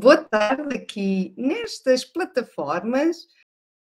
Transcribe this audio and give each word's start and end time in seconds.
Boa 0.00 0.16
tarde 0.16 0.76
aqui 0.76 1.34
nestas 1.36 2.04
plataformas. 2.04 3.26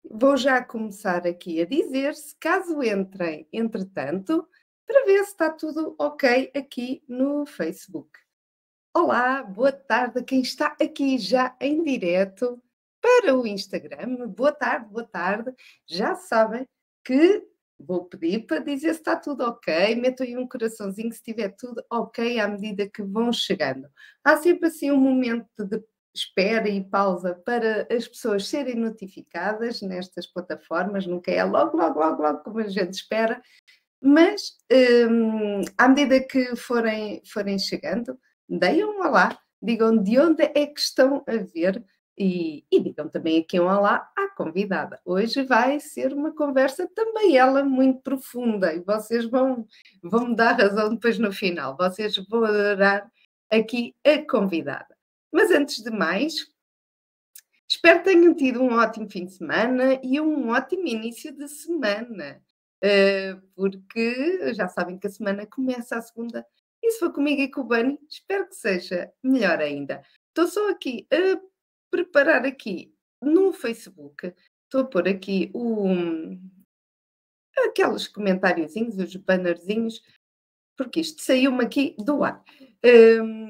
Vou 0.03 0.35
já 0.35 0.61
começar 0.61 1.25
aqui 1.25 1.61
a 1.61 1.65
dizer, 1.65 2.13
se 2.13 2.35
caso 2.35 2.83
entrem, 2.83 3.47
entretanto, 3.53 4.45
para 4.85 5.05
ver 5.05 5.23
se 5.23 5.31
está 5.31 5.49
tudo 5.49 5.95
ok 5.97 6.51
aqui 6.53 7.01
no 7.07 7.45
Facebook. 7.45 8.11
Olá, 8.93 9.43
boa 9.43 9.71
tarde 9.71 10.19
a 10.19 10.23
quem 10.23 10.41
está 10.41 10.75
aqui 10.81 11.17
já 11.17 11.55
em 11.61 11.81
direto 11.81 12.61
para 12.99 13.33
o 13.33 13.47
Instagram. 13.47 14.27
Boa 14.27 14.51
tarde, 14.51 14.89
boa 14.89 15.07
tarde. 15.07 15.55
Já 15.87 16.15
sabem 16.15 16.67
que 17.01 17.47
vou 17.79 18.03
pedir 18.03 18.45
para 18.45 18.59
dizer 18.59 18.93
se 18.93 18.99
está 18.99 19.15
tudo 19.15 19.45
ok. 19.45 19.95
Metam 19.95 20.27
aí 20.27 20.37
um 20.37 20.47
coraçãozinho 20.49 21.13
se 21.13 21.19
estiver 21.19 21.55
tudo 21.55 21.81
ok 21.89 22.41
à 22.41 22.47
medida 22.49 22.89
que 22.89 23.01
vão 23.01 23.31
chegando. 23.31 23.87
Há 24.21 24.35
sempre 24.35 24.67
assim 24.67 24.91
um 24.91 24.99
momento 24.99 25.63
de 25.65 25.81
espera 26.13 26.69
e 26.69 26.83
pausa 26.83 27.33
para 27.45 27.87
as 27.89 28.07
pessoas 28.07 28.47
serem 28.47 28.75
notificadas 28.75 29.81
nestas 29.81 30.27
plataformas, 30.27 31.07
nunca 31.07 31.31
é 31.31 31.43
logo, 31.43 31.75
logo, 31.75 31.99
logo, 31.99 32.21
logo 32.21 32.39
como 32.39 32.59
a 32.59 32.67
gente 32.67 32.93
espera, 32.93 33.41
mas 34.01 34.57
hum, 35.09 35.61
à 35.77 35.87
medida 35.87 36.21
que 36.21 36.55
forem, 36.55 37.21
forem 37.25 37.57
chegando, 37.57 38.19
deem 38.47 38.83
um 38.83 38.99
olá, 38.99 39.37
digam 39.61 39.97
de 39.97 40.19
onde 40.19 40.43
é 40.43 40.67
que 40.67 40.79
estão 40.79 41.23
a 41.25 41.37
ver 41.37 41.83
e, 42.17 42.63
e 42.71 42.79
digam 42.79 43.09
também 43.09 43.39
aqui 43.39 43.59
um 43.59 43.65
olá 43.65 44.07
à 44.15 44.27
convidada. 44.35 44.99
Hoje 45.05 45.43
vai 45.43 45.79
ser 45.79 46.13
uma 46.13 46.35
conversa 46.35 46.87
também 46.93 47.37
ela 47.37 47.63
muito 47.63 48.01
profunda 48.01 48.73
e 48.73 48.81
vocês 48.81 49.25
vão, 49.25 49.65
vão 50.03 50.27
me 50.27 50.35
dar 50.35 50.59
razão 50.59 50.89
depois 50.89 51.17
no 51.17 51.31
final, 51.31 51.75
vocês 51.77 52.15
vão 52.29 52.43
adorar 52.43 53.09
aqui 53.49 53.95
a 54.05 54.19
convidada. 54.29 54.92
Mas 55.33 55.49
antes 55.49 55.81
de 55.81 55.89
mais, 55.89 56.47
espero 57.67 57.99
que 57.99 58.05
tenham 58.05 58.35
tido 58.35 58.61
um 58.61 58.73
ótimo 58.73 59.09
fim 59.09 59.25
de 59.25 59.33
semana 59.33 59.99
e 60.03 60.21
um 60.21 60.49
ótimo 60.49 60.87
início 60.87 61.35
de 61.35 61.47
semana, 61.47 62.39
uh, 62.83 63.41
porque 63.55 64.53
já 64.53 64.67
sabem 64.67 64.99
que 64.99 65.07
a 65.07 65.09
semana 65.09 65.47
começa 65.47 65.97
a 65.97 66.01
segunda. 66.01 66.45
E 66.83 66.91
se 66.91 66.99
for 66.99 67.11
comigo 67.11 67.41
e 67.41 67.49
com 67.49 67.61
o 67.61 67.63
Bani, 67.63 67.97
espero 68.07 68.47
que 68.47 68.55
seja 68.55 69.11
melhor 69.23 69.59
ainda. 69.59 70.03
Estou 70.27 70.47
só 70.47 70.69
aqui 70.69 71.07
a 71.11 71.41
preparar 71.89 72.45
aqui 72.45 72.93
no 73.19 73.53
Facebook, 73.53 74.33
estou 74.65 74.81
a 74.81 74.85
pôr 74.85 75.07
aqui 75.07 75.49
o, 75.53 75.87
aqueles 77.65 78.07
comentáriozinhos, 78.07 78.97
os 78.97 79.15
bannerzinhos, 79.15 80.01
porque 80.77 80.99
isto 80.99 81.21
saiu-me 81.21 81.63
aqui 81.63 81.95
do 81.97 82.23
ar. 82.23 82.43
Um, 82.83 83.42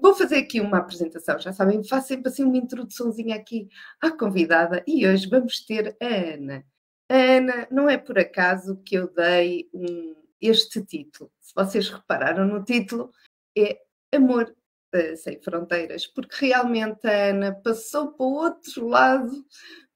vou 0.00 0.14
fazer 0.14 0.36
aqui 0.36 0.60
uma 0.60 0.78
apresentação, 0.78 1.38
já 1.38 1.52
sabem, 1.52 1.82
faço 1.84 2.08
sempre 2.08 2.28
assim 2.28 2.44
uma 2.44 2.56
introduçãozinha 2.56 3.36
aqui 3.36 3.68
à 4.00 4.10
convidada 4.10 4.82
e 4.86 5.06
hoje 5.06 5.28
vamos 5.28 5.64
ter 5.64 5.96
a 6.00 6.06
Ana. 6.06 6.64
A 7.08 7.14
Ana, 7.14 7.68
não 7.70 7.88
é 7.88 7.96
por 7.96 8.18
acaso 8.18 8.76
que 8.84 8.96
eu 8.96 9.12
dei 9.12 9.68
um, 9.72 10.14
este 10.40 10.84
título. 10.84 11.30
Se 11.40 11.52
vocês 11.54 11.88
repararam 11.88 12.46
no 12.46 12.64
título, 12.64 13.10
é 13.56 13.78
Amor 14.12 14.54
uh, 14.94 15.16
Sem 15.16 15.40
Fronteiras, 15.40 16.06
porque 16.06 16.46
realmente 16.46 17.06
a 17.06 17.30
Ana 17.30 17.54
passou 17.54 18.12
para 18.12 18.26
outro 18.26 18.88
lado, 18.88 19.44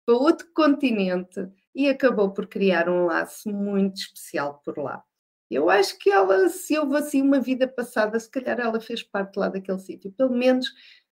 para 0.06 0.14
outro 0.14 0.48
continente 0.52 1.48
e 1.74 1.88
acabou 1.88 2.32
por 2.32 2.46
criar 2.46 2.88
um 2.88 3.06
laço 3.06 3.50
muito 3.50 3.96
especial 3.96 4.60
por 4.64 4.78
lá. 4.78 5.02
Eu 5.50 5.68
acho 5.68 5.98
que 5.98 6.10
ela, 6.10 6.48
se 6.48 6.78
houve 6.78 6.96
assim 6.96 7.20
uma 7.20 7.40
vida 7.40 7.66
passada, 7.66 8.18
se 8.20 8.30
calhar 8.30 8.60
ela 8.60 8.80
fez 8.80 9.02
parte 9.02 9.36
lá 9.36 9.48
daquele 9.48 9.80
sítio. 9.80 10.12
Pelo 10.12 10.32
menos 10.32 10.72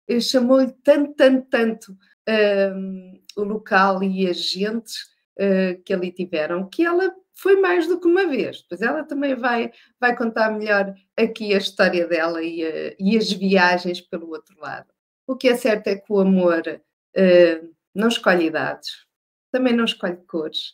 eh, 0.08 0.20
chamou-lhe 0.20 0.72
tanto, 0.84 1.14
tanto, 1.14 1.48
tanto 1.50 1.98
um, 2.76 3.22
o 3.38 3.44
local 3.44 4.04
e 4.04 4.28
as 4.28 4.38
gentes 4.38 5.04
uh, 5.39 5.81
que 5.84 5.94
ali 5.94 6.11
tiveram, 6.11 6.67
que 6.67 6.84
ela 6.84 7.14
foi 7.36 7.59
mais 7.59 7.88
do 7.88 8.00
que 8.00 8.08
uma 8.08 8.28
vez. 8.28 8.61
Pois 8.67 8.81
ela 8.81 9.04
também 9.04 9.36
vai, 9.36 9.71
vai 9.99 10.16
contar 10.16 10.52
melhor 10.52 10.94
aqui 11.17 11.54
a 11.54 11.58
história 11.58 12.08
dela 12.08 12.42
e, 12.42 12.64
a, 12.64 12.95
e 13.00 13.17
as 13.17 13.32
viagens 13.32 14.02
pelo 14.02 14.30
outro 14.30 14.60
lado. 14.60 14.88
O 15.27 15.36
que 15.36 15.48
é 15.48 15.55
certo 15.55 15.88
é 15.88 15.95
que 15.95 16.11
o 16.11 16.20
amor 16.20 16.64
uh, 16.67 17.76
não 17.94 18.08
escolhe 18.08 18.48
idades, 18.48 19.05
também 19.52 19.73
não 19.73 19.86
escolhe 19.86 20.17
cores, 20.27 20.73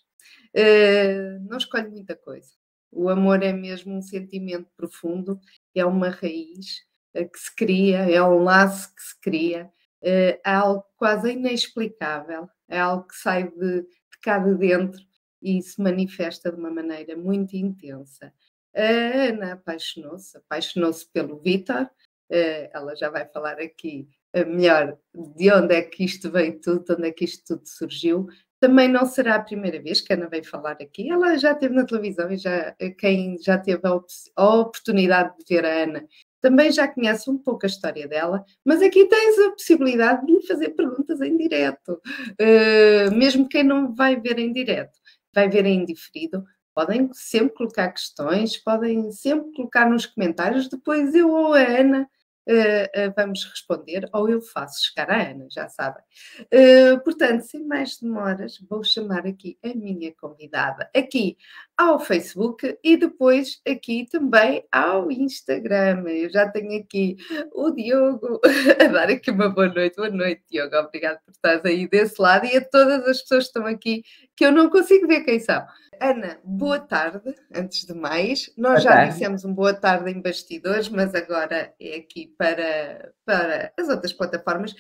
uh, 0.56 1.48
não 1.50 1.58
escolhe 1.58 1.90
muita 1.90 2.16
coisa. 2.16 2.59
O 2.92 3.10
amor 3.10 3.44
é 3.44 3.54
mesmo 3.54 3.96
um 3.96 4.02
sentimento 4.02 4.70
profundo, 4.76 5.40
é 5.76 5.86
uma 5.86 6.10
raiz 6.10 6.84
eh, 7.14 7.26
que 7.26 7.40
se 7.40 7.56
cria, 7.56 8.00
é 8.00 8.22
um 8.24 8.44
laço 8.44 8.94
que 8.96 9.02
se 9.02 9.20
cria, 9.22 9.72
é 10.02 10.40
algo 10.46 10.84
quase 10.96 11.34
inexplicável, 11.34 12.50
é 12.70 12.80
algo 12.80 13.06
que 13.06 13.16
sai 13.16 13.50
de, 13.52 13.82
de 13.82 14.20
cá 14.22 14.40
de 14.40 14.56
dentro 14.56 15.02
e 15.42 15.62
se 15.62 15.82
manifesta 15.82 16.52
de 16.52 16.58
uma 16.58 16.72
maneira 16.72 17.18
muito 17.18 17.56
intensa. 17.56 18.34
A 18.74 18.82
Ana 18.82 19.54
apaixonou-se, 19.54 20.38
apaixonou-se 20.38 21.06
pelo 21.12 21.40
Vitor, 21.40 21.90
eh, 22.30 22.70
ela 22.74 22.96
já 22.96 23.10
vai 23.10 23.26
falar 23.28 23.60
aqui 23.60 24.08
melhor 24.48 24.98
de 25.36 25.52
onde 25.52 25.74
é 25.76 25.82
que 25.82 26.04
isto 26.06 26.30
veio 26.32 26.60
tudo, 26.62 26.86
de 26.86 26.94
onde 26.94 27.08
é 27.08 27.12
que 27.12 27.26
isto 27.26 27.56
tudo 27.56 27.68
surgiu, 27.68 28.28
também 28.60 28.88
não 28.88 29.06
será 29.06 29.36
a 29.36 29.44
primeira 29.44 29.82
vez 29.82 30.02
que 30.02 30.14
Ana 30.14 30.28
vem 30.28 30.44
falar 30.44 30.74
aqui. 30.74 31.10
Ela 31.10 31.38
já 31.38 31.54
esteve 31.54 31.74
na 31.74 31.86
televisão 31.86 32.32
e 32.32 32.38
já, 32.38 32.76
quem 32.98 33.38
já 33.42 33.58
teve 33.58 33.88
a, 33.88 33.94
op 33.94 34.08
a 34.36 34.56
oportunidade 34.56 35.34
de 35.38 35.56
ver 35.56 35.66
a 35.66 35.84
Ana 35.84 36.06
também 36.42 36.72
já 36.72 36.88
conhece 36.88 37.30
um 37.30 37.38
pouco 37.38 37.66
a 37.66 37.68
história 37.68 38.08
dela, 38.08 38.44
mas 38.64 38.82
aqui 38.82 39.06
tens 39.06 39.38
a 39.40 39.52
possibilidade 39.52 40.26
de 40.26 40.34
lhe 40.34 40.48
fazer 40.48 40.70
perguntas 40.70 41.20
em 41.22 41.36
direto. 41.36 42.02
Uh, 42.40 43.14
mesmo 43.14 43.48
quem 43.48 43.64
não 43.64 43.94
vai 43.94 44.20
ver 44.20 44.40
em 44.40 44.52
direto, 44.52 44.98
vai 45.34 45.50
ver 45.50 45.66
em 45.66 45.84
diferido, 45.84 46.44
podem 46.74 47.10
sempre 47.14 47.56
colocar 47.56 47.90
questões, 47.90 48.58
podem 48.58 49.12
sempre 49.12 49.52
colocar 49.54 49.90
nos 49.90 50.06
comentários, 50.06 50.70
depois 50.70 51.14
eu 51.14 51.30
ou 51.30 51.54
a 51.54 51.60
Ana 51.62 52.10
uh, 52.50 53.14
vamos 53.16 53.44
responder, 53.46 54.10
ou 54.12 54.30
eu 54.30 54.42
faço 54.42 54.86
chegar 54.86 55.10
à 55.12 55.30
Ana, 55.30 55.48
já 55.50 55.70
sabem. 55.70 56.04
Uh, 56.46 57.00
portanto, 57.04 57.42
sem 57.42 57.64
mais 57.66 57.98
demoras, 57.98 58.60
vou 58.70 58.84
chamar 58.84 59.28
aqui 59.28 59.58
a 59.64 59.70
minha 59.70 60.14
convidada, 60.16 60.90
aqui 60.96 61.38
ao 61.78 61.98
Facebook 61.98 62.78
e 62.84 62.98
depois 62.98 63.62
aqui 63.66 64.06
também 64.12 64.66
ao 64.70 65.10
Instagram. 65.10 66.04
Eu 66.10 66.30
já 66.30 66.50
tenho 66.50 66.78
aqui 66.82 67.16
o 67.54 67.72
Diogo 67.72 68.42
a 68.82 68.88
dar 68.88 69.10
aqui 69.10 69.32
uma 69.32 69.48
boa 69.48 69.70
noite. 69.70 69.96
Boa 69.96 70.10
noite, 70.10 70.44
Diogo. 70.52 70.76
Obrigado 70.76 71.20
por 71.24 71.32
estar 71.32 71.62
aí 71.66 71.88
desse 71.88 72.22
lado 72.22 72.46
e 72.46 72.58
a 72.58 72.66
todas 72.66 73.08
as 73.08 73.22
pessoas 73.22 73.46
que 73.46 73.50
estão 73.50 73.66
aqui 73.66 74.04
que 74.40 74.46
eu 74.46 74.54
não 74.54 74.70
consigo 74.70 75.06
ver 75.06 75.26
quem 75.26 75.38
são. 75.38 75.62
Ana, 76.00 76.40
boa 76.46 76.80
tarde, 76.80 77.36
antes 77.54 77.86
de 77.86 77.94
mais. 77.94 78.50
Nós 78.58 78.82
já 78.82 79.04
dissemos 79.04 79.44
um 79.44 79.54
boa 79.54 79.74
tarde 79.74 80.10
em 80.10 80.22
bastidores, 80.22 80.88
mas 80.88 81.14
agora 81.14 81.74
é 81.78 81.98
aqui 81.98 82.34
para, 82.38 83.12
para 83.26 83.74
as 83.78 83.90
outras 83.90 84.14
plataformas. 84.14 84.72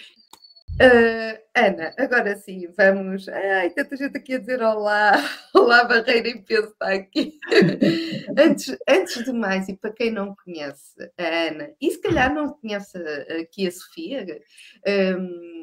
Uh, 0.81 1.37
Ana, 1.53 1.93
agora 1.97 2.37
sim, 2.37 2.69
vamos. 2.77 3.27
Ai, 3.27 3.69
tanta 3.71 3.97
gente 3.97 4.15
aqui 4.15 4.35
a 4.35 4.39
dizer 4.39 4.61
olá, 4.61 5.11
olá, 5.53 5.83
Barreira 5.83 6.29
em 6.29 6.41
peso 6.41 6.69
está 6.69 6.93
aqui. 6.93 7.37
antes, 8.39 8.77
antes 8.87 9.25
de 9.25 9.33
mais, 9.33 9.67
e 9.67 9.75
para 9.75 9.91
quem 9.91 10.09
não 10.09 10.33
conhece 10.41 11.11
a 11.17 11.49
Ana, 11.49 11.71
e 11.81 11.91
se 11.91 11.99
calhar 11.99 12.33
não 12.33 12.53
conhece 12.53 12.97
aqui 13.41 13.67
a 13.67 13.71
Sofia, 13.73 14.25
um, 14.25 14.29
eh, 14.85 15.58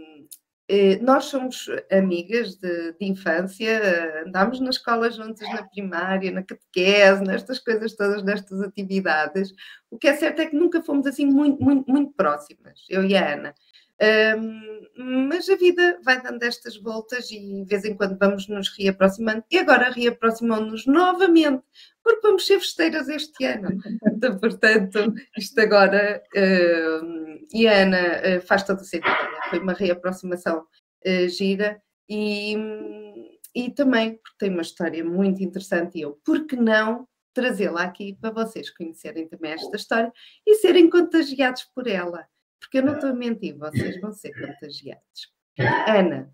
nós 1.01 1.27
somos 1.27 1.69
amigas 1.93 2.57
de, 2.57 2.93
de, 2.93 3.07
infância, 3.07 4.25
andámos 4.27 4.59
na 4.59 4.71
escola 4.71 5.11
juntas 5.11 5.49
na 5.49 5.63
primária, 5.63 6.33
na 6.33 6.43
catequese, 6.43 7.23
nestas 7.23 7.61
coisas 7.61 7.95
todas, 7.95 8.23
nestas 8.25 8.61
atividades. 8.61 9.53
O 9.91 9.97
que 9.97 10.09
é 10.09 10.15
certo 10.15 10.41
é 10.41 10.47
que 10.47 10.57
nunca 10.57 10.83
fomos 10.83 11.07
assim 11.07 11.27
muito, 11.27 11.63
muito, 11.63 11.91
muito 11.91 12.13
próximas, 12.15 12.85
eu 12.89 13.05
e 13.05 13.17
a 13.17 13.35
Ana. 13.35 13.55
Um, 13.99 14.87
mas 15.25 15.49
a 15.49 15.57
vida 15.57 15.99
vai 16.05 16.21
dando 16.21 16.43
estas 16.43 16.77
voltas 16.77 17.31
e 17.31 17.63
de 17.63 17.65
vez 17.65 17.83
em 17.85 17.95
quando 17.95 18.19
vamos 18.19 18.47
nos 18.47 18.69
reaproximando 18.77 19.43
e 19.51 19.57
agora 19.57 19.91
reaproximamos-nos 19.91 20.85
novamente 20.87 21.63
porque 22.07 22.27
vamos 22.27 22.47
ser 22.47 22.61
festeiras 22.61 23.09
este 23.09 23.45
ano. 23.45 23.79
Então, 24.07 24.39
portanto, 24.39 25.13
isto 25.37 25.61
agora 25.61 26.23
uh, 26.37 27.47
e 27.53 27.67
a 27.67 27.83
Ana 27.83 27.99
uh, 27.99 28.41
faz 28.47 28.63
todo 28.63 28.81
o 28.81 28.85
sentido. 28.85 29.13
Foi 29.51 29.59
uma 29.59 29.73
reaproximação 29.73 30.61
uh, 30.61 31.29
gira 31.29 31.83
e, 32.09 32.57
e 33.55 33.71
também 33.73 34.15
porque 34.15 34.37
tem 34.39 34.51
uma 34.51 34.63
história 34.63 35.05
muito 35.05 35.43
interessante 35.43 35.99
e 35.99 36.03
eu, 36.03 36.21
por 36.25 36.47
que 36.47 36.55
não 36.55 37.09
trazê-la 37.35 37.83
aqui 37.83 38.17
para 38.21 38.31
vocês 38.31 38.71
conhecerem 38.71 39.29
também 39.29 39.53
esta 39.53 39.77
história 39.77 40.13
e 40.47 40.55
serem 40.55 40.89
contagiados 40.89 41.65
por 41.75 41.87
ela 41.87 42.27
porque 42.61 42.79
eu 42.79 42.83
não 42.83 42.95
estou 42.95 43.11
a 43.11 43.15
mentir, 43.15 43.57
vocês 43.57 44.01
vão 44.01 44.13
ser 44.13 44.33
contagiados. 44.33 45.33
Ana, 45.87 46.31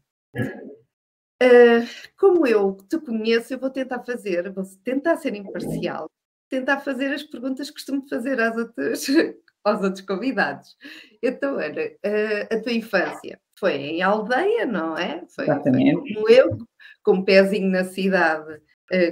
uh, 1.43 1.87
como 2.17 2.47
eu 2.47 2.77
te 2.89 2.99
conheço, 2.99 3.53
eu 3.53 3.59
vou 3.59 3.71
tentar 3.71 4.03
fazer, 4.05 4.50
vou 4.53 4.65
tentar 4.85 5.17
ser 5.17 5.35
imparcial, 5.35 6.11
tentar 6.49 6.81
fazer 6.81 7.12
as 7.12 7.23
perguntas 7.23 7.69
que 7.69 7.75
costumo 7.75 8.09
fazer 8.09 8.41
às 8.41 8.56
outras 8.56 9.06
aos 9.65 9.83
outros 9.83 10.05
convidados. 10.05 10.77
Então, 11.23 11.59
Ana, 11.59 11.83
a, 12.05 12.55
a 12.55 12.61
tua 12.61 12.73
infância 12.73 13.41
foi 13.59 13.75
em 13.75 14.03
aldeia, 14.03 14.67
não 14.67 14.97
é? 14.97 15.25
Foi, 15.29 15.44
Exatamente. 15.44 16.00
Foi 16.00 16.15
como 16.15 16.29
eu, 16.29 16.59
com 17.03 17.12
um 17.12 17.25
pezinho 17.25 17.71
na 17.71 17.85
cidade, 17.85 18.61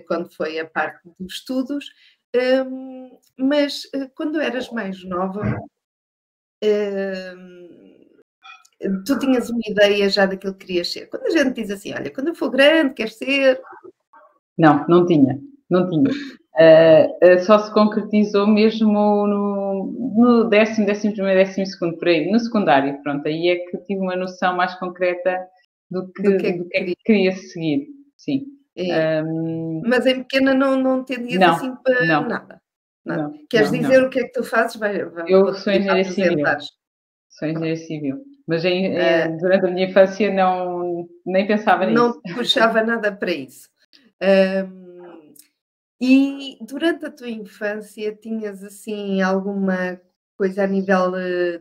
quando 0.06 0.34
foi 0.34 0.58
a 0.58 0.66
parte 0.66 1.00
dos 1.18 1.34
estudos. 1.34 1.90
Um, 2.34 3.18
mas 3.36 3.82
quando 4.14 4.40
eras 4.40 4.70
mais 4.70 5.02
nova, 5.04 5.42
um, 6.62 7.59
tu 9.04 9.18
tinhas 9.18 9.50
uma 9.50 9.60
ideia 9.66 10.08
já 10.08 10.26
daquilo 10.26 10.54
que 10.54 10.66
querias 10.66 10.92
ser. 10.92 11.06
Quando 11.08 11.26
a 11.26 11.30
gente 11.30 11.52
diz 11.52 11.70
assim, 11.70 11.92
olha, 11.92 12.10
quando 12.10 12.28
eu 12.28 12.34
for 12.34 12.50
grande, 12.50 12.94
queres 12.94 13.16
ser. 13.16 13.60
Não, 14.56 14.86
não 14.88 15.06
tinha, 15.06 15.38
não 15.68 15.88
tinha. 15.88 16.10
Uh, 16.10 17.34
uh, 17.34 17.40
só 17.44 17.58
se 17.58 17.72
concretizou 17.72 18.46
mesmo 18.46 19.26
no, 19.26 20.14
no 20.16 20.44
décimo, 20.48 20.86
décimo 20.86 21.14
primeiro, 21.14 21.40
décimo 21.40 21.66
segundo, 21.66 21.96
por 21.96 22.08
aí, 22.08 22.30
no 22.30 22.38
secundário, 22.40 23.00
pronto, 23.02 23.26
aí 23.26 23.48
é 23.48 23.56
que 23.56 23.78
tive 23.84 24.00
uma 24.00 24.16
noção 24.16 24.56
mais 24.56 24.74
concreta 24.74 25.38
do 25.90 26.10
que, 26.12 26.22
do 26.22 26.36
que, 26.36 26.46
é 26.46 26.52
do 26.52 26.68
que, 26.68 26.76
é 26.76 26.84
que 26.84 26.94
queria 27.04 27.32
seguir, 27.32 27.86
sim. 28.16 28.46
É. 28.76 29.22
Um... 29.22 29.82
Mas 29.86 30.06
em 30.06 30.18
pequena 30.18 30.54
não, 30.54 30.76
não 30.76 31.00
entendias 31.00 31.40
não, 31.40 31.50
assim 31.54 31.74
para 31.82 32.04
não. 32.04 32.22
nada. 32.22 32.60
nada. 33.04 33.22
Não, 33.22 33.32
Queres 33.48 33.70
dizer 33.70 34.02
o 34.02 34.10
que 34.10 34.20
é 34.20 34.24
que 34.24 34.32
tu 34.32 34.44
fazes? 34.44 34.76
Vai, 34.76 35.04
vai, 35.04 35.24
eu 35.28 35.54
sou 35.54 35.72
engenheira 35.72 36.04
civil. 36.04 36.44
Sou 37.28 37.48
engenheira 37.48 37.76
civil. 37.76 38.22
Mas 38.50 38.64
em, 38.64 38.96
uh, 38.96 39.38
durante 39.38 39.66
a 39.66 39.70
minha 39.70 39.88
infância 39.88 40.28
não, 40.34 41.08
nem 41.24 41.46
pensava 41.46 41.86
nisso. 41.86 41.94
Não 41.94 42.20
puxava 42.34 42.82
nada 42.82 43.12
para 43.12 43.30
isso. 43.30 43.68
Um, 44.20 45.34
e 46.00 46.58
durante 46.60 47.06
a 47.06 47.12
tua 47.12 47.30
infância 47.30 48.12
tinhas 48.16 48.64
assim 48.64 49.22
alguma 49.22 50.00
coisa 50.36 50.64
a 50.64 50.66
nível 50.66 51.12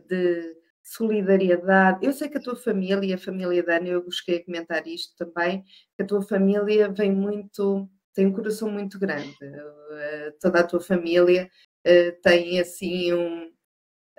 de 0.08 0.56
solidariedade. 0.82 2.04
Eu 2.04 2.12
sei 2.12 2.28
que 2.28 2.38
a 2.38 2.42
tua 2.42 2.56
família 2.56 3.14
a 3.14 3.18
família 3.18 3.62
da 3.62 3.76
Ana, 3.76 3.86
eu 3.86 4.04
busquei 4.04 4.38
a 4.38 4.44
comentar 4.44 4.84
isto 4.88 5.14
também, 5.16 5.62
que 5.96 6.02
a 6.02 6.06
tua 6.06 6.22
família 6.22 6.88
vem 6.88 7.12
muito, 7.12 7.88
tem 8.12 8.26
um 8.26 8.32
coração 8.32 8.68
muito 8.68 8.98
grande. 8.98 9.36
Uh, 9.40 10.32
toda 10.40 10.58
a 10.58 10.66
tua 10.66 10.80
família 10.80 11.48
uh, 11.86 12.20
tem 12.20 12.58
assim 12.58 13.12
um. 13.12 13.52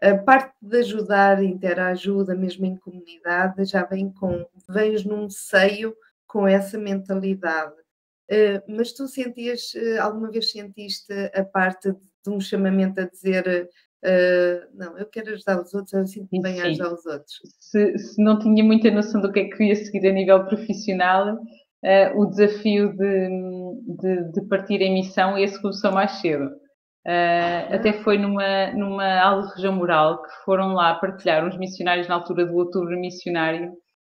A 0.01 0.17
parte 0.17 0.55
de 0.61 0.77
ajudar, 0.79 1.43
interajuda, 1.43 2.35
mesmo 2.35 2.65
em 2.65 2.75
comunidade, 2.75 3.65
já 3.65 3.85
vem 3.85 4.11
com. 4.11 4.45
Vens 4.67 5.05
num 5.05 5.29
seio 5.29 5.95
com 6.27 6.47
essa 6.47 6.77
mentalidade. 6.77 7.75
Uh, 8.31 8.63
mas 8.67 8.93
tu 8.93 9.07
sentias, 9.07 9.73
alguma 10.01 10.31
vez 10.31 10.51
sentiste 10.51 11.13
a 11.33 11.43
parte 11.43 11.91
de 11.91 12.29
um 12.29 12.39
chamamento 12.39 13.01
a 13.01 13.05
dizer 13.05 13.69
Uh, 14.03 14.65
não, 14.73 14.97
eu 14.97 15.05
quero 15.05 15.29
ajudar 15.31 15.61
os 15.61 15.71
outros, 15.75 15.93
eu 15.93 16.07
sinto 16.07 16.41
bem 16.41 16.59
a 16.59 16.65
ajudar 16.65 16.91
os 16.91 17.05
outros. 17.05 17.39
Se, 17.59 17.97
se, 17.99 18.23
não 18.23 18.39
tinha 18.39 18.63
muita 18.63 18.89
noção 18.89 19.21
do 19.21 19.31
que 19.31 19.41
é 19.41 19.49
que 19.49 19.63
ia 19.63 19.75
seguir 19.75 20.07
a 20.07 20.11
nível 20.11 20.43
profissional, 20.45 21.35
uh, 21.35 22.19
o 22.19 22.25
desafio 22.25 22.95
de, 22.97 23.29
de, 23.99 24.31
de, 24.31 24.41
partir 24.47 24.81
em 24.81 24.95
missão, 24.95 25.37
esse 25.37 25.61
começou 25.61 25.91
mais 25.91 26.13
cedo. 26.13 26.49
Uh, 27.05 27.73
até 27.73 27.93
foi 28.03 28.17
numa, 28.17 28.71
numa 28.73 29.19
aula 29.19 29.47
de 29.47 29.55
região 29.55 29.73
moral 29.73 30.21
que 30.21 30.29
foram 30.45 30.73
lá 30.73 30.93
partilhar 30.95 31.43
uns 31.43 31.57
missionários 31.57 32.07
na 32.07 32.13
altura 32.15 32.45
do 32.45 32.55
outubro 32.55 32.99
missionário 32.99 33.73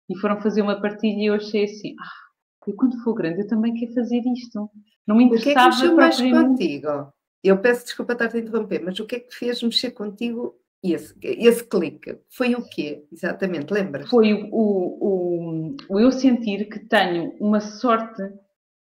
e 0.08 0.16
foram 0.18 0.40
fazer 0.40 0.62
uma 0.62 0.80
partilha 0.80 1.20
e 1.20 1.26
eu 1.26 1.34
achei 1.34 1.64
assim, 1.64 1.96
ah, 2.00 2.68
eu 2.70 2.76
quando 2.76 3.02
for 3.02 3.14
grande 3.14 3.40
eu 3.40 3.48
também 3.48 3.74
quero 3.74 3.92
fazer 3.92 4.22
isto. 4.26 4.70
Não 5.04 5.16
me 5.16 5.24
interessava 5.24 5.74
o 5.74 5.78
que 5.78 5.84
é 5.84 5.88
que 5.88 5.94
mais 5.94 6.20
contigo? 6.20 7.12
Eu 7.42 7.58
peço 7.58 7.84
desculpa 7.84 8.12
estar-te 8.12 8.36
a 8.36 8.40
interromper, 8.40 8.82
mas 8.84 8.98
o 9.00 9.06
que 9.06 9.16
é 9.16 9.20
que 9.20 9.34
fez 9.34 9.62
mexer 9.62 9.90
contigo 9.90 10.54
esse, 10.82 11.14
esse 11.22 11.64
clique? 11.64 12.18
Foi 12.30 12.54
o 12.54 12.62
quê, 12.68 13.04
exatamente? 13.12 13.72
Lembras? 13.72 14.08
Foi 14.08 14.32
o, 14.32 14.48
o, 14.52 15.76
o, 15.88 16.00
eu 16.00 16.12
sentir 16.12 16.68
que 16.68 16.80
tenho 16.80 17.34
uma 17.40 17.60
sorte 17.60 18.22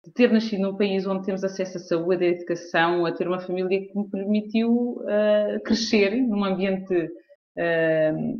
de 0.04 0.12
ter 0.12 0.32
nascido 0.32 0.62
num 0.62 0.76
país 0.76 1.06
onde 1.06 1.26
temos 1.26 1.44
acesso 1.44 1.78
à 1.78 1.80
saúde, 1.80 2.24
à 2.24 2.28
educação, 2.28 3.04
a 3.04 3.12
ter 3.12 3.26
uma 3.26 3.40
família 3.40 3.86
que 3.86 3.98
me 3.98 4.08
permitiu 4.08 5.00
uh, 5.02 5.60
crescer 5.64 6.16
num 6.16 6.44
ambiente 6.44 6.94
uh, 6.94 8.38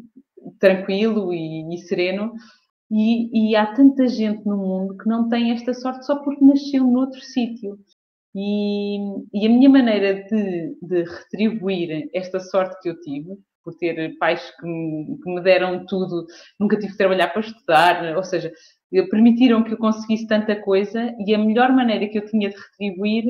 tranquilo 0.59 1.33
e, 1.33 1.75
e 1.75 1.79
sereno. 1.79 2.33
E, 2.91 3.51
e, 3.51 3.57
há 3.57 3.67
tanta 3.75 4.09
gente 4.09 4.47
no 4.47 4.57
mundo 4.57 4.97
que 4.97 5.09
não 5.09 5.29
tem 5.29 5.51
esta 5.51 5.75
sorte 5.75 6.07
só 6.07 6.23
porque 6.23 6.45
nasceu 6.45 6.87
noutro 6.87 7.21
sítio. 7.21 7.79
E, 8.35 8.99
e 9.33 9.47
a 9.47 9.51
minha 9.51 9.69
maneira 9.69 10.15
de, 10.25 10.77
de, 10.81 11.03
retribuir 11.03 12.09
esta 12.15 12.41
sorte 12.41 12.81
que 12.81 12.89
eu 12.89 13.01
tive, 13.01 13.37
por 13.69 13.75
ter 13.75 14.17
pais 14.19 14.51
que 14.59 14.67
me, 14.67 15.19
que 15.23 15.31
me 15.31 15.43
deram 15.43 15.85
tudo, 15.85 16.27
nunca 16.59 16.79
tive 16.79 16.93
que 16.93 16.99
trabalhar 16.99 17.29
para 17.29 17.43
estudar, 17.43 18.17
ou 18.17 18.25
seja, 18.25 18.51
permitiram 19.11 19.63
que 19.63 19.75
eu 19.75 19.77
conseguisse 19.77 20.27
tanta 20.27 20.57
coisa 20.57 21.15
e 21.27 21.35
a 21.35 21.39
melhor 21.39 21.71
maneira 21.71 22.09
que 22.09 22.17
eu 22.17 22.25
tinha 22.25 22.49
de 22.49 22.57
retribuir 22.57 23.25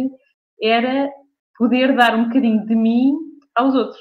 era 0.62 1.10
poder 1.56 1.96
dar 1.96 2.14
um 2.14 2.26
bocadinho 2.26 2.64
de 2.64 2.74
mim 2.76 3.16
aos 3.52 3.74
outros. 3.74 4.00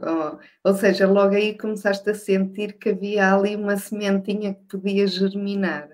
Oh, 0.00 0.38
ou 0.62 0.74
seja, 0.74 1.08
logo 1.08 1.34
aí 1.34 1.58
começaste 1.58 2.08
a 2.08 2.14
sentir 2.14 2.78
que 2.78 2.90
havia 2.90 3.34
ali 3.34 3.56
uma 3.56 3.76
sementinha 3.76 4.54
que 4.54 4.78
podia 4.78 5.08
germinar 5.08 5.88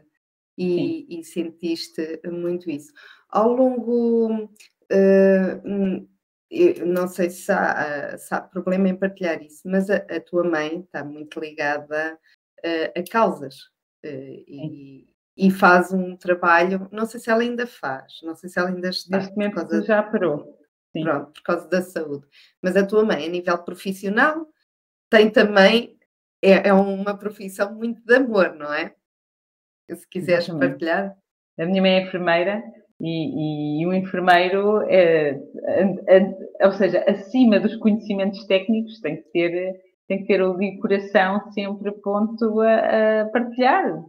e, 0.58 1.06
e 1.08 1.24
sentiste 1.24 2.20
muito 2.30 2.68
isso. 2.68 2.92
Ao 3.30 3.50
longo, 3.50 4.44
uh, 4.44 6.08
não 6.86 7.08
sei 7.08 7.30
se 7.30 7.50
há, 7.50 8.16
se 8.16 8.34
há, 8.34 8.40
problema 8.40 8.88
em 8.88 8.96
partilhar 8.96 9.42
isso, 9.42 9.62
mas 9.64 9.90
a, 9.90 9.96
a 9.96 10.20
tua 10.20 10.44
mãe 10.44 10.80
está 10.80 11.04
muito 11.04 11.40
ligada 11.40 12.18
uh, 12.64 12.98
a 12.98 13.10
causas 13.10 13.56
uh, 14.04 14.44
e, 14.46 15.08
e, 15.36 15.50
faz 15.50 15.92
um 15.92 16.16
trabalho, 16.16 16.88
não 16.92 17.06
sei 17.06 17.20
se 17.20 17.30
ela 17.30 17.42
ainda 17.42 17.66
faz, 17.66 18.20
não 18.22 18.34
sei 18.34 18.48
se 18.48 18.58
ela 18.58 18.68
ainda 18.68 18.88
está. 18.88 19.16
Neste 19.16 19.32
momento 19.32 19.54
causa, 19.54 19.82
já 19.82 20.02
parou. 20.02 20.58
Sim. 20.92 21.02
Pronto, 21.02 21.32
por 21.32 21.42
causa 21.42 21.68
da 21.68 21.82
saúde. 21.82 22.26
Mas 22.62 22.76
a 22.76 22.86
tua 22.86 23.04
mãe, 23.04 23.26
a 23.26 23.28
nível 23.28 23.58
profissional, 23.58 24.46
tem 25.10 25.30
também, 25.30 25.98
é, 26.40 26.68
é 26.68 26.72
uma 26.72 27.18
profissão 27.18 27.74
muito 27.74 28.00
de 28.04 28.14
amor, 28.14 28.54
não 28.54 28.72
é? 28.72 28.94
se 29.88 30.08
quiseres 30.08 30.44
Exatamente. 30.44 30.70
partilhar. 30.70 31.16
A 31.58 31.66
minha 31.66 31.82
mãe 31.82 31.96
é 31.96 32.02
enfermeira 32.02 32.62
e, 33.00 33.82
e 33.82 33.86
um 33.86 33.92
enfermeiro, 33.92 34.82
é, 34.88 35.38
ou 36.62 36.72
seja, 36.72 37.04
acima 37.08 37.58
dos 37.58 37.76
conhecimentos 37.76 38.46
técnicos, 38.46 39.00
tem 39.00 39.16
que 39.16 39.30
ter, 39.32 39.74
tem 40.08 40.18
que 40.18 40.26
ter 40.26 40.42
o 40.42 40.56
de 40.56 40.78
coração 40.78 41.50
sempre 41.52 41.90
ponto 42.02 42.60
a, 42.60 43.22
a 43.22 43.24
partilhar. 43.26 44.02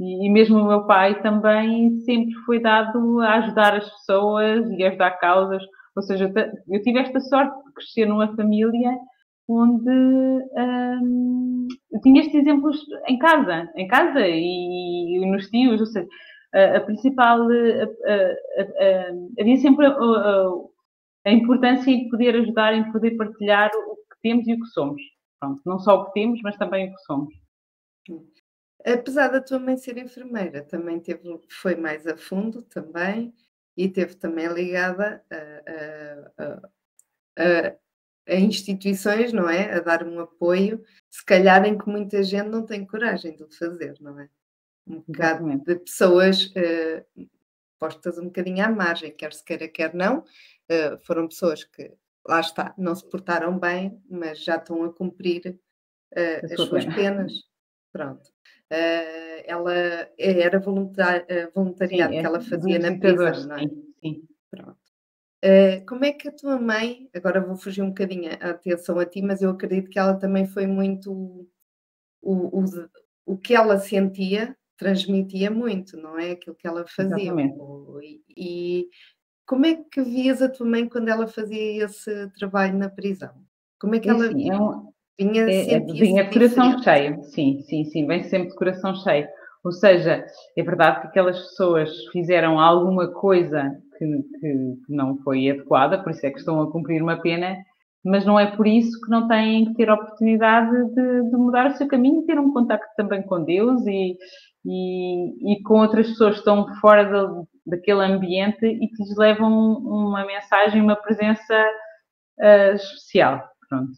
E, 0.00 0.26
e, 0.26 0.30
mesmo 0.30 0.58
o 0.58 0.66
meu 0.66 0.86
pai 0.86 1.22
também 1.22 2.00
sempre 2.00 2.34
foi 2.46 2.60
dado 2.60 3.20
a 3.20 3.34
ajudar 3.36 3.74
as 3.76 3.88
pessoas 3.90 4.68
e 4.70 4.82
a 4.82 4.88
ajudar 4.88 5.12
causas. 5.12 5.62
Ou 5.94 6.02
seja, 6.02 6.32
eu 6.68 6.82
tive 6.82 6.98
esta 6.98 7.20
sorte 7.20 7.54
de 7.64 7.72
crescer 7.74 8.06
numa 8.06 8.34
família 8.34 8.90
onde 9.48 9.90
hum, 9.90 11.68
tinha 12.02 12.20
estes 12.20 12.34
exemplos 12.34 12.78
em 13.06 13.18
casa, 13.18 13.70
em 13.76 13.86
casa 13.86 14.20
e, 14.20 15.18
e 15.18 15.30
nos 15.30 15.48
tios, 15.48 15.80
ou 15.80 15.86
seja, 15.86 16.08
a, 16.52 16.80
principal, 16.80 17.46
havia 19.38 19.56
sempre 19.58 19.86
a, 19.86 21.30
importância 21.30 21.90
em 21.90 22.08
poder 22.08 22.36
ajudar, 22.36 22.74
em 22.74 22.90
poder 22.92 23.16
partilhar 23.16 23.70
o 23.74 23.96
que 23.96 24.16
temos 24.22 24.46
e 24.46 24.54
o 24.54 24.60
que 24.60 24.66
somos. 24.66 25.02
Pronto, 25.40 25.60
não 25.64 25.78
só 25.78 26.00
o 26.00 26.06
que 26.06 26.12
temos, 26.12 26.40
mas 26.42 26.56
também 26.56 26.88
o 26.88 26.94
que 26.94 27.02
somos. 27.02 27.34
Apesar 28.84 29.28
da 29.28 29.40
tua 29.40 29.58
mãe 29.58 29.76
ser 29.76 29.96
enfermeira, 29.96 30.62
também 30.62 30.98
teve, 31.00 31.40
foi 31.48 31.76
mais 31.76 32.06
a 32.06 32.16
fundo 32.16 32.62
também 32.62 33.32
e 33.76 33.88
teve 33.88 34.16
também 34.16 34.48
ligada 34.48 35.24
a, 35.30 36.42
a, 36.42 36.68
a, 37.38 37.76
a 38.28 38.34
instituições, 38.34 39.32
não 39.32 39.48
é? 39.48 39.72
A 39.72 39.80
dar 39.80 40.06
um 40.06 40.20
apoio, 40.20 40.84
se 41.10 41.24
calhar 41.24 41.64
em 41.64 41.78
que 41.78 41.88
muita 41.88 42.22
gente 42.22 42.48
não 42.48 42.66
tem 42.66 42.84
coragem 42.84 43.36
de 43.36 43.44
o 43.44 43.50
fazer, 43.50 43.96
não 44.00 44.18
é? 44.18 44.28
Um 44.86 45.00
bocado 45.00 45.58
de 45.58 45.76
pessoas 45.76 46.46
uh, 46.46 47.28
postas 47.78 48.18
um 48.18 48.24
bocadinho 48.24 48.64
à 48.64 48.68
margem, 48.68 49.14
quer 49.14 49.32
se 49.32 49.44
queira, 49.44 49.68
quer 49.68 49.94
não, 49.94 50.18
uh, 50.20 50.98
foram 51.02 51.28
pessoas 51.28 51.64
que, 51.64 51.92
lá 52.26 52.40
está, 52.40 52.74
não 52.76 52.94
se 52.94 53.08
portaram 53.08 53.58
bem, 53.58 54.00
mas 54.10 54.42
já 54.42 54.56
estão 54.56 54.84
a 54.84 54.92
cumprir 54.92 55.58
uh, 56.12 56.44
as 56.44 56.66
suas 56.66 56.84
pena. 56.84 56.94
penas. 56.94 57.32
Pronto. 57.92 58.30
ela 59.44 59.74
era 60.16 60.58
voluntar, 60.58 61.26
voluntariado 61.54 62.14
Sim, 62.14 62.20
que 62.20 62.26
ela 62.26 62.40
fazia 62.40 62.78
na 62.78 62.98
prisão, 62.98 63.46
não 63.46 63.56
é? 63.56 63.60
Sim, 63.60 63.94
sim. 64.00 64.28
Pronto. 64.50 64.78
Uh, 65.44 65.84
como 65.86 66.04
é 66.04 66.12
que 66.12 66.28
a 66.28 66.32
tua 66.32 66.56
mãe, 66.56 67.10
agora 67.12 67.40
vou 67.40 67.56
fugir 67.56 67.82
um 67.82 67.88
bocadinho 67.88 68.30
a 68.40 68.50
atenção 68.50 68.96
a 69.00 69.04
ti, 69.04 69.20
mas 69.20 69.42
eu 69.42 69.50
acredito 69.50 69.90
que 69.90 69.98
ela 69.98 70.14
também 70.14 70.46
foi 70.46 70.68
muito 70.68 71.12
o, 72.20 72.60
o, 72.60 72.64
o 73.26 73.36
que 73.36 73.52
ela 73.52 73.76
sentia, 73.80 74.56
transmitia 74.76 75.50
muito, 75.50 75.96
não 75.96 76.18
é? 76.18 76.32
Aquilo 76.32 76.56
que 76.56 76.66
ela 76.66 76.84
fazia. 76.86 77.32
E, 78.02 78.20
e 78.36 78.88
como 79.46 79.66
é 79.66 79.76
que 79.76 80.02
vias 80.02 80.40
a 80.42 80.48
tua 80.48 80.66
mãe 80.66 80.88
quando 80.88 81.08
ela 81.08 81.26
fazia 81.26 81.84
esse 81.84 82.28
trabalho 82.38 82.78
na 82.78 82.88
prisão? 82.88 83.32
Como 83.78 83.94
é 83.94 84.00
que 84.00 84.08
É 84.08 84.12
ela 84.12 84.26
assim, 84.26 84.50
é 84.50 84.58
vinha 85.18 85.48
é, 85.50 85.74
é, 85.74 85.80
sentir-se 85.80 86.00
vinha 86.04 86.24
de 86.24 86.32
coração 86.34 86.82
cheio, 86.82 87.22
sim, 87.24 87.62
sim, 87.62 87.84
sim, 87.84 88.06
vem 88.06 88.22
sempre 88.24 88.48
de 88.48 88.54
coração 88.56 88.94
cheio. 88.96 89.26
Ou 89.64 89.72
seja, 89.72 90.24
é 90.56 90.62
verdade 90.62 91.02
que 91.02 91.06
aquelas 91.08 91.38
pessoas 91.38 91.90
fizeram 92.06 92.58
alguma 92.58 93.08
coisa 93.08 93.70
que, 93.98 94.06
que- 94.40 94.76
que 94.86 94.92
não 94.92 95.16
foi 95.18 95.50
adequada, 95.50 96.02
por 96.02 96.10
isso 96.10 96.26
é 96.26 96.30
que 96.30 96.38
estão 96.38 96.60
a 96.62 96.70
cumprir 96.70 97.00
uma 97.02 97.20
pena, 97.20 97.56
mas 98.04 98.26
não 98.26 98.38
é 98.38 98.56
por 98.56 98.66
isso 98.66 99.00
que 99.00 99.10
não 99.10 99.28
têm 99.28 99.66
que 99.66 99.74
ter 99.74 99.88
a 99.88 99.94
oportunidade 99.94 100.72
de, 100.94 101.30
de 101.30 101.36
mudar 101.36 101.70
o 101.70 101.76
seu 101.76 101.86
caminho 101.86 102.22
e 102.22 102.26
ter 102.26 102.38
um 102.38 102.52
contacto 102.52 102.88
também 102.96 103.22
com 103.22 103.44
Deus 103.44 103.86
e, 103.86 104.16
e, 104.64 105.54
e 105.54 105.62
com 105.62 105.80
outras 105.80 106.08
pessoas 106.08 106.34
que 106.34 106.38
estão 106.40 106.66
fora 106.80 107.04
da- 107.04 107.42
daquele 107.66 108.02
ambiente 108.04 108.64
e 108.66 108.88
que 108.88 109.02
lhes 109.02 109.16
levam 109.16 109.78
uma 109.78 110.24
mensagem, 110.24 110.80
uma 110.80 110.96
presença 110.96 111.54
ah, 112.40 112.72
especial. 112.74 113.48
Pronto. 113.68 113.92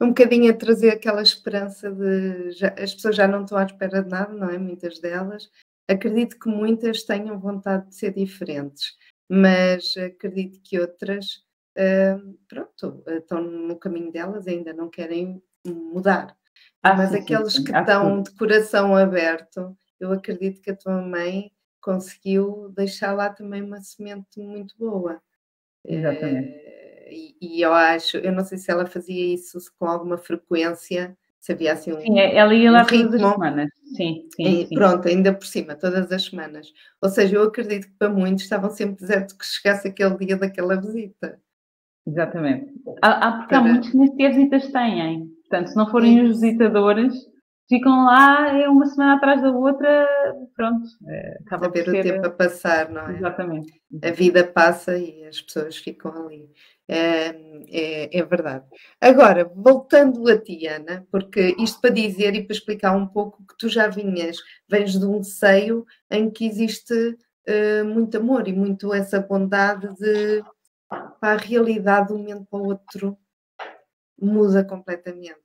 Um 0.00 0.08
bocadinho 0.08 0.50
a 0.50 0.56
trazer 0.56 0.90
aquela 0.90 1.22
esperança 1.22 1.90
de 1.92 2.52
já- 2.52 2.74
as 2.78 2.94
pessoas 2.94 3.16
já 3.16 3.28
não 3.28 3.42
estão 3.44 3.58
à 3.58 3.64
espera 3.64 4.02
de 4.02 4.08
nada, 4.08 4.32
não 4.32 4.48
é? 4.48 4.58
Muitas 4.58 4.98
delas. 4.98 5.50
Acredito 5.88 6.38
que 6.38 6.48
muitas 6.48 7.02
tenham 7.02 7.38
vontade 7.38 7.88
de 7.88 7.96
ser 7.96 8.14
diferentes, 8.14 8.96
mas 9.28 9.94
acredito 9.96 10.60
que 10.62 10.78
outras, 10.80 11.42
hum, 11.76 12.36
pronto, 12.48 13.02
estão 13.08 13.42
no 13.42 13.76
caminho 13.76 14.10
delas 14.12 14.46
e 14.46 14.50
ainda 14.50 14.72
não 14.72 14.88
querem 14.88 15.42
mudar. 15.66 16.36
Ah, 16.82 16.94
Mas 16.96 17.10
sim, 17.10 17.16
aqueles 17.18 17.52
sim, 17.54 17.64
que 17.64 17.74
há 17.74 17.80
estão 17.80 18.22
de 18.22 18.30
coração 18.32 18.96
aberto, 18.96 19.76
eu 19.98 20.12
acredito 20.12 20.60
que 20.62 20.70
a 20.70 20.76
tua 20.76 21.00
mãe 21.02 21.50
conseguiu 21.80 22.70
deixar 22.76 23.12
lá 23.12 23.30
também 23.30 23.62
uma 23.62 23.80
semente 23.80 24.38
muito 24.40 24.74
boa. 24.78 25.20
Exatamente. 25.84 26.48
Eh, 26.48 27.08
e, 27.12 27.36
e 27.58 27.62
eu 27.62 27.72
acho, 27.72 28.16
eu 28.18 28.32
não 28.32 28.44
sei 28.44 28.58
se 28.58 28.70
ela 28.70 28.86
fazia 28.86 29.34
isso 29.34 29.58
com 29.78 29.86
alguma 29.86 30.16
frequência, 30.18 31.16
se 31.40 31.52
havia 31.52 31.72
assim 31.72 31.92
um, 31.92 32.00
Sim, 32.00 32.18
é- 32.18 32.36
ela 32.36 32.54
ia 32.54 32.70
um 32.70 32.74
lá 32.74 32.84
todas 32.84 33.06
as 33.06 33.12
ritmo. 33.12 33.32
semanas. 33.32 33.70
Sim, 33.96 34.28
sim, 34.36 34.62
E 34.62 34.66
sim. 34.66 34.74
pronto, 34.74 35.08
ainda 35.08 35.34
por 35.34 35.46
cima, 35.46 35.74
todas 35.74 36.12
as 36.12 36.24
semanas. 36.24 36.72
Ou 37.02 37.08
seja, 37.08 37.36
eu 37.36 37.42
acredito 37.44 37.88
que 37.88 37.94
para 37.98 38.08
muitos 38.10 38.44
estavam 38.44 38.70
sempre 38.70 38.96
desertos 39.00 39.34
que 39.36 39.44
chegasse 39.44 39.88
aquele 39.88 40.16
dia 40.18 40.36
daquela 40.36 40.80
visita. 40.80 41.40
Exatamente. 42.06 42.72
Há, 43.02 43.28
há- 43.28 43.32
porque 43.38 43.54
há 43.54 43.60
Para- 43.60 43.72
muitos 43.72 43.90
que 43.90 43.96
nem 43.96 44.16
visitas 44.16 44.68
têm. 44.72 45.29
Portanto, 45.50 45.68
se 45.68 45.76
não 45.76 45.90
forem 45.90 46.22
os 46.22 46.40
visitadores, 46.40 47.12
ficam 47.68 48.04
lá 48.04 48.56
é 48.56 48.68
uma 48.68 48.86
semana 48.86 49.16
atrás 49.16 49.42
da 49.42 49.50
outra, 49.50 50.08
pronto. 50.54 50.88
é, 51.08 51.38
acaba 51.44 51.66
A 51.66 51.70
ver 51.70 51.88
o 51.88 51.92
tempo 51.92 52.24
a 52.24 52.30
passar, 52.30 52.88
não 52.88 53.08
é? 53.08 53.16
Exatamente. 53.16 53.72
A 54.00 54.12
vida 54.12 54.44
passa 54.44 54.96
e 54.96 55.24
as 55.26 55.40
pessoas 55.40 55.76
ficam 55.76 56.12
ali. 56.26 56.48
É, 56.86 57.28
é, 57.68 58.18
é 58.18 58.22
verdade. 58.22 58.64
Agora, 59.00 59.44
voltando 59.44 60.28
a 60.28 60.38
ti, 60.38 60.68
Ana, 60.68 61.04
porque 61.10 61.54
isto 61.58 61.80
para 61.80 61.90
dizer 61.90 62.34
e 62.34 62.44
para 62.44 62.54
explicar 62.54 62.96
um 62.96 63.06
pouco 63.06 63.44
que 63.44 63.56
tu 63.58 63.68
já 63.68 63.88
vinhas, 63.88 64.36
vens 64.68 64.98
de 64.98 65.04
um 65.04 65.22
seio 65.22 65.84
em 66.10 66.30
que 66.30 66.46
existe 66.46 67.16
eh, 67.46 67.82
muito 67.82 68.16
amor 68.16 68.46
e 68.46 68.52
muito 68.52 68.92
essa 68.94 69.20
bondade 69.20 69.92
de 69.96 70.42
para 71.20 71.34
a 71.34 71.36
realidade 71.36 72.08
de 72.08 72.14
um 72.14 72.18
momento 72.18 72.46
para 72.50 72.58
o 72.58 72.66
outro 72.66 73.16
muda 74.20 74.64
completamente. 74.64 75.40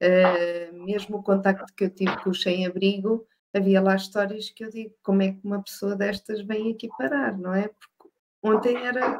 Eh, 0.00 0.70
mesmo 0.72 1.18
o 1.18 1.22
contacto 1.22 1.72
que 1.74 1.84
eu 1.84 1.90
tive 1.90 2.16
com 2.22 2.30
o 2.30 2.34
sem-abrigo, 2.34 3.26
havia 3.54 3.80
lá 3.80 3.94
histórias 3.94 4.50
que 4.50 4.64
eu 4.64 4.70
digo, 4.70 4.94
como 5.02 5.22
é 5.22 5.32
que 5.32 5.40
uma 5.44 5.62
pessoa 5.62 5.94
destas 5.94 6.40
vem 6.42 6.72
aqui 6.72 6.88
parar, 6.98 7.38
não 7.38 7.54
é? 7.54 7.68
Porque 7.68 8.14
ontem 8.42 8.76
era 8.76 9.16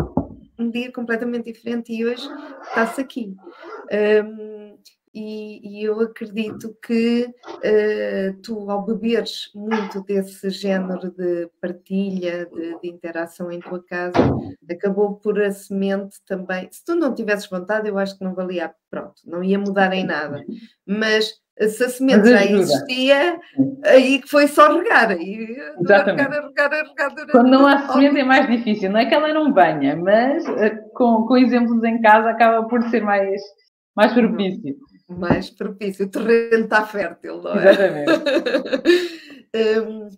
um 0.58 0.70
dia 0.70 0.90
completamente 0.92 1.52
diferente 1.52 1.92
e 1.92 2.04
hoje 2.04 2.28
está-se 2.62 3.00
aqui. 3.00 3.36
Hum, 3.92 4.51
e, 5.14 5.60
e 5.62 5.84
eu 5.84 6.00
acredito 6.00 6.74
que 6.84 7.28
eh, 7.62 8.34
tu, 8.42 8.70
ao 8.70 8.82
beberes 8.82 9.50
muito 9.54 10.02
desse 10.02 10.48
género 10.48 11.10
de 11.10 11.50
partilha, 11.60 12.46
de, 12.46 12.80
de 12.80 12.88
interação 12.88 13.50
em 13.50 13.60
tua 13.60 13.82
casa, 13.84 14.18
acabou 14.70 15.16
por 15.16 15.40
a 15.40 15.52
semente 15.52 16.16
também. 16.26 16.68
Se 16.70 16.84
tu 16.84 16.94
não 16.94 17.14
tivesses 17.14 17.48
vontade, 17.48 17.88
eu 17.88 17.98
acho 17.98 18.16
que 18.16 18.24
não 18.24 18.34
valia, 18.34 18.72
pronto, 18.90 19.14
não 19.26 19.42
ia 19.42 19.58
mudar 19.58 19.92
em 19.92 20.04
nada. 20.04 20.42
Mas 20.86 21.42
se 21.60 21.84
a 21.84 21.88
semente 21.90 22.30
já 22.30 22.44
existia, 22.44 23.38
aí 23.84 24.18
que 24.20 24.28
foi 24.28 24.48
só 24.48 24.72
regar, 24.72 25.10
aí 25.10 25.56
Exatamente. 25.78 26.22
regar, 26.22 26.70
regar, 26.70 27.10
regar 27.10 27.26
Quando 27.30 27.50
não 27.50 27.66
há 27.66 27.86
semente 27.92 28.18
é 28.18 28.24
mais 28.24 28.48
difícil. 28.48 28.90
Não 28.90 28.98
é 28.98 29.06
que 29.06 29.14
ela 29.14 29.32
não 29.32 29.52
venha, 29.52 29.94
mas 29.94 30.46
eh, 30.46 30.70
com, 30.94 31.26
com 31.26 31.36
exemplos 31.36 31.84
em 31.84 32.00
casa 32.00 32.30
acaba 32.30 32.66
por 32.66 32.82
ser 32.84 33.02
mais, 33.02 33.40
mais 33.94 34.12
propício. 34.12 34.74
Mais 35.18 35.50
propício. 35.50 36.06
O 36.06 36.10
terreno 36.10 36.64
está 36.64 36.86
fértil, 36.86 37.42
não 37.42 37.58
é? 37.58 37.70
Exatamente. 37.70 38.22
Hum, 39.54 40.08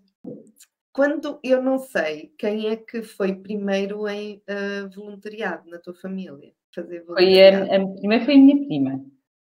quando 0.92 1.40
eu 1.42 1.60
não 1.60 1.78
sei 1.78 2.32
quem 2.38 2.68
é 2.68 2.76
que 2.76 3.02
foi 3.02 3.34
primeiro 3.34 4.06
em 4.08 4.40
ah, 4.48 4.88
voluntariado 4.94 5.68
na 5.68 5.78
tua 5.80 5.92
família, 5.94 6.52
fazer 6.72 7.04
Foi 7.04 7.16
voluntariado. 7.24 7.72
a, 7.72 7.76
a- 7.76 7.94
primeiro 7.96 8.24
foi 8.24 8.34
a 8.34 8.38
minha 8.38 8.64
prima, 8.64 9.04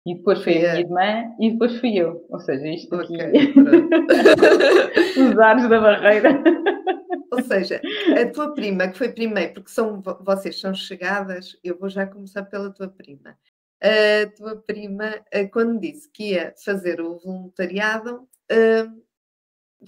e 0.06 0.14
depois 0.14 0.42
foi 0.42 0.54
Foi 0.54 0.66
a 0.66 0.72
minha 0.72 0.80
irmã, 0.80 1.34
e 1.38 1.50
depois 1.52 1.76
fui 1.80 1.94
eu. 1.98 2.24
Ou 2.30 2.40
seja, 2.40 2.66
isto 2.68 2.94
aqui, 2.94 3.14
Ok, 3.14 3.52
pronto. 3.52 3.88
os 5.30 5.38
ares 5.38 5.68
da 5.68 5.80
barreira. 5.80 6.42
Ou 7.30 7.42
seja, 7.42 7.80
a 8.18 8.30
tua 8.32 8.54
prima 8.54 8.88
que 8.88 8.96
foi 8.96 9.10
primeiro, 9.12 9.52
porque 9.54 9.70
são, 9.70 10.00
vo- 10.00 10.18
vocês 10.24 10.58
são 10.58 10.72
chegadas, 10.74 11.58
eu 11.62 11.78
vou 11.78 11.90
já 11.90 12.06
começar 12.06 12.44
pela 12.44 12.70
tua 12.72 12.88
prima. 12.88 13.36
A 13.82 14.26
tua 14.36 14.56
prima, 14.62 15.20
ah, 15.32 15.44
quando 15.52 15.80
disse 15.80 16.10
que 16.10 16.30
ia 16.32 16.54
fazer 16.64 17.00
o 17.00 17.18
voluntariado, 17.18 18.26
ah, 18.50 18.86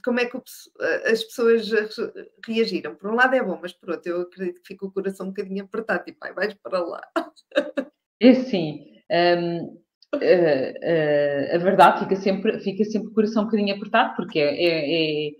como 0.04 0.20
é 0.20 0.26
que 0.26 0.36
ah, 0.36 1.10
as 1.10 1.24
pessoas 1.24 1.70
re- 1.70 2.30
reagiram? 2.46 2.94
Por 2.94 3.10
um 3.10 3.14
lado 3.14 3.34
é 3.34 3.42
bom, 3.42 3.58
mas 3.60 3.72
por 3.72 3.90
outro 3.90 4.10
eu 4.12 4.20
acredito 4.22 4.60
que 4.60 4.68
fica 4.68 4.86
o 4.86 4.92
coração 4.92 5.26
um 5.26 5.30
bocadinho 5.30 5.64
apertado, 5.64 6.04
tipo, 6.04 6.18
ai, 6.22 6.32
vais 6.34 6.54
para 6.54 6.80
lá. 6.80 7.00
É 8.18 8.30
assim, 8.30 8.80
hum, 9.10 9.78
eh, 10.22 10.72
eh, 10.82 11.54
a 11.54 11.58
verdade 11.58 12.00
fica 12.00 12.16
sempre, 12.16 12.58
fica 12.60 12.82
sempre 12.84 13.08
o 13.08 13.12
coração 13.12 13.42
um 13.42 13.44
bocadinho 13.44 13.74
apertado, 13.76 14.16
porque 14.16 14.38
é, 14.38 14.54
é, 15.28 15.30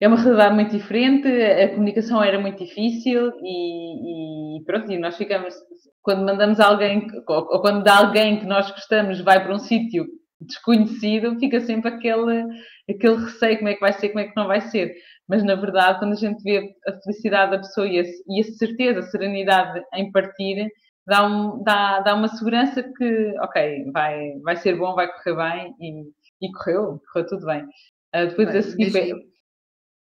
é- 0.00 0.08
uma 0.08 0.16
realidade 0.20 0.54
muito 0.54 0.70
diferente, 0.76 1.28
a 1.28 1.68
comunicação 1.70 2.22
era 2.22 2.38
muito 2.40 2.64
difícil 2.64 3.32
e, 3.42 4.58
e 4.58 4.64
pronto, 4.64 4.90
e 4.90 4.98
nós 4.98 5.16
ficamos, 5.16 5.54
quando 6.02 6.24
mandamos 6.24 6.60
alguém, 6.60 7.06
ou, 7.28 7.60
quando 7.60 7.86
alguém 7.88 8.40
que 8.40 8.46
nós 8.46 8.70
gostamos 8.70 9.20
vai 9.20 9.42
para 9.42 9.54
um 9.54 9.58
sítio 9.58 10.06
desconhecido, 10.40 11.38
fica 11.38 11.60
sempre 11.60 11.90
aquele, 11.90 12.44
aquele 12.88 13.16
receio, 13.24 13.58
como 13.58 13.68
é 13.68 13.74
que 13.74 13.80
vai 13.80 13.92
ser, 13.92 14.08
como 14.08 14.20
é 14.20 14.28
que 14.28 14.36
não 14.36 14.46
vai 14.46 14.60
ser. 14.62 14.94
Mas 15.28 15.42
na 15.44 15.54
verdade, 15.54 15.98
quando 15.98 16.12
a 16.12 16.16
gente 16.16 16.42
vê 16.42 16.74
a 16.86 16.92
felicidade 17.02 17.52
da 17.52 17.58
pessoa 17.58 17.86
e 17.86 18.00
a, 18.00 18.02
e 18.02 18.40
a 18.40 18.44
certeza, 18.44 19.00
a 19.00 19.02
serenidade 19.02 19.82
em 19.94 20.10
partir, 20.10 20.66
dá, 21.06 21.26
um, 21.26 21.62
dá, 21.62 22.00
dá 22.00 22.14
uma 22.14 22.28
segurança 22.28 22.82
que, 22.82 23.34
ok, 23.40 23.90
vai, 23.92 24.32
vai 24.42 24.56
ser 24.56 24.76
bom, 24.76 24.94
vai 24.94 25.08
correr 25.12 25.36
bem 25.36 25.74
e, 25.80 26.46
e 26.46 26.52
correu, 26.52 27.00
correu 27.12 27.28
tudo 27.28 27.46
bem. 27.46 27.66
Ah, 28.12 28.24
depois 28.24 28.54
a 28.54 28.62
Bem, 28.62 28.62
seguir 28.62 28.90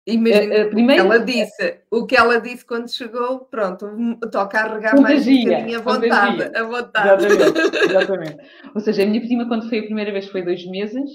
imagina- 0.07 0.43
Imagina 0.43 0.53
Eh, 0.53 0.57
eh, 0.57 0.61
o 0.61 0.65
que 0.69 0.75
primeiro- 0.75 1.03
ela 1.05 1.19
disse. 1.19 1.79
O 1.91 2.05
que 2.05 2.15
ela 2.15 2.39
disse 2.41 2.65
quando 2.65 2.89
chegou, 2.91 3.39
pronto, 3.45 3.85
toca 4.31 4.59
a 4.61 4.73
regar 4.73 4.93
mais 5.01 5.27
um 5.27 5.31
bocadinho 5.43 5.79
a 5.79 5.81
vontade. 5.81 6.57
A 6.57 6.63
vontade. 6.63 7.25
Exatamente, 7.25 7.77
exatamente. 7.85 8.37
Ou 8.73 8.81
seja, 8.81 9.03
a 9.03 9.05
minha 9.05 9.21
prima, 9.21 9.47
quando 9.47 9.67
foi 9.69 9.79
a 9.79 9.83
primeira 9.83 10.11
vez, 10.11 10.27
foi 10.29 10.41
dois 10.43 10.65
meses, 10.67 11.09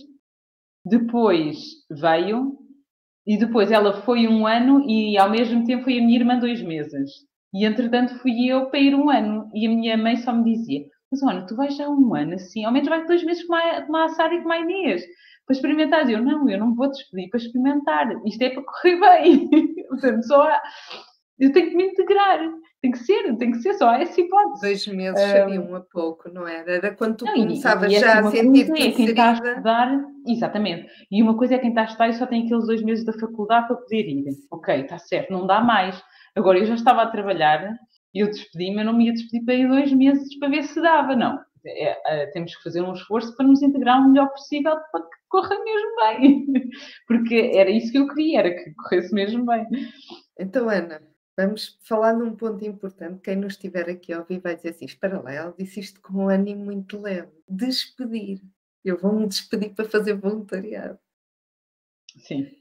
depois 0.84 1.56
veio, 1.90 2.58
e 3.26 3.37
depois 3.38 3.70
ela 3.70 4.02
foi 4.02 4.26
um 4.26 4.46
ano, 4.46 4.84
e 4.88 5.16
ao 5.16 5.30
mesmo 5.30 5.64
tempo 5.64 5.84
foi 5.84 5.99
a 5.99 6.02
minha 6.02 6.18
irmã 6.18 6.38
dois 6.38 6.61
meses. 6.62 7.11
E 7.54 7.64
entretanto 7.64 8.18
fui 8.18 8.46
eu 8.49 8.66
para 8.66 8.80
ir 8.80 8.94
um 8.94 9.11
ano, 9.11 9.49
e 9.54 9.66
a 9.66 9.70
minha 9.70 9.96
mãe 9.96 10.16
só 10.16 10.32
me 10.32 10.44
dizia: 10.52 10.80
Mas 11.11 11.22
olha, 11.22 11.46
tu 11.46 11.54
vais 11.54 11.76
já 11.76 11.88
um 11.88 12.14
ano 12.14 12.34
assim, 12.34 12.64
ao 12.64 12.72
menos 12.72 12.88
vais 12.88 13.06
dois 13.06 13.22
meses 13.22 13.44
com 13.44 13.54
a, 13.54 13.82
com 13.82 13.94
a 13.96 14.08
Sara 14.08 14.34
e 14.34 14.42
com 14.42 14.50
a 14.50 14.58
Inês. 14.58 15.02
Para 15.52 15.71
experimentar, 15.71 16.09
E 16.09 16.12
eu 16.12 16.23
não, 16.23 16.49
eu 16.49 16.59
não 16.59 16.75
vou 16.75 16.88
despedir 16.90 17.28
para 17.28 17.40
experimentar, 17.40 18.26
isto 18.26 18.42
é 18.42 18.50
para 18.50 18.62
correr 18.62 19.00
bem. 19.00 19.49
Portanto, 19.88 20.26
só 20.26 20.42
há, 20.42 20.62
eu 21.38 21.52
tenho 21.52 21.71
que 21.71 21.76
me 21.76 21.85
integrar, 21.85 22.38
tem 22.80 22.90
que 22.90 22.99
ser, 22.99 23.37
tem 23.37 23.52
que 23.52 23.59
ser, 23.59 23.75
só 23.75 23.90
há 23.90 24.00
essa 24.00 24.21
hipótese. 24.21 24.61
Dois 24.62 24.87
meses 24.88 25.21
sabiam 25.21 25.75
a 25.75 25.80
pouco, 25.80 26.28
não 26.30 26.49
era? 26.49 26.73
Era 26.73 26.94
quando 26.94 27.16
tu 27.16 27.25
Não, 27.25 27.37
e- 27.37 27.40
começavas 27.40 27.92
e 27.92 27.97
é 27.97 28.00
já 28.00 28.21
a 28.21 28.30
sentir-te 28.30 28.71
coisa 28.71 28.88
é 28.88 28.92
quem 28.92 29.06
está 29.06 29.30
a 29.30 29.32
estudar, 29.35 30.04
exatamente. 30.26 30.88
E 31.11 31.23
uma 31.23 31.37
coisa 31.37 31.54
é 31.54 31.59
quem 31.59 31.68
está 31.71 31.82
a 31.82 31.85
estudar 31.85 32.09
e 32.09 32.14
só 32.14 32.26
tem 32.26 32.44
aqueles 32.44 32.66
dois 32.66 32.82
meses 32.82 33.04
da 33.04 33.12
faculdade 33.12 33.66
para 33.66 33.76
poder 33.76 34.09
ir. 34.09 34.25
Ok, 34.50 34.75
está 34.75 34.99
certo, 34.99 35.32
não 35.32 35.47
dá 35.47 35.61
mais. 35.61 36.02
Agora, 36.35 36.59
eu 36.59 36.64
já 36.64 36.75
estava 36.75 37.02
a 37.02 37.11
trabalhar 37.11 37.76
e 38.14 38.21
eu 38.21 38.26
despedi-me, 38.28 38.80
eu 38.80 38.85
não 38.85 38.94
me 38.94 39.06
ia 39.06 39.12
despedir 39.12 39.44
para 39.44 39.54
ir 39.54 39.68
dois 39.68 39.92
meses 39.92 40.38
para 40.38 40.49
ver 40.49 40.62
se 40.64 40.80
dava, 40.80 41.14
não. 41.14 41.38
É, 41.64 42.23
é, 42.23 42.26
temos 42.32 42.56
que 42.56 42.62
fazer 42.62 42.82
um 42.82 42.92
esforço 42.92 43.37
para 43.37 43.47
nos 43.47 43.62
integrar 43.62 44.00
o 44.00 44.09
melhor 44.09 44.28
possível 44.30 44.76
para 44.90 45.02
que 45.02 45.16
corra 45.32 45.58
mesmo 45.64 45.96
bem. 45.96 46.46
Porque 47.08 47.52
era 47.54 47.70
isso 47.70 47.90
que 47.90 47.98
eu 47.98 48.08
queria, 48.08 48.40
era 48.40 48.54
que 48.54 48.74
corresse 48.74 49.14
mesmo 49.14 49.46
bem. 49.46 49.66
Então, 50.38 50.68
Ana, 50.68 51.00
Vamos 51.36 51.78
falar 51.82 52.12
num 52.12 52.36
ponto 52.36 52.62
importante. 52.64 53.20
Quem 53.22 53.36
nos 53.36 53.54
estiver 53.54 53.88
aqui 53.88 54.12
a 54.12 54.18
ouvir 54.18 54.38
vai 54.38 54.54
dizer 54.54 54.70
assim: 54.70 54.84
espera 54.84 55.20
lá, 55.20 55.32
ela 55.32 55.54
disse 55.58 55.80
isto 55.80 56.00
com 56.00 56.24
um 56.24 56.28
ânimo 56.28 56.66
muito 56.66 57.00
leve. 57.00 57.32
Despedir. 57.48 58.42
Eu 58.84 58.98
vou 58.98 59.12
me 59.14 59.26
despedir 59.26 59.74
para 59.74 59.88
fazer 59.88 60.14
voluntariado. 60.14 60.98
Sim. 62.18 62.54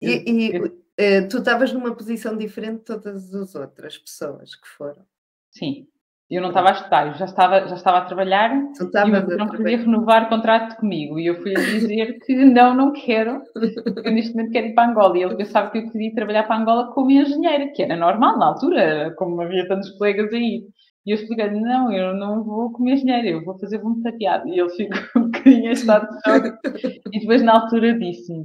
E, 0.00 0.30
e 0.30 0.56
eu... 0.56 0.84
Eh, 0.96 1.22
tu 1.22 1.38
estavas 1.38 1.72
numa 1.72 1.94
posição 1.94 2.36
diferente 2.36 2.78
de 2.78 2.84
todas 2.84 3.32
as 3.34 3.54
outras 3.54 3.96
pessoas 3.96 4.54
que 4.54 4.68
foram. 4.68 5.06
Sim. 5.50 5.88
Eu 6.30 6.42
não 6.42 6.48
estava 6.48 6.68
a 6.68 6.72
estudar, 6.72 7.06
eu 7.06 7.14
já 7.14 7.24
estava, 7.24 7.66
já 7.66 7.74
estava 7.74 7.98
a 7.98 8.04
trabalhar 8.04 8.50
tu 8.76 8.84
e 8.84 9.34
o 9.34 9.38
não 9.38 9.48
queria 9.48 9.78
renovar 9.78 10.24
o 10.24 10.28
contrato 10.28 10.76
comigo. 10.76 11.18
E 11.18 11.26
eu 11.26 11.40
fui 11.40 11.54
dizer 11.54 12.18
que 12.18 12.34
não, 12.44 12.74
não 12.74 12.92
quero, 12.92 13.40
porque 13.54 14.08
eu 14.08 14.12
neste 14.12 14.34
momento 14.34 14.52
quero 14.52 14.66
ir 14.66 14.74
para 14.74 14.90
Angola. 14.90 15.16
E 15.16 15.22
ele 15.22 15.36
pensava 15.36 15.70
que 15.70 15.78
eu 15.78 15.90
queria 15.90 16.14
trabalhar 16.14 16.42
para 16.42 16.56
Angola 16.56 16.92
como 16.92 17.10
engenheira, 17.10 17.68
que 17.68 17.82
era 17.82 17.96
normal 17.96 18.38
na 18.38 18.46
altura, 18.46 19.14
como 19.16 19.40
havia 19.40 19.66
tantos 19.66 19.90
colegas 19.92 20.30
aí. 20.34 20.64
E 21.06 21.12
eu 21.12 21.14
expliquei 21.14 21.50
não, 21.50 21.90
eu 21.90 22.14
não 22.14 22.44
vou 22.44 22.72
como 22.72 22.90
engenheira, 22.90 23.28
eu 23.28 23.42
vou 23.42 23.58
fazer 23.58 23.78
voluntariado. 23.78 24.46
E 24.48 24.60
ele 24.60 24.68
ficou 24.68 24.98
um 25.22 25.30
bocadinho 25.30 25.72
estado 25.72 26.08
de 26.08 26.20
choque. 26.22 26.98
E 27.10 27.20
depois, 27.20 27.42
na 27.42 27.54
altura, 27.54 27.98
disse-me: 27.98 28.44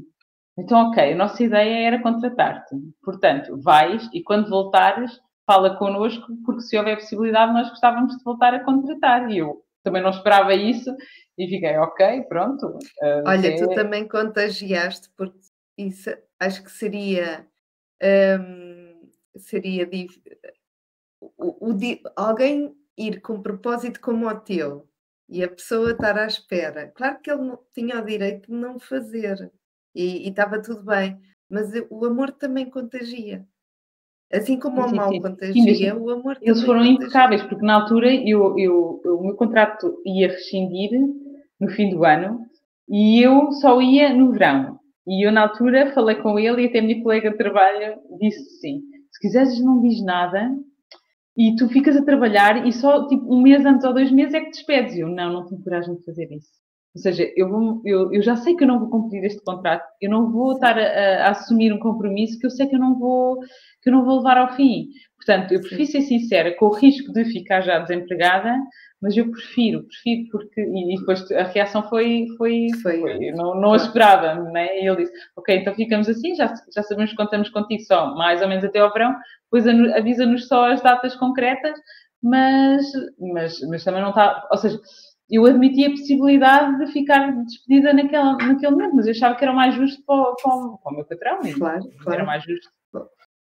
então, 0.57 0.89
ok, 0.89 1.13
a 1.13 1.15
nossa 1.15 1.43
ideia 1.43 1.87
era 1.87 2.01
contratar-te. 2.01 2.75
Portanto, 3.03 3.59
vais 3.61 4.07
e 4.13 4.21
quando 4.21 4.49
voltares 4.49 5.11
fala 5.45 5.75
connosco, 5.77 6.27
porque 6.45 6.61
se 6.61 6.77
houver 6.77 6.97
possibilidade, 6.97 7.53
nós 7.53 7.69
gostávamos 7.69 8.17
de 8.17 8.23
voltar 8.23 8.53
a 8.53 8.63
contratar. 8.63 9.29
E 9.29 9.39
eu 9.39 9.63
também 9.83 10.01
não 10.01 10.09
esperava 10.09 10.53
isso 10.53 10.95
e 11.37 11.47
fiquei, 11.47 11.77
ok, 11.77 12.21
pronto. 12.23 12.67
Uh, 12.67 13.23
Olha, 13.25 13.47
é... 13.47 13.55
tu 13.57 13.73
também 13.73 14.07
contagiaste, 14.07 15.09
porque 15.17 15.39
isso 15.77 16.09
acho 16.39 16.63
que 16.63 16.71
seria. 16.71 17.47
Um, 18.01 19.09
seria. 19.37 19.89
O, 21.37 21.71
o, 21.71 21.77
alguém 22.15 22.75
ir 22.97 23.21
com 23.21 23.33
um 23.33 23.41
propósito 23.41 23.99
como 23.99 24.27
o 24.27 24.39
teu 24.39 24.87
e 25.29 25.43
a 25.43 25.49
pessoa 25.49 25.91
estar 25.91 26.17
à 26.17 26.27
espera. 26.27 26.91
Claro 26.95 27.19
que 27.21 27.31
ele 27.31 27.57
tinha 27.73 27.99
o 27.99 28.05
direito 28.05 28.51
de 28.51 28.57
não 28.57 28.79
fazer 28.79 29.51
e 29.95 30.27
estava 30.27 30.61
tudo 30.61 30.83
bem, 30.83 31.19
mas 31.49 31.71
o 31.89 32.05
amor 32.05 32.31
também 32.31 32.69
contagia. 32.69 33.47
Assim 34.33 34.57
como 34.57 34.81
o 34.81 34.95
mal 34.95 35.11
contagia, 35.21 35.95
o 35.95 36.09
amor 36.09 36.37
Eles 36.41 36.63
foram 36.63 36.83
impecáveis, 36.83 37.43
porque 37.43 37.63
na 37.63 37.75
altura 37.75 38.11
eu, 38.11 38.57
eu, 38.57 39.01
eu, 39.05 39.19
o 39.19 39.23
meu 39.25 39.35
contrato 39.35 39.95
ia 40.05 40.27
rescindir 40.27 40.91
no 41.59 41.69
fim 41.69 41.89
do 41.91 42.03
ano 42.03 42.39
e 42.89 43.21
eu 43.21 43.51
só 43.51 43.79
ia 43.79 44.13
no 44.13 44.31
verão. 44.31 44.79
E 45.05 45.25
eu, 45.27 45.31
na 45.31 45.41
altura, 45.41 45.91
falei 45.93 46.15
com 46.15 46.39
ele 46.39 46.63
e 46.63 46.65
até 46.65 46.79
a 46.79 46.81
minha 46.81 47.01
colega 47.03 47.29
de 47.29 47.37
trabalho 47.37 47.99
disse 48.19 48.59
sim: 48.59 48.81
se 49.11 49.19
quiseres, 49.19 49.63
não 49.63 49.81
diz 49.81 50.03
nada 50.03 50.49
e 51.37 51.55
tu 51.55 51.67
ficas 51.67 51.95
a 51.95 52.03
trabalhar 52.05 52.65
e 52.65 52.71
só 52.71 53.07
tipo 53.07 53.33
um 53.33 53.41
mês 53.41 53.65
antes 53.65 53.85
ou 53.85 53.93
dois 53.93 54.11
meses 54.11 54.33
é 54.33 54.39
que 54.39 54.51
te 54.51 54.57
despedes. 54.57 54.95
E 54.95 55.01
eu, 55.01 55.09
não, 55.09 55.31
não 55.31 55.45
tenho 55.45 55.61
coragem 55.63 55.95
de 55.95 56.03
fazer 56.03 56.31
isso. 56.31 56.49
Ou 56.95 57.01
seja, 57.01 57.31
eu, 57.35 57.49
vou, 57.49 57.81
eu, 57.85 58.13
eu, 58.13 58.21
já 58.21 58.35
sei 58.35 58.55
que 58.55 58.63
eu 58.63 58.67
não 58.67 58.79
vou 58.79 58.89
cumprir 58.89 59.23
este 59.23 59.41
contrato, 59.43 59.83
eu 59.99 60.11
não 60.11 60.31
vou 60.31 60.53
estar 60.53 60.77
a, 60.77 61.25
a, 61.25 61.31
assumir 61.31 61.73
um 61.73 61.79
compromisso 61.79 62.37
que 62.39 62.45
eu 62.45 62.51
sei 62.51 62.67
que 62.67 62.75
eu 62.75 62.79
não 62.79 62.99
vou, 62.99 63.39
que 63.81 63.89
eu 63.89 63.93
não 63.93 64.05
vou 64.05 64.17
levar 64.17 64.37
ao 64.37 64.55
fim. 64.55 64.89
Portanto, 65.17 65.53
eu 65.53 65.61
prefiro 65.61 65.85
ser 65.85 66.01
sincera, 66.01 66.55
com 66.55 66.67
o 66.67 66.75
risco 66.75 67.11
de 67.11 67.25
ficar 67.25 67.61
já 67.61 67.79
desempregada, 67.79 68.55
mas 69.01 69.17
eu 69.17 69.31
prefiro, 69.31 69.83
prefiro 69.85 70.29
porque. 70.31 70.61
E, 70.61 70.97
depois 70.99 71.31
a 71.31 71.43
reação 71.43 71.81
foi. 71.89 72.27
foi, 72.37 72.67
foi, 72.81 72.99
foi 72.99 73.31
não, 73.31 73.59
não 73.59 73.73
a 73.73 73.77
esperava, 73.77 74.35
né? 74.51 74.79
E 74.81 74.87
ele 74.87 75.03
disse: 75.03 75.13
Ok, 75.35 75.55
então 75.55 75.73
ficamos 75.73 76.07
assim, 76.07 76.35
já, 76.35 76.53
já 76.73 76.83
sabemos 76.83 77.11
que 77.11 77.17
contamos 77.17 77.49
contigo 77.49 77.81
só 77.83 78.13
mais 78.15 78.41
ou 78.41 78.47
menos 78.47 78.63
até 78.63 78.79
ao 78.79 78.93
verão, 78.93 79.15
depois 79.51 79.67
avisa-nos 79.95 80.47
só 80.47 80.71
as 80.71 80.81
datas 80.81 81.15
concretas, 81.15 81.77
mas, 82.21 82.85
mas, 83.19 83.59
mas 83.69 83.83
também 83.83 84.01
não 84.01 84.09
está. 84.09 84.47
Ou 84.51 84.57
seja 84.57 84.79
eu 85.35 85.45
admiti 85.45 85.85
a 85.85 85.89
possibilidade 85.89 86.85
de 86.85 86.91
ficar 86.91 87.31
despedida 87.43 87.93
naquela, 87.93 88.37
naquele 88.37 88.71
momento, 88.71 88.95
mas 88.95 89.07
eu 89.07 89.11
achava 89.11 89.35
que 89.35 89.43
era 89.43 89.53
mais 89.53 89.73
justo 89.75 90.03
para, 90.05 90.35
para, 90.35 90.77
para 90.77 90.91
o 90.91 90.95
meu 90.95 91.05
patrão. 91.05 91.39
Claro, 91.39 91.89
claro. 91.97 92.13
Era 92.13 92.23
mais 92.23 92.43
justo. 92.43 92.69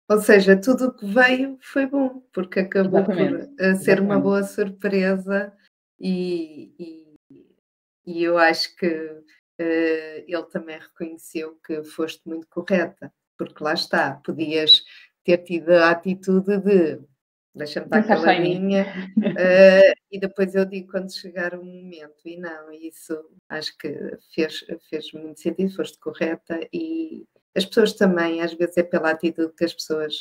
Ou 0.08 0.18
seja, 0.20 0.60
tudo 0.60 0.86
o 0.86 0.92
que 0.92 1.06
veio 1.06 1.56
foi 1.60 1.86
bom, 1.86 2.22
porque 2.32 2.60
acabou 2.60 3.00
Exatamente. 3.00 3.46
por 3.46 3.64
eh, 3.64 3.74
ser 3.74 3.92
Exatamente. 3.92 4.00
uma 4.00 4.20
boa 4.20 4.42
surpresa 4.42 5.52
e, 6.00 6.74
e, 6.78 7.16
e 8.06 8.24
eu 8.24 8.36
acho 8.38 8.74
que 8.76 8.88
uh, 8.88 10.24
ele 10.26 10.46
também 10.50 10.78
reconheceu 10.78 11.58
que 11.64 11.84
foste 11.84 12.22
muito 12.26 12.48
correta, 12.48 13.12
porque 13.38 13.62
lá 13.62 13.74
está, 13.74 14.14
podias 14.24 14.82
ter 15.24 15.38
tido 15.38 15.70
a 15.70 15.90
atitude 15.90 16.58
de 16.58 17.00
deixa-me 17.54 17.86
estar 17.86 18.06
caladinha 18.06 18.86
uh, 19.18 19.94
e 20.10 20.20
depois 20.20 20.54
eu 20.54 20.64
digo 20.64 20.90
quando 20.90 21.12
chegar 21.12 21.54
o 21.54 21.64
momento 21.64 22.26
e 22.26 22.36
não, 22.36 22.72
isso 22.72 23.18
acho 23.48 23.76
que 23.76 24.16
fez, 24.34 24.64
fez 24.88 25.12
muito 25.12 25.40
sentido, 25.40 25.74
foste 25.74 25.98
correta 25.98 26.60
e 26.72 27.26
as 27.56 27.64
pessoas 27.64 27.92
também, 27.94 28.40
às 28.42 28.52
vezes 28.54 28.76
é 28.76 28.82
pela 28.82 29.10
atitude 29.10 29.52
que 29.54 29.64
as 29.64 29.74
pessoas 29.74 30.14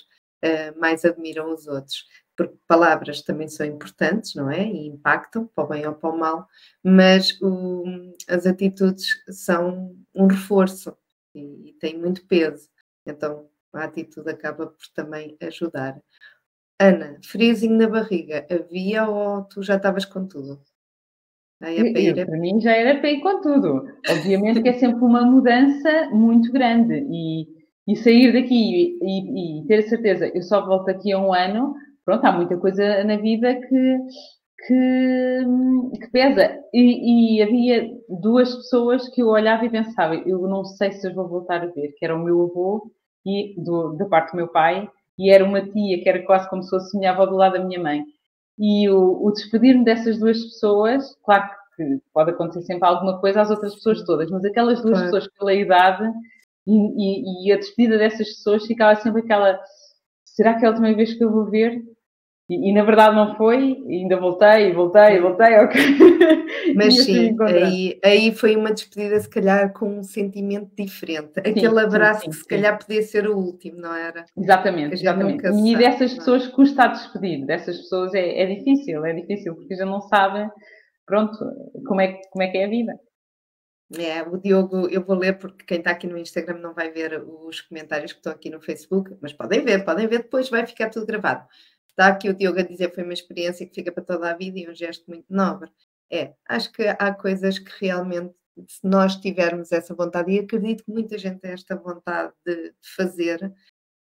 uh, 0.43 0.79
mais 0.79 1.05
admiram 1.05 1.53
os 1.53 1.67
outros, 1.67 2.05
porque 2.35 2.57
palavras 2.67 3.21
também 3.21 3.47
são 3.47 3.65
importantes, 3.65 4.33
não 4.33 4.49
é? 4.49 4.63
E 4.63 4.87
impactam, 4.87 5.47
para 5.47 5.63
o 5.63 5.67
bem 5.67 5.87
ou 5.87 5.93
para 5.93 6.09
o 6.09 6.17
mal, 6.17 6.47
mas 6.83 7.39
o, 7.41 7.83
as 8.27 8.45
atitudes 8.45 9.21
são 9.29 9.95
um 10.15 10.27
reforço 10.27 10.97
e, 11.35 11.69
e 11.69 11.73
têm 11.73 11.97
muito 11.99 12.25
peso, 12.25 12.69
então 13.05 13.47
a 13.73 13.83
atitude 13.83 14.29
acaba 14.29 14.67
por 14.67 14.87
também 14.95 15.37
ajudar. 15.41 16.01
Ana, 16.79 17.17
friozinho 17.25 17.77
na 17.77 17.89
barriga, 17.89 18.47
havia 18.49 19.05
ou 19.05 19.43
tu 19.43 19.61
já 19.61 19.75
estavas 19.75 20.05
com 20.05 20.25
tudo? 20.25 20.61
Aí 21.61 21.77
é 21.77 21.91
para, 21.91 22.01
ir, 22.01 22.17
é... 22.17 22.25
para 22.25 22.37
mim 22.37 22.61
já 22.61 22.71
era 22.71 22.99
para 22.99 23.11
ir 23.11 23.19
com 23.19 23.41
tudo. 23.41 23.85
Obviamente 24.09 24.61
que 24.61 24.69
é 24.69 24.73
sempre 24.73 25.03
uma 25.03 25.23
mudança 25.23 26.09
muito 26.11 26.51
grande 26.53 27.05
e, 27.11 27.47
e 27.85 27.95
sair 27.97 28.31
daqui 28.31 28.97
e, 29.01 29.59
e, 29.61 29.67
ter 29.67 29.79
a 29.79 29.89
certeza, 29.89 30.31
eu 30.33 30.41
só 30.41 30.65
volto 30.65 30.89
aqui 30.89 31.11
a 31.11 31.19
um 31.19 31.33
ano, 31.33 31.75
pronto, 32.05 32.23
há 32.25 32.31
muita 32.31 32.55
coisa 32.55 33.03
na 33.03 33.17
vida 33.17 33.55
que, 33.55 33.97
que, 34.65 35.45
que 35.99 36.07
pesa. 36.13 36.57
E, 36.73 37.39
e, 37.39 37.41
havia 37.43 37.91
duas 38.07 38.55
pessoas 38.55 39.09
que 39.09 39.21
eu 39.21 39.27
olhava 39.27 39.65
e 39.65 39.69
pensava, 39.69 40.15
eu 40.15 40.47
não 40.47 40.63
sei 40.63 40.93
se 40.93 41.05
as 41.07 41.13
vou 41.13 41.27
voltar 41.27 41.61
a 41.61 41.67
ver, 41.67 41.93
que 41.97 42.05
era 42.05 42.15
o 42.15 42.23
meu 42.23 42.41
avô 42.43 42.89
e 43.25 43.53
do, 43.61 43.97
da 43.97 44.05
parte 44.05 44.31
do 44.31 44.37
meu 44.37 44.47
pai 44.47 44.89
e 45.19 45.29
era 45.29 45.43
uma 45.43 45.61
tia 45.61 46.01
que 46.01 46.07
era 46.07 46.23
quase 46.23 46.49
como 46.49 46.63
se 46.63 46.69
fosse 46.69 46.97
minha 46.97 47.11
avó 47.11 47.25
do 47.25 47.35
lado 47.35 47.53
da 47.53 47.63
minha 47.63 47.79
mãe. 47.79 48.05
E 48.57 48.89
o, 48.89 49.21
o 49.21 49.31
despedir-me 49.31 49.83
dessas 49.83 50.17
duas 50.17 50.41
pessoas, 50.41 51.13
claro 51.25 51.49
que 51.75 51.99
pode 52.13 52.31
acontecer 52.31 52.61
sempre 52.61 52.87
alguma 52.87 53.19
coisa 53.19 53.41
às 53.41 53.49
outras 53.51 53.75
pessoas 53.75 54.03
todas, 54.03 54.31
mas 54.31 54.45
aquelas 54.45 54.81
duas 54.81 54.97
claro. 54.97 55.11
pessoas 55.11 55.27
pela 55.37 55.53
idade 55.53 56.09
e, 56.65 56.73
e, 56.73 57.47
e, 57.47 57.51
a 57.51 57.57
despedida 57.57 57.97
dessas 57.97 58.29
pessoas 58.29 58.65
ficava 58.65 58.99
sempre 59.01 59.21
aquela: 59.21 59.59
será 60.23 60.57
que 60.57 60.63
é 60.63 60.67
a 60.67 60.71
última 60.71 60.93
vez 60.93 61.13
que 61.13 61.23
eu 61.23 61.31
vou 61.31 61.45
ver? 61.45 61.83
E, 62.49 62.69
e, 62.69 62.73
na 62.73 62.83
verdade 62.83 63.15
não 63.15 63.35
foi, 63.35 63.77
ainda 63.87 64.17
voltei, 64.17 64.73
voltei, 64.73 65.19
voltei, 65.19 65.55
ok. 65.59 65.79
Mas 66.75 67.05
sim, 67.05 67.37
aí, 67.41 67.99
aí 68.03 68.33
foi 68.33 68.55
uma 68.55 68.73
despedida, 68.73 69.19
se 69.19 69.29
calhar, 69.29 69.71
com 69.71 69.99
um 69.99 70.03
sentimento 70.03 70.71
diferente. 70.75 71.39
Aquele 71.39 71.69
sim, 71.69 71.79
abraço 71.79 72.21
sim, 72.21 72.25
sim, 72.25 72.31
que 72.31 72.37
se 72.37 72.47
calhar 72.47 72.79
podia 72.79 73.03
ser 73.03 73.29
o 73.29 73.37
último, 73.37 73.79
não 73.79 73.93
era? 73.93 74.25
Exatamente, 74.35 74.95
exatamente. 74.95 75.45
E 75.45 75.75
dessas 75.75 76.13
é? 76.13 76.15
pessoas 76.15 76.47
custa 76.47 76.85
a 76.85 76.87
despedir, 76.87 77.45
dessas 77.45 77.77
pessoas 77.77 78.15
é, 78.15 78.41
é 78.41 78.45
difícil, 78.47 79.05
é 79.05 79.13
difícil, 79.13 79.53
porque 79.53 79.75
já 79.75 79.85
não 79.85 80.01
sabem, 80.01 80.49
pronto, 81.05 81.37
como 81.85 82.01
é, 82.01 82.19
como 82.31 82.41
é 82.41 82.47
que 82.47 82.57
é 82.57 82.65
a 82.65 82.69
vida. 82.69 82.99
É, 83.97 84.21
o 84.23 84.37
Diogo, 84.37 84.87
eu 84.89 85.03
vou 85.03 85.15
ler 85.15 85.37
porque 85.37 85.65
quem 85.65 85.79
está 85.79 85.91
aqui 85.91 86.07
no 86.07 86.17
Instagram 86.17 86.59
não 86.59 86.73
vai 86.73 86.91
ver 86.91 87.23
os 87.23 87.61
comentários 87.61 88.11
que 88.11 88.19
estão 88.19 88.33
aqui 88.33 88.49
no 88.49 88.61
Facebook, 88.61 89.15
mas 89.21 89.33
podem 89.33 89.63
ver, 89.63 89.83
podem 89.83 90.07
ver 90.07 90.19
depois, 90.19 90.49
vai 90.49 90.65
ficar 90.65 90.89
tudo 90.89 91.07
gravado. 91.07 91.47
Está 91.99 92.13
aqui 92.13 92.29
o 92.29 92.33
Diogo 92.33 92.57
a 92.57 92.63
dizer 92.63 92.95
foi 92.95 93.03
uma 93.03 93.11
experiência 93.11 93.67
que 93.67 93.75
fica 93.75 93.91
para 93.91 94.01
toda 94.01 94.31
a 94.31 94.33
vida 94.33 94.57
e 94.57 94.69
um 94.69 94.73
gesto 94.73 95.03
muito 95.09 95.25
nobre. 95.29 95.69
É, 96.09 96.33
acho 96.47 96.71
que 96.71 96.87
há 96.87 97.13
coisas 97.13 97.59
que 97.59 97.69
realmente, 97.85 98.33
se 98.69 98.87
nós 98.87 99.17
tivermos 99.17 99.69
essa 99.73 99.93
vontade, 99.93 100.31
e 100.31 100.39
acredito 100.39 100.85
que 100.85 100.91
muita 100.93 101.17
gente 101.17 101.41
tem 101.41 101.51
esta 101.51 101.75
vontade 101.75 102.31
de, 102.45 102.73
fazer, 102.95 103.53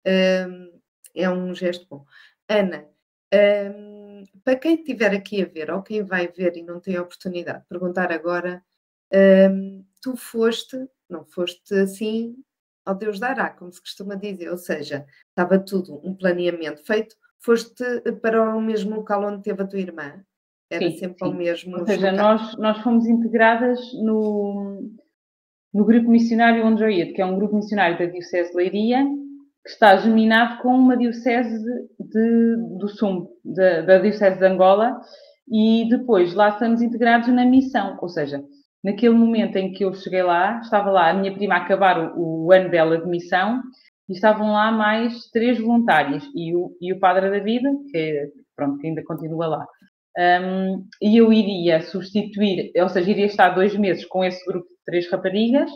um, 0.07 0.81
é 1.13 1.29
um 1.29 1.53
gesto 1.53 1.89
bom. 1.91 2.05
Ana, 2.49 2.87
um, 3.35 4.23
para 4.45 4.55
quem 4.55 4.77
estiver 4.77 5.13
aqui 5.13 5.43
a 5.43 5.47
ver, 5.47 5.69
ou 5.69 5.83
quem 5.83 6.05
vai 6.05 6.29
ver 6.29 6.57
e 6.57 6.63
não 6.63 6.79
tem 6.79 6.95
a 6.95 7.03
oportunidade 7.03 7.63
de 7.63 7.67
perguntar 7.67 8.13
agora, 8.13 8.65
um, 9.13 9.85
tu 10.01 10.17
foste, 10.17 10.89
não 11.11 11.25
foste 11.25 11.75
assim 11.75 12.37
ao 12.87 12.95
Deus 12.95 13.19
dará, 13.19 13.51
como 13.51 13.73
se 13.73 13.81
costuma 13.81 14.15
dizer, 14.15 14.49
ou 14.49 14.57
seja, 14.57 15.05
estava 15.31 15.59
tudo 15.59 16.01
um 16.03 16.15
planeamento 16.15 16.83
feito, 16.87 17.17
foste 17.41 17.85
para 18.21 18.55
o 18.55 18.61
mesmo 18.61 18.97
local 18.97 19.25
onde 19.25 19.43
teve 19.43 19.63
a 19.63 19.67
tua 19.67 19.81
irmã? 19.81 20.23
Era 20.71 20.91
sim, 20.91 20.99
sempre 20.99 21.19
sim. 21.19 21.25
ao 21.25 21.33
mesmo 21.33 21.79
Ou 21.79 21.87
seja, 21.87 22.13
nós, 22.13 22.57
nós 22.59 22.79
fomos 22.83 23.07
integradas 23.07 23.81
no, 24.03 24.91
no 25.73 25.85
grupo 25.85 26.11
missionário 26.11 26.65
onde 26.65 26.83
eu 26.83 26.91
ia, 26.91 27.13
que 27.13 27.23
é 27.23 27.27
um 27.27 27.37
grupo 27.37 27.57
missionário 27.57 27.99
da 27.99 28.05
Diocese 28.05 28.51
de 28.51 28.57
Leiria, 28.57 29.05
que 29.65 29.71
está 29.71 29.97
geminado 29.97 30.63
com 30.63 30.75
uma 30.75 30.97
diocese 30.97 31.65
de, 31.99 32.57
do 32.79 33.29
da, 33.45 33.83
da 33.83 33.99
diocese 33.99 34.39
de 34.39 34.47
Angola, 34.47 35.01
e 35.51 35.89
depois 35.89 36.35
lá 36.35 36.51
estamos 36.51 36.83
integrados 36.83 37.29
na 37.29 37.45
missão, 37.45 37.99
ou 38.01 38.09
seja, 38.09 38.45
naquele 38.85 39.15
momento 39.15 39.57
em 39.57 39.73
que 39.73 39.85
eu 39.85 39.95
cheguei 39.95 40.23
lá, 40.23 40.59
estava 40.61 40.91
lá 40.91 41.11
a 41.11 41.15
minha 41.15 41.35
prima 41.35 41.55
a 41.55 41.59
acabar 41.59 42.15
o, 42.17 42.47
o 42.47 42.53
ano 42.53 42.71
dela 42.71 42.99
de 42.99 43.07
missão, 43.07 43.63
e 44.09 44.13
estavam 44.13 44.53
lá 44.53 44.73
mais 44.73 45.29
três 45.31 45.59
voluntárias, 45.59 46.25
e 46.35 46.55
o, 46.55 46.77
e 46.81 46.93
o 46.93 46.99
padre 46.99 47.31
David, 47.31 47.65
que, 47.91 48.33
pronto, 48.57 48.85
ainda 48.85 49.05
continua 49.05 49.47
lá. 49.47 49.67
Um, 50.19 50.85
e 51.01 51.17
eu 51.17 51.33
iria 51.33 51.81
substituir, 51.83 52.73
ou 52.77 52.89
seja, 52.89 53.11
iria 53.11 53.27
estar 53.27 53.51
dois 53.51 53.77
meses 53.77 54.05
com 54.07 54.25
esse 54.25 54.45
grupo 54.47 54.67
de 54.67 54.85
três 54.85 55.11
raparigas, 55.11 55.71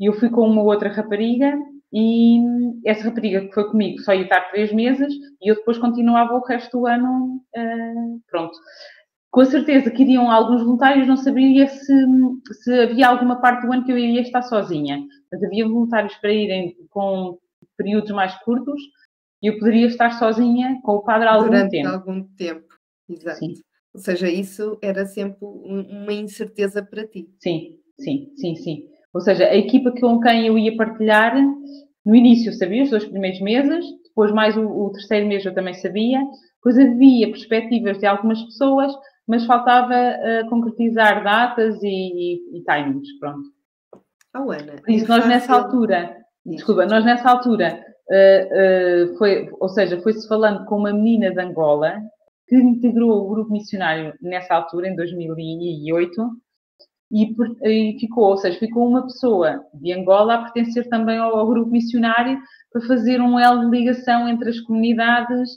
e 0.00 0.06
eu 0.06 0.12
fui 0.14 0.28
com 0.28 0.42
uma 0.42 0.62
outra 0.62 0.90
rapariga, 0.90 1.56
e 1.92 2.40
essa 2.84 3.04
rapariga 3.04 3.42
que 3.42 3.52
foi 3.52 3.70
comigo 3.70 4.00
só 4.00 4.12
ia 4.12 4.22
estar 4.22 4.50
três 4.50 4.72
meses, 4.72 5.14
e 5.40 5.50
eu 5.50 5.54
depois 5.54 5.78
continuava 5.78 6.34
o 6.34 6.44
resto 6.44 6.78
do 6.78 6.86
ano, 6.86 7.40
uh, 7.56 8.20
pronto. 8.30 8.52
Com 9.30 9.44
certeza 9.46 9.90
que 9.90 10.02
iriam 10.02 10.30
alguns 10.30 10.62
voluntários, 10.62 11.08
não 11.08 11.16
saberia 11.16 11.66
se, 11.66 12.06
se 12.62 12.80
havia 12.80 13.08
alguma 13.08 13.40
parte 13.40 13.66
do 13.66 13.72
ano 13.72 13.82
que 13.84 13.90
eu 13.90 13.96
iria 13.96 14.20
estar 14.20 14.42
sozinha. 14.42 15.02
Mas 15.30 15.42
havia 15.42 15.66
voluntários 15.66 16.14
para 16.16 16.30
irem 16.30 16.74
com 16.90 17.38
períodos 17.76 18.10
mais 18.10 18.34
curtos, 18.42 18.80
e 19.42 19.48
eu 19.48 19.58
poderia 19.58 19.86
estar 19.86 20.18
sozinha 20.18 20.80
com 20.82 20.92
o 20.96 21.02
padre 21.02 21.28
há 21.28 21.32
algum 21.32 21.46
Durante 21.46 21.70
tempo. 21.70 21.88
algum 21.88 22.22
tempo, 22.36 22.74
exato. 23.08 23.38
Sim. 23.38 23.54
Ou 23.94 24.00
seja, 24.00 24.28
isso 24.28 24.78
era 24.80 25.04
sempre 25.04 25.38
uma 25.42 26.12
incerteza 26.12 26.82
para 26.82 27.06
ti. 27.06 27.28
Sim, 27.40 27.78
sim, 28.00 28.32
sim, 28.36 28.56
sim. 28.56 28.84
Ou 29.12 29.20
seja, 29.20 29.44
a 29.44 29.56
equipa 29.56 29.92
com 30.00 30.18
quem 30.20 30.46
eu 30.46 30.56
ia 30.56 30.74
partilhar, 30.76 31.34
no 32.06 32.14
início 32.14 32.52
sabia, 32.54 32.84
os 32.84 32.90
dois 32.90 33.04
primeiros 33.04 33.40
meses, 33.40 33.84
depois 34.04 34.32
mais 34.32 34.56
o, 34.56 34.66
o 34.66 34.92
terceiro 34.92 35.26
mês 35.26 35.44
eu 35.44 35.54
também 35.54 35.74
sabia, 35.74 36.18
depois 36.56 36.78
havia 36.78 37.28
perspectivas 37.28 37.98
de 37.98 38.06
algumas 38.06 38.40
pessoas, 38.42 38.92
mas 39.26 39.44
faltava 39.44 39.94
uh, 39.94 40.48
concretizar 40.48 41.22
datas 41.22 41.82
e, 41.82 41.88
e, 41.88 42.58
e 42.58 42.64
timings, 42.64 43.18
pronto. 43.18 43.48
Oh, 44.34 44.50
Ana, 44.50 44.80
Por 44.80 44.90
isso, 44.90 45.04
é 45.04 45.08
nós 45.08 45.26
nessa 45.26 45.52
altura, 45.52 46.21
desculpa, 46.44 46.86
nós 46.86 47.04
nessa 47.04 47.30
altura, 47.30 47.84
uh, 48.10 49.12
uh, 49.12 49.18
foi, 49.18 49.48
ou 49.60 49.68
seja, 49.68 50.00
foi-se 50.00 50.26
falando 50.26 50.64
com 50.66 50.76
uma 50.76 50.92
menina 50.92 51.30
de 51.30 51.40
Angola, 51.40 52.00
que 52.48 52.56
integrou 52.56 53.24
o 53.24 53.28
grupo 53.28 53.52
missionário 53.52 54.14
nessa 54.20 54.54
altura, 54.54 54.88
em 54.88 54.96
2008, 54.96 56.30
e, 57.12 57.34
e, 57.62 57.98
ficou, 58.00 58.30
ou 58.30 58.36
seja, 58.38 58.58
ficou 58.58 58.88
uma 58.88 59.02
pessoa 59.02 59.62
de 59.74 59.92
Angola 59.92 60.34
a 60.34 60.42
pertencer 60.44 60.88
também 60.88 61.18
ao, 61.18 61.36
ao, 61.36 61.46
grupo 61.46 61.70
missionário 61.70 62.38
para 62.72 62.82
fazer 62.86 63.20
um 63.20 63.38
elo 63.38 63.60
de 63.60 63.78
ligação 63.78 64.26
entre 64.26 64.48
as 64.48 64.58
comunidades 64.60 65.50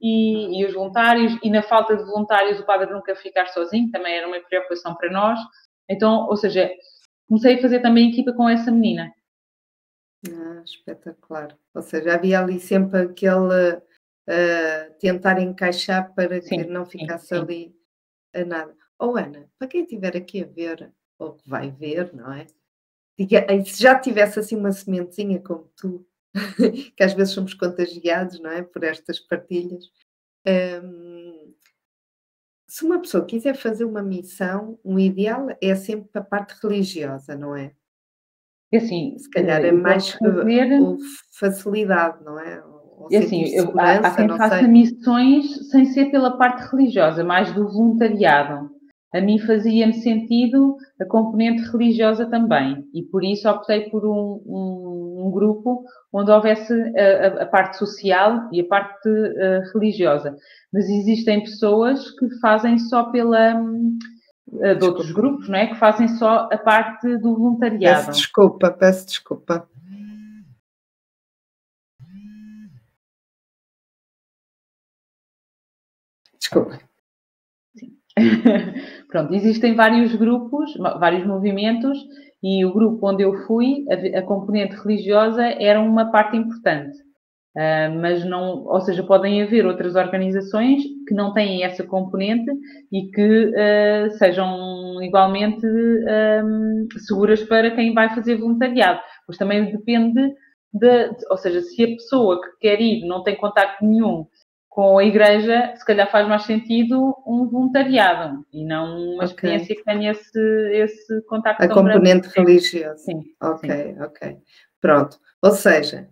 e, 0.00 0.58
e, 0.58 0.64
os 0.64 0.72
voluntários, 0.72 1.38
e 1.42 1.50
na 1.50 1.62
falta 1.62 1.96
de 1.96 2.04
voluntários 2.04 2.58
o 2.58 2.64
padre 2.64 2.90
nunca 2.90 3.14
ficar 3.14 3.46
sozinho, 3.48 3.90
também 3.90 4.16
era 4.16 4.26
uma 4.26 4.40
preocupação 4.40 4.94
para 4.94 5.10
nós. 5.10 5.38
Então, 5.88 6.26
ou 6.28 6.36
seja, 6.36 6.70
comecei 7.28 7.58
a 7.58 7.60
fazer 7.60 7.80
também 7.80 8.10
equipa 8.10 8.32
com 8.32 8.48
essa 8.48 8.70
menina. 8.70 9.12
Espetacular. 10.64 11.56
Ou 11.74 11.82
seja, 11.82 12.14
havia 12.14 12.40
ali 12.40 12.60
sempre 12.60 13.00
aquele 13.00 13.74
uh, 13.74 14.98
tentar 14.98 15.40
encaixar 15.40 16.14
para 16.14 16.40
sim, 16.40 16.58
que 16.58 16.64
não 16.64 16.86
ficasse 16.86 17.28
sim, 17.28 17.34
sim. 17.36 17.40
ali 17.40 17.76
a 18.34 18.44
nada. 18.44 18.76
Ou 18.98 19.14
oh, 19.14 19.16
Ana, 19.16 19.48
para 19.58 19.68
quem 19.68 19.82
estiver 19.82 20.16
aqui 20.16 20.42
a 20.42 20.46
ver, 20.46 20.92
ou 21.18 21.34
que 21.34 21.48
vai 21.48 21.70
ver, 21.70 22.12
não 22.14 22.32
é? 22.32 22.46
Diga, 23.18 23.46
se 23.64 23.82
já 23.82 23.98
tivesse 23.98 24.38
assim 24.38 24.56
uma 24.56 24.72
sementezinha 24.72 25.40
como 25.40 25.70
tu, 25.76 26.06
que 26.96 27.02
às 27.02 27.12
vezes 27.12 27.34
somos 27.34 27.54
contagiados, 27.54 28.40
não 28.40 28.50
é? 28.50 28.62
Por 28.62 28.84
estas 28.84 29.20
partilhas. 29.20 29.90
Um, 30.46 31.54
se 32.66 32.84
uma 32.84 33.00
pessoa 33.00 33.26
quiser 33.26 33.54
fazer 33.54 33.84
uma 33.84 34.02
missão, 34.02 34.78
um 34.82 34.98
ideal 34.98 35.48
é 35.60 35.74
sempre 35.74 36.08
a 36.14 36.22
parte 36.24 36.54
religiosa, 36.62 37.36
não 37.36 37.54
é? 37.54 37.74
É 38.72 38.78
assim, 38.78 39.16
se 39.18 39.28
calhar 39.30 39.62
é 39.64 39.70
mais 39.70 40.10
fazer... 40.10 40.68
facilidade, 41.38 42.24
não 42.24 42.38
é? 42.38 42.62
E 43.10 43.16
assim, 43.16 43.44
eu, 43.54 43.72
há, 43.78 43.94
há 43.96 44.14
quem 44.14 44.28
faça 44.28 44.60
sei. 44.60 44.68
missões 44.68 45.70
sem 45.70 45.84
ser 45.86 46.06
pela 46.06 46.36
parte 46.38 46.62
religiosa, 46.70 47.24
mais 47.24 47.52
do 47.52 47.68
voluntariado. 47.68 48.70
A 49.14 49.20
mim 49.20 49.38
fazia-me 49.38 49.92
sentido 49.92 50.76
a 50.98 51.04
componente 51.04 51.62
religiosa 51.70 52.24
também, 52.26 52.82
e 52.94 53.02
por 53.02 53.22
isso 53.22 53.46
optei 53.48 53.90
por 53.90 54.06
um, 54.06 54.42
um, 54.46 55.26
um 55.26 55.30
grupo 55.30 55.84
onde 56.12 56.30
houvesse 56.30 56.72
a, 56.72 57.42
a, 57.42 57.46
parte 57.46 57.76
social 57.76 58.48
e 58.50 58.60
a 58.60 58.64
parte 58.64 59.08
uh, 59.08 59.72
religiosa. 59.74 60.34
Mas 60.72 60.88
existem 60.88 61.42
pessoas 61.42 62.10
que 62.18 62.30
fazem 62.40 62.78
só 62.78 63.04
pela. 63.10 63.60
Uh, 63.60 63.98
de 64.52 64.84
outros 64.84 65.10
grupos, 65.10 65.48
não 65.48 65.58
é? 65.58 65.66
Que 65.66 65.76
fazem 65.76 66.08
só 66.08 66.48
a 66.52 66.58
parte 66.58 67.16
do 67.18 67.34
voluntariado. 67.34 68.06
Peço 68.06 68.10
desculpa, 68.18 68.70
peço 68.70 69.06
desculpa. 69.06 69.66
Desculpa. 76.38 76.78
Pronto, 79.08 79.34
existem 79.34 79.74
vários 79.74 80.14
grupos, 80.14 80.76
vários 80.76 81.26
movimentos, 81.26 81.98
e 82.42 82.64
o 82.64 82.72
grupo 82.72 83.08
onde 83.08 83.22
eu 83.22 83.46
fui, 83.46 83.86
a, 83.88 84.18
a 84.18 84.22
componente 84.22 84.76
religiosa 84.76 85.42
era 85.42 85.80
uma 85.80 86.10
parte 86.10 86.36
importante. 86.36 86.98
Uh, 87.56 88.00
mas 88.00 88.24
não, 88.24 88.64
ou 88.64 88.80
seja, 88.80 89.02
podem 89.02 89.42
haver 89.42 89.66
outras 89.66 89.94
organizações 89.94 90.82
que 91.06 91.14
não 91.14 91.32
têm 91.32 91.64
essa 91.64 91.84
componente 91.84 92.50
e 92.90 93.10
que 93.10 93.46
uh, 93.46 94.10
sejam 94.18 95.02
igualmente 95.02 95.66
um, 95.66 96.86
seguras 96.98 97.42
para 97.42 97.70
quem 97.72 97.94
vai 97.94 98.14
fazer 98.14 98.36
voluntariado. 98.36 99.00
Pois 99.26 99.38
também 99.38 99.70
depende 99.70 100.34
de, 100.72 101.10
ou 101.30 101.36
seja, 101.36 101.60
se 101.60 101.84
a 101.84 101.88
pessoa 101.88 102.40
que 102.40 102.58
quer 102.60 102.80
ir 102.80 103.06
não 103.06 103.22
tem 103.22 103.36
contacto 103.36 103.84
nenhum 103.84 104.26
com 104.68 104.96
a 104.96 105.04
igreja, 105.04 105.74
se 105.76 105.84
calhar 105.84 106.10
faz 106.10 106.26
mais 106.26 106.44
sentido 106.44 107.14
um 107.26 107.46
voluntariado 107.46 108.42
e 108.50 108.64
não 108.64 108.96
uma 108.96 109.16
okay. 109.16 109.26
experiência 109.26 109.76
que 109.76 109.84
tenha 109.84 110.12
esse, 110.12 110.70
esse 110.72 111.22
contacto 111.26 111.62
A 111.62 111.68
componente 111.68 112.28
religiosa. 112.34 112.96
Sim. 112.96 113.22
Ok, 113.42 113.70
sim. 113.70 114.00
ok. 114.00 114.38
Pronto. 114.80 115.18
Ou 115.42 115.50
seja, 115.50 116.08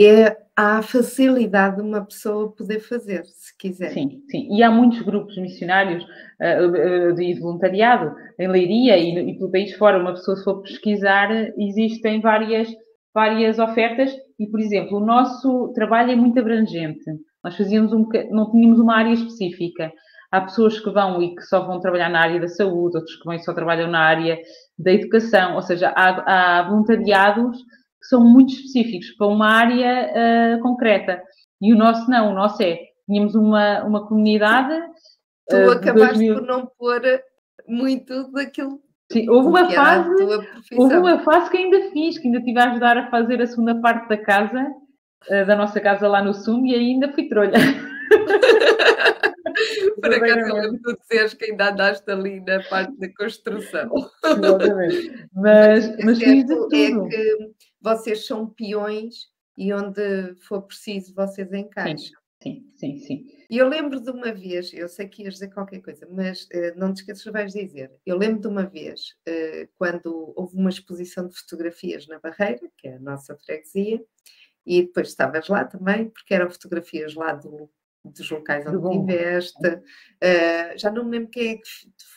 é, 0.00 0.36
a 0.56 0.82
facilidade 0.82 1.76
de 1.76 1.82
uma 1.82 2.04
pessoa 2.04 2.52
poder 2.52 2.80
fazer, 2.80 3.24
se 3.26 3.56
quiser. 3.56 3.90
Sim, 3.90 4.22
sim. 4.28 4.48
E 4.50 4.62
há 4.62 4.70
muitos 4.70 5.02
grupos 5.02 5.36
missionários 5.38 6.04
uh, 6.04 7.14
de 7.14 7.38
voluntariado 7.40 8.12
em 8.38 8.48
Leiria 8.48 8.96
e, 8.96 9.30
e 9.30 9.38
pelo 9.38 9.52
país 9.52 9.72
fora. 9.76 10.00
Uma 10.00 10.14
pessoa, 10.14 10.36
se 10.36 10.44
for 10.44 10.62
pesquisar, 10.62 11.30
existem 11.56 12.20
várias, 12.20 12.68
várias 13.14 13.58
ofertas 13.58 14.12
e, 14.38 14.48
por 14.48 14.60
exemplo, 14.60 14.98
o 14.98 15.04
nosso 15.04 15.72
trabalho 15.74 16.10
é 16.10 16.16
muito 16.16 16.40
abrangente. 16.40 17.04
Nós 17.42 17.56
fazíamos 17.56 17.92
um 17.92 18.04
não 18.30 18.50
tínhamos 18.50 18.80
uma 18.80 18.96
área 18.96 19.12
específica. 19.12 19.92
Há 20.30 20.42
pessoas 20.42 20.78
que 20.78 20.90
vão 20.90 21.22
e 21.22 21.34
que 21.34 21.42
só 21.42 21.64
vão 21.66 21.80
trabalhar 21.80 22.10
na 22.10 22.20
área 22.20 22.40
da 22.40 22.48
saúde, 22.48 22.96
outros 22.98 23.16
que 23.16 23.24
vão 23.24 23.34
e 23.34 23.38
só 23.40 23.54
trabalham 23.54 23.88
na 23.88 24.00
área 24.00 24.38
da 24.78 24.92
educação, 24.92 25.54
ou 25.54 25.62
seja, 25.62 25.88
há, 25.96 26.58
há 26.58 26.68
voluntariados 26.68 27.58
que 28.00 28.08
são 28.08 28.24
muito 28.24 28.52
específicos 28.52 29.10
para 29.12 29.26
uma 29.26 29.48
área 29.48 30.56
uh, 30.56 30.62
concreta. 30.62 31.22
E 31.60 31.72
o 31.72 31.76
nosso 31.76 32.08
não, 32.08 32.30
o 32.30 32.34
nosso 32.34 32.62
é, 32.62 32.78
tínhamos 33.06 33.34
uma, 33.34 33.84
uma 33.84 34.06
comunidade. 34.06 34.80
Tu 35.48 35.56
uh, 35.56 35.70
acabaste 35.72 36.18
2000... 36.18 36.34
por 36.34 36.46
não 36.46 36.70
pôr 36.78 37.02
muito 37.66 38.30
daquilo 38.32 38.80
Sim, 39.10 39.26
houve 39.30 39.48
uma, 39.48 39.70
fase, 39.70 40.10
houve 40.76 40.96
uma 40.96 41.18
fase 41.20 41.50
que 41.50 41.56
ainda 41.56 41.90
fiz, 41.90 42.18
que 42.18 42.28
ainda 42.28 42.40
estive 42.40 42.58
a 42.58 42.70
ajudar 42.70 42.98
a 42.98 43.10
fazer 43.10 43.40
a 43.40 43.46
segunda 43.46 43.74
parte 43.80 44.06
da 44.06 44.18
casa, 44.18 44.66
eh, 45.30 45.46
da 45.46 45.56
nossa 45.56 45.80
casa 45.80 46.06
lá 46.06 46.22
no 46.22 46.34
Sum 46.34 46.66
e 46.66 46.74
ainda 46.74 47.10
fui 47.12 47.26
trolha. 47.26 47.54
Para 50.00 50.16
acaso 50.16 50.54
lembro 50.54 50.80
tu 50.82 50.96
dizeres 51.00 51.34
que 51.34 51.44
ainda 51.46 51.70
andaste 51.70 52.08
ali 52.10 52.40
na 52.40 52.62
parte 52.64 52.96
da 52.98 53.08
construção. 53.14 53.90
Exatamente. 54.24 55.28
Mas, 55.32 56.04
mas 56.04 56.18
fiz 56.18 56.44
de 56.44 56.54
tudo. 56.54 57.06
É 57.06 57.08
que 57.08 57.50
vocês 57.80 58.26
são 58.26 58.48
peões 58.48 59.28
e 59.56 59.72
onde 59.72 60.34
for 60.46 60.62
preciso 60.62 61.14
vocês 61.14 61.52
encaixam. 61.52 62.18
Sim, 62.40 62.70
sim, 62.76 62.98
sim. 62.98 63.26
E 63.50 63.58
eu 63.58 63.68
lembro 63.68 64.00
de 64.00 64.10
uma 64.10 64.32
vez, 64.32 64.72
eu 64.72 64.88
sei 64.88 65.08
que 65.08 65.24
ias 65.24 65.34
dizer 65.34 65.52
qualquer 65.52 65.80
coisa, 65.80 66.06
mas 66.08 66.44
uh, 66.44 66.76
não 66.76 66.94
te 66.94 66.98
esqueças 66.98 67.24
que 67.24 67.30
vais 67.32 67.52
dizer. 67.52 67.90
Eu 68.06 68.16
lembro 68.16 68.40
de 68.40 68.46
uma 68.46 68.64
vez, 68.64 69.16
uh, 69.28 69.68
quando 69.76 70.32
houve 70.36 70.56
uma 70.56 70.70
exposição 70.70 71.26
de 71.26 71.36
fotografias 71.36 72.06
na 72.06 72.20
Barreira, 72.20 72.70
que 72.76 72.86
é 72.86 72.94
a 72.94 73.00
nossa 73.00 73.36
freguesia, 73.36 74.00
e 74.64 74.82
depois 74.82 75.08
estavas 75.08 75.48
lá 75.48 75.64
também, 75.64 76.10
porque 76.10 76.32
eram 76.32 76.48
fotografias 76.48 77.14
lá 77.14 77.32
do, 77.32 77.68
dos 78.04 78.30
locais 78.30 78.64
onde 78.66 78.86
estiveste. 78.86 79.66
Uh, 79.66 80.78
já 80.78 80.92
não 80.92 81.04
me 81.04 81.10
lembro 81.10 81.30
quem 81.30 81.54
é 81.54 81.56
que 81.56 81.68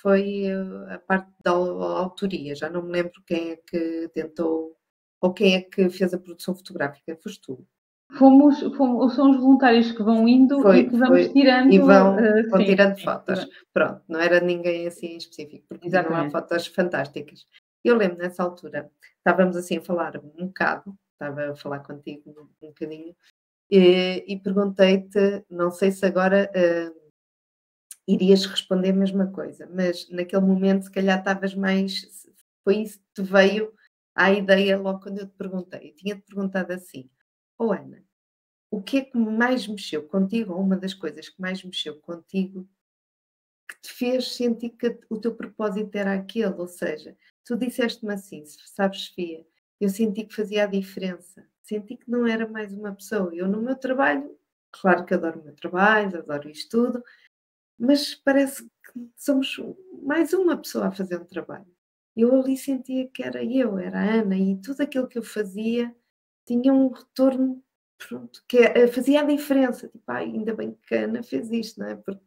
foi 0.01 0.45
a 0.89 0.99
parte 0.99 1.31
da 1.43 1.51
autoria, 1.51 2.53
já 2.53 2.69
não 2.69 2.83
me 2.83 2.91
lembro 2.91 3.23
quem 3.25 3.51
é 3.51 3.55
que 3.55 4.07
tentou, 4.13 4.77
ou 5.21 5.33
quem 5.33 5.55
é 5.55 5.61
que 5.61 5.89
fez 5.89 6.13
a 6.13 6.17
produção 6.17 6.55
fotográfica, 6.55 7.15
foste 7.21 7.41
tu. 7.41 7.65
Fomos, 8.17 8.59
fomos, 8.75 9.15
são 9.15 9.31
os 9.31 9.37
voluntários 9.37 9.91
que 9.91 10.03
vão 10.03 10.27
indo 10.27 10.61
foi, 10.61 10.79
e 10.79 10.89
que 10.89 10.97
vamos 10.97 11.25
foi. 11.25 11.29
tirando. 11.29 11.71
E 11.71 11.79
vão, 11.79 12.15
uh, 12.17 12.49
vão 12.49 12.65
tirando 12.65 12.99
fotos. 12.99 13.47
Pronto, 13.71 14.01
não 14.09 14.19
era 14.19 14.41
ninguém 14.41 14.87
assim 14.87 15.15
específico, 15.15 15.63
porque 15.69 15.87
Exatamente. 15.87 16.27
há 16.27 16.31
fotos 16.31 16.67
fantásticas. 16.67 17.47
Eu 17.83 17.95
lembro 17.95 18.17
nessa 18.17 18.43
altura, 18.43 18.91
estávamos 19.17 19.55
assim 19.55 19.77
a 19.77 19.81
falar 19.81 20.17
um 20.17 20.47
bocado, 20.47 20.93
estava 21.13 21.51
a 21.51 21.55
falar 21.55 21.79
contigo 21.79 22.23
um, 22.27 22.65
um 22.65 22.69
bocadinho, 22.69 23.15
e, 23.69 24.25
e 24.27 24.37
perguntei-te, 24.39 25.45
não 25.49 25.71
sei 25.71 25.91
se 25.91 26.05
agora 26.05 26.51
uh, 26.53 27.11
irias 28.05 28.45
responder 28.45 28.89
a 28.89 28.93
mesma 28.93 29.27
coisa, 29.27 29.69
mas 29.73 30.09
naquele 30.09 30.41
momento 30.41 30.83
se 30.83 30.91
calhar 30.91 31.17
estavas 31.17 31.55
mais, 31.55 32.27
foi 32.63 32.79
isso 32.79 32.99
que 32.99 33.23
te 33.23 33.31
veio 33.31 33.71
à 34.15 34.31
ideia 34.31 34.77
logo 34.77 35.01
quando 35.01 35.19
eu 35.19 35.27
te 35.27 35.35
perguntei. 35.35 35.93
Tinha-te 35.93 36.21
perguntado 36.21 36.73
assim, 36.73 37.09
oh 37.57 37.71
Ana, 37.71 38.03
o 38.69 38.81
que 38.81 38.97
é 38.97 39.01
que 39.05 39.17
mais 39.17 39.67
mexeu 39.67 40.07
contigo, 40.07 40.53
ou 40.53 40.61
uma 40.61 40.77
das 40.77 40.93
coisas 40.93 41.29
que 41.29 41.41
mais 41.41 41.63
mexeu 41.63 41.99
contigo, 41.99 42.67
que 43.67 43.81
te 43.81 43.93
fez 43.93 44.33
sentir 44.33 44.71
que 44.71 44.99
o 45.09 45.19
teu 45.19 45.35
propósito 45.35 45.95
era 45.95 46.13
aquele, 46.13 46.53
ou 46.55 46.67
seja, 46.67 47.17
tu 47.45 47.55
disseste-me 47.55 48.13
assim, 48.13 48.43
sabes, 48.45 49.05
Sofia, 49.05 49.45
eu 49.79 49.89
senti 49.89 50.25
que 50.25 50.35
fazia 50.35 50.63
a 50.63 50.67
diferença, 50.67 51.45
senti 51.63 51.97
que 51.97 52.09
não 52.09 52.27
era 52.27 52.47
mais 52.47 52.73
uma 52.73 52.93
pessoa. 52.93 53.33
Eu 53.33 53.47
no 53.47 53.61
meu 53.61 53.75
trabalho, 53.75 54.37
claro 54.71 55.05
que 55.05 55.13
adoro 55.13 55.39
o 55.39 55.43
meu 55.43 55.55
trabalho, 55.55 56.19
adoro 56.19 56.49
isto 56.49 56.69
tudo, 56.69 57.03
mas 57.77 58.13
parece 58.15 58.63
que 58.63 59.09
somos 59.17 59.59
mais 60.03 60.33
uma 60.33 60.57
pessoa 60.57 60.87
a 60.87 60.91
fazer 60.91 61.19
um 61.19 61.25
trabalho. 61.25 61.65
Eu 62.15 62.35
ali 62.41 62.57
sentia 62.57 63.07
que 63.07 63.23
era 63.23 63.43
eu, 63.43 63.77
era 63.79 63.99
a 63.99 64.13
Ana, 64.21 64.37
e 64.37 64.57
tudo 64.61 64.81
aquilo 64.81 65.07
que 65.07 65.17
eu 65.17 65.23
fazia 65.23 65.95
tinha 66.45 66.73
um 66.73 66.89
retorno 66.89 67.63
pronto, 68.07 68.43
que 68.47 68.57
é, 68.57 68.87
fazia 68.87 69.21
a 69.21 69.25
diferença. 69.25 69.87
Tipo, 69.87 70.03
ah, 70.07 70.17
ainda 70.17 70.55
bem 70.55 70.77
que 70.87 70.95
a 70.95 71.03
Ana 71.05 71.23
fez 71.23 71.51
isto, 71.51 71.79
não 71.79 71.87
é? 71.87 71.95
Porque, 71.95 72.21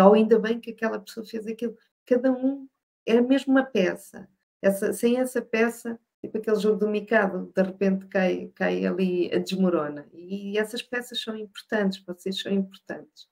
ou 0.00 0.14
ainda 0.14 0.38
bem 0.38 0.60
que 0.60 0.70
aquela 0.70 0.98
pessoa 0.98 1.26
fez 1.26 1.46
aquilo. 1.46 1.76
Cada 2.06 2.32
um 2.32 2.68
é 3.06 3.20
mesmo 3.20 3.52
uma 3.52 3.64
peça. 3.64 4.28
Essa, 4.62 4.92
sem 4.92 5.18
essa 5.18 5.40
peça, 5.42 5.98
tipo 6.20 6.38
aquele 6.38 6.56
jogo 6.58 6.78
do 6.78 6.88
Mikado, 6.88 7.52
de 7.54 7.62
repente 7.62 8.06
cai, 8.06 8.50
cai 8.54 8.84
ali, 8.86 9.28
desmorona. 9.40 10.08
E 10.12 10.58
essas 10.58 10.82
peças 10.82 11.20
são 11.20 11.36
importantes, 11.36 12.02
vocês 12.04 12.40
são 12.40 12.52
importantes. 12.52 13.28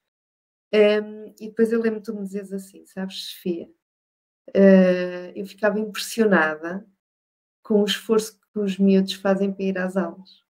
Um, 0.73 1.35
e 1.41 1.49
depois 1.49 1.73
eu 1.73 1.81
lembro-me 1.81 2.05
tu 2.05 2.15
me 2.15 2.23
dizes 2.23 2.53
assim, 2.53 2.85
sabes, 2.87 3.31
Sofia, 3.31 3.69
uh, 4.57 5.33
eu 5.35 5.47
ficava 5.47 5.79
impressionada 5.79 6.87
com 7.63 7.83
o 7.83 7.85
esforço 7.85 8.39
que 8.53 8.59
os 8.59 8.79
miúdos 8.79 9.15
fazem 9.15 9.53
para 9.53 9.65
ir 9.65 9.79
às 9.79 9.97
aulas. 9.97 10.43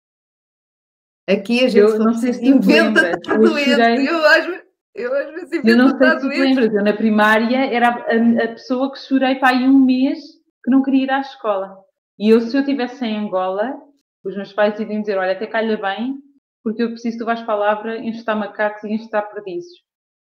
Aqui 1.29 1.65
a 1.65 1.69
gente 1.69 1.79
eu 1.79 1.99
não 1.99 2.15
sei 2.15 2.33
se 2.33 2.47
inventa 2.47 3.21
tudo 3.21 3.59
isso. 3.59 3.81
Eu, 3.81 4.27
às, 4.27 4.63
eu 4.95 5.15
às 5.15 5.31
vezes 5.33 5.53
invento 5.53 5.69
Eu 5.69 5.77
não 5.77 5.99
sei 5.99 6.11
se 6.11 6.21
tu 6.21 6.27
lembras, 6.27 6.75
eu 6.75 6.85
na 6.85 6.93
primária 6.93 7.67
era 7.67 7.89
a, 7.89 8.45
a, 8.45 8.49
pessoa 8.49 8.91
que 8.93 8.99
chorei 8.99 9.35
para 9.35 9.51
aí 9.51 9.69
um 9.69 9.79
mês 9.79 10.19
que 10.65 10.71
não 10.71 10.83
queria 10.83 11.05
ir 11.05 11.11
à 11.11 11.21
escola. 11.21 11.77
E 12.19 12.31
eu, 12.31 12.41
se 12.41 12.57
eu 12.57 12.61
estivesse 12.61 13.05
em 13.05 13.19
Angola, 13.19 13.77
os 14.25 14.35
meus 14.35 14.53
pais 14.53 14.79
iriam 14.81 15.01
dizer, 15.01 15.19
olha, 15.19 15.33
até 15.33 15.47
calha 15.47 15.77
bem, 15.77 16.17
porque 16.65 16.83
eu 16.83 16.91
preciso 16.91 17.17
que 17.17 17.23
tu 17.23 17.27
vais 17.27 17.41
para 17.43 17.55
a 17.55 17.57
palavra 17.57 17.99
enxutar 17.99 18.37
macacos 18.37 18.83
e 18.85 18.93
enxutar 18.93 19.31
perdiços. 19.33 19.88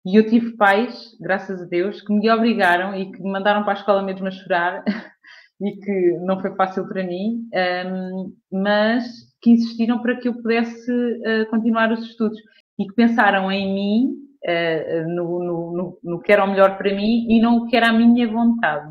E 0.05 0.17
eu 0.17 0.27
tive 0.27 0.57
pais, 0.57 1.17
graças 1.21 1.61
a 1.61 1.67
Deus, 1.67 2.01
que 2.01 2.13
me 2.13 2.31
obrigaram 2.31 2.95
e 2.95 3.13
que 3.13 3.23
me 3.23 3.31
mandaram 3.31 3.63
para 3.63 3.73
a 3.73 3.77
escola 3.77 4.03
mesmo 4.03 4.27
a 4.27 4.31
chorar 4.31 4.83
e 5.61 5.73
que 5.77 6.19
não 6.25 6.41
foi 6.41 6.55
fácil 6.57 6.89
para 6.89 7.05
mim, 7.05 7.47
um, 7.87 8.35
mas 8.51 9.05
que 9.43 9.51
insistiram 9.51 10.01
para 10.01 10.17
que 10.17 10.29
eu 10.29 10.35
pudesse 10.35 10.91
uh, 10.91 11.47
continuar 11.51 11.93
os 11.93 12.03
estudos 12.03 12.39
e 12.79 12.87
que 12.87 12.95
pensaram 12.95 13.53
em 13.53 13.75
mim, 13.75 14.15
uh, 14.47 15.09
no, 15.09 15.45
no, 15.45 15.73
no, 15.73 15.99
no, 16.03 16.21
que 16.21 16.33
era 16.33 16.45
o 16.45 16.51
melhor 16.51 16.79
para 16.79 16.95
mim 16.95 17.27
e 17.29 17.41
não 17.41 17.59
o 17.59 17.67
que 17.67 17.77
era 17.77 17.91
a 17.91 17.93
minha 17.93 18.27
vontade. 18.27 18.91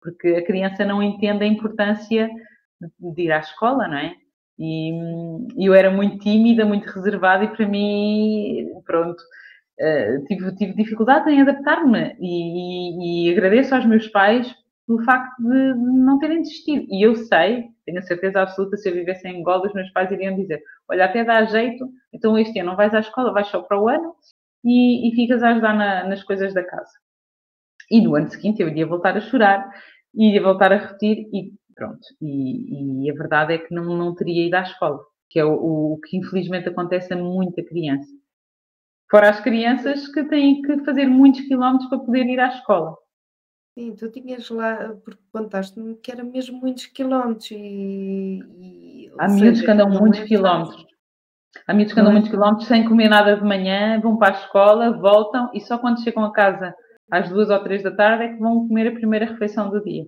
Porque 0.00 0.28
a 0.28 0.44
criança 0.44 0.84
não 0.84 1.00
entende 1.00 1.44
a 1.44 1.46
importância 1.46 2.28
de 2.98 3.22
ir 3.22 3.30
à 3.30 3.38
escola, 3.38 3.86
não 3.86 3.96
é? 3.96 4.16
E 4.58 4.92
hum, 4.92 5.48
eu 5.56 5.72
era 5.72 5.90
muito 5.90 6.18
tímida, 6.18 6.64
muito 6.64 6.86
reservada 6.86 7.44
e 7.44 7.56
para 7.56 7.66
mim, 7.68 8.66
pronto, 8.84 9.22
uh, 9.80 10.24
tive, 10.26 10.54
tive 10.56 10.74
dificuldade 10.74 11.30
em 11.30 11.42
adaptar-me 11.42 12.16
e, 12.20 13.26
e, 13.26 13.28
e, 13.28 13.32
agradeço 13.32 13.74
aos 13.74 13.86
meus 13.86 14.08
pais 14.08 14.52
pelo 14.86 15.04
facto 15.04 15.42
de 15.42 15.74
não 15.74 16.18
terem 16.18 16.42
desistido. 16.42 16.86
E 16.90 17.06
eu 17.06 17.14
sei, 17.14 17.68
tenho 17.84 17.98
a 17.98 18.02
certeza 18.02 18.42
absoluta, 18.42 18.76
se 18.76 18.88
eu 18.88 18.94
vivesse 18.94 19.26
em 19.26 19.40
Angola, 19.40 19.66
os 19.66 19.74
meus 19.74 19.90
pais 19.90 20.10
iriam 20.10 20.36
dizer: 20.36 20.62
Olha, 20.88 21.04
até 21.04 21.24
dá 21.24 21.44
jeito, 21.44 21.88
então 22.12 22.38
este 22.38 22.58
ano 22.58 22.70
não 22.70 22.76
vais 22.76 22.94
à 22.94 23.00
escola, 23.00 23.32
vais 23.32 23.48
só 23.48 23.62
para 23.62 23.80
o 23.80 23.88
ano 23.88 24.14
e, 24.64 25.08
e 25.08 25.14
ficas 25.14 25.42
a 25.42 25.50
ajudar 25.50 25.74
na, 25.74 26.04
nas 26.08 26.22
coisas 26.22 26.54
da 26.54 26.64
casa. 26.64 26.92
E 27.90 28.00
no 28.00 28.14
ano 28.14 28.30
seguinte 28.30 28.62
eu 28.62 28.68
iria 28.68 28.86
voltar 28.86 29.16
a 29.16 29.20
chorar, 29.20 29.70
iria 30.14 30.42
voltar 30.42 30.72
a 30.72 30.76
repetir 30.76 31.28
e 31.32 31.52
pronto. 31.74 32.00
E, 32.20 33.06
e 33.06 33.10
a 33.10 33.14
verdade 33.14 33.54
é 33.54 33.58
que 33.58 33.74
não, 33.74 33.84
não 33.96 34.14
teria 34.14 34.46
ido 34.46 34.54
à 34.54 34.62
escola, 34.62 35.00
que 35.28 35.38
é 35.38 35.44
o, 35.44 35.94
o 35.94 36.00
que 36.00 36.16
infelizmente 36.16 36.68
acontece 36.68 37.12
a 37.12 37.16
muita 37.16 37.62
criança. 37.62 38.10
Fora 39.12 39.28
as 39.28 39.40
crianças 39.40 40.08
que 40.08 40.24
têm 40.24 40.62
que 40.62 40.78
fazer 40.86 41.06
muitos 41.06 41.42
quilómetros 41.42 41.90
para 41.90 41.98
poder 41.98 42.24
ir 42.24 42.40
à 42.40 42.48
escola. 42.48 42.96
Sim, 43.78 43.94
tu 43.94 44.10
tinhas 44.10 44.48
lá, 44.48 44.96
porque 45.04 45.20
contaste-me 45.30 45.96
que 45.96 46.10
era 46.10 46.24
mesmo 46.24 46.58
muitos 46.58 46.86
quilómetros 46.86 47.50
e. 47.50 48.42
e 48.58 49.10
Há 49.18 49.28
miúdos 49.28 49.60
que 49.60 49.70
andam 49.70 49.90
muitos 49.90 50.20
é 50.20 50.24
quilómetros. 50.24 50.86
Há 51.68 51.74
miúdos 51.74 51.92
que 51.92 52.00
andam 52.00 52.12
é 52.12 52.14
muitos 52.14 52.30
quilómetros 52.30 52.66
sem 52.66 52.88
comer 52.88 53.10
nada 53.10 53.36
de 53.36 53.44
manhã, 53.44 54.00
vão 54.00 54.16
para 54.16 54.34
a 54.34 54.38
escola, 54.38 54.98
voltam 54.98 55.50
e 55.52 55.60
só 55.60 55.76
quando 55.76 56.02
chegam 56.02 56.24
a 56.24 56.32
casa 56.32 56.74
às 57.10 57.28
duas 57.28 57.50
ou 57.50 57.62
três 57.62 57.82
da 57.82 57.94
tarde 57.94 58.24
é 58.24 58.28
que 58.28 58.38
vão 58.38 58.66
comer 58.66 58.88
a 58.88 58.94
primeira 58.94 59.26
refeição 59.26 59.68
do 59.68 59.84
dia. 59.84 60.04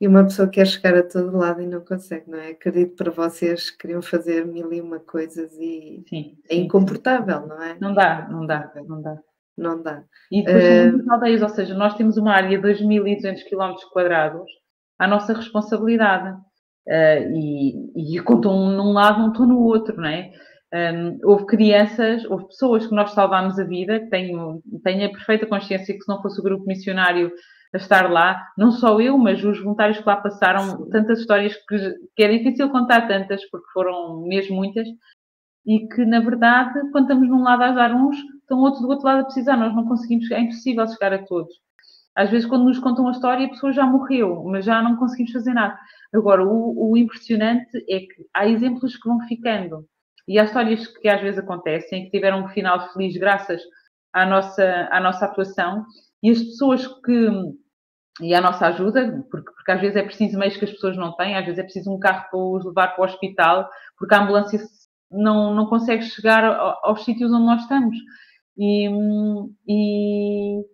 E 0.00 0.08
uma 0.08 0.24
pessoa 0.24 0.48
quer 0.48 0.66
chegar 0.66 0.96
a 0.96 1.02
todo 1.02 1.36
lado 1.36 1.60
e 1.60 1.66
não 1.66 1.84
consegue, 1.84 2.30
não 2.30 2.38
é? 2.38 2.52
Acredito 2.52 2.96
para 2.96 3.10
vocês 3.10 3.70
que 3.70 3.78
queriam 3.78 4.00
fazer 4.00 4.46
mil 4.46 4.72
e 4.72 4.80
uma 4.80 4.98
coisas 4.98 5.52
e 5.58 6.02
sim, 6.08 6.38
é 6.48 6.56
incomportável, 6.56 7.46
não 7.46 7.62
é? 7.62 7.76
Não 7.78 7.92
dá, 7.92 8.26
não 8.30 8.46
dá, 8.46 8.72
não 8.86 9.02
dá. 9.02 9.18
Não 9.58 9.82
dá. 9.82 10.02
E 10.32 10.42
depois 10.42 10.64
uh... 10.64 10.92
muitas 10.92 11.08
aldeias, 11.08 11.42
ou 11.42 11.48
seja, 11.50 11.74
nós 11.74 11.94
temos 11.94 12.16
uma 12.16 12.32
área 12.32 12.58
de 12.58 12.66
2.200 12.66 13.44
km 13.44 13.74
quadrados 13.92 14.50
à 14.98 15.06
nossa 15.06 15.34
responsabilidade. 15.34 16.34
Uh, 16.88 17.36
e, 17.36 18.16
e 18.16 18.20
contam 18.20 18.70
num 18.70 18.92
lado, 18.92 19.18
não 19.20 19.32
estou 19.32 19.46
no 19.46 19.60
outro, 19.60 19.96
não 19.96 20.08
é? 20.08 20.32
Um, 20.72 21.18
houve 21.24 21.46
crianças, 21.46 22.24
houve 22.24 22.46
pessoas 22.46 22.86
que 22.86 22.94
nós 22.94 23.10
salvámos 23.10 23.58
a 23.58 23.64
vida, 23.64 24.08
tenho, 24.08 24.62
tenho 24.82 25.06
a 25.06 25.12
perfeita 25.12 25.46
consciência 25.46 25.92
que 25.92 26.00
se 26.00 26.08
não 26.08 26.22
fosse 26.22 26.40
o 26.40 26.44
grupo 26.44 26.64
missionário 26.64 27.30
a 27.72 27.76
estar 27.76 28.10
lá, 28.10 28.42
não 28.58 28.70
só 28.70 29.00
eu, 29.00 29.16
mas 29.16 29.44
os 29.44 29.60
voluntários 29.60 29.98
que 29.98 30.06
lá 30.06 30.16
passaram, 30.16 30.88
tantas 30.90 31.20
histórias 31.20 31.54
que, 31.68 31.94
que 32.16 32.22
é 32.22 32.38
difícil 32.38 32.68
contar 32.70 33.06
tantas, 33.06 33.48
porque 33.50 33.70
foram 33.72 34.22
mesmo 34.22 34.56
muitas, 34.56 34.88
e 35.66 35.86
que 35.88 36.04
na 36.04 36.20
verdade, 36.20 36.80
quando 36.90 37.04
estamos 37.04 37.28
num 37.28 37.42
lado 37.42 37.62
a 37.62 37.66
ajudar 37.66 37.94
uns, 37.94 38.16
estão 38.40 38.58
outros 38.58 38.82
do 38.82 38.88
outro 38.88 39.06
lado 39.06 39.20
a 39.20 39.24
precisar, 39.24 39.56
nós 39.56 39.74
não 39.74 39.86
conseguimos, 39.86 40.30
é 40.30 40.40
impossível 40.40 40.86
chegar 40.88 41.12
a 41.12 41.24
todos. 41.24 41.54
Às 42.14 42.30
vezes, 42.30 42.46
quando 42.46 42.64
nos 42.64 42.78
contam 42.78 43.06
a 43.06 43.12
história, 43.12 43.46
a 43.46 43.50
pessoa 43.50 43.72
já 43.72 43.86
morreu, 43.86 44.42
mas 44.44 44.64
já 44.64 44.82
não 44.82 44.96
conseguimos 44.96 45.32
fazer 45.32 45.54
nada. 45.54 45.78
Agora, 46.12 46.44
o, 46.44 46.90
o 46.90 46.96
impressionante 46.96 47.76
é 47.88 48.00
que 48.00 48.26
há 48.34 48.48
exemplos 48.48 48.96
que 48.96 49.08
vão 49.08 49.20
ficando. 49.20 49.86
E 50.26 50.38
há 50.38 50.44
histórias 50.44 50.86
que 50.86 51.08
às 51.08 51.20
vezes 51.20 51.38
acontecem, 51.38 52.04
que 52.04 52.10
tiveram 52.10 52.44
um 52.44 52.48
final 52.48 52.92
feliz 52.92 53.16
graças 53.16 53.62
à 54.12 54.26
nossa, 54.26 54.88
à 54.90 55.00
nossa 55.00 55.24
atuação, 55.24 55.84
e 56.22 56.30
as 56.30 56.38
pessoas 56.38 56.86
que. 56.86 57.28
E 58.20 58.34
a 58.34 58.40
nossa 58.40 58.66
ajuda, 58.66 59.24
porque, 59.30 59.50
porque 59.52 59.72
às 59.72 59.80
vezes 59.80 59.96
é 59.96 60.02
preciso 60.02 60.38
meios 60.38 60.56
que 60.56 60.64
as 60.64 60.72
pessoas 60.72 60.96
não 60.96 61.16
têm, 61.16 61.36
às 61.36 61.44
vezes 61.44 61.58
é 61.58 61.62
preciso 61.62 61.90
um 61.90 61.98
carro 61.98 62.28
para 62.28 62.38
os 62.38 62.64
levar 62.66 62.88
para 62.88 63.02
o 63.02 63.04
hospital, 63.06 63.70
porque 63.96 64.14
a 64.14 64.22
ambulância 64.22 64.58
não, 65.10 65.54
não 65.54 65.66
consegue 65.66 66.02
chegar 66.02 66.44
aos 66.82 67.04
sítios 67.04 67.32
onde 67.32 67.46
nós 67.46 67.62
estamos. 67.62 67.96
E, 68.58 68.90
e, 69.66 70.64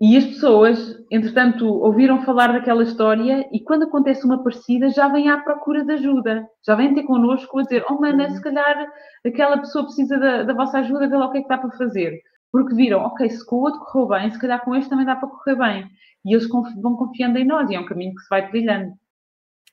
e 0.00 0.16
as 0.16 0.24
pessoas, 0.26 1.04
entretanto, 1.10 1.66
ouviram 1.66 2.24
falar 2.24 2.52
daquela 2.52 2.82
história 2.82 3.48
e 3.52 3.60
quando 3.60 3.84
acontece 3.84 4.24
uma 4.24 4.42
parecida 4.42 4.90
já 4.90 5.08
vêm 5.08 5.30
à 5.30 5.38
procura 5.38 5.84
de 5.84 5.92
ajuda. 5.92 6.48
Já 6.66 6.74
vêm 6.74 6.94
ter 6.94 7.04
connosco 7.04 7.58
a 7.60 7.62
dizer: 7.62 7.84
Oh, 7.88 8.00
mana, 8.00 8.28
se 8.30 8.42
calhar 8.42 8.88
aquela 9.24 9.58
pessoa 9.58 9.84
precisa 9.84 10.18
da, 10.18 10.42
da 10.42 10.52
vossa 10.52 10.78
ajuda, 10.80 11.08
vê 11.08 11.16
lá 11.16 11.26
o 11.26 11.32
que 11.32 11.38
é 11.38 11.42
que 11.42 11.48
dá 11.48 11.58
para 11.58 11.70
fazer 11.78 12.20
porque 12.56 12.74
viram, 12.74 13.00
ok, 13.00 13.28
se 13.28 13.44
com 13.44 13.56
o 13.56 13.62
outro 13.64 13.80
correu 13.80 14.08
bem, 14.08 14.30
se 14.30 14.38
calhar 14.38 14.64
com 14.64 14.74
este 14.74 14.88
também 14.88 15.04
dá 15.04 15.14
para 15.14 15.28
correr 15.28 15.56
bem. 15.56 15.90
E 16.24 16.32
eles 16.32 16.48
vão 16.48 16.96
confiando 16.96 17.36
em 17.36 17.44
nós 17.44 17.68
e 17.68 17.74
é 17.74 17.80
um 17.80 17.84
caminho 17.84 18.14
que 18.14 18.22
se 18.22 18.30
vai 18.30 18.48
trilhando. 18.48 18.94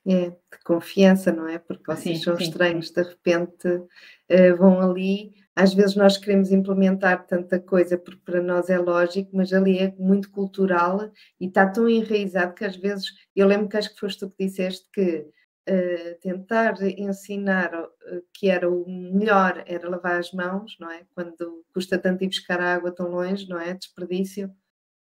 É, 0.06 0.28
de 0.28 0.58
confiança, 0.66 1.32
não 1.32 1.48
é? 1.48 1.58
Porque 1.58 1.82
vocês 1.86 2.18
sim, 2.18 2.24
são 2.24 2.36
sim. 2.36 2.44
estranhos, 2.44 2.90
de 2.90 3.02
repente 3.02 3.68
uh, 3.68 4.56
vão 4.58 4.82
ali. 4.82 5.32
Às 5.56 5.72
vezes 5.72 5.96
nós 5.96 6.18
queremos 6.18 6.52
implementar 6.52 7.26
tanta 7.26 7.58
coisa 7.58 7.96
porque 7.96 8.20
para 8.22 8.42
nós 8.42 8.68
é 8.68 8.76
lógico, 8.76 9.30
mas 9.32 9.50
ali 9.50 9.78
é 9.78 9.94
muito 9.98 10.30
cultural 10.30 11.10
e 11.40 11.46
está 11.46 11.66
tão 11.66 11.88
enraizado 11.88 12.52
que 12.52 12.66
às 12.66 12.76
vezes, 12.76 13.06
eu 13.34 13.46
lembro 13.46 13.66
que 13.66 13.78
acho 13.78 13.94
que 13.94 14.00
foste 14.00 14.20
tu 14.20 14.30
que 14.30 14.44
disseste 14.44 14.86
que 14.92 15.24
uh, 15.68 16.20
tentar 16.20 16.74
ensinar 16.82 17.70
que 18.32 18.48
era 18.48 18.68
o 18.70 18.84
melhor 18.88 19.62
era 19.66 19.88
lavar 19.88 20.18
as 20.18 20.32
mãos, 20.32 20.76
não 20.78 20.90
é? 20.90 21.02
Quando 21.14 21.64
custa 21.72 21.98
tanto 21.98 22.24
ir 22.24 22.28
buscar 22.28 22.60
água 22.60 22.92
tão 22.92 23.10
longe, 23.10 23.48
não 23.48 23.58
é? 23.58 23.74
Desperdício. 23.74 24.50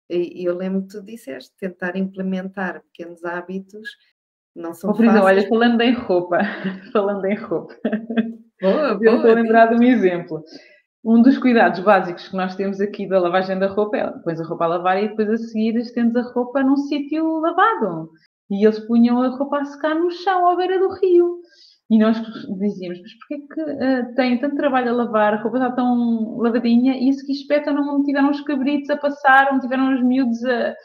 E, 0.10 0.42
e 0.42 0.46
eu 0.46 0.56
lembro 0.56 0.84
que 0.84 0.90
tu 0.90 1.04
disseste, 1.04 1.54
tentar 1.60 1.96
implementar 1.96 2.82
pequenos 2.84 3.24
hábitos 3.26 3.90
não 4.56 4.74
são 4.74 4.92
exemplo, 4.92 5.22
olha, 5.22 5.48
falando 5.48 5.82
em 5.82 5.94
roupa, 5.94 6.40
falando 6.92 7.26
em 7.26 7.36
roupa, 7.36 7.76
boa, 8.60 8.96
boa, 8.96 9.00
eu 9.02 9.16
estou 9.18 9.32
a 9.32 9.34
lembrar 9.36 9.68
de 9.68 9.76
um 9.76 9.84
exemplo. 9.84 10.44
Um 11.06 11.22
dos 11.22 11.38
cuidados 11.38 11.80
básicos 11.80 12.28
que 12.28 12.36
nós 12.36 12.56
temos 12.56 12.82
aqui 12.82 13.08
da 13.08 13.20
lavagem 13.20 13.60
da 13.60 13.68
roupa 13.68 13.98
é 13.98 14.12
pões 14.24 14.42
a 14.42 14.44
roupa 14.44 14.66
a 14.66 14.68
lavar 14.68 15.02
e 15.02 15.10
depois 15.10 15.30
a 15.30 15.38
seguir 15.38 15.76
estendes 15.78 16.16
a 16.16 16.22
roupa 16.34 16.64
num 16.64 16.76
sítio 16.76 17.40
lavado. 17.40 18.10
E 18.50 18.66
eles 18.66 18.80
punham 18.80 19.22
a 19.22 19.30
roupa 19.30 19.60
a 19.60 19.66
secar 19.66 19.96
no 19.96 20.10
chão, 20.12 20.48
à 20.48 20.56
beira 20.56 20.80
do 20.80 20.94
rio. 21.00 21.42
E 21.90 21.98
nós 21.98 22.18
dizíamos, 22.60 23.02
mas 23.02 23.14
porquê 23.20 23.48
que 23.54 23.62
uh, 23.62 24.16
tem 24.16 24.38
tanto 24.40 24.58
trabalho 24.58 24.90
a 24.90 24.96
lavar, 24.96 25.34
a 25.34 25.42
roupa 25.42 25.58
está 25.58 25.72
tão 25.72 26.38
lavadinha 26.38 26.94
e 26.98 27.08
isso 27.10 27.26
que 27.26 27.32
espetam 27.32 27.74
não 27.74 28.04
tiveram 28.04 28.30
os 28.30 28.42
cabritos 28.42 28.90
a 28.90 28.98
passar, 28.98 29.54
não 29.54 29.60
tiveram 29.60 29.96
os 29.96 30.04
miúdos 30.04 30.44
a, 30.44 30.76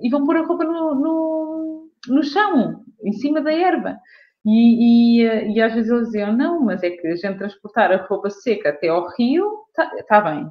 e 0.00 0.08
vão 0.10 0.24
pôr 0.24 0.36
a 0.36 0.46
roupa 0.46 0.64
no, 0.64 0.94
no, 0.94 1.90
no 2.08 2.22
chão, 2.22 2.84
em 3.02 3.12
cima 3.12 3.40
da 3.40 3.52
erva. 3.52 3.98
E, 4.46 5.20
e, 5.20 5.54
e, 5.54 5.60
às 5.60 5.74
vezes 5.74 5.90
eles 5.90 6.06
diziam, 6.06 6.32
não, 6.32 6.60
mas 6.60 6.82
é 6.82 6.90
que 6.90 7.06
a 7.06 7.16
gente 7.16 7.38
transportar 7.38 7.92
a 7.92 8.06
roupa 8.06 8.30
seca 8.30 8.70
até 8.70 8.88
ao 8.88 9.08
rio, 9.16 9.44
está 9.68 9.90
tá 10.08 10.20
bem. 10.20 10.48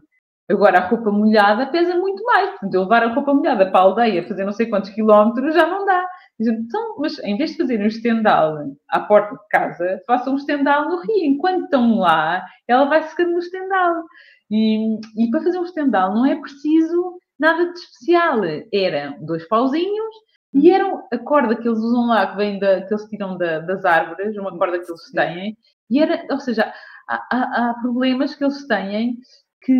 Agora, 0.50 0.78
a 0.78 0.88
roupa 0.88 1.12
molhada 1.12 1.68
pesa 1.68 1.96
muito 1.96 2.24
mais. 2.24 2.52
Portanto, 2.52 2.74
eu 2.74 2.84
levar 2.84 3.04
a 3.04 3.14
roupa 3.14 3.34
molhada 3.34 3.70
para 3.70 3.80
a 3.80 3.84
aldeia, 3.84 4.28
fazer 4.28 4.46
não 4.46 4.54
sei 4.54 4.68
quantos 4.68 4.90
quilómetros, 4.92 5.54
já 5.54 5.68
não 5.68 5.86
dá. 5.86 6.08
Então, 6.40 6.96
mas 7.00 7.20
em 7.20 7.36
vez 7.36 7.52
de 7.52 7.58
fazerem 7.58 7.86
um 7.86 7.90
estendal 7.90 8.58
à 8.88 9.00
porta 9.02 9.36
de 9.36 9.48
casa, 9.50 10.02
façam 10.08 10.34
um 10.34 10.38
estendal 10.38 10.88
no 10.88 11.02
rio. 11.02 11.26
Enquanto 11.26 11.66
estão 11.66 12.00
lá, 12.00 12.46
ela 12.68 12.86
vai 12.86 13.04
secando 13.04 13.32
no 13.32 13.40
estendal. 13.40 14.04
E, 14.50 14.96
e 15.18 15.30
para 15.30 15.44
fazer 15.44 15.60
um 15.60 15.64
estendal 15.64 16.14
não 16.14 16.26
é 16.26 16.36
preciso 16.36 17.20
nada 17.38 17.66
de 17.74 17.80
especial. 17.80 18.40
Eram 18.74 19.26
dois 19.26 19.46
pauzinhos 19.50 20.16
e 20.54 20.72
eram 20.72 21.04
a 21.12 21.18
corda 21.18 21.56
que 21.56 21.68
eles 21.68 21.80
usam 21.80 22.08
lá, 22.08 22.26
que 22.28 22.38
vem 22.38 22.58
da, 22.58 22.82
que 22.82 22.94
eles 22.94 23.06
tiram 23.10 23.38
da, 23.38 23.60
das 23.60 23.84
árvores, 23.84 24.38
uma 24.38 24.58
corda 24.58 24.80
que 24.80 24.90
eles 24.90 25.12
têm. 25.12 25.58
E 25.90 26.00
era, 26.00 26.26
ou 26.32 26.40
seja, 26.40 26.74
há, 27.08 27.28
há, 27.32 27.70
há 27.70 27.74
problemas 27.82 28.34
que 28.34 28.44
eles 28.44 28.66
têm 28.66 29.18
que 29.62 29.74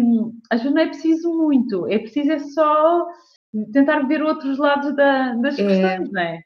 às 0.50 0.62
vezes 0.62 0.76
não 0.76 0.82
é 0.82 0.88
preciso 0.88 1.38
muito, 1.38 1.88
é 1.88 2.00
preciso 2.00 2.32
é 2.32 2.40
só 2.40 3.08
tentar 3.72 4.02
ver 4.02 4.22
outros 4.22 4.58
lados 4.58 4.96
da, 4.96 5.34
das 5.36 5.58
é, 5.58 5.68
questões, 5.68 6.12
não 6.12 6.22
é? 6.22 6.42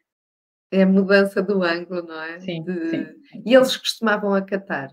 É 0.71 0.83
a 0.83 0.87
mudança 0.87 1.41
do 1.41 1.63
ângulo, 1.63 2.03
não 2.03 2.21
é? 2.21 2.39
Sim, 2.39 2.63
de... 2.63 2.89
sim. 2.89 3.05
E 3.45 3.53
eles 3.53 3.75
costumavam 3.75 4.33
acatar. 4.33 4.89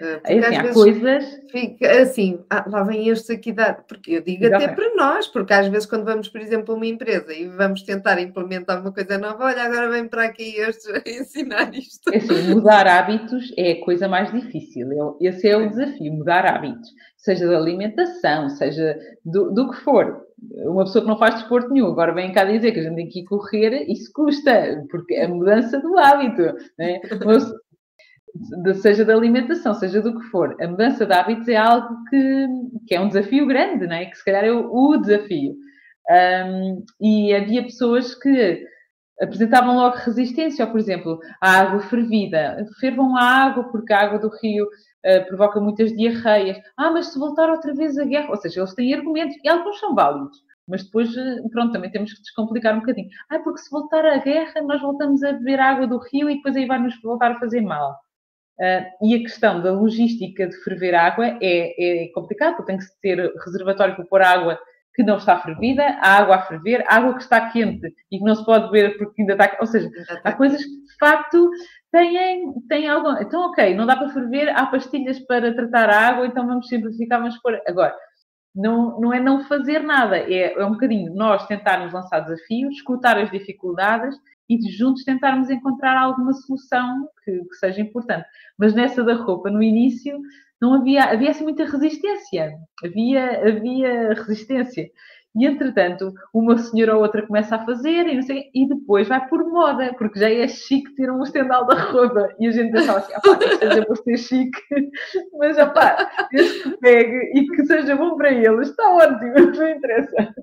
Eh, 0.00 0.16
porque 0.16 0.32
assim, 0.34 0.56
há 0.56 0.72
coisas. 0.74 1.40
Fica 1.50 2.02
assim, 2.02 2.44
ah, 2.50 2.64
lá 2.68 2.82
vem 2.82 3.08
estes 3.08 3.30
aqui 3.30 3.52
dar. 3.52 3.84
Porque 3.86 4.12
eu 4.12 4.22
digo 4.22 4.44
Exatamente. 4.44 4.72
até 4.72 4.74
para 4.74 4.94
nós, 4.94 5.26
porque 5.26 5.54
às 5.54 5.68
vezes 5.68 5.86
quando 5.86 6.04
vamos, 6.04 6.28
por 6.28 6.40
exemplo, 6.40 6.74
a 6.74 6.76
uma 6.76 6.86
empresa 6.86 7.32
e 7.32 7.48
vamos 7.48 7.82
tentar 7.82 8.20
implementar 8.20 8.80
uma 8.80 8.92
coisa 8.92 9.16
nova, 9.16 9.44
olha, 9.44 9.62
agora 9.62 9.90
vem 9.90 10.06
para 10.06 10.24
aqui 10.24 10.56
estes 10.56 10.86
a 10.92 11.02
ensinar 11.08 11.74
isto. 11.74 12.12
É 12.12 12.18
assim, 12.18 12.54
mudar 12.54 12.86
hábitos 12.86 13.52
é 13.56 13.72
a 13.72 13.84
coisa 13.84 14.06
mais 14.06 14.30
difícil. 14.30 14.88
Esse 15.20 15.48
é 15.48 15.56
o 15.56 15.68
desafio, 15.68 16.12
mudar 16.12 16.44
hábitos. 16.44 16.90
Seja 17.16 17.46
da 17.46 17.56
alimentação, 17.56 18.50
seja 18.50 18.98
do, 19.24 19.50
do 19.52 19.70
que 19.70 19.78
for. 19.78 20.26
Uma 20.66 20.84
pessoa 20.84 21.02
que 21.02 21.10
não 21.10 21.18
faz 21.18 21.36
desporto 21.36 21.70
nenhum, 21.70 21.88
agora 21.88 22.12
vem 22.12 22.30
cá 22.30 22.44
dizer 22.44 22.70
que 22.70 22.80
a 22.80 22.82
gente 22.82 22.94
tem 22.94 23.08
que 23.08 23.20
ir 23.20 23.24
correr, 23.24 23.90
isso 23.90 24.12
custa, 24.12 24.84
porque 24.90 25.14
é 25.14 25.24
a 25.24 25.28
mudança 25.28 25.80
do 25.80 25.98
hábito. 25.98 26.42
Né? 26.78 27.00
seja 28.82 29.04
da 29.04 29.14
alimentação, 29.14 29.74
seja 29.74 30.00
do 30.02 30.18
que 30.18 30.26
for, 30.26 30.56
a 30.60 30.68
mudança 30.68 31.06
de 31.06 31.12
hábitos 31.12 31.48
é 31.48 31.56
algo 31.56 31.96
que, 32.10 32.46
que 32.86 32.94
é 32.94 33.00
um 33.00 33.08
desafio 33.08 33.46
grande, 33.46 33.86
não 33.86 33.96
é? 33.96 34.06
que 34.06 34.16
se 34.16 34.24
calhar 34.24 34.44
é 34.44 34.52
o, 34.52 34.70
o 34.72 34.96
desafio. 34.98 35.54
Um, 36.08 36.84
e 37.00 37.34
havia 37.34 37.62
pessoas 37.62 38.14
que 38.14 38.64
apresentavam 39.20 39.76
logo 39.76 39.96
resistência, 39.96 40.64
ou, 40.64 40.70
por 40.70 40.78
exemplo, 40.78 41.18
a 41.40 41.60
água 41.60 41.80
fervida. 41.80 42.64
Fervam 42.80 43.16
a 43.16 43.22
água 43.22 43.64
porque 43.70 43.92
a 43.92 44.00
água 44.00 44.18
do 44.18 44.30
rio 44.42 44.64
uh, 44.66 45.26
provoca 45.26 45.60
muitas 45.60 45.92
diarreias. 45.92 46.58
Ah, 46.76 46.90
mas 46.90 47.12
se 47.12 47.18
voltar 47.18 47.50
outra 47.50 47.74
vez 47.74 47.98
a 47.98 48.04
guerra... 48.04 48.30
Ou 48.30 48.36
seja, 48.36 48.60
eles 48.60 48.74
têm 48.74 48.94
argumentos, 48.94 49.36
e 49.42 49.48
alguns 49.48 49.80
são 49.80 49.94
válidos. 49.94 50.36
Mas 50.68 50.84
depois, 50.84 51.16
eh, 51.16 51.36
pronto, 51.52 51.72
também 51.72 51.90
temos 51.90 52.12
que 52.12 52.20
descomplicar 52.22 52.74
um 52.74 52.80
bocadinho. 52.80 53.08
Ah, 53.30 53.38
porque 53.38 53.60
se 53.60 53.70
voltar 53.70 54.04
a 54.04 54.18
guerra, 54.18 54.60
nós 54.62 54.80
voltamos 54.82 55.22
a 55.22 55.32
beber 55.32 55.60
água 55.60 55.86
do 55.86 55.98
rio 55.98 56.28
e 56.28 56.36
depois 56.36 56.56
aí 56.56 56.66
vai-nos 56.66 57.00
voltar 57.02 57.32
a 57.32 57.38
fazer 57.38 57.60
mal. 57.60 57.96
Uh, 58.58 59.06
e 59.06 59.14
a 59.14 59.18
questão 59.18 59.60
da 59.62 59.70
logística 59.70 60.46
de 60.46 60.56
ferver 60.64 60.94
água 60.94 61.38
é, 61.42 62.04
é 62.04 62.08
complicado, 62.12 62.56
porque 62.56 62.72
tem 62.72 62.78
que 62.78 62.84
se 62.84 63.00
ter 63.00 63.32
reservatório 63.44 63.94
para 63.94 64.06
pôr 64.06 64.22
água 64.22 64.58
que 64.94 65.02
não 65.02 65.18
está 65.18 65.38
fervida, 65.38 65.84
a 66.00 66.16
água 66.16 66.36
a 66.36 66.42
ferver, 66.42 66.82
a 66.88 66.96
água 66.96 67.14
que 67.14 67.22
está 67.22 67.50
quente 67.50 67.94
e 68.10 68.18
que 68.18 68.24
não 68.24 68.34
se 68.34 68.44
pode 68.46 68.70
beber 68.70 68.96
porque 68.96 69.20
ainda 69.20 69.34
está. 69.34 69.58
Ou 69.60 69.66
seja, 69.66 69.90
há 70.24 70.32
coisas 70.32 70.64
que 70.64 70.70
de 70.70 70.96
facto 70.98 71.50
têm, 71.92 72.54
têm 72.66 72.88
algo. 72.88 73.10
Então, 73.20 73.50
ok, 73.50 73.74
não 73.74 73.84
dá 73.84 73.94
para 73.94 74.08
ferver, 74.08 74.48
há 74.48 74.64
pastilhas 74.66 75.18
para 75.20 75.54
tratar 75.54 75.90
a 75.90 76.08
água, 76.08 76.26
então 76.26 76.46
vamos 76.46 76.66
simplificar, 76.68 77.20
vamos 77.20 77.36
pôr. 77.42 77.60
Agora, 77.68 77.94
não, 78.54 78.98
não 78.98 79.12
é 79.12 79.20
não 79.20 79.44
fazer 79.44 79.80
nada, 79.80 80.16
é, 80.16 80.54
é 80.54 80.64
um 80.64 80.72
bocadinho 80.72 81.14
nós 81.14 81.46
tentarmos 81.46 81.92
lançar 81.92 82.20
desafios, 82.20 82.76
escutar 82.76 83.18
as 83.18 83.30
dificuldades 83.30 84.16
e 84.48 84.58
juntos 84.70 85.04
tentarmos 85.04 85.50
encontrar 85.50 85.98
alguma 85.98 86.32
solução 86.32 87.08
que, 87.24 87.32
que, 87.32 87.54
seja 87.56 87.80
importante. 87.80 88.26
Mas 88.58 88.74
nessa 88.74 89.02
da 89.02 89.14
roupa, 89.14 89.50
no 89.50 89.62
início, 89.62 90.20
não 90.60 90.74
havia, 90.74 91.04
havia 91.04 91.30
assim 91.30 91.44
muita 91.44 91.64
resistência. 91.64 92.54
Havia, 92.84 93.48
havia 93.48 94.14
resistência. 94.14 94.90
E, 95.36 95.44
entretanto, 95.44 96.14
uma 96.32 96.56
senhora 96.56 96.96
ou 96.96 97.02
outra 97.02 97.26
começa 97.26 97.56
a 97.56 97.64
fazer 97.64 98.06
e, 98.06 98.22
sei, 98.22 98.50
e 98.54 98.66
depois 98.66 99.06
vai 99.06 99.28
por 99.28 99.44
moda, 99.44 99.92
porque 99.98 100.18
já 100.18 100.30
é 100.30 100.48
chique 100.48 100.94
ter 100.94 101.10
um 101.10 101.22
estendal 101.22 101.66
da 101.66 101.74
roupa. 101.74 102.34
E 102.40 102.46
a 102.46 102.50
gente 102.50 102.72
pensava 102.72 103.00
assim, 103.00 103.12
opá, 103.12 103.36
que 103.36 103.56
seja 103.58 103.84
por 103.84 103.96
ser 103.98 104.16
chique, 104.16 104.58
mas, 105.38 105.58
opá, 105.58 106.10
desde 106.32 106.62
que 106.62 106.78
pegue 106.78 107.38
e 107.38 107.46
que 107.48 107.66
seja 107.66 107.94
bom 107.96 108.16
para 108.16 108.32
eles, 108.32 108.70
está 108.70 108.88
ótimo, 108.94 109.34
não 109.54 109.68
interessa. 109.68 110.34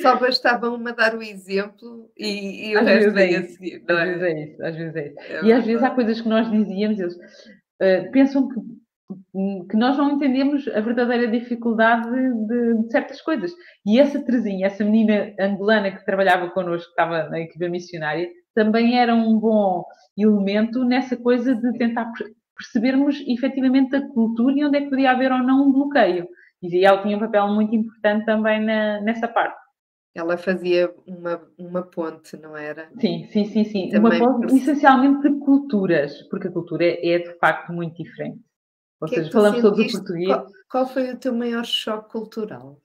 Só 0.00 0.18
bastava 0.18 0.70
uma 0.70 0.92
dar 0.92 1.14
o 1.14 1.22
exemplo 1.22 2.10
e, 2.16 2.70
e 2.70 2.76
o 2.76 2.80
às 2.80 2.86
resto 2.86 3.12
vem 3.12 3.34
é 3.34 3.38
a 3.38 3.44
seguir. 3.44 3.84
Às 3.86 3.98
é? 3.98 4.04
vezes 4.04 4.22
é 4.22 4.44
isso, 4.44 4.64
às 4.64 4.76
vezes 4.76 4.96
é 4.96 5.06
isso. 5.08 5.20
É 5.20 5.44
e 5.44 5.52
às 5.52 5.66
vezes 5.66 5.82
há 5.82 5.90
coisas 5.90 6.20
que 6.20 6.28
nós 6.28 6.50
dizíamos, 6.50 6.98
eles 6.98 7.14
uh, 7.14 8.10
pensam 8.10 8.48
que, 8.48 8.60
que 9.70 9.76
nós 9.76 9.98
não 9.98 10.12
entendemos 10.12 10.66
a 10.68 10.80
verdadeira 10.80 11.30
dificuldade 11.30 12.10
de, 12.10 12.82
de, 12.82 12.90
certas 12.90 13.20
coisas. 13.20 13.52
E 13.84 14.00
essa 14.00 14.24
Terezinha, 14.24 14.66
essa 14.66 14.82
menina 14.82 15.34
angolana 15.38 15.90
que 15.90 16.04
trabalhava 16.06 16.48
connosco, 16.50 16.86
que 16.86 17.02
estava 17.02 17.28
na 17.28 17.40
equipa 17.40 17.68
missionária, 17.68 18.30
também 18.54 18.98
era 18.98 19.14
um 19.14 19.38
bom 19.38 19.84
elemento 20.16 20.84
nessa 20.84 21.18
coisa 21.18 21.54
de 21.54 21.72
tentar 21.76 22.10
percebermos 22.56 23.22
efetivamente 23.26 23.94
a 23.94 24.08
cultura 24.08 24.54
e 24.56 24.64
onde 24.64 24.78
é 24.78 24.80
que 24.80 24.90
podia 24.90 25.10
haver 25.10 25.32
ou 25.32 25.38
não 25.38 25.68
um 25.68 25.72
bloqueio. 25.72 26.26
E 26.62 26.84
ela 26.84 27.02
tinha 27.02 27.16
um 27.16 27.20
papel 27.20 27.48
muito 27.48 27.74
importante 27.74 28.24
também 28.24 28.64
na, 28.64 29.00
nessa 29.00 29.26
parte. 29.26 29.61
Ela 30.14 30.36
fazia 30.36 30.92
uma, 31.06 31.40
uma 31.58 31.82
ponte, 31.82 32.36
não 32.36 32.54
era? 32.54 32.90
Sim, 33.00 33.26
sim, 33.32 33.46
sim, 33.46 33.64
sim. 33.64 33.96
Uma 33.96 34.10
ponte 34.18 34.48
por... 34.48 34.56
essencialmente 34.56 35.22
de 35.22 35.38
culturas, 35.38 36.22
porque 36.28 36.48
a 36.48 36.52
cultura 36.52 36.84
é, 36.84 37.14
é 37.14 37.18
de 37.18 37.38
facto 37.38 37.72
muito 37.72 38.02
diferente. 38.02 38.40
Ou 39.00 39.08
que 39.08 39.14
é 39.14 39.18
seja, 39.18 39.30
é 39.30 39.32
falamos 39.32 39.62
todos 39.62 39.78
o 39.78 39.98
português. 39.98 40.28
Qual, 40.28 40.46
qual, 40.70 40.86
foi 40.86 41.12
o 41.12 41.18
teu 41.18 41.34
maior 41.34 41.64
choque 41.64 42.10
cultural? 42.10 42.78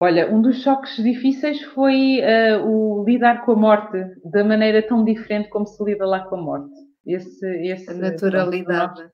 Olha, 0.00 0.32
um 0.32 0.40
dos 0.40 0.62
choques 0.62 0.96
difíceis 0.96 1.62
foi 1.62 2.20
uh, 2.20 2.66
o 2.66 3.04
lidar 3.04 3.44
com 3.44 3.52
a 3.52 3.56
morte 3.56 3.98
da 4.24 4.44
maneira 4.44 4.82
tão 4.82 5.04
diferente 5.04 5.48
como 5.48 5.66
se 5.66 5.82
lida 5.84 6.06
lá 6.06 6.20
com 6.28 6.36
a 6.36 6.42
morte. 6.42 6.74
Esse, 7.04 7.46
esse, 7.66 7.90
a 7.90 7.94
naturalidade. 7.94 8.94
Pronto, 8.94 9.12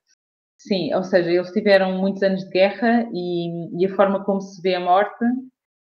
sim, 0.57 0.93
ou 0.93 1.03
seja, 1.03 1.31
eles 1.31 1.51
tiveram 1.51 1.97
muitos 1.97 2.21
anos 2.21 2.43
de 2.43 2.49
guerra 2.49 3.07
e, 3.11 3.83
e 3.83 3.85
a 3.85 3.95
forma 3.95 4.23
como 4.23 4.41
se 4.41 4.61
vê 4.61 4.75
a 4.75 4.79
morte 4.79 5.25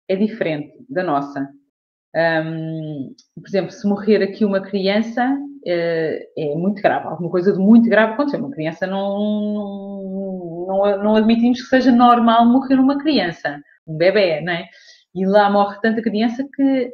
é 0.08 0.16
diferente 0.16 0.74
da 0.90 1.04
nossa. 1.04 1.50
Um, 2.16 3.14
por 3.36 3.48
exemplo, 3.48 3.72
se 3.72 3.88
morrer 3.88 4.24
aqui 4.24 4.46
uma 4.46 4.62
criança 4.62 5.26
uh, 5.34 6.26
é 6.38 6.56
muito 6.56 6.82
grave, 6.82 7.08
alguma 7.08 7.30
coisa 7.30 7.52
de 7.52 7.60
muito 7.60 7.90
grave 7.90 8.14
aconteceu. 8.14 8.40
Uma 8.40 8.52
criança 8.52 8.88
não, 8.88 10.66
não, 10.68 11.04
não 11.04 11.16
admitimos 11.16 11.62
que 11.62 11.68
seja 11.68 11.92
normal 11.92 12.46
morrer 12.46 12.76
uma 12.76 12.98
criança, 12.98 13.62
um 13.86 13.98
bebê, 13.98 14.42
não 14.42 14.54
é? 14.54 14.70
E 15.14 15.26
lá 15.26 15.50
morre 15.50 15.80
tanta 15.82 16.02
criança 16.02 16.48
que, 16.56 16.94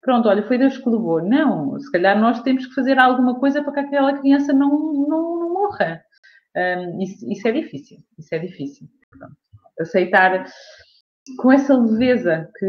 pronto, 0.00 0.28
olha, 0.28 0.42
foi 0.46 0.58
Deus 0.58 0.78
que 0.78 0.88
levou. 0.88 1.22
Não, 1.22 1.78
se 1.78 1.90
calhar 1.90 2.18
nós 2.18 2.42
temos 2.42 2.66
que 2.66 2.74
fazer 2.74 2.98
alguma 2.98 3.38
coisa 3.38 3.62
para 3.62 3.72
que 3.72 3.80
aquela 3.80 4.18
criança 4.18 4.52
não, 4.52 4.70
não, 5.08 5.38
não 5.40 5.52
morra. 5.52 6.02
Um, 6.56 7.02
isso, 7.02 7.30
isso, 7.30 7.46
é 7.46 7.52
difícil, 7.52 7.98
isso 8.18 8.34
é 8.34 8.38
difícil. 8.38 8.88
Pronto. 9.10 9.36
Aceitar 9.78 10.46
com 11.38 11.52
essa 11.52 11.76
leveza 11.76 12.50
que, 12.56 12.66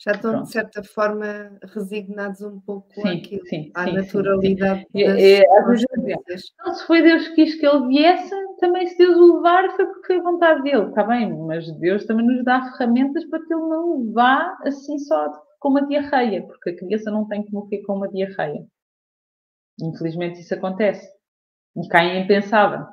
Já 0.00 0.12
estão, 0.12 0.30
Pronto. 0.30 0.46
de 0.46 0.52
certa 0.52 0.84
forma, 0.84 1.58
resignados 1.74 2.40
um 2.42 2.60
pouco 2.60 2.92
sim, 2.92 3.08
àquilo, 3.08 3.46
sim, 3.46 3.70
à 3.74 3.84
sim, 3.84 3.92
naturalidade 3.94 4.86
sim, 4.92 5.04
das 5.04 5.18
é, 5.18 5.40
é, 5.40 5.44
Então, 5.44 6.74
se 6.74 6.86
foi 6.86 7.02
Deus 7.02 7.28
que 7.28 7.34
quis 7.34 7.54
que 7.56 7.66
ele 7.66 7.88
viesse, 7.88 8.34
também 8.60 8.86
se 8.86 8.96
Deus 8.96 9.16
o 9.16 9.36
levar, 9.36 9.70
foi 9.74 9.86
porque 9.86 10.06
foi 10.06 10.20
vontade 10.20 10.62
dele, 10.62 10.88
está 10.88 11.02
bem, 11.04 11.36
mas 11.46 11.70
Deus 11.78 12.04
também 12.04 12.26
nos 12.26 12.44
dá 12.44 12.62
ferramentas 12.72 13.24
para 13.24 13.44
que 13.44 13.52
ele 13.52 13.62
não 13.62 14.12
vá 14.12 14.56
assim 14.62 14.98
só 14.98 15.32
com 15.58 15.70
uma 15.70 15.86
diarreia, 15.86 16.46
porque 16.46 16.70
a 16.70 16.76
criança 16.76 17.10
não 17.10 17.26
tem 17.26 17.42
que 17.42 17.52
morrer 17.52 17.82
com 17.82 17.94
uma 17.94 18.08
diarreia. 18.08 18.64
Infelizmente 19.80 20.40
isso 20.40 20.54
acontece. 20.54 21.08
E 21.76 21.88
Caim 21.88 22.26
pensava. 22.26 22.92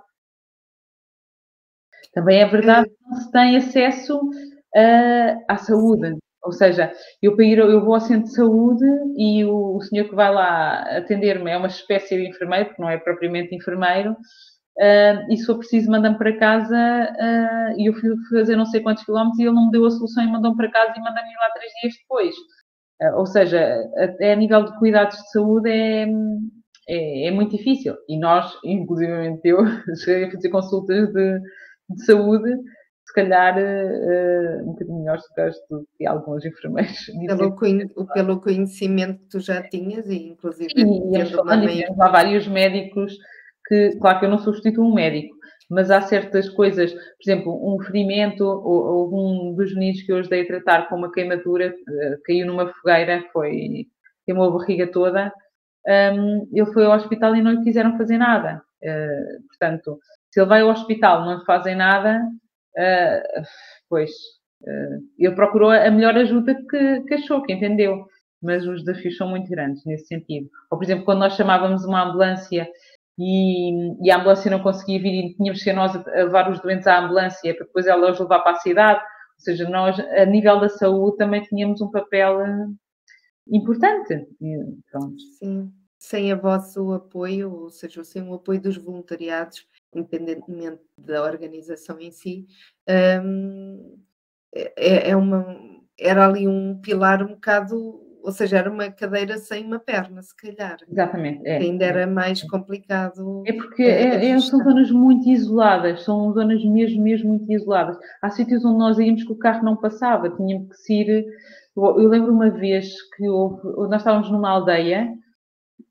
Também 2.16 2.42
é 2.42 2.46
verdade 2.46 2.90
que 2.90 3.10
não 3.10 3.18
se 3.18 3.32
tem 3.32 3.58
acesso 3.58 4.18
uh, 4.18 5.44
à 5.50 5.58
saúde. 5.58 6.18
Ou 6.46 6.52
seja, 6.52 6.92
eu, 7.22 7.36
para 7.36 7.44
ir, 7.44 7.58
eu 7.58 7.84
vou 7.84 7.96
ao 7.96 8.00
centro 8.00 8.26
de 8.26 8.36
saúde 8.36 8.86
e 9.18 9.44
o, 9.44 9.76
o 9.76 9.82
senhor 9.82 10.08
que 10.08 10.16
vai 10.16 10.34
lá 10.34 10.82
atender-me 10.98 11.52
é 11.52 11.58
uma 11.58 11.68
espécie 11.68 12.16
de 12.16 12.30
enfermeiro, 12.30 12.68
porque 12.68 12.82
não 12.82 12.90
é 12.90 12.98
propriamente 12.98 13.56
enfermeiro, 13.56 14.12
uh, 14.12 15.32
e 15.32 15.38
se 15.38 15.46
for 15.46 15.58
preciso 15.58 15.90
mandam-me 15.90 16.18
para 16.18 16.38
casa 16.38 16.76
uh, 16.76 17.80
e 17.80 17.88
eu 17.90 17.94
fui 17.96 18.12
fazer 18.30 18.56
não 18.56 18.66
sei 18.66 18.82
quantos 18.82 19.04
quilómetros 19.04 19.40
e 19.40 19.44
ele 19.44 19.56
não 19.56 19.66
me 19.66 19.72
deu 19.72 19.86
a 19.86 19.92
solução 19.92 20.24
e 20.24 20.32
mandou-me 20.32 20.56
para 20.56 20.72
casa 20.72 20.94
e 20.96 21.00
mandam-me 21.00 21.36
lá 21.36 21.50
três 21.56 21.72
dias 21.82 21.94
depois. 22.00 22.36
Uh, 23.02 23.18
ou 23.18 23.26
seja, 23.26 23.84
até 23.98 24.34
a 24.34 24.36
nível 24.36 24.64
de 24.66 24.78
cuidados 24.78 25.18
de 25.18 25.32
saúde 25.32 25.70
é, 25.70 26.08
é, 26.88 27.28
é 27.28 27.32
muito 27.32 27.58
difícil. 27.58 27.96
E 28.08 28.20
nós, 28.20 28.54
inclusive 28.64 29.40
eu, 29.44 29.66
cheguei 29.98 30.26
a 30.26 30.32
fazer 30.32 30.50
consultas 30.50 31.12
de, 31.12 31.42
de 31.90 32.06
saúde 32.06 32.52
calhar 33.16 33.58
uh, 33.58 34.62
um 34.64 34.74
bocadinho 34.74 35.00
melhores 35.00 35.24
do 35.70 35.88
que 35.98 36.06
alguns 36.06 36.46
enfermeiros. 36.46 37.06
Pelo, 37.26 38.08
pelo 38.14 38.42
conhecimento 38.42 39.20
que 39.20 39.30
tu 39.30 39.40
já 39.40 39.64
tinhas 39.64 40.08
e 40.08 40.28
inclusive 40.28 40.70
Sim, 40.76 41.16
e 41.16 41.26
falando, 41.28 41.70
há 42.00 42.10
vários 42.10 42.48
médicos 42.48 43.18
que, 43.66 43.98
claro 44.00 44.20
que 44.20 44.26
eu 44.26 44.30
não 44.30 44.38
substituo 44.38 44.86
um 44.86 44.94
médico, 44.94 45.34
mas 45.70 45.90
há 45.90 46.02
certas 46.02 46.50
coisas, 46.50 46.94
por 46.94 47.24
exemplo, 47.24 47.76
um 47.76 47.82
ferimento, 47.84 48.44
ou, 48.44 48.86
ou 48.86 49.50
um 49.50 49.56
dos 49.56 49.74
meninos 49.74 50.04
que 50.04 50.12
eu 50.12 50.18
hoje 50.18 50.30
dei 50.30 50.42
a 50.42 50.48
tratar 50.48 50.90
com 50.90 50.98
uma 50.98 51.12
queimadura, 51.12 51.70
uh, 51.70 52.22
caiu 52.26 52.46
numa 52.46 52.68
fogueira, 52.68 53.24
foi, 53.32 53.88
queimou 54.26 54.50
a 54.50 54.58
barriga 54.58 54.86
toda, 54.92 55.34
um, 56.14 56.48
ele 56.52 56.72
foi 56.74 56.86
ao 56.86 56.96
hospital 56.96 57.36
e 57.36 57.42
não 57.42 57.52
lhe 57.52 57.64
quiseram 57.64 57.98
fazer 57.98 58.18
nada. 58.18 58.62
Uh, 58.84 59.48
portanto, 59.48 60.00
se 60.36 60.42
ele 60.42 60.50
vai 60.50 60.62
ao 60.62 60.70
hospital 60.70 61.24
não 61.24 61.46
fazem 61.46 61.76
nada, 61.76 62.20
uh, 62.78 63.44
pois, 63.90 64.12
uh, 64.12 65.00
ele 65.18 65.34
procurou 65.34 65.72
a 65.72 65.90
melhor 65.90 66.14
ajuda 66.18 66.54
que, 66.70 67.02
que 67.04 67.14
achou, 67.14 67.42
que 67.42 67.54
entendeu. 67.54 68.06
Mas 68.44 68.68
os 68.68 68.84
desafios 68.84 69.16
são 69.16 69.30
muito 69.30 69.50
grandes 69.50 69.86
nesse 69.86 70.08
sentido. 70.08 70.50
Ou, 70.70 70.78
por 70.78 70.84
exemplo, 70.84 71.06
quando 71.06 71.20
nós 71.20 71.38
chamávamos 71.38 71.86
uma 71.86 72.04
ambulância 72.04 72.68
e, 73.18 74.06
e, 74.06 74.12
a 74.12 74.18
ambulância 74.18 74.52
não 74.52 74.60
conseguia 74.60 75.02
vir 75.02 75.14
e 75.14 75.36
tínhamos 75.36 75.60
que 75.60 75.64
ser 75.64 75.74
nós 75.74 75.96
a, 75.96 76.00
levar 76.00 76.52
os 76.52 76.60
doentes 76.60 76.86
à 76.86 77.00
ambulância 77.00 77.56
para 77.56 77.66
depois 77.66 77.88
ela 77.88 78.12
os 78.12 78.20
levar 78.20 78.42
para 78.42 78.58
a 78.58 78.60
cidade. 78.60 79.00
Ou 79.00 79.40
seja, 79.40 79.70
nós, 79.70 79.98
a 79.98 80.26
nível 80.26 80.60
da 80.60 80.68
saúde, 80.68 81.16
também 81.16 81.44
tínhamos 81.44 81.80
um 81.80 81.90
papel 81.90 82.42
eh, 82.42 82.68
importante. 83.48 84.28
Pronto. 84.92 85.18
Sim, 85.40 85.72
sem 85.98 86.34
o 86.34 86.42
vosso 86.42 86.92
apoio, 86.92 87.54
ou 87.54 87.70
seja, 87.70 88.04
sem 88.04 88.22
o 88.22 88.34
apoio 88.34 88.62
dos 88.62 88.78
voluntariados, 88.78 89.66
independentemente 89.96 90.82
da 90.98 91.24
organização 91.24 92.00
em 92.00 92.12
si, 92.12 92.46
um, 93.24 93.98
é, 94.54 95.10
é, 95.10 95.16
uma, 95.16 95.46
era 96.00 96.26
ali 96.26 96.48
um 96.48 96.80
pilar 96.82 97.24
um 97.24 97.30
bocado, 97.30 97.76
ou 98.24 98.32
seja, 98.32 98.58
era 98.58 98.72
uma 98.72 98.90
cadeira 98.92 99.38
sem 99.38 99.66
uma 99.66 99.80
perna, 99.80 100.22
se 100.22 100.36
calhar. 100.36 100.78
Exatamente. 100.90 101.48
É, 101.48 101.58
ainda 101.58 101.86
era 101.86 102.08
mais 102.08 102.42
complicado. 102.44 103.44
É 103.46 103.54
porque 103.54 103.84
é, 103.84 104.30
é, 104.30 104.40
são 104.40 104.64
zonas 104.64 104.92
muito 104.92 105.30
isoladas, 105.30 106.04
são 106.04 106.34
zonas 106.34 106.64
mesmo, 106.64 107.04
mesmo 107.04 107.30
muito 107.30 107.52
isoladas. 107.52 107.98
Há 108.22 108.30
sítios 108.30 108.64
onde 108.66 108.80
nós 108.80 108.98
íamos 109.00 109.24
que 109.24 109.32
o 109.32 109.38
carro 109.38 109.64
não 109.64 109.78
passava, 109.78 110.30
tínhamos 110.30 110.70
que 110.70 110.76
se 110.76 110.94
ir. 110.94 111.26
Eu, 111.76 112.00
eu 112.00 112.10
lembro 112.10 112.32
uma 112.32 112.50
vez 112.50 112.94
que 113.16 113.28
houve, 113.28 113.62
nós 113.90 114.02
estávamos 114.02 114.32
numa 114.32 114.50
aldeia 114.50 115.14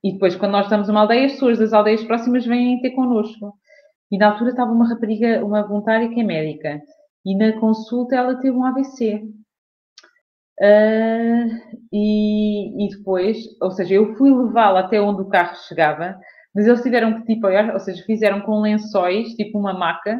e 0.02 0.12
depois, 0.12 0.36
quando 0.36 0.52
nós 0.52 0.66
estamos 0.66 0.86
numa 0.86 1.00
aldeia, 1.00 1.24
as 1.24 1.32
pessoas 1.32 1.58
das 1.58 1.72
aldeias 1.72 2.04
próximas 2.04 2.44
vêm 2.44 2.80
ter 2.82 2.90
connosco. 2.90 3.54
E 4.10 4.18
na 4.18 4.30
altura 4.30 4.50
estava 4.50 4.72
uma 4.72 4.88
rapariga, 4.88 5.44
uma 5.44 5.66
voluntária 5.66 6.08
que 6.08 6.20
é 6.20 6.24
médica, 6.24 6.80
e 7.24 7.36
na 7.36 7.58
consulta 7.58 8.16
ela 8.16 8.36
teve 8.36 8.56
um 8.56 8.64
AVC. 8.64 9.24
Uh, 10.60 10.62
ah, 10.62 11.46
e, 11.92 12.86
e, 12.86 12.88
depois, 12.96 13.38
ou 13.60 13.70
seja, 13.72 13.94
eu 13.94 14.14
fui 14.16 14.30
levá-la 14.30 14.80
até 14.80 15.00
onde 15.00 15.22
o 15.22 15.28
carro 15.28 15.56
chegava, 15.66 16.18
mas 16.54 16.66
eles 16.66 16.82
tiveram 16.82 17.20
que, 17.20 17.34
tipo, 17.34 17.48
ou 17.48 17.80
seja, 17.80 18.04
fizeram 18.04 18.40
com 18.42 18.60
lençóis, 18.60 19.34
tipo 19.34 19.58
uma 19.58 19.72
maca, 19.74 20.18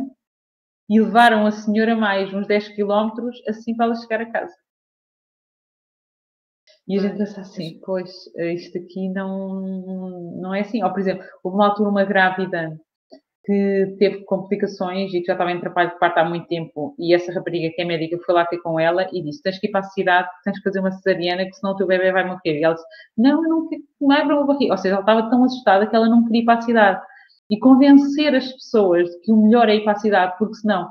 e 0.89 1.01
levaram 1.01 1.47
a 1.47 1.53
senhora 1.53 1.95
mais 1.97 2.33
uns 2.35 2.47
10 2.47 2.69
quilómetros, 2.69 3.37
assim 3.49 3.77
para 3.77 3.87
ela 3.87 3.95
chegar 3.95 4.21
a 4.21 4.31
casa. 4.31 4.55
E 6.87 6.99
a 6.99 7.03
gente 7.03 7.17
pensa 7.17 7.41
assim, 7.41 7.81
pois, 7.85 8.11
isto 8.37 8.77
aqui 8.79 9.09
não, 9.09 9.61
não 10.41 10.55
é 10.55 10.61
assim. 10.61 10.83
Ou, 10.83 10.91
por 10.91 11.01
exemplo, 11.01 11.25
houve 11.43 11.57
uma 11.57 11.69
altura 11.69 11.89
uma 11.89 12.05
grávida 12.05 12.79
que 13.45 13.97
teve 13.99 14.25
complicações 14.25 15.13
e 15.13 15.21
que 15.21 15.27
já 15.27 15.35
estava 15.35 15.53
em 15.53 15.61
trabalho 15.61 15.91
de 15.91 15.99
parto 15.99 16.19
há 16.19 16.25
muito 16.25 16.47
tempo. 16.47 16.95
E 16.99 17.15
essa 17.15 17.33
rapariga 17.33 17.73
que 17.75 17.83
é 17.83 17.85
médica 17.85 18.19
foi 18.25 18.35
lá 18.35 18.47
ter 18.47 18.59
com 18.59 18.81
ela 18.81 19.07
e 19.13 19.23
disse: 19.23 19.43
Tens 19.43 19.59
que 19.59 19.67
ir 19.67 19.71
para 19.71 19.81
a 19.81 19.91
cidade, 19.91 20.29
tens 20.45 20.57
que 20.57 20.65
fazer 20.65 20.81
uma 20.81 20.91
cesariana, 20.91 21.45
que 21.45 21.53
senão 21.53 21.75
o 21.75 21.77
teu 21.77 21.87
bebê 21.87 22.11
vai 22.11 22.27
morrer. 22.27 22.59
E 22.59 22.65
ela 22.65 22.75
disse: 22.75 22.87
Não, 23.17 23.43
eu 23.43 23.69
não, 24.01 24.13
é 24.13 24.25
para 24.25 24.37
uma 24.37 24.47
barriga. 24.47 24.73
Ou 24.73 24.79
seja, 24.79 24.95
ela 24.95 25.01
estava 25.01 25.31
tão 25.31 25.45
assustada 25.45 25.87
que 25.87 25.95
ela 25.95 26.09
não 26.09 26.25
queria 26.25 26.43
ir 26.43 26.45
para 26.45 26.59
a 26.59 26.63
cidade. 26.63 27.03
E 27.51 27.59
convencer 27.59 28.35
as 28.35 28.51
pessoas 28.51 29.09
que 29.23 29.31
o 29.31 29.37
melhor 29.37 29.69
é 29.69 29.77
ir 29.77 29.85
para 29.85 29.93
a 29.93 29.97
cidade, 29.97 30.35
porque 30.39 30.55
senão 30.55 30.89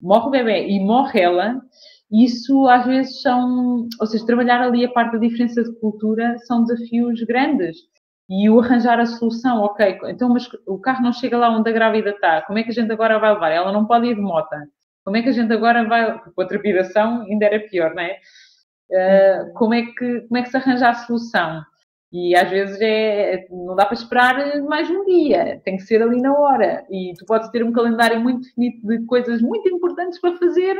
morre 0.00 0.26
o 0.26 0.30
bebê 0.30 0.68
e 0.68 0.80
morre 0.80 1.20
ela. 1.20 1.60
Isso 2.12 2.66
às 2.68 2.84
vezes 2.84 3.22
são, 3.22 3.86
ou 4.00 4.06
seja, 4.06 4.26
trabalhar 4.26 4.60
ali 4.60 4.84
a 4.84 4.90
parte 4.90 5.12
da 5.12 5.18
diferença 5.18 5.62
de 5.62 5.72
cultura 5.80 6.36
são 6.40 6.64
desafios 6.64 7.22
grandes 7.22 7.76
e 8.30 8.48
o 8.48 8.60
arranjar 8.60 9.00
a 9.00 9.06
solução, 9.06 9.60
ok, 9.62 9.98
então 10.04 10.28
mas 10.28 10.48
o 10.64 10.78
carro 10.78 11.02
não 11.02 11.12
chega 11.12 11.36
lá 11.36 11.50
onde 11.50 11.68
a 11.68 11.72
grávida 11.72 12.10
está, 12.10 12.42
como 12.42 12.60
é 12.60 12.62
que 12.62 12.70
a 12.70 12.72
gente 12.72 12.92
agora 12.92 13.18
vai 13.18 13.34
levar? 13.34 13.50
Ela 13.50 13.72
não 13.72 13.84
pode 13.84 14.06
ir 14.06 14.14
de 14.14 14.20
moto. 14.20 14.54
Como 15.04 15.16
é 15.16 15.22
que 15.22 15.30
a 15.30 15.32
gente 15.32 15.52
agora 15.52 15.82
vai, 15.84 16.16
com 16.18 16.40
a 16.40 16.46
trepidação 16.46 17.22
ainda 17.22 17.46
era 17.46 17.58
pior, 17.58 17.92
não 17.92 18.02
é? 18.02 18.18
Uh, 18.88 19.52
como, 19.54 19.74
é 19.74 19.82
que, 19.82 20.20
como 20.22 20.36
é 20.36 20.42
que 20.42 20.50
se 20.50 20.56
arranja 20.56 20.90
a 20.90 20.94
solução? 20.94 21.62
E 22.12 22.36
às 22.36 22.48
vezes 22.48 22.78
é, 22.80 23.46
não 23.50 23.74
dá 23.74 23.84
para 23.84 23.94
esperar 23.94 24.62
mais 24.62 24.88
um 24.88 25.04
dia, 25.04 25.60
tem 25.64 25.76
que 25.76 25.82
ser 25.82 26.00
ali 26.00 26.20
na 26.20 26.32
hora. 26.32 26.84
E 26.88 27.14
tu 27.18 27.24
podes 27.24 27.48
ter 27.50 27.64
um 27.64 27.72
calendário 27.72 28.20
muito 28.20 28.42
definido 28.42 28.86
de 28.86 29.04
coisas 29.06 29.42
muito 29.42 29.68
importantes 29.68 30.20
para 30.20 30.36
fazer, 30.36 30.76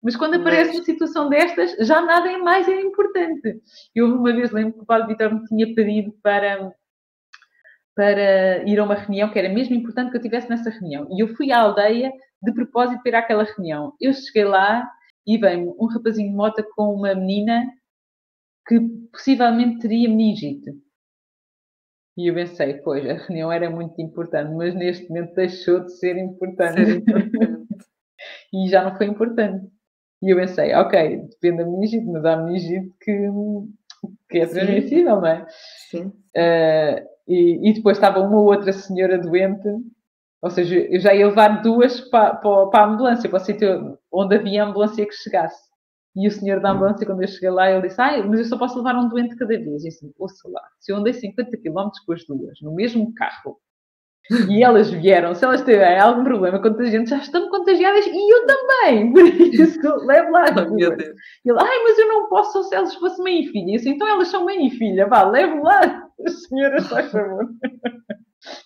mas 0.00 0.14
quando 0.14 0.34
aparece 0.34 0.68
mas... 0.68 0.78
uma 0.78 0.84
situação 0.84 1.28
destas, 1.28 1.76
já 1.86 2.00
nada 2.02 2.30
é 2.30 2.38
mais 2.38 2.68
é 2.68 2.80
importante. 2.80 3.60
Eu 3.94 4.06
uma 4.06 4.32
vez 4.32 4.52
lembro 4.52 4.74
que 4.74 4.80
o 4.80 4.86
Padre 4.86 5.08
Vitor 5.08 5.34
me 5.34 5.44
tinha 5.46 5.74
pedido 5.74 6.12
para 6.22 6.72
para 7.94 8.64
ir 8.68 8.78
a 8.78 8.84
uma 8.84 8.94
reunião 8.94 9.30
que 9.30 9.38
era 9.38 9.48
mesmo 9.48 9.74
importante 9.74 10.10
que 10.10 10.16
eu 10.16 10.20
estivesse 10.20 10.50
nessa 10.50 10.70
reunião. 10.70 11.06
E 11.10 11.22
eu 11.22 11.28
fui 11.36 11.52
à 11.52 11.60
aldeia 11.60 12.12
de 12.42 12.52
propósito 12.52 13.00
para 13.02 13.10
ir 13.10 13.14
àquela 13.14 13.44
reunião. 13.44 13.94
Eu 14.00 14.12
cheguei 14.12 14.44
lá 14.44 14.88
e 15.26 15.38
vem 15.38 15.72
um 15.78 15.86
rapazinho 15.86 16.30
de 16.30 16.36
moto 16.36 16.64
com 16.74 16.94
uma 16.94 17.14
menina 17.14 17.64
que 18.66 18.80
possivelmente 19.12 19.78
teria 19.80 20.08
meningite. 20.08 20.72
E 22.16 22.28
eu 22.28 22.34
pensei, 22.34 22.74
pois, 22.74 23.04
a 23.08 23.14
reunião 23.14 23.50
era 23.50 23.68
muito 23.68 24.00
importante, 24.00 24.54
mas 24.54 24.74
neste 24.74 25.08
momento 25.08 25.34
deixou 25.34 25.80
de 25.80 25.92
ser 25.96 26.16
importante. 26.16 26.84
Ser 26.84 26.96
importante. 26.96 27.66
e 28.52 28.68
já 28.68 28.84
não 28.84 28.96
foi 28.96 29.06
importante. 29.06 29.66
E 30.22 30.30
eu 30.30 30.36
pensei, 30.36 30.74
ok, 30.74 31.22
depende 31.28 31.58
da 31.58 31.70
meningite, 31.70 32.06
mas 32.06 32.24
há 32.24 32.36
meningite 32.36 32.90
que, 33.00 33.28
que 34.30 34.38
é 34.38 34.46
transmissível, 34.46 35.20
não 35.20 35.26
é? 35.26 35.46
Sim. 35.90 36.06
Uh, 36.36 37.13
e, 37.26 37.70
e, 37.70 37.72
depois 37.74 37.96
estava 37.96 38.20
uma 38.20 38.38
ou 38.38 38.46
outra 38.46 38.72
senhora 38.72 39.18
doente, 39.18 39.68
ou 40.42 40.50
seja, 40.50 40.76
eu 40.76 41.00
já 41.00 41.14
ia 41.14 41.26
levar 41.26 41.62
duas 41.62 42.00
para, 42.02 42.34
para, 42.34 42.66
para 42.66 42.84
a 42.84 42.86
ambulância, 42.86 43.30
para 43.30 43.38
o 43.38 43.44
sítio 43.44 43.98
onde 44.12 44.36
havia 44.36 44.64
ambulância 44.64 45.06
que 45.06 45.12
chegasse. 45.12 45.72
E 46.16 46.28
o 46.28 46.30
senhor 46.30 46.60
da 46.60 46.70
ambulância, 46.70 47.06
quando 47.06 47.22
eu 47.22 47.28
cheguei 47.28 47.50
lá, 47.50 47.70
ele 47.70 47.88
disse: 47.88 48.00
Ah, 48.00 48.22
mas 48.24 48.38
eu 48.38 48.44
só 48.44 48.58
posso 48.58 48.76
levar 48.76 48.94
um 48.94 49.08
doente 49.08 49.36
cada 49.36 49.48
vez. 49.48 49.84
E 49.84 49.88
disse: 49.88 50.12
Ouça 50.18 50.48
lá, 50.48 50.62
se 50.78 50.92
eu 50.92 50.96
andei 50.96 51.12
50 51.12 51.50
km 51.56 51.90
com 52.06 52.12
as 52.12 52.24
duas, 52.26 52.60
no 52.60 52.74
mesmo 52.74 53.12
carro, 53.14 53.58
e 54.48 54.62
elas 54.62 54.90
vieram, 54.90 55.34
se 55.34 55.44
elas 55.44 55.60
tiverem 55.62 55.98
algum 55.98 56.24
problema 56.24 56.60
contagiante, 56.60 57.10
já 57.10 57.18
estão 57.18 57.50
contagiadas 57.50 58.06
e 58.06 58.34
eu 58.34 58.46
também. 58.46 59.12
Por 59.12 59.26
isso, 59.26 59.80
levo 60.06 60.30
lá 60.30 60.44
as 60.44 60.50
duas. 60.68 60.80
Ele, 60.80 61.58
ai, 61.58 61.82
mas 61.82 61.98
eu 61.98 62.08
não 62.08 62.28
posso 62.28 62.62
se 62.64 62.74
elas 62.74 62.94
fossem 62.94 63.24
mãe 63.24 63.40
e 63.42 63.48
filha. 63.48 63.72
E 63.72 63.76
assim, 63.76 63.90
então 63.90 64.06
elas 64.06 64.28
são 64.28 64.44
mãe 64.44 64.66
e 64.66 64.70
filha, 64.70 65.06
vá, 65.06 65.24
levo 65.24 65.62
lá 65.62 66.03
as 66.26 66.42
senhoras, 66.44 66.88
faz 66.88 67.10
favor. 67.12 67.48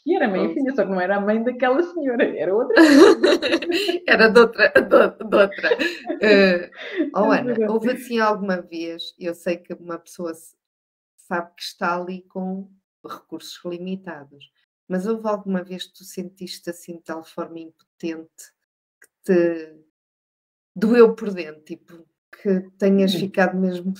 E 0.04 0.16
era 0.16 0.26
meia 0.26 0.52
filha, 0.52 0.74
só 0.74 0.84
que 0.84 0.90
não 0.90 1.00
era 1.00 1.16
a 1.16 1.20
mãe 1.20 1.42
daquela 1.42 1.82
senhora, 1.82 2.24
era 2.36 2.54
outra. 2.54 2.74
era 4.06 4.28
de 4.28 4.40
outra. 4.40 4.72
De, 4.72 5.24
de 5.24 5.36
outra. 5.36 5.76
Uh, 6.14 7.10
oh, 7.14 7.30
Ana, 7.30 7.70
houve 7.70 7.92
assim 7.92 8.18
alguma 8.18 8.60
vez, 8.60 9.14
eu 9.18 9.34
sei 9.34 9.56
que 9.56 9.72
uma 9.74 9.98
pessoa 9.98 10.32
sabe 11.16 11.54
que 11.56 11.62
está 11.62 11.96
ali 11.96 12.22
com 12.22 12.68
recursos 13.06 13.64
limitados, 13.64 14.50
mas 14.88 15.06
houve 15.06 15.28
alguma 15.28 15.62
vez 15.62 15.86
que 15.86 15.94
tu 15.94 16.04
sentiste 16.04 16.70
assim 16.70 16.96
de 16.96 17.04
tal 17.04 17.22
forma 17.22 17.60
impotente 17.60 18.52
que 19.00 19.08
te 19.24 19.76
doeu 20.74 21.14
por 21.14 21.32
dentro, 21.32 21.62
tipo, 21.62 22.04
que 22.42 22.68
tenhas 22.78 23.12
Sim. 23.12 23.20
ficado 23.20 23.56
mesmo, 23.56 23.94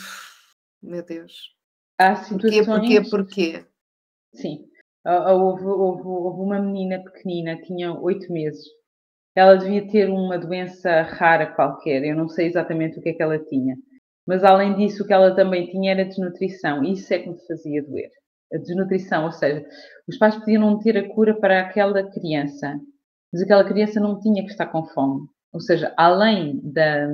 meu 0.83 1.05
Deus. 1.05 1.58
Há 1.99 2.17
situações... 2.17 2.67
Porquê, 2.67 3.01
porquê, 3.01 3.11
porquê? 3.11 3.67
Sim. 4.35 4.69
Houve, 5.05 5.65
houve, 5.65 6.03
houve 6.07 6.43
uma 6.43 6.61
menina 6.61 7.03
pequenina, 7.03 7.61
tinha 7.63 7.93
oito 7.93 8.33
meses. 8.33 8.65
Ela 9.35 9.57
devia 9.57 9.89
ter 9.89 10.09
uma 10.09 10.39
doença 10.39 11.03
rara 11.03 11.47
qualquer, 11.47 12.05
eu 12.05 12.17
não 12.17 12.29
sei 12.29 12.47
exatamente 12.47 12.99
o 12.99 13.03
que 13.03 13.11
é 13.11 13.13
que 13.15 13.23
ela 13.23 13.39
tinha. 13.39 13.77
Mas 14.27 14.45
além 14.45 14.75
disso, 14.75 15.03
o 15.03 15.07
que 15.07 15.13
ela 15.13 15.35
também 15.35 15.67
tinha 15.71 15.93
era 15.93 16.05
desnutrição. 16.05 16.85
Isso 16.85 17.15
é 17.15 17.19
que 17.21 17.31
me 17.31 17.47
fazia 17.47 17.83
doer. 17.83 18.11
A 18.53 18.59
desnutrição, 18.59 19.25
ou 19.25 19.33
seja, 19.33 19.67
os 20.07 20.19
pais 20.19 20.37
podiam 20.37 20.61
não 20.61 20.79
ter 20.79 20.99
a 20.99 21.09
cura 21.15 21.35
para 21.39 21.61
aquela 21.61 22.03
criança, 22.11 22.79
mas 23.33 23.43
aquela 23.43 23.65
criança 23.65 23.99
não 24.01 24.21
tinha 24.21 24.45
que 24.45 24.51
estar 24.51 24.67
com 24.67 24.85
fome. 24.89 25.27
Ou 25.53 25.61
seja, 25.61 25.95
além 25.97 26.61
da, 26.63 27.07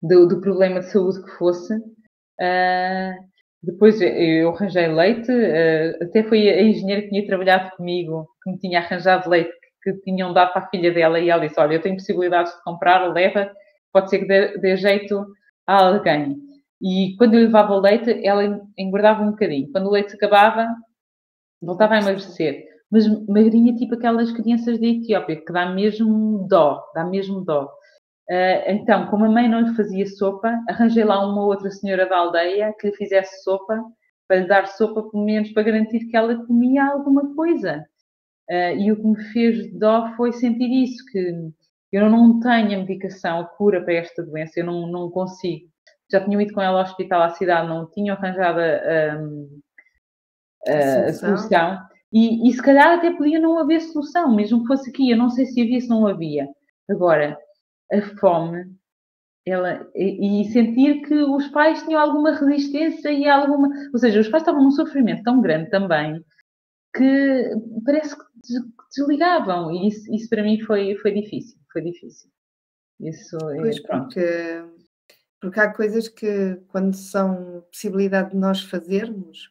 do, 0.00 0.28
do 0.28 0.40
problema 0.40 0.80
de 0.80 0.90
saúde 0.90 1.22
que 1.22 1.30
fosse, 1.30 1.74
uh, 1.74 3.31
depois 3.62 4.00
eu 4.00 4.50
arranjei 4.50 4.88
leite, 4.88 5.30
uh, 5.30 6.04
até 6.04 6.24
foi 6.24 6.48
a 6.48 6.62
engenheira 6.62 7.02
que 7.02 7.10
tinha 7.10 7.26
trabalhado 7.26 7.76
comigo, 7.76 8.28
que 8.42 8.50
me 8.50 8.58
tinha 8.58 8.80
arranjado 8.80 9.30
leite, 9.30 9.52
que, 9.82 9.92
que 9.92 10.02
tinham 10.02 10.32
dado 10.32 10.52
para 10.52 10.62
a 10.62 10.68
filha 10.68 10.92
dela, 10.92 11.20
e 11.20 11.30
ela 11.30 11.46
disse: 11.46 11.60
Olha, 11.60 11.74
eu 11.74 11.82
tenho 11.82 11.96
possibilidades 11.96 12.52
de 12.52 12.62
comprar, 12.64 13.12
leva, 13.12 13.52
pode 13.92 14.10
ser 14.10 14.20
que 14.20 14.26
dê, 14.26 14.58
dê 14.58 14.76
jeito 14.76 15.24
a 15.66 15.86
alguém. 15.86 16.36
E 16.82 17.14
quando 17.16 17.34
eu 17.34 17.42
levava 17.42 17.74
o 17.74 17.80
leite, 17.80 18.26
ela 18.26 18.60
engordava 18.76 19.22
um 19.22 19.30
bocadinho. 19.30 19.70
Quando 19.70 19.86
o 19.86 19.90
leite 19.90 20.16
acabava, 20.16 20.66
voltava 21.60 21.94
a 21.94 22.00
emagrecer. 22.00 22.64
Mas 22.90 23.06
magrinha, 23.28 23.74
tipo 23.76 23.94
aquelas 23.94 24.32
crianças 24.32 24.80
da 24.80 24.86
Etiópia, 24.86 25.36
que 25.36 25.52
dá 25.52 25.72
mesmo 25.72 26.46
dó, 26.48 26.82
dá 26.94 27.04
mesmo 27.04 27.44
dó. 27.44 27.72
Uh, 28.32 28.64
então, 28.66 29.08
como 29.08 29.26
a 29.26 29.28
mãe 29.28 29.46
não 29.46 29.60
lhe 29.60 29.76
fazia 29.76 30.06
sopa, 30.06 30.58
arranjei 30.66 31.04
lá 31.04 31.22
uma 31.22 31.44
outra 31.44 31.70
senhora 31.70 32.08
da 32.08 32.16
aldeia 32.16 32.74
que 32.80 32.86
lhe 32.86 32.96
fizesse 32.96 33.42
sopa, 33.42 33.78
para 34.26 34.38
lhe 34.38 34.46
dar 34.46 34.68
sopa, 34.68 35.02
pelo 35.02 35.22
menos 35.22 35.52
para 35.52 35.64
garantir 35.64 36.06
que 36.06 36.16
ela 36.16 36.34
comia 36.46 36.82
alguma 36.82 37.34
coisa. 37.34 37.84
Uh, 38.50 38.74
e 38.78 38.90
o 38.90 38.96
que 38.96 39.06
me 39.06 39.22
fez 39.32 39.78
dó 39.78 40.14
foi 40.16 40.32
sentir 40.32 40.82
isso, 40.82 41.04
que 41.12 41.52
eu 41.92 42.08
não 42.08 42.40
tenho 42.40 42.74
a 42.74 42.78
medicação, 42.78 43.40
a 43.40 43.44
cura 43.44 43.82
para 43.82 43.92
esta 43.92 44.22
doença, 44.22 44.60
eu 44.60 44.64
não, 44.64 44.86
não 44.86 45.10
consigo. 45.10 45.68
Já 46.10 46.24
tinham 46.24 46.40
ido 46.40 46.54
com 46.54 46.62
ela 46.62 46.78
ao 46.78 46.84
hospital 46.84 47.20
à 47.24 47.28
cidade, 47.30 47.68
não 47.68 47.84
tinham 47.90 48.16
arranjado 48.16 48.60
a, 48.60 48.64
a, 50.72 51.06
a 51.06 51.12
solução. 51.12 51.78
E, 52.10 52.48
e 52.48 52.52
se 52.52 52.62
calhar 52.62 52.96
até 52.96 53.10
podia 53.10 53.38
não 53.38 53.58
haver 53.58 53.82
solução, 53.82 54.34
mesmo 54.34 54.62
que 54.62 54.68
fosse 54.68 54.88
aqui, 54.88 55.10
eu 55.10 55.18
não 55.18 55.28
sei 55.28 55.44
se 55.44 55.60
havia, 55.60 55.80
se 55.82 55.88
não 55.88 56.06
havia. 56.06 56.48
Agora, 56.88 57.38
a 57.92 58.00
fome, 58.18 58.74
ela, 59.46 59.88
e, 59.94 60.42
e, 60.42 60.52
sentir 60.52 61.02
que 61.02 61.14
os 61.14 61.48
pais 61.48 61.82
tinham 61.82 62.00
alguma 62.00 62.32
resistência 62.32 63.10
e 63.10 63.28
alguma. 63.28 63.68
Ou 63.92 63.98
seja, 63.98 64.20
os 64.20 64.28
pais 64.28 64.42
estavam 64.42 64.62
num 64.62 64.70
sofrimento 64.70 65.22
tão 65.24 65.40
grande 65.40 65.68
também 65.70 66.24
que 66.94 67.50
parece 67.84 68.16
que 68.16 68.24
desligavam. 68.94 69.72
E 69.72 69.88
isso, 69.88 70.12
isso 70.14 70.28
para 70.28 70.42
mim 70.42 70.60
foi, 70.60 70.96
foi 70.96 71.12
difícil. 71.12 71.58
Foi 71.72 71.82
difícil. 71.82 72.30
Isso 73.00 73.36
pois, 73.38 73.76
é, 73.76 73.82
pronto. 73.82 74.04
Porque, 74.04 74.64
porque 75.40 75.60
há 75.60 75.72
coisas 75.72 76.08
que, 76.08 76.56
quando 76.68 76.94
são 76.94 77.64
possibilidade 77.72 78.30
de 78.30 78.36
nós 78.36 78.60
fazermos 78.62 79.50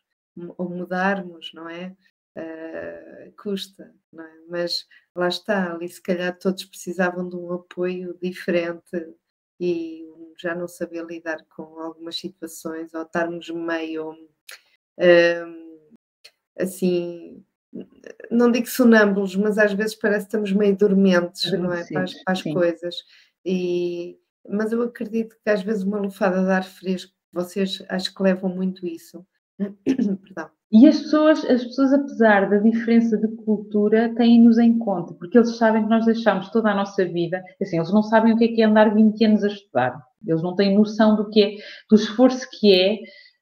ou 0.58 0.70
mudarmos, 0.70 1.52
não 1.54 1.68
é? 1.68 1.96
Uh, 2.38 3.32
custa, 3.42 3.94
não 4.12 4.24
é? 4.24 4.34
Mas 4.48 4.88
lá 5.14 5.28
está, 5.28 5.74
ali 5.74 5.90
se 5.90 6.02
calhar 6.02 6.38
todos 6.38 6.64
precisavam 6.64 7.28
de 7.28 7.36
um 7.36 7.52
apoio 7.52 8.18
diferente 8.22 9.16
e 9.60 10.08
já 10.40 10.56
não 10.56 10.68
saber 10.68 11.06
lidar 11.06 11.46
com 11.50 11.80
algumas 11.80 12.16
situações 12.16 12.94
ou 12.94 13.02
estarmos 13.02 13.50
meio 13.50 14.12
uh, 14.12 15.82
assim, 16.58 17.44
não 18.30 18.52
digo 18.52 18.68
sonâmbulos, 18.68 19.36
mas 19.36 19.58
às 19.58 19.74
vezes 19.74 19.96
parece 19.96 20.26
que 20.26 20.30
estamos 20.30 20.52
meio 20.52 20.76
dormentes, 20.76 21.52
não 21.54 21.74
é? 21.74 21.86
Para 21.86 22.04
as, 22.04 22.14
para 22.24 22.34
as 22.34 22.42
coisas. 22.42 22.96
E, 23.46 24.18
mas 24.48 24.72
eu 24.72 24.82
acredito 24.82 25.38
que 25.44 25.50
às 25.50 25.62
vezes 25.62 25.84
uma 25.84 26.00
lufada 26.00 26.44
de 26.44 26.52
ar 26.52 26.64
fresco, 26.64 27.14
vocês 27.32 27.84
acho 27.90 28.14
que 28.14 28.24
levam 28.24 28.50
muito 28.50 28.86
isso. 28.86 29.26
E 30.72 30.88
as 30.88 31.02
pessoas, 31.02 31.44
as 31.44 31.66
pessoas, 31.66 31.92
apesar 31.92 32.50
da 32.50 32.58
diferença 32.58 33.18
de 33.18 33.28
cultura, 33.28 34.16
têm-nos 34.16 34.58
em 34.58 34.80
conta, 34.80 35.14
porque 35.16 35.38
eles 35.38 35.58
sabem 35.58 35.84
que 35.84 35.90
nós 35.90 36.06
deixamos 36.06 36.50
toda 36.50 36.72
a 36.72 36.76
nossa 36.76 37.04
vida, 37.04 37.44
assim, 37.62 37.76
eles 37.76 37.92
não 37.92 38.02
sabem 38.02 38.34
o 38.34 38.38
que 38.38 38.46
é, 38.46 38.48
que 38.48 38.62
é 38.62 38.66
andar 38.66 38.96
20 38.96 39.26
anos 39.26 39.44
a 39.44 39.48
estudar, 39.48 40.02
eles 40.26 40.42
não 40.42 40.56
têm 40.56 40.74
noção 40.74 41.18
do 41.18 41.30
que 41.30 41.44
é, 41.44 41.56
do 41.90 41.98
esforço 41.98 42.48
que 42.58 42.74
é 42.74 43.00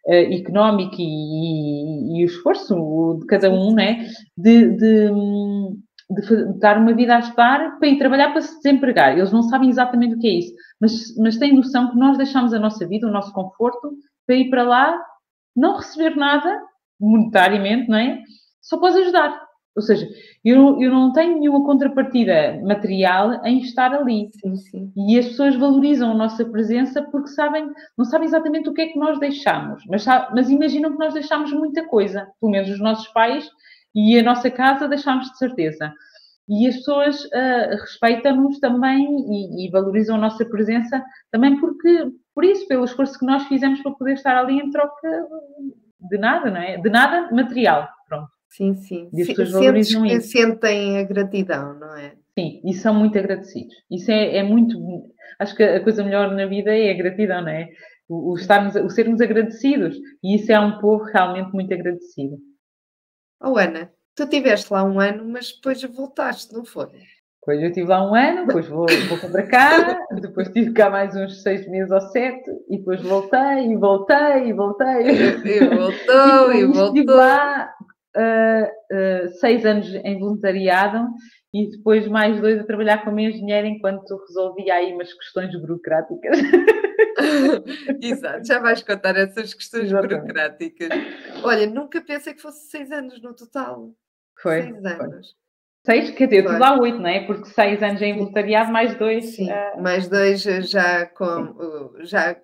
uh, 0.08 0.34
económico 0.34 0.96
e, 0.98 1.04
e, 1.04 2.20
e, 2.20 2.24
o 2.24 2.26
esforço 2.26 3.20
de 3.20 3.28
cada 3.28 3.52
um, 3.52 3.76
né, 3.76 4.08
de, 4.36 4.70
de, 4.76 5.12
de, 5.12 6.60
dar 6.60 6.80
uma 6.80 6.96
vida 6.96 7.16
a 7.16 7.20
estudar 7.20 7.78
para 7.78 7.88
ir 7.88 8.00
trabalhar 8.00 8.32
para 8.32 8.42
se 8.42 8.56
desempregar. 8.56 9.16
Eles 9.16 9.32
não 9.32 9.44
sabem 9.44 9.70
exatamente 9.70 10.16
o 10.16 10.20
que 10.20 10.28
é 10.28 10.34
isso, 10.40 10.54
mas, 10.82 11.16
mas 11.16 11.38
têm 11.38 11.54
noção 11.54 11.92
que 11.92 11.98
nós 11.98 12.18
deixamos 12.18 12.56
a 12.56 12.60
nossa 12.60 12.88
vida, 12.88 13.06
o 13.06 13.12
nosso 13.12 13.32
conforto, 13.34 13.92
para 14.26 14.36
ir 14.36 14.50
para 14.50 14.64
lá, 14.64 15.00
não 15.60 15.78
receber 15.78 16.16
nada 16.16 16.62
monetariamente, 17.00 17.90
não 17.90 17.98
é? 17.98 18.22
Só 18.62 18.78
pode 18.78 18.98
ajudar. 19.00 19.50
Ou 19.76 19.82
seja, 19.82 20.10
eu, 20.44 20.82
eu 20.82 20.92
não 20.92 21.14
tenho 21.14 21.40
nenhuma 21.40 21.64
contrapartida 21.64 22.60
material 22.64 23.46
em 23.46 23.60
estar 23.60 23.94
ali. 23.94 24.30
Sim, 24.42 24.56
sim. 24.58 24.94
E 24.96 25.18
as 25.18 25.28
pessoas 25.28 25.56
valorizam 25.56 26.12
a 26.12 26.16
nossa 26.16 26.44
presença 26.44 27.02
porque 27.04 27.30
sabem, 27.30 27.70
não 27.98 28.04
sabem 28.04 28.28
exatamente 28.28 28.68
o 28.68 28.74
que 28.74 28.82
é 28.82 28.88
que 28.88 29.00
nós 29.00 29.20
deixamos, 29.20 29.84
mas, 29.88 30.06
mas 30.34 30.50
imaginam 30.50 30.92
que 30.92 31.00
nós 31.00 31.14
deixamos 31.14 31.54
muita 31.54 31.86
coisa. 31.86 32.28
Pelo 32.40 32.52
menos 32.52 32.70
os 32.70 32.80
nossos 32.80 33.08
pais 33.10 33.50
e 33.96 34.20
a 34.20 34.24
nossa 34.24 34.50
casa 34.52 34.88
deixamos 34.88 35.30
de 35.32 35.38
certeza. 35.38 35.94
E 36.50 36.68
as 36.68 36.78
pessoas 36.78 37.24
uh, 37.26 37.78
respeitam-nos 37.80 38.60
também 38.60 39.06
e, 39.06 39.68
e, 39.68 39.70
valorizam 39.70 40.16
a 40.16 40.20
nossa 40.20 40.44
presença 40.44 41.04
também 41.32 41.60
porque, 41.60 42.08
por 42.40 42.46
isso, 42.46 42.66
pelo 42.70 42.86
esforço 42.86 43.20
que 43.20 43.26
nós 43.26 43.46
fizemos 43.50 43.82
para 43.82 43.92
poder 43.92 44.14
estar 44.14 44.38
ali 44.38 44.60
em 44.60 44.72
troca 44.72 45.28
de 46.10 46.18
nada, 46.18 46.50
não 46.50 46.62
é? 46.62 46.78
De 46.78 46.90
nada 46.90 47.30
material, 47.36 47.90
pronto. 48.08 48.30
Sim, 48.48 48.76
sim. 48.76 49.10
E 49.12 49.24
as 49.24 49.28
pessoas 49.28 49.52
valorizam 49.52 50.06
isso. 50.06 50.30
sentem 50.30 51.00
a 51.00 51.04
gratidão, 51.04 51.78
não 51.78 51.98
é? 51.98 52.16
Sim, 52.34 52.62
e 52.64 52.74
são 52.74 52.94
muito 52.94 53.20
agradecidos. 53.20 53.76
Isso 53.92 54.10
é, 54.10 54.38
é 54.38 54.44
muito. 54.44 54.80
Acho 55.38 55.54
que 55.54 55.64
a 55.64 55.84
coisa 55.84 56.02
melhor 56.02 56.32
na 56.32 56.46
vida 56.46 56.74
é 56.74 56.92
a 56.92 56.98
gratidão, 56.98 57.42
não 57.42 57.50
é? 57.50 57.72
O, 58.08 58.32
o, 58.32 58.36
estarmos, 58.38 58.74
o 58.74 58.90
sermos 58.90 59.20
agradecidos. 59.20 59.98
E 60.24 60.36
isso 60.36 60.50
é 60.50 60.58
um 60.62 60.80
povo 60.80 61.04
realmente 61.04 61.52
muito 61.52 61.74
agradecido. 61.74 62.38
Oh, 63.42 63.58
Ana, 63.58 63.92
tu 64.16 64.24
estiveste 64.24 64.72
lá 64.72 64.82
um 64.86 64.98
ano, 64.98 65.28
mas 65.28 65.52
depois 65.52 65.84
voltaste, 65.84 66.54
não 66.54 66.64
foi? 66.64 66.88
Depois 67.42 67.62
eu 67.62 67.70
estive 67.70 67.88
lá 67.88 68.10
um 68.10 68.14
ano, 68.14 68.46
depois 68.46 68.68
vou, 68.68 68.86
vou 69.08 69.32
para 69.32 69.48
cá, 69.48 70.06
depois 70.20 70.48
estive 70.48 70.74
cá 70.74 70.90
mais 70.90 71.16
uns 71.16 71.42
seis 71.42 71.68
meses 71.70 71.90
ou 71.90 72.02
sete, 72.02 72.50
e 72.70 72.78
depois 72.78 73.02
voltei, 73.02 73.72
e 73.72 73.78
voltei, 73.78 74.48
e 74.48 74.54
voltei. 74.54 75.08
E 75.46 75.60
voltou, 75.70 76.52
e, 76.54 76.60
e 76.60 76.66
voltou. 76.66 76.88
Estive 76.88 77.12
lá 77.12 77.74
uh, 78.18 79.26
uh, 79.26 79.30
seis 79.40 79.66
anos 79.66 79.88
em 79.88 80.20
voluntariado 80.20 81.08
e 81.54 81.70
depois 81.70 82.08
mais 82.08 82.40
dois 82.40 82.60
a 82.60 82.64
trabalhar 82.66 83.04
como 83.04 83.20
engenheiro 83.20 83.68
enquanto 83.68 84.18
resolvia 84.28 84.76
aí 84.76 84.94
umas 84.94 85.12
questões 85.14 85.52
burocráticas. 85.60 86.38
Exato, 88.02 88.46
já 88.46 88.60
vais 88.60 88.84
contar 88.84 89.16
essas 89.16 89.54
questões 89.54 89.86
Exatamente. 89.86 90.22
burocráticas. 90.22 90.90
Olha, 91.44 91.66
nunca 91.68 92.02
pensei 92.02 92.34
que 92.34 92.42
fosse 92.42 92.70
seis 92.70 92.92
anos 92.92 93.22
no 93.22 93.34
total. 93.34 93.94
Foi. 94.38 94.62
Seis 94.62 94.86
anos. 94.86 95.36
Seis, 95.90 96.12
quer 96.12 96.28
dizer, 96.28 96.44
tudo 96.46 96.60
lá 96.60 96.80
oito, 96.80 97.00
não 97.00 97.08
é? 97.08 97.22
Porque 97.22 97.50
seis 97.50 97.82
anos 97.82 98.00
em 98.00 98.16
voluntariado, 98.16 98.72
mais 98.72 98.96
dois. 98.96 99.36
Sim, 99.36 99.50
uh... 99.50 99.82
mais 99.82 100.08
dois 100.08 100.44
já 100.44 101.08
com, 101.08 101.56
já 102.02 102.36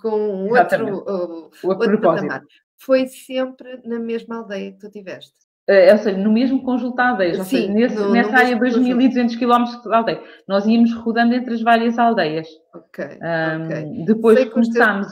com 0.00 0.48
outro, 0.48 0.98
uh, 0.98 1.50
outro 1.64 2.00
patamar. 2.00 2.42
Foi 2.78 3.08
sempre 3.08 3.80
na 3.84 3.98
mesma 3.98 4.36
aldeia 4.36 4.70
que 4.70 4.78
tu 4.78 4.88
tiveste? 4.88 5.32
Uh, 5.68 5.90
ou 5.90 5.98
seja, 5.98 6.16
no 6.16 6.30
mesmo 6.30 6.62
conjunto 6.62 6.94
de 6.94 7.02
aldeias, 7.02 7.38
ou 7.40 7.44
seja, 7.44 7.72
nesse, 7.72 7.96
no, 7.96 8.12
nessa 8.12 8.30
no 8.30 8.38
área 8.38 8.56
2.200 8.56 9.36
km 9.36 9.82
de 9.82 9.94
aldeia. 9.94 10.22
Nós 10.46 10.64
íamos 10.64 10.94
rodando 10.94 11.34
entre 11.34 11.54
as 11.54 11.62
várias 11.62 11.98
aldeias. 11.98 12.46
Ok. 12.72 13.04
Um, 13.04 13.66
okay. 13.66 14.04
Depois 14.04 14.38
Sei 14.38 14.48
começámos. 14.48 15.08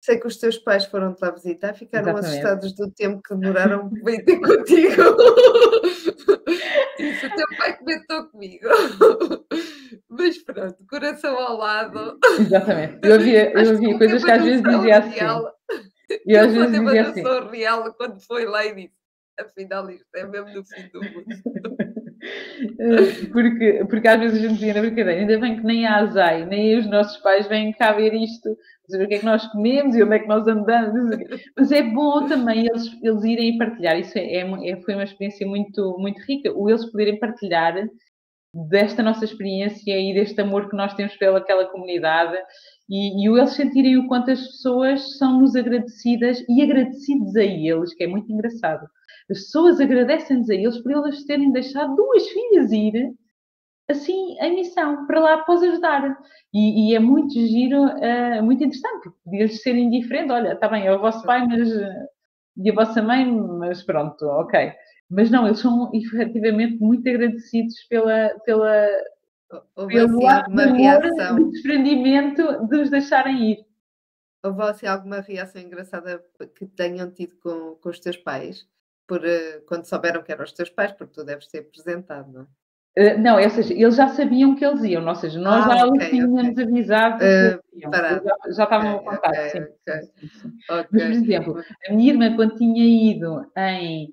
sei 0.00 0.18
que 0.18 0.26
os 0.26 0.36
teus 0.36 0.56
pais 0.56 0.84
foram-te 0.84 1.20
lá 1.20 1.32
visitar, 1.32 1.74
ficaram 1.74 2.10
Exatamente. 2.10 2.46
assustados 2.46 2.72
do 2.76 2.90
tempo 2.92 3.20
que 3.22 3.34
demoraram 3.34 3.90
para 4.04 4.24
ter 4.24 4.40
contigo. 4.40 5.02
Isso 6.98 7.26
o 7.26 7.34
teu 7.34 7.46
pai 7.56 7.76
comentou 7.76 8.28
comigo. 8.28 8.66
Mas 10.08 10.38
pronto, 10.42 10.76
coração 10.88 11.38
ao 11.38 11.56
lado. 11.56 12.18
Exatamente. 12.40 12.98
Eu 13.02 13.14
havia, 13.14 13.52
eu 13.52 13.70
havia 13.70 13.98
coisas 13.98 14.24
que 14.24 14.30
às 14.30 14.44
vezes 14.44 14.62
dizia 14.62 14.98
assim. 14.98 15.18
E 16.26 16.36
às 16.36 16.52
vezes 16.52 16.80
dizia 16.80 17.02
assim. 17.02 17.22
real 17.50 17.94
quando 17.94 18.20
foi 18.20 18.44
lá 18.46 18.64
e 18.64 18.74
disse, 18.74 18.94
afinal 19.38 19.88
isto 19.90 20.06
é 20.16 20.26
mesmo 20.26 20.48
no 20.48 20.64
fim 20.64 20.88
do 20.92 21.00
mundo. 21.00 21.76
porque, 23.32 23.84
porque 23.88 24.08
às 24.08 24.18
vezes 24.18 24.38
a 24.38 24.40
gente 24.40 24.54
dizia 24.54 24.74
na 24.74 24.80
brincadeira, 24.80 25.20
ainda 25.20 25.38
bem 25.38 25.56
que 25.56 25.64
nem 25.64 25.86
a 25.86 25.98
Azai, 25.98 26.44
nem 26.44 26.78
os 26.78 26.86
nossos 26.86 27.16
pais 27.18 27.46
vêm 27.46 27.72
cá 27.72 27.92
ver 27.92 28.12
isto, 28.14 28.56
dizer 28.88 29.04
o 29.04 29.08
que 29.08 29.14
é 29.14 29.18
que 29.18 29.24
nós 29.24 29.46
comemos 29.48 29.94
e 29.94 30.02
onde 30.02 30.16
é 30.16 30.18
que 30.18 30.26
nós 30.26 30.46
andamos. 30.48 31.18
Mas 31.56 31.70
é 31.70 31.82
bom 31.82 32.26
também 32.26 32.66
eles, 32.66 32.90
eles 33.02 33.24
irem 33.24 33.58
partilhar, 33.58 33.98
isso 33.98 34.18
é, 34.18 34.38
é, 34.38 34.76
foi 34.82 34.94
uma 34.94 35.04
experiência 35.04 35.46
muito, 35.46 35.96
muito 35.98 36.20
rica, 36.22 36.52
o 36.52 36.68
eles 36.68 36.84
poderem 36.86 37.18
partilhar 37.18 37.88
desta 38.54 39.02
nossa 39.02 39.24
experiência 39.24 39.98
e 39.98 40.14
deste 40.14 40.40
amor 40.40 40.70
que 40.70 40.76
nós 40.76 40.94
temos 40.94 41.14
pelaquela 41.16 41.66
comunidade 41.66 42.36
e, 42.88 43.22
e 43.22 43.28
eles 43.28 43.50
sentirem 43.50 43.98
o 43.98 44.08
quanto 44.08 44.30
as 44.30 44.40
pessoas 44.40 45.18
são-nos 45.18 45.54
agradecidas 45.54 46.42
e 46.48 46.62
agradecidos 46.62 47.36
a 47.36 47.44
eles, 47.44 47.94
que 47.94 48.04
é 48.04 48.06
muito 48.06 48.32
engraçado. 48.32 48.88
As 49.30 49.40
pessoas 49.40 49.78
agradecem-nos 49.78 50.48
a 50.48 50.54
eles 50.54 50.78
por 50.78 50.90
eles 50.90 51.24
terem 51.26 51.52
deixado 51.52 51.94
duas 51.94 52.26
filhas 52.28 52.72
ir 52.72 53.12
assim 53.90 54.36
em 54.40 54.54
missão 54.54 55.06
para 55.06 55.20
lá 55.20 55.34
após 55.34 55.62
ajudar. 55.62 56.18
E, 56.52 56.90
e 56.90 56.94
é 56.94 56.98
muito 56.98 57.34
giro, 57.34 57.84
uh, 57.84 58.42
muito 58.42 58.64
interessante, 58.64 59.02
porque 59.02 59.18
podia-lhes 59.24 59.62
ser 59.62 59.76
indiferente. 59.76 60.32
Olha, 60.32 60.52
está 60.52 60.68
bem, 60.68 60.86
é 60.86 60.92
o 60.92 61.00
vosso 61.00 61.24
pai, 61.24 61.46
mas 61.46 61.68
e 62.58 62.70
a 62.70 62.74
vossa 62.74 63.00
mãe, 63.00 63.24
mas 63.24 63.82
pronto, 63.84 64.26
ok. 64.26 64.72
Mas 65.08 65.30
não, 65.30 65.46
eles 65.46 65.60
são 65.60 65.90
efetivamente 65.94 66.78
muito 66.82 67.08
agradecidos 67.08 67.74
pela, 67.88 68.30
pela, 68.44 68.88
Houve 69.76 69.94
pelo 69.94 70.18
assim, 70.18 70.28
alguma 70.28 70.66
reação? 70.66 71.36
De 71.36 71.50
desprendimento 71.50 72.66
de 72.66 72.76
os 72.80 72.90
deixarem 72.90 73.52
ir. 73.52 73.66
Houve 74.42 74.62
assim, 74.62 74.86
alguma 74.86 75.20
reação 75.20 75.62
engraçada 75.62 76.22
que 76.54 76.66
tenham 76.66 77.10
tido 77.10 77.36
com, 77.36 77.76
com 77.76 77.88
os 77.88 78.00
teus 78.00 78.16
pais? 78.16 78.68
Por, 79.06 79.20
uh, 79.20 79.62
quando 79.66 79.86
souberam 79.86 80.22
que 80.22 80.32
eram 80.32 80.44
os 80.44 80.52
teus 80.52 80.68
pais, 80.68 80.92
porque 80.92 81.14
tu 81.14 81.24
deves 81.24 81.46
ter 81.46 81.60
apresentado, 81.60 82.30
não 82.30 82.42
é? 82.42 82.46
Uh, 82.96 83.18
não, 83.18 83.40
ou 83.40 83.50
seja, 83.50 83.72
eles 83.72 83.96
já 83.96 84.08
sabiam 84.08 84.54
que 84.54 84.64
eles 84.64 84.82
iam, 84.82 85.06
ou 85.06 85.14
seja, 85.14 85.38
nós 85.38 85.66
ah, 85.66 85.76
já 85.76 85.86
okay, 85.86 86.10
tínhamos 86.10 86.48
okay. 86.48 86.64
avisado 86.64 87.16
uh, 87.16 87.80
já, 87.80 88.16
já, 88.56 88.62
estavam 88.64 88.96
okay, 88.96 89.08
a 89.08 89.10
contar, 89.10 89.30
okay, 89.30 89.48
sim. 89.50 90.52
Mas, 90.68 90.86
por 90.86 91.00
exemplo, 91.00 91.62
a 91.88 91.92
minha 91.92 92.12
irmã, 92.12 92.34
quando 92.34 92.56
tinha 92.56 93.12
ido 93.12 93.46
em 93.56 94.12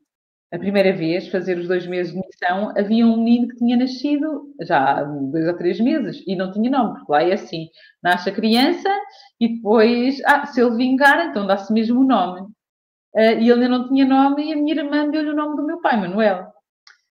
a 0.56 0.60
primeira 0.60 0.94
vez, 0.94 1.28
fazer 1.28 1.58
os 1.58 1.68
dois 1.68 1.86
meses 1.86 2.14
de 2.14 2.20
missão, 2.20 2.72
havia 2.78 3.06
um 3.06 3.18
menino 3.18 3.48
que 3.50 3.58
tinha 3.58 3.76
nascido 3.76 4.54
já 4.62 5.00
há 5.00 5.04
dois 5.04 5.48
ou 5.48 5.58
três 5.58 5.80
meses 5.80 6.24
e 6.26 6.36
não 6.36 6.52
tinha 6.52 6.70
nome, 6.70 6.94
porque 6.94 7.12
lá 7.12 7.24
é 7.24 7.34
assim: 7.34 7.68
nasce 8.02 8.30
a 8.30 8.34
criança 8.34 8.90
e 9.40 9.56
depois, 9.56 10.22
ah, 10.26 10.46
se 10.46 10.62
ele 10.62 10.76
vingar, 10.78 11.28
então 11.28 11.46
dá-se 11.46 11.74
mesmo 11.74 12.02
o 12.02 12.08
nome. 12.08 12.42
Uh, 13.14 13.40
e 13.40 13.50
ele 13.50 13.54
ainda 13.54 13.70
não 13.70 13.88
tinha 13.88 14.06
nome 14.06 14.50
e 14.50 14.54
a 14.54 14.58
minha 14.58 14.76
irmã 14.76 15.10
deu-lhe 15.10 15.30
o 15.30 15.36
nome 15.36 15.56
do 15.56 15.66
meu 15.66 15.80
pai, 15.82 16.00
Manuel. 16.00 16.48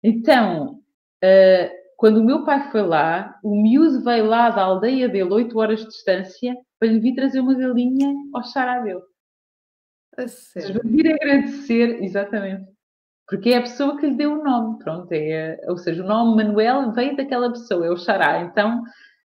Então, 0.04 0.80
uh, 1.24 1.78
quando 1.98 2.18
o 2.18 2.24
meu 2.24 2.46
pai 2.46 2.72
foi 2.72 2.84
lá, 2.84 3.40
o 3.44 3.56
miúdo 3.56 4.04
veio 4.04 4.28
lá 4.28 4.50
da 4.50 4.62
aldeia 4.62 5.10
dele, 5.10 5.34
oito 5.34 5.58
horas 5.60 5.80
de 5.80 5.88
distância, 5.88 6.56
para 6.80 6.90
lhe 6.90 7.00
vir 7.00 7.16
trazer 7.16 7.40
uma 7.40 7.56
galinha 7.56 8.14
ao 8.34 8.44
xará 8.44 8.80
dele. 8.80 9.02
A 10.16 10.28
sério? 10.28 10.82
Vir 10.84 11.14
agradecer, 11.14 12.04
exatamente. 12.04 12.66
Porque 13.28 13.50
é 13.50 13.58
a 13.58 13.62
pessoa 13.62 13.98
que 13.98 14.08
lhe 14.08 14.16
deu 14.16 14.40
o 14.40 14.44
nome, 14.44 14.80
pronto, 14.80 15.12
é, 15.12 15.60
ou 15.68 15.78
seja, 15.78 16.04
o 16.04 16.08
nome 16.08 16.44
Manuel 16.44 16.94
veio 16.94 17.16
daquela 17.16 17.50
pessoa, 17.50 17.86
é 17.86 17.90
o 17.90 17.98
Xará, 17.98 18.42
então 18.42 18.82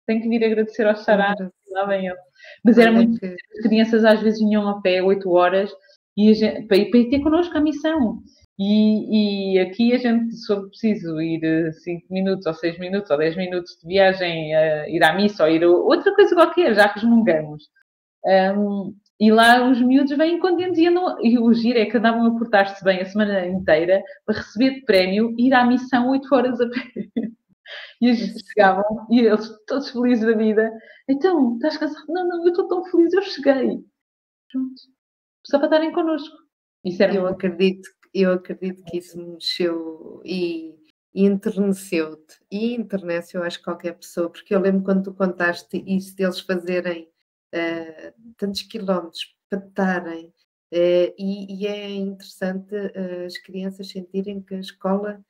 tem 0.05 0.21
que 0.21 0.29
vir 0.29 0.43
agradecer 0.43 0.85
ao 0.85 0.95
Xará, 0.95 1.33
lá 1.71 1.85
vem 1.85 2.07
ele. 2.07 2.17
Mas 2.63 2.77
era 2.77 2.91
muito, 2.91 3.17
as 3.25 3.63
crianças 3.63 4.05
às 4.05 4.21
vezes 4.21 4.39
vinham 4.39 4.67
a 4.67 4.81
pé, 4.81 5.01
8 5.01 5.29
horas, 5.29 5.71
e 6.15 6.33
gente, 6.33 6.67
para, 6.67 6.77
ir, 6.77 6.91
para 6.91 6.99
ir 6.99 7.09
ter 7.09 7.21
connosco 7.21 7.57
a 7.57 7.61
missão. 7.61 8.21
E, 8.59 9.53
e, 9.55 9.59
aqui 9.59 9.93
a 9.93 9.97
gente, 9.97 10.35
se 10.35 10.47
for 10.47 10.67
preciso 10.69 11.21
ir 11.21 11.71
5 11.73 12.11
minutos, 12.11 12.45
ou 12.47 12.53
6 12.55 12.79
minutos, 12.79 13.11
ou 13.11 13.17
10 13.17 13.37
minutos 13.37 13.77
de 13.81 13.87
viagem, 13.87 14.55
uh, 14.55 14.89
ir 14.89 15.03
à 15.03 15.13
missa, 15.13 15.43
ou 15.43 15.49
ir 15.49 15.63
a 15.63 15.69
outra 15.69 16.13
coisa 16.15 16.33
qualquer, 16.35 16.73
já 16.73 16.87
resmungamos. 16.87 17.69
Um, 18.25 18.95
e 19.19 19.31
lá 19.31 19.67
os 19.69 19.81
miúdos 19.81 20.15
vêm 20.17 20.39
contentes 20.39 20.79
e, 20.79 20.87
andam, 20.87 21.17
e 21.23 21.39
o 21.39 21.53
giro 21.53 21.79
é 21.79 21.85
que 21.85 21.97
andavam 21.97 22.25
a 22.25 22.37
portar-se 22.37 22.83
bem 22.83 23.01
a 23.01 23.05
semana 23.05 23.45
inteira 23.47 24.01
para 24.25 24.37
receber 24.37 24.75
de 24.75 24.85
prémio 24.85 25.33
ir 25.37 25.53
à 25.53 25.65
missão 25.65 26.09
8 26.09 26.35
horas 26.35 26.61
a 26.61 26.69
pé. 26.69 27.09
E 28.01 28.07
eles 28.07 28.33
chegavam 28.47 29.07
e 29.11 29.19
eles 29.19 29.49
todos 29.67 29.89
felizes 29.91 30.25
da 30.25 30.33
vida. 30.37 30.71
Então, 31.09 31.55
estás 31.55 31.77
cansado? 31.77 32.05
Não, 32.07 32.27
não, 32.27 32.43
eu 32.43 32.51
estou 32.51 32.67
tão 32.67 32.85
feliz, 32.85 33.11
eu 33.13 33.21
cheguei. 33.23 33.83
Pronto. 34.51 34.81
Só 35.45 35.57
para 35.57 35.67
estarem 35.67 35.91
connosco. 35.91 36.37
Isso 36.85 37.03
era 37.03 37.15
eu, 37.15 37.27
acredito, 37.27 37.89
eu 38.13 38.33
acredito 38.33 38.83
que 38.83 38.97
isso 38.97 39.17
mexeu 39.17 40.21
e, 40.25 40.75
e 41.13 41.25
enterneceu-te. 41.25 42.39
E 42.51 42.75
enternece, 42.75 43.37
eu 43.37 43.43
acho, 43.43 43.61
qualquer 43.63 43.93
pessoa, 43.93 44.29
porque 44.29 44.53
eu 44.53 44.59
lembro 44.59 44.83
quando 44.83 45.03
tu 45.03 45.13
contaste 45.13 45.83
isso 45.85 46.15
deles 46.15 46.39
fazerem 46.39 47.09
uh, 47.53 48.33
tantos 48.37 48.61
quilómetros 48.63 49.35
para 49.49 49.59
estarem. 49.59 50.27
Uh, 50.73 51.13
e, 51.17 51.63
e, 51.63 51.67
é 51.67 51.89
interessante 51.91 52.75
uh, 52.75 53.25
as 53.25 53.37
crianças 53.37 53.89
sentirem 53.89 54.41
que 54.41 54.55
a 54.55 54.59
escola 54.59 55.23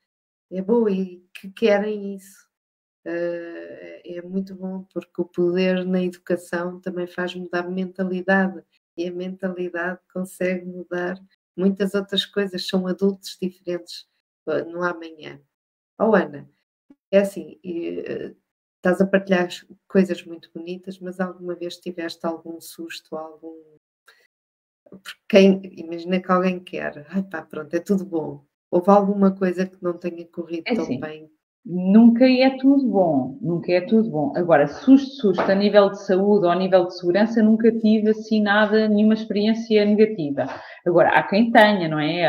é 0.51 0.61
boa 0.61 0.91
e 0.91 1.23
que 1.33 1.51
querem 1.51 2.15
isso. 2.15 2.47
é 3.05 4.21
muito 4.23 4.55
bom 4.55 4.85
porque 4.93 5.21
o 5.21 5.25
poder 5.25 5.85
na 5.85 6.01
educação 6.03 6.79
também 6.81 7.07
faz 7.07 7.33
mudar 7.35 7.69
mentalidade 7.69 8.63
e 8.97 9.07
a 9.07 9.11
mentalidade 9.13 10.01
consegue 10.11 10.65
mudar 10.65 11.17
muitas 11.57 11.93
outras 11.93 12.25
coisas. 12.25 12.67
São 12.67 12.87
adultos 12.87 13.37
diferentes 13.41 14.07
no 14.67 14.83
amanhã. 14.83 15.41
Oh, 15.99 16.15
Ana, 16.15 16.49
é 17.11 17.19
assim, 17.19 17.59
estás 17.63 19.01
a 19.01 19.07
partilhar 19.07 19.49
coisas 19.87 20.23
muito 20.23 20.49
bonitas, 20.53 20.99
mas 20.99 21.19
alguma 21.19 21.55
vez 21.55 21.77
tiveste 21.77 22.25
algum 22.25 22.61
susto, 22.61 23.17
algum. 23.17 23.55
Porque 24.89 25.19
quem, 25.27 25.61
imagina 25.77 26.21
que 26.21 26.31
alguém 26.31 26.63
quer, 26.63 27.05
ai 27.09 27.23
pá, 27.23 27.41
pronto, 27.41 27.73
é 27.73 27.79
tudo 27.79 28.05
bom. 28.05 28.45
Houve 28.71 28.89
alguma 28.89 29.35
coisa 29.35 29.65
que 29.65 29.81
não 29.81 29.97
tenha 29.97 30.25
corrido 30.27 30.63
é 30.67 30.75
tão 30.75 30.83
assim, 30.83 30.99
bem? 30.99 31.31
Nunca 31.69 32.25
é 32.25 32.51
tudo 32.51 32.87
bom, 32.87 33.37
nunca 33.41 33.73
é 33.73 33.81
tudo 33.81 34.09
bom. 34.09 34.31
Agora, 34.37 34.67
susto, 34.67 35.15
susto, 35.15 35.51
a 35.51 35.53
nível 35.53 35.89
de 35.89 36.01
saúde 36.05 36.45
ou 36.45 36.51
a 36.51 36.55
nível 36.55 36.87
de 36.87 36.97
segurança, 36.97 37.43
nunca 37.43 37.69
tive 37.71 38.11
assim 38.11 38.41
nada, 38.41 38.87
nenhuma 38.87 39.13
experiência 39.13 39.83
negativa. 39.83 40.47
Agora, 40.85 41.09
há 41.09 41.23
quem 41.23 41.51
tenha, 41.51 41.89
não 41.89 41.99
é? 41.99 42.25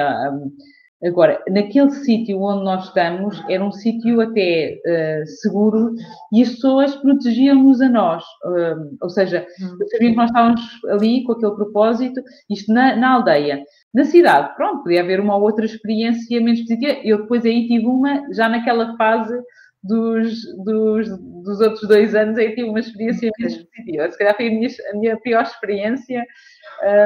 Agora, 1.05 1.41
naquele 1.49 1.93
sítio 1.93 2.43
onde 2.43 2.64
nós 2.64 2.86
estamos, 2.86 3.41
era 3.49 3.64
um 3.64 3.70
sítio 3.70 4.20
até 4.20 4.80
uh, 4.84 5.26
seguro 5.41 5.95
e 6.32 6.43
as 6.43 6.51
pessoas 6.51 6.97
protegiam-nos 6.97 7.80
a 7.80 7.89
nós. 7.89 8.24
Uh, 8.45 8.97
ou 9.01 9.09
seja, 9.09 9.47
hum. 9.62 9.78
sabiam 9.93 10.11
que 10.11 10.16
nós 10.16 10.30
estávamos 10.30 10.61
ali 10.91 11.22
com 11.22 11.32
aquele 11.32 11.55
propósito, 11.55 12.20
isto 12.51 12.72
na, 12.72 12.97
na, 12.97 13.12
aldeia. 13.12 13.62
Na 13.93 14.05
cidade, 14.05 14.55
pronto, 14.55 14.82
podia 14.82 15.01
haver 15.01 15.18
uma 15.18 15.36
outra 15.36 15.64
experiência 15.64 16.41
menos 16.41 16.61
positiva. 16.61 17.01
Eu 17.03 17.22
depois 17.22 17.45
aí 17.45 17.66
tive 17.66 17.86
uma, 17.86 18.32
já 18.32 18.49
naquela 18.49 18.97
fase 18.97 19.34
dos, 19.83 20.41
dos, 20.64 21.09
dos 21.45 21.61
outros 21.61 21.89
dois 21.89 22.14
anos, 22.14 22.39
aí 22.39 22.55
tive 22.55 22.68
uma 22.68 22.81
experiência 22.81 23.31
menos 23.39 23.57
positiva. 23.57 24.11
Se 24.11 24.18
calhar 24.18 24.37
foi 24.37 24.49
a 24.49 24.51
minha, 24.51 24.68
a 24.93 24.97
minha 24.97 25.16
pior 25.20 25.43
experiência 25.43 26.24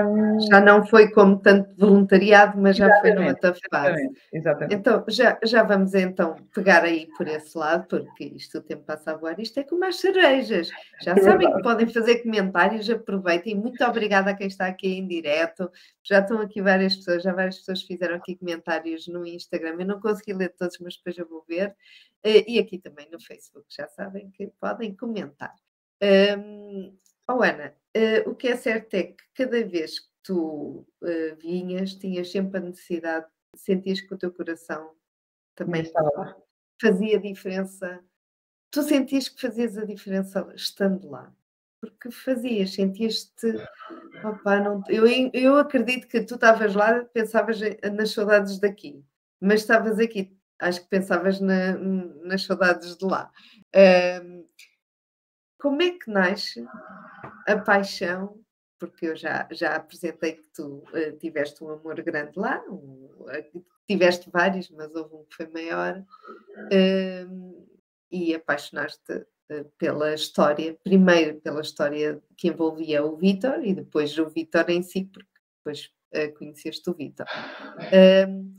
um... 0.06 0.40
Já 0.50 0.60
não 0.60 0.84
foi 0.84 1.10
como 1.10 1.38
tanto 1.38 1.74
voluntariado, 1.76 2.60
mas 2.60 2.76
já 2.76 3.00
foi 3.00 3.12
numa 3.12 3.34
fase. 3.70 4.10
Exatamente. 4.32 4.74
Então, 4.74 5.04
já, 5.08 5.38
já 5.44 5.62
vamos 5.62 5.94
então 5.94 6.36
pegar 6.54 6.82
aí 6.82 7.08
por 7.16 7.26
esse 7.26 7.56
lado, 7.56 7.86
porque 7.88 8.24
isto 8.24 8.58
o 8.58 8.62
tempo 8.62 8.84
passa 8.84 9.12
a 9.12 9.16
voar, 9.16 9.40
isto 9.40 9.58
é 9.58 9.64
como 9.64 9.84
as 9.84 9.96
cerejas. 9.96 10.68
Já 11.00 11.12
é 11.12 11.20
sabem 11.20 11.52
que 11.52 11.62
podem 11.62 11.86
fazer 11.86 12.22
comentários, 12.22 12.88
aproveitem. 12.90 13.54
Muito 13.54 13.82
obrigada 13.84 14.30
a 14.30 14.34
quem 14.34 14.46
está 14.46 14.66
aqui 14.66 14.98
em 14.98 15.06
direto. 15.06 15.70
Já 16.02 16.20
estão 16.20 16.40
aqui 16.40 16.60
várias 16.60 16.96
pessoas, 16.96 17.22
já 17.22 17.32
várias 17.32 17.58
pessoas 17.58 17.82
fizeram 17.82 18.16
aqui 18.16 18.36
comentários 18.36 19.08
no 19.08 19.26
Instagram. 19.26 19.76
Eu 19.78 19.86
não 19.86 20.00
consegui 20.00 20.34
ler 20.34 20.52
todos, 20.58 20.76
mas 20.80 20.96
depois 20.96 21.16
eu 21.16 21.26
vou 21.26 21.44
ver. 21.48 21.74
Eh, 22.24 22.50
e 22.52 22.58
aqui 22.58 22.78
também 22.78 23.08
no 23.10 23.20
Facebook, 23.20 23.66
já 23.68 23.88
sabem 23.88 24.30
que 24.30 24.46
podem 24.60 24.94
comentar. 24.94 25.54
Um, 26.02 26.96
oh 27.28 27.42
Ana, 27.42 27.74
Uh, 27.94 28.30
o 28.30 28.34
que 28.34 28.48
é 28.48 28.56
certo 28.56 28.94
é 28.94 29.02
que 29.02 29.22
cada 29.34 29.62
vez 29.66 29.98
que 29.98 30.08
tu 30.22 30.86
uh, 31.02 31.36
vinhas, 31.38 31.94
tinhas 31.94 32.32
sempre 32.32 32.56
a 32.56 32.60
necessidade, 32.62 33.26
sentias 33.54 34.00
que 34.00 34.14
o 34.14 34.16
teu 34.16 34.32
coração 34.32 34.94
também 35.54 35.82
estava 35.82 36.42
fazia 36.80 37.20
diferença. 37.20 38.02
Tu 38.70 38.82
sentias 38.82 39.28
que 39.28 39.38
fazias 39.38 39.76
a 39.76 39.84
diferença 39.84 40.50
estando 40.56 41.10
lá? 41.10 41.30
porque 41.82 42.12
fazias, 42.12 42.74
sentias-te. 42.74 43.56
Opa, 44.24 44.60
não, 44.60 44.84
eu, 44.88 45.04
eu 45.32 45.56
acredito 45.56 46.06
que 46.06 46.22
tu 46.22 46.36
estavas 46.36 46.76
lá, 46.76 47.04
pensavas 47.06 47.58
nas 47.92 48.10
saudades 48.10 48.60
daqui, 48.60 49.04
mas 49.40 49.62
estavas 49.62 49.98
aqui, 49.98 50.32
acho 50.62 50.80
que 50.82 50.88
pensavas 50.88 51.40
na, 51.40 51.76
nas 51.76 52.44
saudades 52.44 52.96
de 52.96 53.04
lá. 53.04 53.30
Um, 54.22 54.46
como 55.58 55.82
é 55.82 55.90
que 55.92 56.10
nasce 56.10 56.66
a 57.46 57.56
paixão? 57.56 58.40
Porque 58.78 59.06
eu 59.06 59.16
já, 59.16 59.46
já 59.52 59.76
apresentei 59.76 60.32
que 60.32 60.48
tu 60.54 60.84
uh, 60.92 61.16
tiveste 61.18 61.62
um 61.62 61.70
amor 61.70 62.02
grande 62.02 62.36
lá, 62.36 62.60
um, 62.68 63.08
uh, 63.20 63.64
tiveste 63.86 64.28
vários, 64.30 64.70
mas 64.70 64.94
houve 64.94 65.14
um 65.14 65.24
que 65.24 65.36
foi 65.36 65.46
maior, 65.48 65.98
uh, 65.98 67.66
e 68.10 68.34
apaixonaste 68.34 69.24
eh, 69.52 69.66
pela 69.78 70.14
história, 70.14 70.78
primeiro 70.82 71.40
pela 71.40 71.60
história 71.60 72.22
que 72.36 72.48
envolvia 72.48 73.04
o 73.04 73.16
Vitor 73.16 73.62
e 73.62 73.74
depois 73.74 74.16
o 74.18 74.28
Vitor 74.28 74.70
em 74.70 74.82
si, 74.82 75.04
porque 75.04 75.28
depois 75.58 75.90
uh, 76.14 76.38
conheceste 76.38 76.88
o 76.88 76.94
Vitor. 76.94 77.26
Uh, 77.78 78.54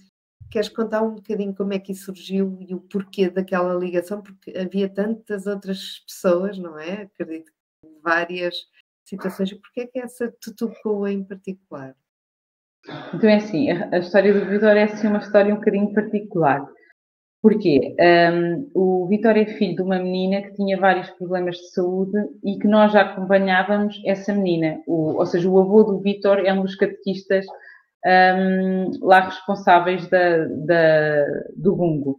queres 0.54 0.70
contar 0.70 1.01
um 1.01 1.16
bocadinho 1.16 1.56
como 1.56 1.74
é 1.74 1.80
que 1.80 1.93
isso 1.93 2.06
surgiu 2.06 2.60
e 2.62 2.76
o 2.76 2.80
porquê 2.80 3.28
daquela 3.28 3.74
ligação? 3.74 4.22
Porque 4.22 4.56
havia 4.56 4.88
tantas 4.88 5.47
outras 5.47 6.04
pessoas, 6.06 6.60
não 6.60 6.78
é? 6.78 7.01
Acredito 7.01 7.51
que 7.51 7.89
várias 8.04 8.56
situações. 9.04 9.51
Porquê 9.51 9.82
é 9.82 9.88
que 9.88 9.99
essa 9.99 10.32
te 10.39 10.56
tocou 10.56 11.08
em 11.08 11.24
particular? 11.24 11.95
Então 13.16 13.28
é 13.28 13.38
assim, 13.38 13.72
a, 13.72 13.97
história 13.97 14.32
do 14.32 14.47
Vitor 14.47 14.78
é 14.78 14.84
assim 14.84 15.08
uma 15.08 15.18
história 15.18 15.51
um 15.51 15.58
bocadinho 15.58 15.91
particular. 15.91 16.64
Porquê? 17.41 17.95
Um, 17.99 18.70
o 18.76 19.08
Vitor 19.08 19.36
é 19.36 19.45
filho 19.45 19.78
de 19.78 19.82
uma 19.82 19.97
menina 19.97 20.43
que 20.43 20.54
tinha 20.54 20.80
vários 20.80 21.10
problemas 21.10 21.56
de 21.58 21.72
saúde 21.72 22.18
e 22.43 22.60
que 22.60 22.68
nós 22.68 22.91
já 22.91 23.01
acompanhávamos 23.01 23.99
essa 24.06 24.32
menina. 24.32 24.84
O, 24.86 25.18
ou 25.18 25.26
seja, 25.26 25.49
o 25.49 25.60
avô 25.60 25.82
do 25.84 25.99
Vitor 25.99 26.45
é 26.45 26.54
um 26.54 26.62
dos 26.62 26.76
catequistas 26.76 27.43
um, 28.06 28.91
lá 29.01 29.22
responsáveis 29.22 30.08
da, 30.10 30.45
da, 30.66 31.26
do 31.56 31.76
bungo. 31.76 32.18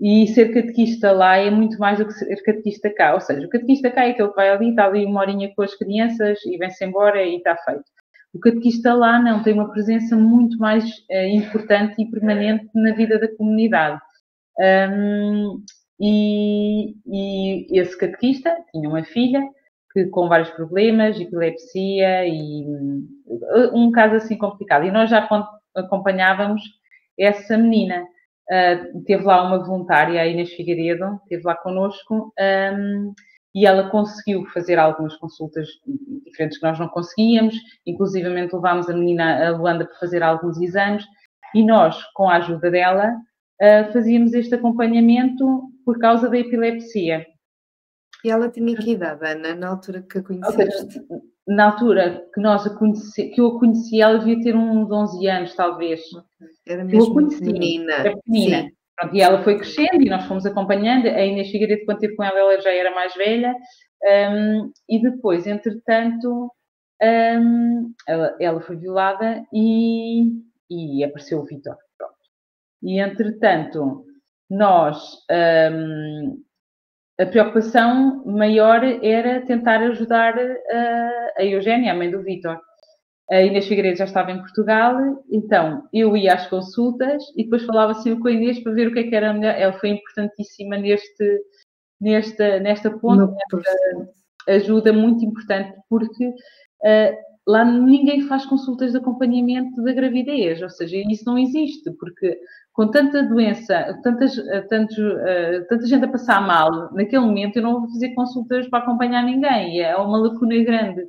E 0.00 0.28
ser 0.28 0.54
catequista 0.54 1.10
lá 1.10 1.36
é 1.36 1.50
muito 1.50 1.76
mais 1.78 1.98
do 1.98 2.06
que 2.06 2.12
ser 2.12 2.36
catequista 2.42 2.88
cá. 2.94 3.14
Ou 3.14 3.20
seja, 3.20 3.46
o 3.46 3.50
catequista 3.50 3.90
cá 3.90 4.04
é 4.04 4.10
aquele 4.10 4.28
que 4.28 4.36
vai 4.36 4.48
ali, 4.48 4.70
está 4.70 4.86
ali 4.86 5.04
uma 5.04 5.20
horinha 5.20 5.52
com 5.54 5.62
as 5.62 5.74
crianças 5.74 6.38
e 6.46 6.56
vem-se 6.56 6.84
embora 6.84 7.22
e 7.22 7.36
está 7.36 7.56
feito. 7.56 7.84
O 8.32 8.38
catequista 8.38 8.94
lá 8.94 9.20
não, 9.20 9.42
tem 9.42 9.54
uma 9.54 9.70
presença 9.70 10.14
muito 10.16 10.58
mais 10.58 10.84
uh, 10.84 11.28
importante 11.30 12.00
e 12.00 12.10
permanente 12.10 12.68
na 12.74 12.92
vida 12.94 13.18
da 13.18 13.34
comunidade. 13.36 14.00
Um, 14.58 15.62
e, 16.00 16.94
e, 17.06 17.80
esse 17.80 17.98
catequista 17.98 18.56
tinha 18.70 18.88
uma 18.88 19.04
filha 19.04 19.42
que 20.04 20.10
com 20.10 20.28
vários 20.28 20.50
problemas, 20.50 21.18
epilepsia 21.18 22.26
e 22.26 22.64
um 23.72 23.90
caso 23.90 24.16
assim 24.16 24.36
complicado. 24.36 24.84
E 24.84 24.90
nós 24.90 25.10
já 25.10 25.28
acompanhávamos 25.74 26.62
essa 27.18 27.56
menina. 27.56 28.04
Uh, 28.50 29.02
teve 29.04 29.24
lá 29.24 29.46
uma 29.46 29.58
voluntária, 29.58 30.22
a 30.22 30.26
Inês 30.26 30.52
Figueiredo, 30.52 31.20
esteve 31.22 31.42
lá 31.44 31.54
connosco 31.54 32.32
um, 32.40 33.12
e 33.54 33.66
ela 33.66 33.90
conseguiu 33.90 34.46
fazer 34.46 34.78
algumas 34.78 35.14
consultas 35.16 35.68
diferentes 36.24 36.56
que 36.56 36.66
nós 36.66 36.78
não 36.78 36.88
conseguíamos, 36.88 37.54
inclusivamente 37.84 38.54
levámos 38.54 38.88
a 38.88 38.94
menina, 38.94 39.48
a 39.48 39.50
Luanda, 39.50 39.84
para 39.84 39.98
fazer 39.98 40.22
alguns 40.22 40.58
exames 40.58 41.04
e 41.54 41.62
nós, 41.62 42.02
com 42.14 42.28
a 42.28 42.36
ajuda 42.36 42.70
dela, 42.70 43.10
uh, 43.10 43.92
fazíamos 43.92 44.32
este 44.32 44.54
acompanhamento 44.54 45.70
por 45.84 45.98
causa 45.98 46.30
da 46.30 46.38
epilepsia. 46.38 47.26
E 48.24 48.30
ela 48.30 48.50
tinha 48.50 48.76
que 48.76 48.92
idade, 48.92 49.24
Ana, 49.24 49.54
na 49.54 49.68
altura 49.68 50.02
que 50.02 50.18
a 50.18 50.22
conheceste? 50.22 51.00
Na 51.46 51.72
altura 51.72 52.28
que, 52.34 52.40
nós 52.40 52.66
a 52.66 52.76
conheci, 52.76 53.30
que 53.30 53.40
eu 53.40 53.46
a 53.46 53.58
conheci, 53.58 54.00
ela 54.00 54.18
devia 54.18 54.42
ter 54.42 54.56
uns 54.56 54.90
11 54.90 55.26
anos, 55.28 55.54
talvez. 55.54 56.00
Era 56.66 56.84
mesmo 56.84 57.14
menina. 57.14 57.92
Era 57.92 58.16
pequenina. 58.16 58.70
Pronto, 58.96 59.14
e 59.14 59.20
ela 59.20 59.42
foi 59.44 59.56
crescendo 59.56 60.02
e 60.02 60.10
nós 60.10 60.24
fomos 60.24 60.44
acompanhando. 60.44 61.06
A 61.06 61.24
Inês 61.24 61.50
Figueiredo, 61.50 61.84
quando 61.84 61.98
esteve 61.98 62.16
com 62.16 62.24
ela, 62.24 62.38
ela 62.38 62.60
já 62.60 62.72
era 62.72 62.92
mais 62.94 63.14
velha. 63.14 63.54
Um, 64.02 64.72
e 64.88 65.00
depois, 65.00 65.46
entretanto, 65.46 66.52
um, 67.00 67.92
ela, 68.06 68.36
ela, 68.40 68.60
foi 68.60 68.76
violada 68.76 69.44
e, 69.52 70.24
e 70.68 71.04
apareceu 71.04 71.40
o 71.40 71.44
Vitor. 71.44 71.76
E, 72.82 73.00
entretanto, 73.00 74.04
nós. 74.50 75.18
Um, 75.72 76.47
a 77.18 77.26
preocupação 77.26 78.24
maior 78.24 78.82
era 79.02 79.44
tentar 79.44 79.80
ajudar 79.82 80.34
a, 80.38 81.32
a 81.38 81.44
Eugénia, 81.44 81.92
a 81.92 81.96
mãe 81.96 82.10
do 82.10 82.22
Vitor. 82.22 82.58
A 83.30 83.42
Inês 83.42 83.66
Figueiredo 83.66 83.98
já 83.98 84.04
estava 84.04 84.30
em 84.30 84.38
Portugal, 84.38 84.96
então 85.30 85.86
eu 85.92 86.16
ia 86.16 86.32
às 86.32 86.46
consultas 86.46 87.22
e 87.36 87.44
depois 87.44 87.64
falava 87.64 87.92
sempre 87.94 88.20
com 88.20 88.28
a 88.28 88.32
Inês 88.32 88.60
para 88.60 88.72
ver 88.72 88.88
o 88.88 88.92
que 88.92 89.00
é 89.00 89.02
que 89.02 89.14
era 89.14 89.34
melhor. 89.34 89.54
Ela 89.54 89.72
foi 89.74 89.90
importantíssima 89.90 90.78
neste, 90.78 91.42
nesta, 92.00 92.60
nesta 92.60 92.90
ponta, 92.98 93.26
nesta 93.26 94.08
ajuda 94.48 94.92
muito 94.92 95.24
importante, 95.24 95.76
porque 95.90 96.28
uh, 96.28 97.16
lá 97.46 97.64
ninguém 97.64 98.22
faz 98.28 98.46
consultas 98.46 98.92
de 98.92 98.98
acompanhamento 98.98 99.82
da 99.82 99.92
gravidez, 99.92 100.62
ou 100.62 100.70
seja, 100.70 100.96
isso 101.10 101.24
não 101.26 101.38
existe, 101.38 101.90
porque 101.98 102.38
com 102.78 102.86
tanta 102.86 103.24
doença, 103.24 103.98
tantas, 104.04 104.36
tantos, 104.68 104.96
uh, 104.96 105.66
tanta 105.68 105.84
gente 105.84 106.04
a 106.04 106.08
passar 106.08 106.40
mal, 106.40 106.94
naquele 106.94 107.22
momento 107.22 107.56
eu 107.56 107.62
não 107.64 107.80
vou 107.80 107.90
fazer 107.90 108.14
consultas 108.14 108.68
para 108.68 108.78
acompanhar 108.78 109.24
ninguém, 109.24 109.80
é 109.80 109.96
uma 109.96 110.16
lacuna 110.16 110.62
grande. 110.62 111.02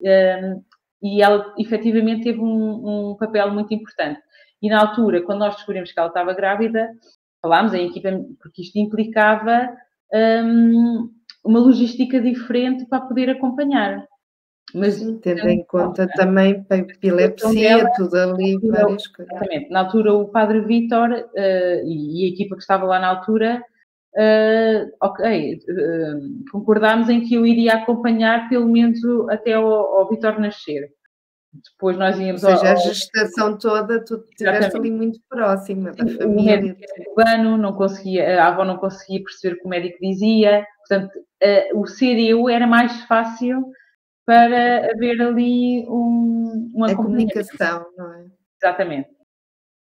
Uh, 0.00 0.64
e 1.02 1.20
ela 1.20 1.52
efetivamente 1.58 2.22
teve 2.22 2.38
um, 2.38 3.10
um, 3.10 3.16
papel 3.16 3.50
muito 3.52 3.74
importante. 3.74 4.20
E 4.62 4.68
na 4.68 4.82
altura, 4.82 5.20
quando 5.22 5.40
nós 5.40 5.56
descobrimos 5.56 5.90
que 5.90 5.98
ela 5.98 6.10
estava 6.10 6.32
grávida, 6.32 6.88
falámos 7.42 7.74
em 7.74 7.88
equipa, 7.88 8.10
porque 8.40 8.62
isto 8.62 8.78
implicava 8.78 9.68
um, 10.14 11.10
uma 11.44 11.58
logística 11.58 12.20
diferente 12.20 12.86
para 12.86 13.00
poder 13.00 13.30
acompanhar. 13.30 14.06
Mas 14.74 14.94
Sim, 14.94 15.18
tendo 15.18 15.48
em 15.48 15.64
conta 15.64 16.06
também 16.14 16.62
para 16.62 16.78
epilepsia, 16.78 17.90
tudo 17.96 18.16
ali, 18.16 18.58
várias 18.58 19.06
coisas. 19.08 19.34
Exatamente. 19.34 19.70
Na 19.70 19.80
altura, 19.80 20.14
o 20.14 20.28
padre 20.28 20.60
Vítor 20.60 21.10
uh, 21.10 21.86
e, 21.86 22.22
e, 22.22 22.24
a 22.24 22.28
equipa 22.32 22.56
que 22.56 22.62
estava 22.62 22.84
lá 22.84 22.98
na 22.98 23.08
altura, 23.08 23.62
uh, 24.14 24.90
ok, 25.02 25.54
uh, 25.54 26.50
concordámos 26.52 27.08
em 27.08 27.20
que 27.20 27.34
eu 27.34 27.46
iria 27.46 27.74
acompanhar 27.74 28.48
pelo 28.48 28.68
menos 28.68 29.00
até 29.28 29.54
ao, 29.54 29.66
ao 29.66 30.08
Vítor 30.08 30.38
nascer. 30.38 30.88
Depois 31.72 31.96
nós 31.96 32.16
íamos 32.16 32.44
Ou 32.44 32.50
seja, 32.50 32.70
ao, 32.70 32.76
a 32.76 32.76
gestação 32.76 33.58
toda, 33.58 34.04
tu 34.04 34.24
estiveste 34.30 34.76
ali 34.76 34.90
muito 34.90 35.18
próxima 35.28 35.90
da 35.90 36.06
família. 36.06 36.76
O 37.16 37.20
ano, 37.20 37.58
não 37.58 37.72
conseguia, 37.72 38.40
a 38.40 38.48
avó 38.48 38.64
não 38.64 38.76
conseguia 38.76 39.20
perceber 39.20 39.56
o 39.56 39.58
que 39.58 39.66
o 39.66 39.68
médico 39.68 39.98
dizia, 40.00 40.64
portanto, 40.78 41.10
o 41.74 41.86
ser 41.86 42.20
eu 42.20 42.48
era 42.48 42.68
mais 42.68 43.02
fácil 43.02 43.64
para 44.30 44.92
haver 44.92 45.20
ali 45.20 45.84
um, 45.88 46.70
uma 46.72 46.92
a 46.92 46.94
comunicação, 46.94 47.84
não 47.96 48.14
é? 48.14 48.26
Exatamente. 48.62 49.08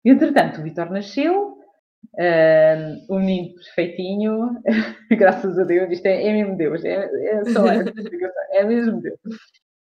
Entretanto, 0.03 0.59
o 0.59 0.63
Vitor 0.63 0.89
nasceu, 0.89 1.49
uh, 1.49 3.13
um 3.13 3.19
menino 3.19 3.53
perfeitinho, 3.53 4.59
graças 5.11 5.59
a 5.59 5.63
Deus, 5.63 5.91
isto 5.91 6.07
é, 6.07 6.25
é 6.25 6.33
mesmo 6.33 6.57
Deus, 6.57 6.83
é, 6.83 6.95
é 6.95 7.43
só 7.45 7.63
é 8.53 8.63
mesmo 8.63 8.99
Deus. 8.99 9.19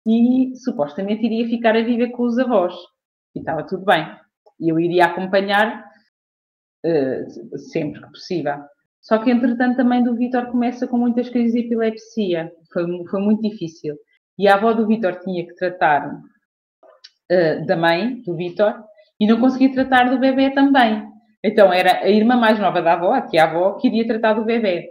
E 0.05 0.55
supostamente 0.57 1.25
iria 1.25 1.47
ficar 1.47 1.75
a 1.75 1.81
viver 1.83 2.11
com 2.11 2.21
os 2.21 2.37
avós. 2.37 2.75
E 3.35 3.39
estava 3.39 3.65
tudo 3.65 3.83
bem. 3.83 4.05
E 4.59 4.69
eu 4.69 4.79
iria 4.79 5.05
acompanhar 5.05 5.89
uh, 6.85 7.57
sempre 7.57 7.99
que 7.99 8.11
possível. 8.11 8.59
Só 9.01 9.17
que, 9.17 9.31
entretanto, 9.31 9.77
também 9.77 10.03
do 10.03 10.15
Vitor 10.15 10.51
começa 10.51 10.87
com 10.87 10.99
muitas 10.99 11.29
crises 11.29 11.53
de 11.53 11.65
epilepsia. 11.65 12.51
Foi, 12.71 12.85
foi 13.09 13.21
muito 13.21 13.41
difícil. 13.41 13.97
E 14.41 14.47
a 14.47 14.55
avó 14.55 14.73
do 14.73 14.87
Vitor 14.87 15.19
tinha 15.19 15.45
que 15.45 15.53
tratar 15.53 16.03
uh, 16.07 17.65
da 17.67 17.77
mãe 17.77 18.23
do 18.23 18.35
Vitor 18.35 18.73
e 19.19 19.27
não 19.27 19.39
conseguia 19.39 19.71
tratar 19.71 20.09
do 20.09 20.17
bebê 20.17 20.49
também. 20.49 21.07
Então 21.43 21.71
era 21.71 21.99
a 21.99 22.09
irmã 22.09 22.35
mais 22.35 22.57
nova 22.57 22.81
da 22.81 22.93
avó, 22.93 23.13
a 23.13 23.21
tia-avó, 23.21 23.73
que 23.73 23.87
iria 23.87 24.07
tratar 24.07 24.33
do 24.33 24.43
bebê. 24.43 24.89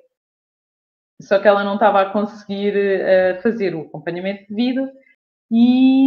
Só 1.21 1.41
que 1.41 1.49
ela 1.49 1.65
não 1.65 1.75
estava 1.75 2.01
a 2.01 2.11
conseguir 2.11 2.77
uh, 2.77 3.43
fazer 3.43 3.75
o 3.75 3.81
acompanhamento 3.81 4.45
devido 4.49 4.89
e, 5.51 6.07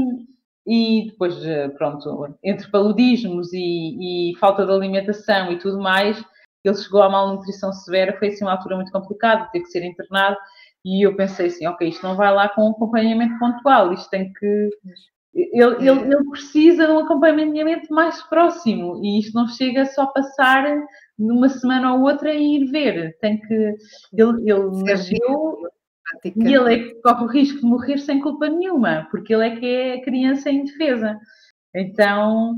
e 0.66 1.10
depois, 1.12 1.36
uh, 1.46 1.70
pronto, 1.78 2.38
entre 2.41 2.72
paludismos 2.72 3.52
e, 3.52 4.32
e, 4.32 4.38
falta 4.38 4.66
de 4.66 4.72
alimentação 4.72 5.52
e 5.52 5.60
tudo 5.60 5.82
mais, 5.82 6.24
ele 6.64 6.78
chegou 6.78 7.04
à 7.04 7.10
malnutrição 7.10 7.74
severa, 7.74 8.18
foi 8.18 8.30
assim 8.30 8.46
uma 8.46 8.54
altura 8.54 8.78
muito 8.78 8.91
complicada, 8.94 9.50
teve 9.52 9.66
que 9.66 9.72
ser 9.72 9.84
internado 9.84 10.38
e 10.86 11.06
eu 11.06 11.16
pensei 11.16 11.48
assim, 11.48 11.66
ok, 11.66 11.88
isto 11.88 12.06
não 12.06 12.16
vai 12.16 12.34
lá 12.34 12.50
com 12.50 12.68
um 12.68 12.72
acompanhamento 12.72 13.38
pontual, 13.40 13.94
isto 13.94 14.10
tem 14.10 14.32
que. 14.34 14.70
Ele, 15.34 15.90
ele, 15.90 16.14
ele 16.14 16.30
precisa 16.30 16.86
de 16.86 16.92
um 16.92 17.00
acompanhamento 17.00 17.92
mais 17.92 18.22
próximo 18.24 19.00
e 19.04 19.20
isto 19.20 19.34
não 19.34 19.48
chega 19.48 19.86
só 19.86 20.04
a 20.04 20.08
passar 20.08 20.64
numa 21.18 21.50
semana 21.50 21.96
ou 21.96 22.02
outra 22.02 22.34
e 22.34 22.58
ir 22.58 22.66
ver. 22.66 23.18
Tem 23.20 23.40
que. 23.40 23.76
Ele, 24.14 24.52
ele 24.52 24.84
nasceu. 24.84 25.58
e 26.24 26.54
ele 26.54 26.74
é 26.74 26.80
que 26.80 27.02
corre 27.02 27.24
o 27.24 27.28
risco 27.28 27.62
de 27.62 27.66
morrer 27.66 27.98
sem 27.98 28.20
culpa 28.20 28.48
nenhuma, 28.48 29.08
porque 29.10 29.34
ele 29.34 29.48
é 29.48 29.56
que 29.56 29.66
é 29.66 30.02
criança 30.02 30.52
indefesa. 30.52 31.18
Então 31.74 32.56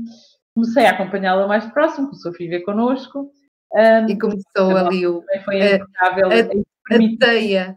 comecei 0.54 0.86
a 0.86 0.90
acompanhá-la 0.90 1.46
mais 1.46 1.66
próximo, 1.66 2.08
começou 2.08 2.32
a 2.32 2.36
viver 2.36 2.60
connosco. 2.60 3.30
Um, 3.72 4.08
e 4.08 4.18
começou 4.18 4.76
ali 4.76 5.06
o. 5.06 5.22
Foi 5.44 5.60
a, 5.60 5.76
a, 6.00 6.94
a 6.94 7.18
teia. 7.18 7.76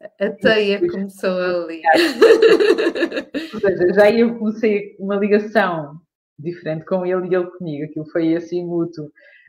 A 0.00 0.30
teia 0.30 0.80
começou 0.80 1.30
ali. 1.30 1.82
Ou 3.52 3.60
seja, 3.60 3.92
já 3.92 4.10
eu 4.10 4.38
comecei 4.38 4.96
uma 4.98 5.16
ligação 5.16 6.00
diferente 6.38 6.86
com 6.86 7.04
ele 7.04 7.28
e 7.28 7.34
ele 7.34 7.50
comigo. 7.58 7.84
Aquilo 7.84 8.10
foi 8.10 8.34
assim 8.34 8.64
mútuo. 8.64 9.06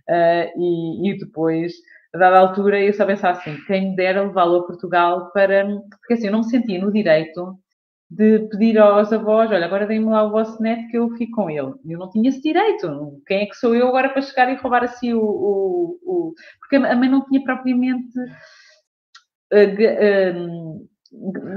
Uh, 0.09 0.51
e, 0.57 1.09
e, 1.09 1.17
depois, 1.17 1.73
a 2.13 2.17
dada 2.17 2.39
altura, 2.39 2.81
eu 2.81 2.93
só 2.93 3.05
pensava 3.05 3.37
assim: 3.37 3.55
quem 3.65 3.91
me 3.91 3.95
dera 3.95 4.23
levá-lo 4.23 4.57
a 4.57 4.67
Portugal 4.67 5.31
para. 5.31 5.65
Porque 5.99 6.15
assim, 6.15 6.25
eu 6.25 6.33
não 6.33 6.39
me 6.39 6.49
sentia 6.49 6.79
no 6.83 6.91
direito 6.91 7.57
de 8.09 8.39
pedir 8.49 8.77
aos 8.77 9.13
avós: 9.13 9.49
olha, 9.49 9.65
agora 9.65 9.87
deem-me 9.87 10.09
lá 10.09 10.23
o 10.25 10.31
vosso 10.31 10.61
neto 10.61 10.89
que 10.89 10.97
eu 10.97 11.09
fico 11.11 11.31
com 11.43 11.49
ele. 11.49 11.73
Eu 11.87 11.97
não 11.97 12.09
tinha 12.09 12.29
esse 12.29 12.41
direito. 12.41 13.21
Quem 13.25 13.43
é 13.43 13.45
que 13.45 13.55
sou 13.55 13.73
eu 13.73 13.87
agora 13.87 14.09
para 14.09 14.21
chegar 14.21 14.51
e 14.51 14.55
roubar 14.55 14.83
assim 14.83 15.13
o. 15.13 15.21
o, 15.21 15.99
o... 16.03 16.33
Porque 16.59 16.75
a 16.75 16.95
mãe 16.95 17.09
não 17.09 17.23
tinha 17.25 17.41
propriamente. 17.41 18.11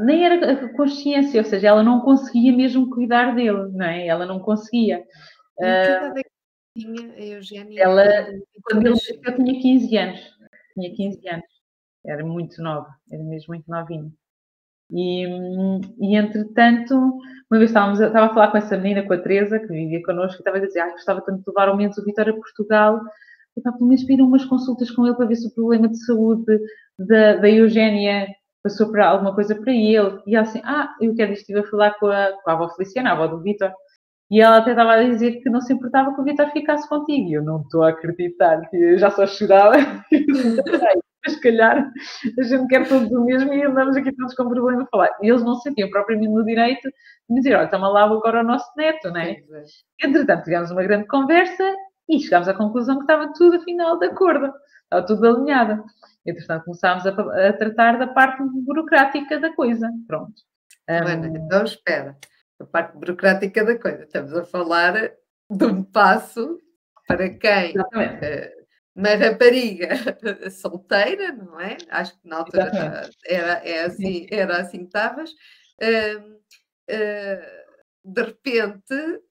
Nem 0.07 0.25
era 0.25 0.69
consciência, 0.71 1.41
ou 1.41 1.45
seja, 1.45 1.69
ela 1.69 1.83
não 1.83 2.01
conseguia 2.01 2.53
mesmo 2.53 2.91
cuidar 2.91 3.35
dele, 3.35 3.71
não 3.73 3.87
é? 3.87 4.07
Ela 4.07 4.27
não 4.27 4.41
conseguia. 4.41 5.05
Idade 5.59 6.21
é 6.21 6.35
tinha 6.77 7.13
a 7.13 7.25
Eugénia? 7.25 7.83
Ela, 7.83 8.05
quando 8.65 8.87
ele 8.87 8.97
eu 9.25 9.37
tinha 9.37 9.61
15 9.61 9.97
anos. 9.97 10.21
Tinha 10.75 10.95
15 10.95 11.29
anos. 11.29 11.47
Era 12.05 12.25
muito 12.25 12.61
nova, 12.61 12.89
era 13.11 13.23
mesmo 13.23 13.55
muito 13.55 13.71
novinha. 13.71 14.11
E, 14.91 15.25
e 16.01 16.17
entretanto, 16.17 16.95
uma 17.51 17.59
vez 17.59 17.71
estávamos, 17.71 18.01
estava 18.01 18.27
a 18.27 18.35
falar 18.35 18.51
com 18.51 18.59
essa 18.59 18.77
menina, 18.77 19.07
com 19.07 19.15
a 19.15 19.19
Teresa, 19.19 19.59
que 19.59 19.69
vivia 19.69 20.03
connosco, 20.03 20.39
e 20.39 20.41
estava 20.41 20.59
a 20.59 20.61
dizer, 20.61 20.81
ah, 20.81 20.91
gostava 20.91 21.23
tanto 21.23 21.39
de 21.39 21.45
levar 21.49 21.69
ao 21.69 21.77
menos 21.77 21.97
o 21.97 22.05
Vitória 22.05 22.33
a 22.33 22.37
Portugal, 22.37 23.01
e 23.57 23.61
para 23.61 23.73
pelo 23.73 23.87
menos 23.87 24.05
pedir 24.05 24.23
umas 24.23 24.45
consultas 24.45 24.91
com 24.91 25.07
ele 25.07 25.17
para 25.17 25.27
ver 25.27 25.37
se 25.37 25.47
o 25.47 25.55
problema 25.55 25.89
de 25.89 26.05
saúde 26.05 26.61
da, 26.99 27.37
da 27.37 27.51
Eugénia 27.51 28.29
passou 28.63 28.91
para 28.91 29.09
alguma 29.09 29.35
coisa 29.35 29.55
para 29.55 29.73
ele. 29.73 30.21
E 30.27 30.35
ela 30.35 30.47
assim, 30.47 30.61
ah, 30.65 30.95
eu 31.01 31.15
quero 31.15 31.33
estive 31.33 31.61
a 31.61 31.65
falar 31.65 31.95
com 31.99 32.07
a, 32.07 32.33
com 32.43 32.51
a 32.51 32.53
avó 32.55 32.69
Feliciana, 32.71 33.11
a 33.11 33.13
avó 33.13 33.27
do 33.27 33.43
Vitor, 33.43 33.73
e 34.31 34.41
ela 34.41 34.57
até 34.59 34.71
estava 34.71 34.95
a 34.95 35.05
dizer 35.05 35.43
que 35.43 35.51
não 35.51 35.61
se 35.61 35.73
importava 35.73 36.15
que 36.15 36.21
o 36.21 36.25
Vitor 36.25 36.51
ficasse 36.51 36.89
contigo. 36.89 37.29
E 37.29 37.35
eu 37.35 37.43
não 37.43 37.61
estou 37.61 37.83
a 37.83 37.91
acreditar, 37.91 38.69
que 38.71 38.77
eu 38.77 38.99
já 38.99 39.11
só 39.11 39.27
chorava. 39.27 39.77
Mas, 41.25 41.37
se 41.37 41.41
calhar, 41.41 41.91
a 42.39 42.43
gente 42.43 42.67
quer 42.67 42.87
todos 42.87 43.11
o 43.11 43.25
mesmo 43.25 43.53
e 43.55 43.63
andamos 43.63 43.97
aqui 43.97 44.15
todos 44.15 44.35
com 44.35 44.49
problema 44.49 44.83
a 44.83 44.87
falar. 44.87 45.09
E 45.23 45.31
eles 45.31 45.43
não 45.43 45.55
se 45.55 45.63
sentiam 45.63 45.89
propriamente 45.89 46.31
no 46.31 46.45
direito 46.45 46.87
de 47.31 47.37
dizer, 47.37 47.55
olha, 47.55 47.65
estamos 47.65 47.93
lá 47.95 48.05
agora 48.05 48.41
o 48.41 48.45
nosso 48.45 48.71
neto, 48.77 49.09
não 49.09 49.21
é? 49.21 49.31
é? 49.31 50.07
Entretanto, 50.07 50.45
tivemos 50.45 50.71
uma 50.71 50.83
grande 50.83 51.07
conversa 51.07 51.65
e 52.09 52.21
chegámos 52.21 52.49
à 52.49 52.55
conclusão 52.55 52.97
que 52.97 53.03
estava 53.03 53.33
tudo, 53.33 53.57
afinal, 53.57 53.99
de 53.99 54.07
acordo. 54.07 54.53
Estava 54.85 55.07
tudo 55.07 55.27
alinhado. 55.27 55.85
Entretanto, 56.27 56.65
começámos 56.65 57.07
a, 57.07 57.11
a 57.49 57.53
tratar 57.53 57.99
da 57.99 58.07
parte 58.07 58.43
burocrática 58.43 59.39
da 59.39 59.53
coisa. 59.55 59.91
Pronto. 60.07 60.35
Bueno, 60.87 61.29
um... 61.29 61.37
então 61.37 61.65
espera. 61.65 62.17
A 62.61 62.65
parte 62.65 62.97
burocrática 62.97 63.65
da 63.65 63.79
coisa. 63.79 64.05
Estamos 64.05 64.35
a 64.35 64.45
falar 64.45 65.13
de 65.51 65.65
um 65.65 65.83
passo 65.83 66.61
para 67.07 67.29
quem 67.29 67.77
uh, 67.79 68.65
uma 68.95 69.15
rapariga 69.15 69.89
solteira, 70.51 71.33
não 71.33 71.61
é? 71.61 71.77
Acho 71.91 72.19
que 72.21 72.29
na 72.29 72.39
altura 72.39 73.11
era, 73.27 73.53
é 73.65 73.85
assim, 73.85 74.27
era 74.31 74.61
assim 74.61 74.79
que 74.79 74.85
estavas. 74.85 75.31
Uh, 75.83 76.35
uh, 76.91 77.65
de 78.05 78.23
repente 78.23 79.23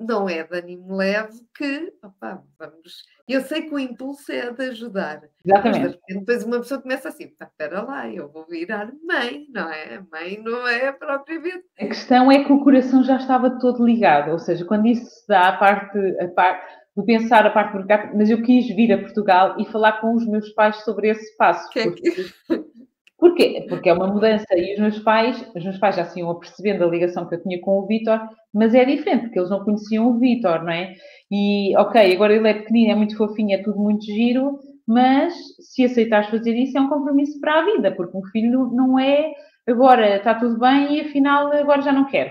não 0.00 0.28
é 0.28 0.42
de 0.42 0.58
ânimo 0.58 0.96
leve 0.96 1.38
que, 1.56 1.92
opa, 2.02 2.42
vamos. 2.58 3.04
Eu 3.28 3.42
sei 3.42 3.62
que 3.62 3.74
o 3.74 3.78
impulso 3.78 4.32
é 4.32 4.50
de 4.50 4.70
ajudar. 4.70 5.20
Exatamente. 5.44 5.80
Mas 5.80 5.92
de 5.92 5.98
repente, 5.98 6.20
depois 6.20 6.44
uma 6.44 6.58
pessoa 6.58 6.80
começa 6.80 7.08
assim: 7.08 7.28
pá, 7.38 7.44
espera 7.44 7.82
lá, 7.82 8.08
eu 8.08 8.28
vou 8.28 8.46
virar 8.46 8.90
mãe, 9.06 9.46
não 9.52 9.70
é? 9.70 10.02
Mãe 10.10 10.42
não 10.42 10.66
é 10.66 10.90
propriamente. 10.90 11.64
A 11.78 11.86
questão 11.86 12.32
é 12.32 12.42
que 12.42 12.52
o 12.52 12.64
coração 12.64 13.04
já 13.04 13.16
estava 13.16 13.58
todo 13.58 13.84
ligado, 13.84 14.30
ou 14.30 14.38
seja, 14.38 14.64
quando 14.64 14.86
isso 14.86 15.04
se 15.04 15.28
dá 15.28 15.48
a 15.48 15.56
parte, 15.58 15.98
a 16.20 16.28
parte 16.28 16.80
de 16.96 17.04
pensar 17.04 17.46
a 17.46 17.50
parte 17.50 17.72
burocrática, 17.72 18.12
mas 18.16 18.30
eu 18.30 18.42
quis 18.42 18.66
vir 18.74 18.92
a 18.92 18.98
Portugal 18.98 19.56
e 19.58 19.64
falar 19.66 20.00
com 20.00 20.14
os 20.14 20.26
meus 20.26 20.50
pais 20.50 20.76
sobre 20.84 21.08
esse 21.08 21.36
passo. 21.36 21.68
Que 21.70 21.80
é 21.80 21.90
que... 21.90 22.32
Porquê? 23.20 23.66
Porque 23.68 23.90
é 23.90 23.92
uma 23.92 24.06
mudança 24.06 24.46
e 24.56 24.74
os 24.74 24.80
meus 24.80 24.98
pais, 25.00 25.46
os 25.54 25.62
meus 25.62 25.78
pais 25.78 25.94
já 25.94 26.06
se 26.06 26.18
iam 26.18 26.30
apercebendo 26.30 26.82
a 26.82 26.88
ligação 26.88 27.28
que 27.28 27.34
eu 27.34 27.42
tinha 27.42 27.60
com 27.60 27.78
o 27.78 27.86
Vitor, 27.86 28.18
mas 28.52 28.74
é 28.74 28.82
diferente, 28.84 29.24
porque 29.24 29.38
eles 29.38 29.50
não 29.50 29.62
conheciam 29.62 30.08
o 30.08 30.18
Vitor, 30.18 30.64
não 30.64 30.72
é? 30.72 30.94
E, 31.30 31.76
ok, 31.76 32.14
agora 32.14 32.34
ele 32.34 32.48
é 32.48 32.54
pequenino, 32.54 32.92
é 32.92 32.94
muito 32.94 33.16
fofinho, 33.16 33.54
é 33.54 33.62
tudo 33.62 33.78
muito 33.78 34.06
giro, 34.06 34.58
mas 34.86 35.34
se 35.60 35.84
aceitares 35.84 36.30
fazer 36.30 36.54
isso 36.56 36.78
é 36.78 36.80
um 36.80 36.88
compromisso 36.88 37.38
para 37.40 37.60
a 37.60 37.64
vida, 37.66 37.92
porque 37.92 38.16
um 38.16 38.24
filho 38.24 38.70
não 38.72 38.98
é 38.98 39.32
agora 39.68 40.16
está 40.16 40.34
tudo 40.34 40.58
bem 40.58 40.96
e 40.96 41.00
afinal 41.02 41.52
agora 41.52 41.82
já 41.82 41.92
não 41.92 42.06
quero. 42.06 42.30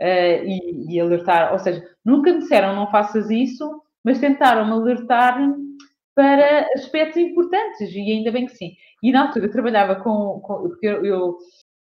Uh, 0.00 0.44
e, 0.44 0.94
e, 0.94 1.00
alertar, 1.00 1.52
ou 1.52 1.58
seja, 1.58 1.82
nunca 2.04 2.32
me 2.32 2.40
disseram 2.40 2.74
não 2.74 2.90
faças 2.90 3.30
isso, 3.30 3.82
mas 4.04 4.18
tentaram-me 4.18 4.72
alertar 4.72 5.38
para 6.14 6.68
aspectos 6.74 7.16
importantes, 7.16 7.92
e 7.92 8.12
ainda 8.12 8.30
bem 8.30 8.46
que 8.46 8.56
sim. 8.56 8.72
E 9.04 9.12
na 9.12 9.26
altura 9.26 9.44
eu 9.44 9.52
trabalhava 9.52 9.96
com, 9.96 10.40
com 10.40 10.62
porque 10.62 10.86
eu, 10.86 11.04
eu, 11.04 11.36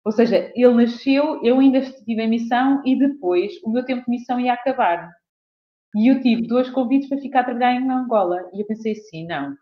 ou 0.04 0.12
seja, 0.12 0.52
ele 0.54 0.74
nasceu, 0.74 1.42
eu 1.42 1.58
ainda 1.60 1.78
estive 1.78 2.22
em 2.22 2.30
missão 2.30 2.82
e 2.86 3.00
depois 3.00 3.54
o 3.64 3.72
meu 3.72 3.86
tempo 3.86 4.04
de 4.04 4.12
missão 4.12 4.38
ia 4.38 4.52
acabar. 4.52 5.10
E 5.96 6.12
eu 6.12 6.22
tive 6.22 6.46
dois 6.46 6.70
convites 6.70 7.08
para 7.08 7.20
ficar 7.20 7.40
a 7.40 7.44
trabalhar 7.46 7.74
em 7.76 7.90
Angola. 7.90 8.50
E 8.54 8.60
eu 8.60 8.68
pensei 8.68 8.92
assim, 8.92 9.26
não. 9.26 9.56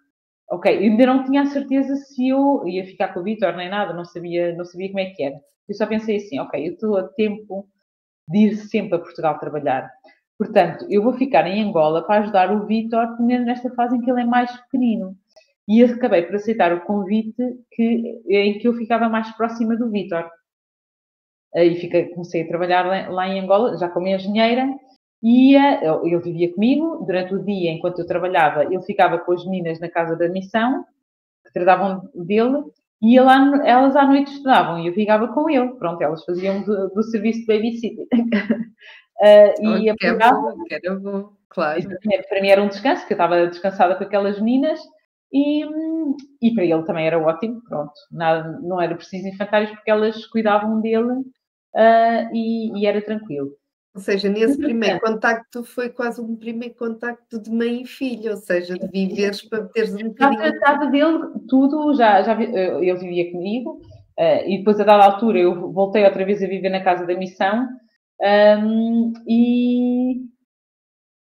Ok, 0.49 0.75
eu 0.75 0.81
ainda 0.81 1.05
não 1.05 1.23
tinha 1.25 1.43
a 1.43 1.45
certeza 1.45 1.95
se 1.95 2.27
eu 2.29 2.67
ia 2.67 2.87
ficar 2.87 3.13
com 3.13 3.19
o 3.19 3.23
Vitor 3.23 3.55
nem 3.55 3.69
nada, 3.69 3.93
não 3.93 4.03
sabia, 4.03 4.55
não 4.55 4.65
sabia 4.65 4.87
como 4.87 5.01
é 5.01 5.11
que 5.11 5.21
era. 5.21 5.35
Eu 5.69 5.75
só 5.75 5.85
pensei 5.85 6.17
assim, 6.17 6.39
ok, 6.39 6.67
eu 6.67 6.73
estou 6.73 6.97
a 6.97 7.07
tempo 7.09 7.67
de 8.27 8.47
ir 8.47 8.55
sempre 8.55 8.95
a 8.95 8.99
Portugal 8.99 9.37
trabalhar. 9.37 9.91
Portanto, 10.39 10.87
eu 10.89 11.03
vou 11.03 11.13
ficar 11.13 11.45
em 11.45 11.63
Angola 11.63 12.03
para 12.03 12.21
ajudar 12.21 12.51
o 12.51 12.65
Vitor, 12.65 13.15
primeiro 13.15 13.45
nesta 13.45 13.69
fase 13.75 13.95
em 13.95 14.01
que 14.01 14.09
ele 14.09 14.21
é 14.21 14.25
mais 14.25 14.51
pequenino. 14.61 15.15
E 15.67 15.83
acabei 15.83 16.23
por 16.23 16.35
aceitar 16.35 16.73
o 16.73 16.81
convite 16.81 17.41
que, 17.71 18.21
em 18.27 18.59
que 18.59 18.67
eu 18.67 18.73
ficava 18.73 19.07
mais 19.07 19.31
próxima 19.35 19.75
do 19.77 19.89
Vitor. 19.89 20.29
Aí 21.55 21.75
fiquei, 21.75 22.05
comecei 22.09 22.43
a 22.43 22.47
trabalhar 22.47 22.85
lá, 22.85 23.09
lá 23.09 23.27
em 23.27 23.39
Angola, 23.39 23.77
já 23.77 23.87
como 23.87 24.07
engenheira, 24.07 24.67
e 25.21 25.55
ele 25.55 26.19
vivia 26.19 26.53
comigo. 26.53 27.05
Durante 27.05 27.33
o 27.33 27.43
dia, 27.43 27.71
enquanto 27.71 27.99
eu 27.99 28.07
trabalhava, 28.07 28.65
ele 28.65 28.81
ficava 28.81 29.19
com 29.19 29.31
as 29.31 29.45
meninas 29.45 29.79
na 29.79 29.89
casa 29.89 30.17
da 30.17 30.27
missão, 30.27 30.83
que 31.45 31.53
tratavam 31.53 32.09
dele, 32.13 32.63
e 33.03 33.19
lá, 33.19 33.37
elas 33.65 33.97
à 33.97 34.05
noite 34.05 34.31
estudavam 34.31 34.79
e 34.79 34.87
eu 34.87 34.93
ficava 34.93 35.27
com 35.27 35.49
ele. 35.49 35.73
Pronto, 35.75 36.01
elas 36.01 36.23
faziam 36.23 36.63
do, 36.63 36.87
do 36.89 37.03
serviço 37.03 37.41
de 37.41 37.47
babysitting. 37.47 38.01
uh, 38.01 39.59
e 39.83 39.95
que 39.95 40.07
era 40.07 40.31
bom, 40.31 40.63
que 40.63 40.73
era 40.73 40.95
bom, 40.97 41.29
claro. 41.49 41.81
Para 42.29 42.41
mim 42.41 42.47
era 42.47 42.63
um 42.63 42.69
descanso, 42.69 43.01
porque 43.01 43.13
eu 43.13 43.15
estava 43.15 43.47
descansada 43.47 43.95
com 43.95 44.05
aquelas 44.05 44.39
meninas 44.39 44.79
e, 45.33 45.65
e 46.41 46.53
para 46.53 46.63
ele 46.63 46.83
também 46.83 47.07
era 47.07 47.19
ótimo, 47.19 47.61
pronto. 47.67 47.91
Nada, 48.11 48.59
não 48.61 48.79
era 48.79 48.95
preciso 48.95 49.27
infantários 49.27 49.71
porque 49.71 49.89
elas 49.89 50.25
cuidavam 50.27 50.79
dele 50.79 51.11
uh, 51.11 52.29
e, 52.31 52.79
e, 52.79 52.85
era 52.85 53.01
tranquilo. 53.01 53.51
Ou 53.95 54.01
seja, 54.01 54.29
nesse 54.29 54.57
primeiro 54.57 54.99
contacto 54.99 55.63
foi 55.63 55.89
quase 55.89 56.19
um 56.21 56.35
primeiro 56.35 56.75
contacto 56.75 57.39
de 57.41 57.51
mãe 57.51 57.81
e 57.81 57.87
filho, 57.87 58.31
ou 58.31 58.37
seja, 58.37 58.73
de 58.75 58.87
viveres 58.87 59.41
para 59.47 59.65
teres 59.65 59.93
um 59.93 60.09
bocadinho... 60.09 60.41
Já 60.41 60.51
tratava 60.51 60.85
dele 60.87 61.19
tudo, 61.47 61.93
já, 61.95 62.21
já 62.23 62.39
ele 62.41 62.95
vivia 62.95 63.31
comigo 63.31 63.81
uh, 64.19 64.47
e 64.47 64.59
depois 64.59 64.79
a 64.79 64.83
dada 64.83 65.03
altura 65.03 65.39
eu 65.39 65.71
voltei 65.71 66.03
outra 66.05 66.25
vez 66.25 66.41
a 66.41 66.47
viver 66.47 66.69
na 66.69 66.83
casa 66.83 67.05
da 67.05 67.15
missão 67.15 67.67
um, 68.23 69.13
e, 69.27 70.21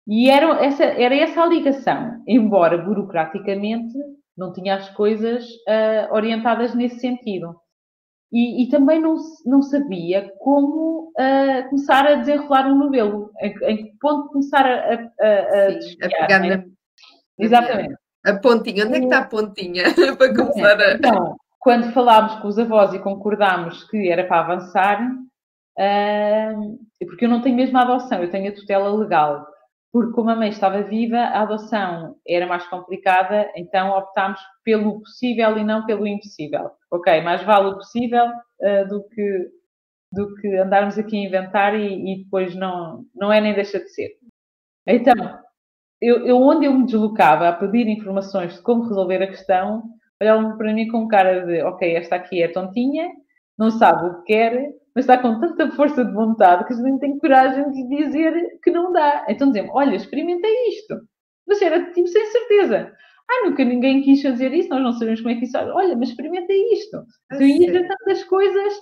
e 0.07 0.29
era 0.29 0.63
essa, 0.63 0.83
era 0.83 1.15
essa 1.15 1.43
a 1.43 1.47
ligação, 1.47 2.23
embora 2.27 2.77
burocraticamente 2.77 3.93
não 4.37 4.53
tinha 4.53 4.75
as 4.75 4.89
coisas 4.91 5.45
uh, 5.45 6.13
orientadas 6.13 6.73
nesse 6.73 6.99
sentido. 6.99 7.55
E, 8.31 8.63
e, 8.63 8.69
também 8.69 9.01
não, 9.01 9.15
não 9.45 9.61
sabia 9.61 10.31
como 10.39 11.11
uh, 11.17 11.69
começar 11.69 12.05
a 12.05 12.15
desenrolar 12.15 12.67
um 12.67 12.75
novelo, 12.75 13.31
em, 13.41 13.55
em 13.63 13.77
que 13.77 13.97
ponto 13.99 14.29
começar 14.29 14.65
a, 14.65 14.93
a, 14.93 15.67
a, 15.67 15.71
Sim, 15.71 15.79
desviar, 15.79 16.11
a 16.11 16.27
pegar 16.27 16.39
né? 16.39 16.57
na... 16.57 16.63
Exatamente. 17.39 17.95
A 18.25 18.33
pontinha, 18.35 18.85
onde 18.85 18.95
é 18.95 18.99
que 18.99 19.05
está 19.05 19.19
a 19.19 19.27
pontinha 19.27 19.83
para 20.17 20.35
começar 20.35 20.79
a. 20.79 20.93
Então, 20.93 21.37
quando 21.59 21.91
falámos 21.91 22.35
com 22.35 22.47
os 22.47 22.59
avós 22.59 22.93
e 22.93 22.99
concordámos 22.99 23.83
que 23.85 24.09
era 24.09 24.23
para 24.25 24.41
avançar, 24.41 25.01
uh, 25.79 26.79
porque 27.07 27.25
eu 27.25 27.29
não 27.29 27.41
tenho 27.41 27.55
mesmo 27.55 27.77
a 27.79 27.81
adoção, 27.81 28.21
eu 28.21 28.29
tenho 28.29 28.51
a 28.51 28.55
tutela 28.55 28.93
legal. 28.95 29.47
Porque 29.91 30.13
como 30.13 30.29
a 30.29 30.35
mãe 30.35 30.49
estava 30.49 30.83
viva, 30.83 31.17
a 31.17 31.41
adoção 31.41 32.15
era 32.27 32.45
mais 32.45 32.65
complicada, 32.67 33.51
então 33.55 33.89
optámos 33.89 34.39
pelo 34.63 34.99
possível 34.99 35.57
e 35.57 35.63
não 35.63 35.85
pelo 35.85 36.05
impossível. 36.05 36.71
Ok, 36.91 37.21
mais 37.21 37.43
vale 37.43 37.69
o 37.69 37.75
possível 37.75 38.25
uh, 38.27 38.87
do, 38.87 39.03
que, 39.09 39.49
do 40.11 40.35
que 40.35 40.55
andarmos 40.57 40.97
aqui 40.97 41.17
a 41.17 41.27
inventar 41.27 41.75
e, 41.75 42.13
e, 42.13 42.23
depois 42.23 42.55
não, 42.55 43.03
não 43.15 43.33
é 43.33 43.41
nem 43.41 43.53
deixa 43.53 43.79
de 43.79 43.89
ser. 43.89 44.11
Então, 44.85 45.39
eu, 46.01 46.25
eu, 46.25 46.37
onde 46.37 46.65
eu 46.65 46.73
me 46.73 46.85
deslocava 46.85 47.49
a 47.49 47.53
pedir 47.53 47.87
informações 47.87 48.55
de 48.55 48.61
como 48.61 48.83
resolver 48.83 49.23
a 49.23 49.27
questão, 49.27 49.83
olhavam 50.21 50.55
para 50.57 50.73
mim 50.73 50.87
com 50.87 51.07
cara 51.07 51.45
de, 51.45 51.63
ok, 51.63 51.95
esta 51.95 52.15
aqui 52.15 52.43
é 52.43 52.47
tontinha, 52.47 53.09
não 53.57 53.71
sabe 53.71 54.07
o 54.07 54.21
que 54.21 54.33
quer, 54.33 54.71
mas 54.99 55.05
está 55.05 55.17
com 55.17 55.39
tanta 55.39 55.71
força 55.71 56.03
de 56.03 56.11
vontade 56.11 56.65
que 56.65 56.73
a 56.73 56.75
gente 56.75 56.99
tem 56.99 57.17
coragem 57.19 57.71
de 57.71 57.87
dizer 57.87 58.59
que 58.61 58.69
não 58.69 58.91
dá. 58.91 59.25
Então 59.29 59.47
dizemos, 59.47 59.71
olha, 59.73 59.95
experimentei 59.95 60.51
isto. 60.67 60.99
Mas 61.47 61.61
era 61.61 61.89
tipo 61.93 62.05
sem 62.09 62.25
certeza. 62.25 62.91
Ah, 63.31 63.45
nunca 63.47 63.63
ninguém 63.63 64.01
quis 64.01 64.21
fazer 64.21 64.53
isso, 64.53 64.67
nós 64.67 64.83
não 64.83 64.91
sabemos 64.91 65.21
como 65.21 65.33
é 65.33 65.37
que 65.37 65.45
isso. 65.45 65.57
Olha, 65.57 65.95
mas 65.95 66.09
experimentei 66.09 66.73
isto. 66.73 66.97
Ah, 66.97 67.35
então 67.35 67.47
ia 67.47 67.67
dizer 67.67 67.87
tantas 67.87 68.25
coisas 68.25 68.73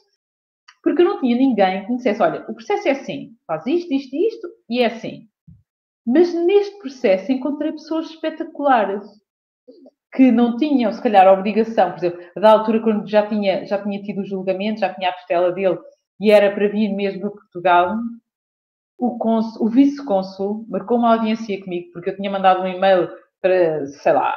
porque 0.81 1.03
eu 1.03 1.05
não 1.05 1.19
tinha 1.19 1.37
ninguém 1.37 1.85
que 1.85 1.91
me 1.91 1.97
dissesse, 1.97 2.21
olha, 2.21 2.43
o 2.49 2.53
processo 2.55 2.87
é 2.87 2.91
assim, 2.91 3.35
faz 3.45 3.67
isto, 3.67 3.93
isto 3.93 4.15
e 4.15 4.27
isto, 4.27 4.47
e 4.69 4.79
é 4.79 4.85
assim. 4.87 5.27
Mas 6.03 6.33
neste 6.33 6.79
processo 6.79 7.31
encontrei 7.31 7.73
pessoas 7.73 8.09
espetaculares 8.09 9.03
que 10.13 10.31
não 10.31 10.57
tinham, 10.57 10.91
se 10.91 11.01
calhar, 11.01 11.27
a 11.27 11.33
obrigação, 11.33 11.91
por 11.91 11.97
exemplo, 11.97 12.25
da 12.35 12.51
altura 12.51 12.79
quando 12.81 13.07
já 13.07 13.27
tinha, 13.27 13.65
já 13.67 13.83
tinha 13.83 14.01
tido 14.01 14.21
o 14.21 14.25
julgamento, 14.25 14.79
já 14.79 14.91
tinha 14.93 15.09
a 15.09 15.13
costela 15.13 15.51
dele 15.51 15.77
e 16.19 16.31
era 16.31 16.53
para 16.53 16.67
vir 16.67 16.93
mesmo 16.93 17.27
a 17.27 17.31
Portugal, 17.31 17.97
o, 18.97 19.17
o 19.59 19.69
vice-cônsul 19.69 20.65
marcou 20.67 20.97
uma 20.97 21.13
audiência 21.13 21.61
comigo, 21.63 21.91
porque 21.93 22.09
eu 22.09 22.15
tinha 22.15 22.31
mandado 22.31 22.63
um 22.63 22.67
e-mail 22.67 23.09
para, 23.41 23.85
sei 23.85 24.13
lá, 24.13 24.35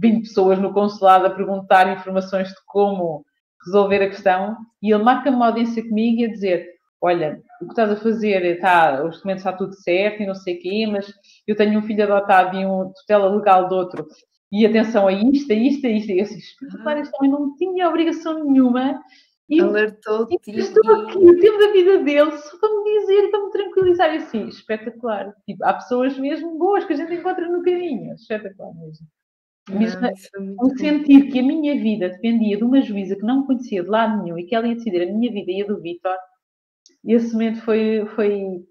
20 0.00 0.22
pessoas 0.22 0.58
no 0.58 0.72
consulado 0.72 1.26
a 1.26 1.30
perguntar 1.30 1.92
informações 1.92 2.48
de 2.48 2.64
como 2.66 3.24
resolver 3.66 4.02
a 4.02 4.08
questão, 4.08 4.56
e 4.82 4.92
ele 4.92 5.02
marca 5.02 5.30
uma 5.30 5.46
audiência 5.46 5.82
comigo 5.86 6.20
e 6.20 6.24
a 6.24 6.30
dizer, 6.30 6.66
olha, 7.00 7.42
o 7.60 7.66
que 7.66 7.72
estás 7.72 7.90
a 7.90 7.96
fazer, 7.96 8.44
está, 8.44 9.04
os 9.04 9.16
documentos 9.16 9.44
está 9.44 9.52
tudo 9.52 9.74
certo 9.74 10.22
e 10.22 10.26
não 10.26 10.34
sei 10.34 10.56
o 10.56 10.60
quê, 10.60 10.86
mas 10.90 11.12
eu 11.46 11.56
tenho 11.56 11.78
um 11.78 11.82
filho 11.82 12.04
adotado 12.04 12.56
e 12.56 12.64
uma 12.64 12.92
tutela 12.94 13.34
legal 13.34 13.68
de 13.68 13.74
outro, 13.74 14.06
e 14.50 14.64
atenção 14.64 15.06
a 15.06 15.12
isto, 15.12 15.52
a 15.52 15.56
isto, 15.56 15.86
a 15.86 15.90
isto, 15.90 16.12
e 16.12 16.18
eu 16.18 16.24
assim, 16.24 16.38
espetacular, 16.38 16.98
este 16.98 17.14
homem 17.18 17.30
não 17.30 17.56
tinha 17.56 17.88
obrigação 17.88 18.44
nenhuma 18.44 19.00
e 19.48 19.60
alertou-te. 19.60 20.38
Estou 20.46 20.94
aqui 20.94 21.18
o 21.18 21.38
tempo 21.38 21.58
da 21.58 21.72
vida 21.72 22.02
dele 22.02 22.36
só 22.38 22.58
para 22.58 22.82
me 22.82 23.00
dizer, 23.00 23.30
para 23.30 23.44
me 23.44 23.50
tranquilizar. 23.50 24.14
E 24.14 24.18
assim, 24.18 24.48
espetacular. 24.48 25.34
Tipo, 25.46 25.64
há 25.64 25.74
pessoas 25.74 26.18
mesmo 26.18 26.58
boas 26.58 26.84
que 26.84 26.92
a 26.92 26.96
gente 26.96 27.14
encontra 27.14 27.48
no 27.48 27.62
caminho. 27.62 28.14
Espetacular 28.14 28.74
mesmo. 28.74 29.06
Mesmo 29.70 30.06
ah, 30.06 30.12
o 30.60 30.76
sentir 30.76 31.30
que 31.30 31.38
a 31.38 31.42
minha 31.42 31.74
vida 31.74 32.10
dependia 32.10 32.58
de 32.58 32.64
uma 32.64 32.82
juíza 32.82 33.16
que 33.16 33.24
não 33.24 33.46
conhecia 33.46 33.82
de 33.82 33.88
lado 33.88 34.22
nenhum 34.22 34.38
e 34.38 34.44
que 34.44 34.54
ela 34.54 34.66
ia 34.68 34.74
decidir 34.74 35.02
a 35.02 35.12
minha 35.12 35.32
vida 35.32 35.50
e 35.50 35.62
a 35.62 35.66
do 35.66 35.80
Vitor, 35.80 36.16
esse 37.06 37.32
momento 37.32 37.62
foi. 37.62 38.06
foi 38.14 38.64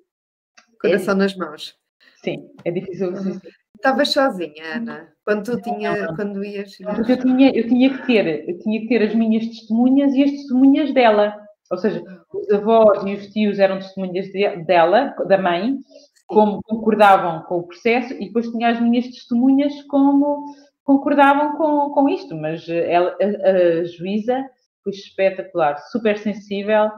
Coração 0.80 1.16
é, 1.16 1.18
nas 1.18 1.36
mãos. 1.36 1.76
Sim, 2.24 2.48
é 2.64 2.72
difícil. 2.72 3.10
Uhum. 3.10 3.40
Estavas 3.84 4.14
sozinha, 4.14 4.78
Ana, 4.78 5.10
quando 5.26 5.44
tu 5.44 5.62
tinha, 5.62 6.08
quando 6.16 6.42
ias. 6.42 6.78
Porque 6.96 7.12
eu 7.12 7.20
tinha, 7.20 7.52
eu 7.54 7.68
tinha 7.68 7.90
que 7.90 8.08
ter, 8.08 8.50
eu 8.50 8.58
tinha 8.60 8.80
que 8.80 8.88
ter 8.88 9.04
as 9.04 9.14
minhas 9.14 9.46
testemunhas 9.46 10.14
e 10.14 10.24
as 10.24 10.32
testemunhas 10.32 10.94
dela. 10.94 11.36
Ou 11.70 11.78
seja, 11.78 12.02
os 12.34 12.50
avós 12.50 13.04
e 13.06 13.14
os 13.14 13.28
tios 13.34 13.60
eram 13.60 13.80
testemunhas 13.80 14.28
de, 14.28 14.56
dela, 14.64 15.14
da 15.28 15.38
mãe, 15.38 15.80
como 16.28 16.62
concordavam 16.64 17.42
com 17.42 17.58
o 17.58 17.68
processo, 17.68 18.14
e 18.14 18.28
depois 18.28 18.50
tinha 18.52 18.70
as 18.70 18.80
minhas 18.80 19.06
testemunhas 19.06 19.74
como 19.90 20.46
concordavam 20.86 21.58
com, 21.58 21.90
com 21.90 22.08
isto. 22.08 22.38
Mas 22.38 22.66
ela, 22.70 23.18
a, 23.22 23.50
a 23.50 23.84
juíza 23.84 24.46
foi 24.82 24.94
espetacular, 24.94 25.78
super 25.92 26.18
sensível, 26.18 26.90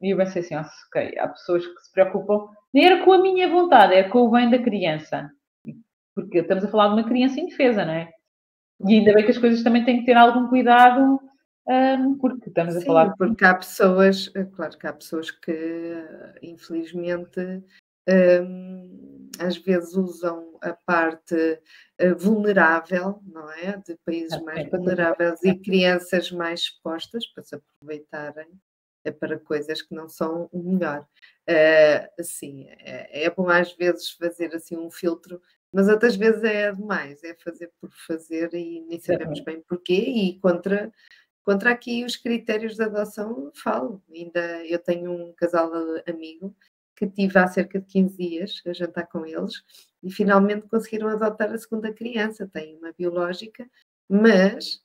e 0.00 0.14
eu 0.14 0.16
pensei 0.16 0.40
assim, 0.40 0.56
ok, 0.56 1.18
há 1.18 1.28
pessoas 1.28 1.66
que 1.66 1.78
se 1.82 1.92
preocupam, 1.92 2.46
nem 2.72 2.86
era 2.86 3.04
com 3.04 3.12
a 3.12 3.18
minha 3.20 3.50
vontade, 3.50 3.92
era 3.92 4.08
com 4.08 4.20
o 4.20 4.30
bem 4.30 4.48
da 4.48 4.58
criança 4.58 5.30
porque 6.16 6.38
estamos 6.38 6.64
a 6.64 6.68
falar 6.68 6.88
de 6.88 6.94
uma 6.94 7.08
criança 7.08 7.38
indefesa, 7.38 7.84
não 7.84 7.92
é? 7.92 8.10
E 8.88 8.94
ainda 8.94 9.12
bem 9.12 9.24
que 9.24 9.30
as 9.30 9.38
coisas 9.38 9.62
também 9.62 9.84
têm 9.84 10.00
que 10.00 10.06
ter 10.06 10.16
algum 10.16 10.48
cuidado, 10.48 11.20
um, 11.68 12.16
porque 12.16 12.48
estamos 12.48 12.74
a 12.74 12.80
Sim, 12.80 12.86
falar. 12.86 13.14
Porque 13.18 13.44
há 13.44 13.54
pessoas, 13.54 14.30
eh, 14.34 14.44
claro 14.44 14.78
que 14.78 14.86
há 14.86 14.92
pessoas 14.94 15.30
que, 15.30 15.94
infelizmente, 16.42 17.62
um, 18.08 19.28
às 19.38 19.58
vezes 19.58 19.94
usam 19.94 20.58
a 20.62 20.72
parte 20.72 21.34
uh, 21.34 22.16
vulnerável, 22.16 23.20
não 23.26 23.50
é? 23.52 23.76
De 23.86 23.96
países 24.04 24.40
mais 24.42 24.70
vulneráveis 24.70 25.42
e 25.44 25.54
crianças 25.54 26.30
mais 26.30 26.60
expostas 26.60 27.26
para 27.26 27.42
se 27.42 27.56
aproveitarem 27.56 28.48
eh, 29.06 29.12
para 29.12 29.38
coisas 29.38 29.82
que 29.82 29.94
não 29.94 30.08
são 30.08 30.48
o 30.50 30.62
melhor. 30.62 31.06
Uh, 31.48 32.22
sim, 32.22 32.66
é, 32.80 33.24
é, 33.24 33.30
bom 33.30 33.48
às 33.48 33.72
vezes 33.72 34.10
fazer 34.10 34.54
assim 34.54 34.76
um 34.76 34.90
filtro 34.90 35.40
mas 35.72 35.88
outras 35.88 36.16
vezes 36.16 36.42
é 36.44 36.72
demais, 36.72 37.22
é 37.24 37.34
fazer 37.34 37.70
por 37.80 37.90
fazer 38.06 38.54
e 38.54 38.80
nem 38.82 39.00
sabemos 39.00 39.40
bem 39.40 39.60
porquê 39.62 39.94
e 39.94 40.38
contra, 40.40 40.92
contra 41.44 41.70
aqui 41.70 42.04
os 42.04 42.16
critérios 42.16 42.76
de 42.76 42.82
adoção 42.82 43.50
falo. 43.54 44.02
Ainda 44.12 44.64
eu 44.66 44.78
tenho 44.78 45.12
um 45.12 45.32
casal 45.34 45.70
amigo 46.08 46.56
que 46.96 47.06
tive 47.06 47.38
há 47.38 47.46
cerca 47.46 47.78
de 47.78 47.86
15 47.86 48.16
dias 48.16 48.62
a 48.66 48.72
jantar 48.72 49.06
com 49.08 49.26
eles 49.26 49.62
e 50.02 50.10
finalmente 50.10 50.66
conseguiram 50.66 51.08
adotar 51.08 51.52
a 51.52 51.58
segunda 51.58 51.92
criança. 51.92 52.48
Tem 52.50 52.76
uma 52.78 52.92
biológica, 52.92 53.68
mas 54.08 54.82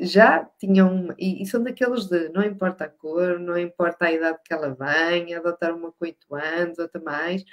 já 0.00 0.44
tinham, 0.58 1.14
e, 1.18 1.42
e, 1.42 1.46
são 1.46 1.62
daqueles 1.62 2.06
de 2.06 2.28
não 2.30 2.42
importa 2.42 2.84
a 2.84 2.88
cor, 2.88 3.38
não 3.38 3.56
importa 3.56 4.06
a 4.06 4.12
idade 4.12 4.38
que 4.44 4.52
ela 4.52 4.74
vem, 4.74 5.34
adotar 5.34 5.74
uma 5.76 5.92
com 5.92 6.04
8 6.04 6.34
anos, 6.34 6.78
outra 6.78 7.00
mais. 7.00 7.44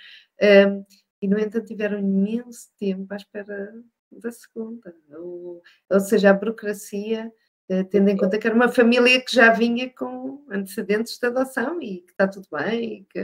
Um, 0.42 0.84
e, 1.22 1.28
no 1.28 1.40
entanto, 1.40 1.66
tiveram 1.66 2.00
imenso 2.00 2.70
tempo 2.78 3.14
à 3.14 3.18
espera 3.18 3.74
da 4.12 4.32
segunda. 4.32 4.96
Ou, 5.12 5.62
ou 5.90 6.00
seja, 6.00 6.30
a 6.30 6.34
burocracia, 6.34 7.32
eh, 7.68 7.84
tendo 7.84 8.10
em 8.10 8.18
conta 8.18 8.38
que 8.38 8.48
era 8.48 8.56
uma 8.56 8.70
família 8.70 9.24
que 9.24 9.34
já 9.34 9.52
vinha 9.54 9.90
com 9.94 10.46
antecedentes 10.50 11.18
de 11.18 11.28
adoção 11.28 11.82
e 11.82 12.02
que 12.02 12.12
está 12.12 12.28
tudo 12.28 12.48
bem, 12.52 13.00
e 13.02 13.04
que 13.06 13.20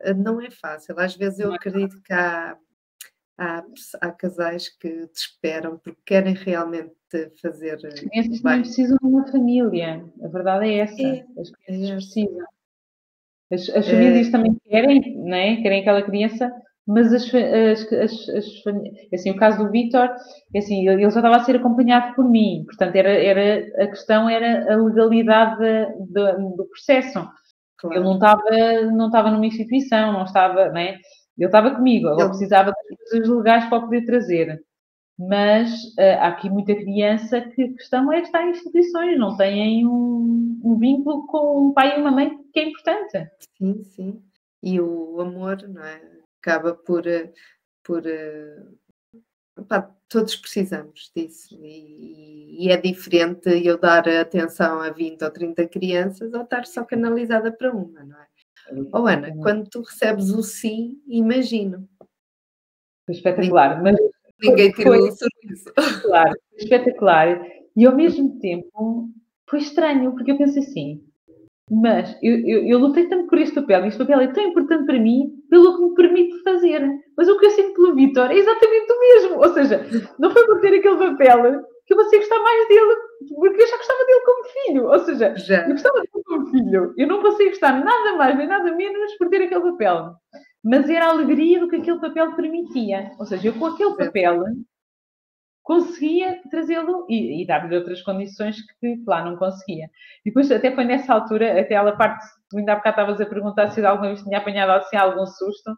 eh, 0.00 0.14
não 0.14 0.40
é 0.40 0.50
fácil. 0.50 0.98
Às 0.98 1.16
vezes 1.16 1.40
eu 1.40 1.52
é 1.52 1.56
acredito 1.56 2.00
que 2.02 2.12
há, 2.12 2.58
há, 3.38 3.64
há 4.00 4.12
casais 4.12 4.68
que 4.68 5.06
te 5.08 5.16
esperam 5.16 5.78
porque 5.78 6.00
querem 6.04 6.34
realmente 6.34 6.94
fazer. 7.40 7.74
As 7.86 8.00
crianças 8.00 8.40
também 8.40 8.60
precisam 8.62 8.96
de 9.00 9.06
uma 9.06 9.26
família, 9.26 10.04
a 10.22 10.28
verdade 10.28 10.66
é 10.66 10.78
essa. 10.78 11.02
É, 11.02 11.26
As 11.40 11.50
crianças 11.50 11.90
é 11.90 11.94
precisam. 11.94 12.46
As, 13.52 13.68
as 13.70 13.88
famílias 13.88 14.28
é... 14.28 14.30
também 14.30 14.56
querem, 14.64 15.16
né? 15.24 15.56
querem 15.62 15.80
aquela 15.80 16.02
criança, 16.02 16.50
mas 16.86 17.12
as, 17.12 17.24
as, 17.34 17.92
as, 17.92 18.28
as 18.28 18.46
assim, 19.12 19.30
o 19.30 19.36
caso 19.36 19.58
do 19.58 19.70
Vitor, 19.70 20.08
assim, 20.56 20.88
ele 20.88 21.02
já 21.02 21.08
estava 21.08 21.36
a 21.36 21.44
ser 21.44 21.56
acompanhado 21.56 22.14
por 22.14 22.28
mim, 22.28 22.64
portanto, 22.64 22.94
era, 22.94 23.10
era, 23.10 23.84
a 23.84 23.88
questão 23.88 24.28
era 24.28 24.72
a 24.72 24.76
legalidade 24.76 25.58
do, 26.10 26.56
do 26.56 26.66
processo. 26.66 27.28
Claro. 27.78 27.96
Ele 27.96 28.04
não 28.04 28.14
estava, 28.14 28.42
não 28.92 29.06
estava 29.06 29.30
numa 29.30 29.46
instituição, 29.46 30.12
não 30.12 30.24
estava, 30.24 30.70
né? 30.70 30.98
Ele 31.36 31.46
estava 31.46 31.72
comigo, 31.72 32.08
ele 32.08 32.28
precisava 32.28 32.70
de 32.70 32.96
coisas 33.10 33.28
legais 33.28 33.66
para 33.66 33.80
poder 33.80 34.06
trazer 34.06 34.64
mas 35.18 35.72
uh, 35.98 36.20
há 36.20 36.28
aqui 36.28 36.50
muita 36.50 36.74
criança 36.74 37.40
que 37.40 37.62
a 37.62 37.72
questão 37.72 38.12
é 38.12 38.20
estar 38.20 38.46
em 38.46 38.50
instituições, 38.50 39.18
não 39.18 39.36
têm 39.36 39.86
um, 39.86 40.60
um, 40.62 40.78
vínculo 40.78 41.26
com 41.26 41.68
um 41.68 41.72
pai 41.72 41.96
e 41.96 42.00
uma 42.00 42.10
mãe 42.10 42.36
que 42.56 42.60
é 42.60 42.68
importante. 42.70 43.30
Sim, 43.58 43.84
sim. 43.84 44.22
E 44.62 44.80
o 44.80 45.20
amor, 45.20 45.62
não 45.68 45.84
é? 45.84 46.00
Acaba 46.40 46.74
por. 46.74 47.06
Eh, 47.06 47.30
por 47.84 48.02
uh, 48.02 48.76
todos 50.08 50.34
precisamos 50.36 51.12
disso. 51.14 51.54
E, 51.62 52.64
e, 52.64 52.70
é 52.70 52.76
diferente 52.78 53.50
eu 53.64 53.78
dar 53.78 54.08
atenção 54.08 54.80
a 54.80 54.90
20 54.90 55.22
ou 55.22 55.30
30 55.30 55.68
crianças 55.68 56.32
ou 56.32 56.42
estar 56.42 56.64
só 56.66 56.82
canalizada 56.84 57.52
para 57.52 57.70
uma, 57.70 58.02
não 58.02 58.18
é? 58.20 58.26
Oh, 58.92 59.06
Ana, 59.06 59.36
quando 59.36 59.68
tu 59.68 59.82
recebes 59.82 60.30
o 60.30 60.42
sim, 60.42 61.00
imagino. 61.06 61.88
Espetacular, 63.08 63.80
mas 63.82 63.96
Ninguém 64.42 64.72
tirou 64.72 64.94
foi, 64.94 65.08
o 65.08 65.12
sorriso. 65.12 65.72
Claro, 66.02 66.34
espetacular. 66.56 67.46
E 67.76 67.86
ao 67.86 67.94
mesmo 67.94 68.38
tempo 68.40 69.10
foi 69.48 69.60
estranho, 69.60 70.12
porque 70.12 70.32
eu 70.32 70.38
pensei 70.38 70.62
assim, 70.62 71.05
mas 71.70 72.16
eu, 72.22 72.38
eu, 72.46 72.66
eu, 72.66 72.78
lutei 72.78 73.08
tanto 73.08 73.28
por 73.28 73.38
este 73.38 73.54
papel, 73.54 73.84
e 73.84 73.88
este 73.88 73.98
papel 73.98 74.20
é 74.20 74.28
tão 74.28 74.44
importante 74.44 74.86
para 74.86 75.00
mim, 75.00 75.32
pelo 75.50 75.76
que 75.76 75.82
me 75.82 75.94
permite 75.94 76.42
fazer. 76.44 76.88
Mas 77.16 77.28
o 77.28 77.38
que 77.38 77.46
eu 77.46 77.50
sinto 77.50 77.74
pelo 77.74 77.94
Vitor 77.94 78.30
é 78.30 78.36
exatamente 78.36 78.92
o 78.92 79.00
mesmo. 79.00 79.38
Ou 79.38 79.52
seja, 79.52 79.86
não 80.18 80.30
foi 80.30 80.46
por 80.46 80.60
ter 80.60 80.74
aquele 80.78 80.96
papel 80.96 81.62
que 81.84 81.92
eu 81.92 81.96
passei 81.96 82.18
a 82.18 82.22
gostar 82.22 82.38
mais 82.40 82.68
dele, 82.68 82.96
porque 83.34 83.62
eu 83.62 83.66
já 83.66 83.76
gostava 83.76 84.04
dele 84.04 84.20
como 84.24 84.44
filho. 84.44 84.86
Ou 84.86 84.98
seja, 85.00 85.36
já. 85.36 85.62
eu 85.64 85.72
gostava 85.72 85.96
dele 85.96 86.22
como 86.24 86.46
filho. 86.46 86.94
Eu 86.96 87.06
não 87.08 87.22
passei 87.22 87.46
a 87.46 87.50
gostar 87.50 87.84
nada 87.84 88.16
mais 88.16 88.36
nem 88.38 88.46
nada 88.46 88.72
menos 88.72 89.14
por 89.16 89.28
ter 89.28 89.42
aquele 89.42 89.72
papel. 89.72 90.12
mas 90.64 90.88
era 90.88 91.06
a 91.06 91.10
alegria 91.10 91.58
do 91.58 91.68
que 91.68 91.76
aquele 91.76 91.98
papel 92.00 92.36
permitia. 92.36 93.10
Ou 93.18 93.26
seja, 93.26 93.48
eu 93.48 93.54
com 93.54 93.66
aquele 93.66 93.96
papel 93.96 94.44
conseguia 95.66 96.40
trazê-lo 96.48 97.06
e, 97.08 97.42
e 97.42 97.46
dar-lhe 97.46 97.76
outras 97.76 98.00
condições 98.00 98.56
que, 98.80 99.02
lá 99.04 99.24
não 99.24 99.36
conseguia. 99.36 99.90
E 100.24 100.30
depois, 100.30 100.50
até 100.52 100.72
foi 100.72 100.84
nessa 100.84 101.12
altura, 101.12 101.60
até 101.60 101.74
ela 101.74 101.96
parte, 101.96 102.24
ainda 102.54 102.72
há 102.72 102.76
bocado 102.76 103.00
estavas 103.00 103.20
a 103.20 103.26
perguntar 103.26 103.70
se 103.70 103.84
alguma 103.84 104.08
vez 104.08 104.22
tinha 104.22 104.38
apanhado 104.38 104.70
assim 104.70 104.96
algum 104.96 105.26
susto, 105.26 105.76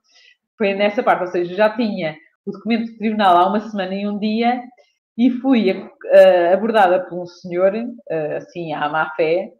foi 0.58 0.74
nessa 0.74 1.02
parte, 1.02 1.22
ou 1.22 1.26
seja, 1.28 1.54
já 1.54 1.74
tinha 1.74 2.14
o 2.44 2.52
documento 2.52 2.84
de 2.84 2.98
tribunal 2.98 3.38
há 3.38 3.48
uma 3.48 3.60
semana 3.60 3.94
e 3.94 4.06
um 4.06 4.18
dia 4.18 4.60
e 5.16 5.30
fui 5.30 5.72
uh, 5.72 6.52
abordada 6.52 7.00
por 7.08 7.22
um 7.22 7.26
senhor, 7.26 7.72
uh, 7.74 8.36
assim, 8.36 8.74
à 8.74 8.90
má 8.90 9.10
fé, 9.16 9.50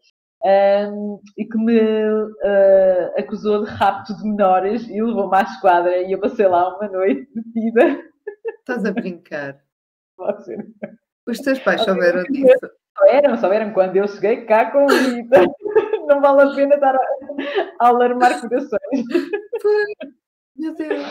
um, 0.92 1.20
e 1.38 1.46
que 1.46 1.56
me 1.56 1.80
uh, 1.80 3.12
acusou 3.16 3.64
de 3.64 3.70
rapto 3.70 4.14
de 4.14 4.24
menores 4.24 4.86
e 4.90 5.02
levou-me 5.02 5.38
à 5.38 5.40
esquadra 5.40 6.02
e 6.02 6.12
eu 6.12 6.20
passei 6.20 6.46
lá 6.46 6.76
uma 6.76 6.86
noite 6.86 7.26
detida. 7.34 7.98
Estás 8.60 8.84
a 8.84 8.92
brincar? 8.92 9.67
Ser. 10.44 10.66
Os 11.26 11.38
teus 11.38 11.58
pais 11.60 11.82
souberam 11.82 12.22
disso? 12.24 12.70
Souberam, 12.96 13.38
souberam 13.38 13.72
quando 13.72 13.96
eu 13.96 14.08
cheguei 14.08 14.44
cá 14.44 14.70
com 14.70 14.86
vida. 14.86 15.36
Não 16.08 16.20
vale 16.20 16.42
a 16.42 16.54
pena 16.54 16.74
estar 16.74 16.94
a, 16.94 17.00
a 17.80 17.88
alarmar 17.88 18.40
corações. 18.40 19.04
Meu 20.56 20.74
Deus. 20.74 21.04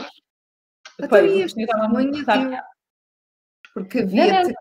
Até 1.00 1.26
então, 1.26 1.26
este 1.26 1.66
testemunho 1.66 2.26
Porque 3.74 4.04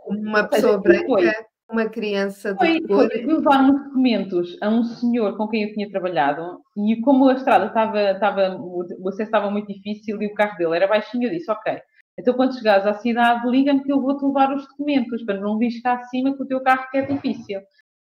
como 0.04 0.20
uma 0.20 0.44
pessoa 0.44 0.78
branca 0.78 1.46
uma 1.70 1.88
criança 1.88 2.52
de 2.54 2.58
foi, 2.58 2.80
cor. 2.82 3.08
Foi, 3.10 3.22
levaram 3.22 3.70
uns 3.70 3.84
documentos 3.84 4.56
a 4.62 4.68
um 4.68 4.84
senhor 4.84 5.36
com 5.36 5.48
quem 5.48 5.64
eu 5.64 5.72
tinha 5.72 5.90
trabalhado 5.90 6.60
e 6.76 7.00
como 7.00 7.28
a 7.28 7.34
estrada 7.34 7.66
estava, 7.66 8.12
estava, 8.12 8.56
o 8.56 9.08
acesso 9.08 9.22
estava 9.22 9.50
muito 9.50 9.66
difícil 9.66 10.20
e 10.22 10.26
o 10.26 10.34
carro 10.34 10.56
dele 10.56 10.76
era 10.76 10.86
baixinho, 10.86 11.24
eu 11.24 11.30
disse, 11.30 11.50
ok, 11.50 11.80
então 12.18 12.34
quando 12.34 12.56
chegares 12.56 12.86
à 12.86 12.94
cidade, 12.94 13.48
liga-me 13.48 13.82
que 13.82 13.92
eu 13.92 14.00
vou-te 14.00 14.24
levar 14.24 14.54
os 14.54 14.66
documentos 14.66 15.22
para 15.24 15.40
não 15.40 15.58
vir 15.58 15.80
cá 15.82 15.94
acima 15.94 16.36
com 16.36 16.44
o 16.44 16.46
teu 16.46 16.60
carro 16.62 16.88
que 16.90 16.98
é 16.98 17.02
difícil. 17.02 17.60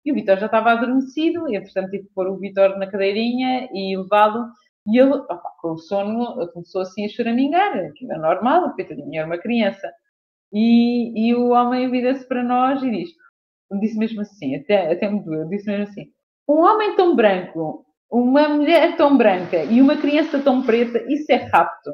E 0.04 0.12
o 0.12 0.14
Vitor 0.14 0.38
já 0.38 0.46
estava 0.46 0.72
adormecido, 0.72 1.48
e 1.48 1.56
entretanto 1.56 1.90
tive 1.90 2.04
que 2.04 2.14
pôr 2.14 2.26
o 2.28 2.38
Vitor 2.38 2.78
na 2.78 2.86
cadeirinha 2.86 3.68
e 3.72 3.96
levá-lo. 3.96 4.46
E 4.86 4.98
ele, 4.98 5.12
opa, 5.12 5.52
com 5.60 5.72
o 5.72 5.78
sono, 5.78 6.48
começou 6.52 6.80
assim 6.80 7.04
a 7.04 7.08
choramingar, 7.08 7.76
aquilo 7.76 8.12
é 8.12 8.18
normal, 8.18 8.74
porque 8.74 8.88
era 9.14 9.26
uma 9.26 9.38
criança. 9.38 9.92
E, 10.52 11.28
e 11.28 11.34
o 11.34 11.50
homem 11.50 11.90
vira-se 11.90 12.26
para 12.26 12.42
nós 12.42 12.82
e 12.82 12.90
diz: 12.90 13.10
disse 13.78 13.98
mesmo 13.98 14.22
assim, 14.22 14.56
até, 14.56 14.90
até 14.92 15.08
me 15.08 15.22
doeu, 15.22 15.48
disse 15.48 15.66
mesmo 15.66 15.84
assim: 15.84 16.10
um 16.48 16.60
homem 16.60 16.96
tão 16.96 17.14
branco, 17.14 17.84
uma 18.10 18.48
mulher 18.48 18.96
tão 18.96 19.16
branca 19.16 19.62
e 19.64 19.80
uma 19.80 19.96
criança 19.96 20.40
tão 20.40 20.62
preta, 20.62 20.98
isso 21.12 21.30
é 21.30 21.36
rapto. 21.36 21.92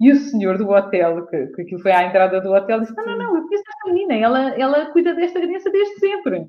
E 0.00 0.12
o 0.12 0.16
senhor 0.16 0.56
do 0.58 0.68
hotel, 0.70 1.26
que, 1.26 1.46
que 1.48 1.62
aquilo 1.62 1.82
foi 1.82 1.90
à 1.90 2.04
entrada 2.04 2.40
do 2.40 2.52
hotel, 2.52 2.80
disse: 2.80 2.94
Não, 2.96 3.04
não, 3.04 3.18
não, 3.18 3.36
eu 3.36 3.42
conheço 3.42 3.64
esta 3.68 3.92
menina, 3.92 4.14
ela, 4.14 4.50
ela 4.50 4.86
cuida 4.92 5.14
desta 5.14 5.40
criança 5.40 5.70
desde 5.70 5.98
sempre. 5.98 6.46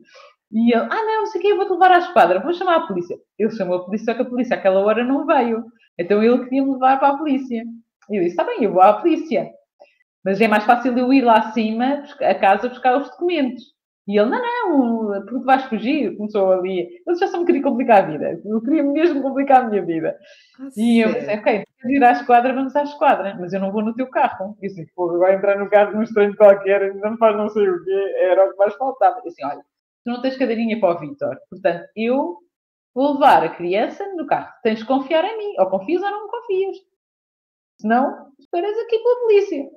E 0.51 0.73
ele: 0.73 0.83
Ah, 0.83 1.03
não, 1.03 1.17
não 1.21 1.25
sei 1.25 1.39
o 1.39 1.41
que, 1.41 1.47
eu 1.49 1.57
vou-te 1.57 1.71
levar 1.71 1.91
à 1.91 1.99
esquadra, 1.99 2.39
vou 2.39 2.53
chamar 2.53 2.75
a 2.75 2.87
polícia. 2.87 3.17
Ele 3.37 3.51
chamou 3.51 3.77
a 3.77 3.85
polícia, 3.85 4.05
só 4.05 4.13
que 4.13 4.21
a 4.21 4.29
polícia 4.29 4.55
àquela 4.55 4.79
hora 4.81 5.03
não 5.03 5.25
veio. 5.25 5.65
Então 5.97 6.23
ele 6.23 6.43
queria 6.43 6.63
me 6.63 6.73
levar 6.73 6.99
para 6.99 7.09
a 7.09 7.17
polícia. 7.17 7.63
E 8.09 8.15
eu 8.15 8.23
disse: 8.23 8.33
Está 8.33 8.43
bem, 8.43 8.63
eu 8.63 8.73
vou 8.73 8.81
à 8.81 8.93
polícia. 8.93 9.49
Mas 10.23 10.39
é 10.41 10.47
mais 10.47 10.65
fácil 10.65 10.97
eu 10.97 11.11
ir 11.13 11.21
lá 11.21 11.39
acima, 11.39 12.03
a 12.21 12.35
casa, 12.35 12.69
buscar 12.69 12.97
os 12.97 13.09
documentos. 13.09 13.63
E 14.09 14.17
ele, 14.17 14.27
não, 14.27 14.41
não, 14.41 15.23
porque 15.23 15.45
vais 15.45 15.63
fugir, 15.65 16.17
começou 16.17 16.51
ali. 16.51 16.99
Ele 17.05 17.15
já 17.15 17.27
só 17.27 17.37
me 17.37 17.45
queria 17.45 17.61
complicar 17.61 18.03
a 18.03 18.07
vida. 18.07 18.41
Eu 18.43 18.59
queria 18.59 18.81
mesmo 18.81 19.21
complicar 19.21 19.61
a 19.61 19.69
minha 19.69 19.85
vida. 19.85 20.17
Ah, 20.59 20.67
e 20.75 21.01
eu 21.05 21.13
pensei, 21.13 21.37
ok, 21.37 21.63
queres 21.79 21.95
ir 21.95 22.03
à 22.03 22.11
esquadra, 22.13 22.51
vamos 22.51 22.75
à 22.75 22.81
esquadra, 22.81 23.37
mas 23.39 23.53
eu 23.53 23.59
não 23.59 23.71
vou 23.71 23.83
no 23.83 23.93
teu 23.93 24.07
carro. 24.09 24.57
E 24.63 24.65
assim, 24.65 24.83
pô, 24.95 25.11
agora 25.11 25.35
entrar 25.35 25.59
no 25.59 25.69
carro 25.69 25.91
de 25.91 25.97
um 25.97 26.01
estranho 26.01 26.35
qualquer, 26.35 26.95
não 26.95 27.17
faz 27.17 27.37
não 27.37 27.49
sei 27.49 27.69
o 27.69 27.83
quê, 27.83 28.15
era 28.17 28.47
o 28.47 28.51
que 28.51 28.57
mais 28.57 28.73
faltava. 28.77 29.21
E 29.23 29.27
assim, 29.27 29.45
olha, 29.45 29.61
tu 30.03 30.11
não 30.11 30.23
tens 30.23 30.37
cadeirinha 30.37 30.79
para 30.79 30.95
o 30.95 30.99
Vitor, 30.99 31.37
portanto, 31.47 31.87
eu 31.95 32.39
vou 32.95 33.13
levar 33.13 33.43
a 33.43 33.49
criança 33.49 34.03
no 34.15 34.25
carro. 34.25 34.51
Tens 34.63 34.79
de 34.79 34.85
confiar 34.85 35.23
em 35.23 35.37
mim, 35.37 35.53
ou 35.59 35.69
confias 35.69 36.01
ou 36.01 36.09
não 36.09 36.23
me 36.23 36.31
confias. 36.31 36.77
Senão, 37.79 38.31
esperas 38.39 38.75
aqui 38.79 38.97
pela 38.97 39.19
polícia. 39.21 39.69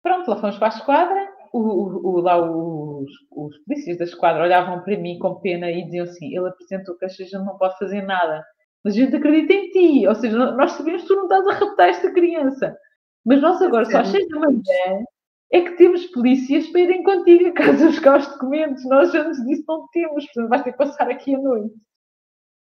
Pronto, 0.00 0.30
lá 0.30 0.36
fomos 0.36 0.58
para 0.58 0.68
a 0.68 0.76
esquadra 0.76 1.33
o, 1.58 2.16
o, 2.16 2.20
lá 2.20 2.36
os, 2.38 3.10
os 3.30 3.58
polícias 3.58 3.96
da 3.96 4.04
esquadra 4.04 4.42
olhavam 4.42 4.82
para 4.82 4.98
mim 4.98 5.18
com 5.18 5.40
pena 5.40 5.70
e 5.70 5.84
diziam 5.84 6.04
assim: 6.04 6.36
ele 6.36 6.48
apresentou 6.48 6.96
que 6.96 7.04
a 7.04 7.08
gente 7.08 7.32
não 7.32 7.56
pode 7.56 7.78
fazer 7.78 8.02
nada, 8.02 8.44
mas 8.82 8.94
a 8.94 8.96
gente 8.96 9.14
acredita 9.14 9.52
em 9.52 9.70
ti. 9.70 10.06
Ou 10.06 10.14
seja, 10.16 10.36
nós 10.52 10.72
sabemos 10.72 11.02
que 11.02 11.08
tu 11.08 11.14
não 11.14 11.24
estás 11.24 11.46
a 11.46 11.52
raptar 11.52 11.88
esta 11.88 12.12
criança. 12.12 12.76
Mas 13.24 13.40
nós 13.40 13.62
agora, 13.62 13.84
só 13.84 13.98
às 13.98 14.08
seis 14.08 14.28
da 14.28 14.40
manhã, 14.40 15.04
é 15.52 15.60
que 15.60 15.76
temos 15.76 16.06
polícias 16.06 16.66
para 16.68 16.80
irem 16.80 17.02
contigo 17.04 17.46
a 17.48 17.52
casa 17.52 17.86
buscar 17.86 18.18
os 18.18 18.26
documentos. 18.26 18.84
Nós 18.86 19.14
antes 19.14 19.44
disso 19.46 19.64
não 19.68 19.86
temos, 19.92 20.24
portanto 20.26 20.48
vais 20.48 20.62
ter 20.62 20.72
que 20.72 20.78
passar 20.78 21.08
aqui 21.08 21.34
a 21.34 21.38
noite. 21.38 21.74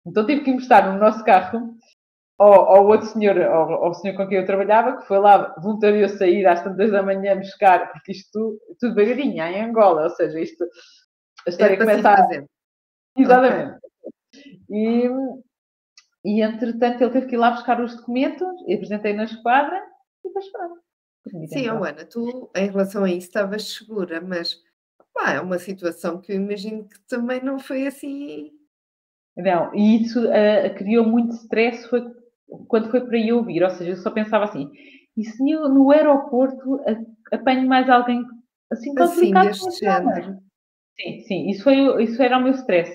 Então 0.06 0.26
tive 0.26 0.44
que 0.44 0.52
emprestar 0.52 0.94
no 0.94 1.00
nosso 1.00 1.24
carro 1.24 1.76
ao, 2.38 2.54
ao 2.54 2.88
outro 2.88 3.08
senhor, 3.08 3.40
ao, 3.42 3.86
ao, 3.86 3.94
senhor 3.96 4.16
com 4.16 4.28
quem 4.28 4.38
eu 4.38 4.46
trabalhava, 4.46 4.98
que 4.98 5.08
foi 5.08 5.18
lá, 5.18 5.56
voluntariou 5.60 6.08
sair 6.08 6.46
às 6.46 6.64
tantas 6.64 6.92
da 6.92 7.02
manhã 7.02 7.38
buscar, 7.38 7.92
porque 7.92 8.12
isto 8.12 8.60
tudo, 8.80 8.94
devagarinho, 8.94 9.44
em 9.44 9.62
Angola, 9.64 10.04
ou 10.04 10.10
seja, 10.12 10.40
isto, 10.40 10.64
a 11.46 11.50
história 11.50 11.74
é 11.74 11.78
começa 11.78 12.10
a... 12.10 12.18
Fazer. 12.18 12.46
Exatamente. 13.18 13.78
Okay. 13.78 14.60
E, 14.70 15.10
e, 16.24 16.42
entretanto, 16.44 17.02
ele 17.02 17.12
teve 17.12 17.26
que 17.26 17.36
ir 17.36 17.40
lá 17.40 17.52
buscar 17.52 17.82
os 17.82 17.96
documentos, 17.96 18.48
apresentei 18.72 19.14
na 19.14 19.24
esquadra, 19.24 19.82
e 20.24 20.28
depois 20.28 20.52
pronto. 20.52 20.88
Sim, 21.48 21.70
oh, 21.72 21.84
Ana, 21.84 22.06
tu 22.06 22.50
em 22.56 22.70
relação 22.70 23.04
a 23.04 23.10
isso 23.10 23.28
estavas 23.28 23.74
segura, 23.74 24.22
mas 24.22 24.62
pá, 25.14 25.34
é 25.34 25.42
uma 25.42 25.60
situação 25.60 26.22
que 26.22 26.32
eu 26.32 26.38
imagino 26.38 26.88
que 26.88 27.00
também 27.08 27.44
não 27.44 27.60
foi 27.60 27.88
assim. 27.88 28.52
Não, 29.36 29.74
e 29.76 30.02
isso 30.02 30.26
uh, 30.26 30.76
criou 30.76 31.06
muito 31.06 31.36
stress, 31.36 31.88
foi 31.90 32.02
quando 32.68 32.90
foi 32.90 33.02
para 33.02 33.20
eu 33.20 33.38
ouvir, 33.38 33.64
ou 33.64 33.70
seja, 33.70 33.92
eu 33.92 33.98
só 33.98 34.12
pensava 34.12 34.46
assim, 34.46 34.70
e 35.16 35.24
se 35.24 35.44
no 35.44 35.92
aeroporto 35.92 36.80
apanho 37.32 37.68
mais 37.68 37.90
alguém 37.90 38.24
assim 38.72 38.94
complicado 38.94 39.48
assim, 39.48 39.66
deste 39.66 39.86
género. 39.86 40.38
Sim, 41.00 41.20
sim, 41.22 41.50
isso, 41.50 41.64
foi, 41.64 42.04
isso 42.04 42.22
era 42.22 42.38
o 42.38 42.44
meu 42.44 42.54
stress. 42.54 42.92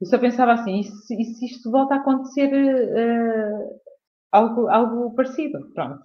Eu 0.00 0.06
só 0.06 0.18
pensava 0.18 0.52
assim, 0.52 0.80
e 0.80 0.84
se, 0.84 1.14
e 1.20 1.24
se 1.24 1.46
isto 1.46 1.70
volta 1.70 1.94
a 1.94 1.98
acontecer 1.98 2.50
uh, 2.52 3.80
algo, 4.32 4.68
algo 4.68 5.14
parecido? 5.14 5.70
Pronto. 5.74 6.04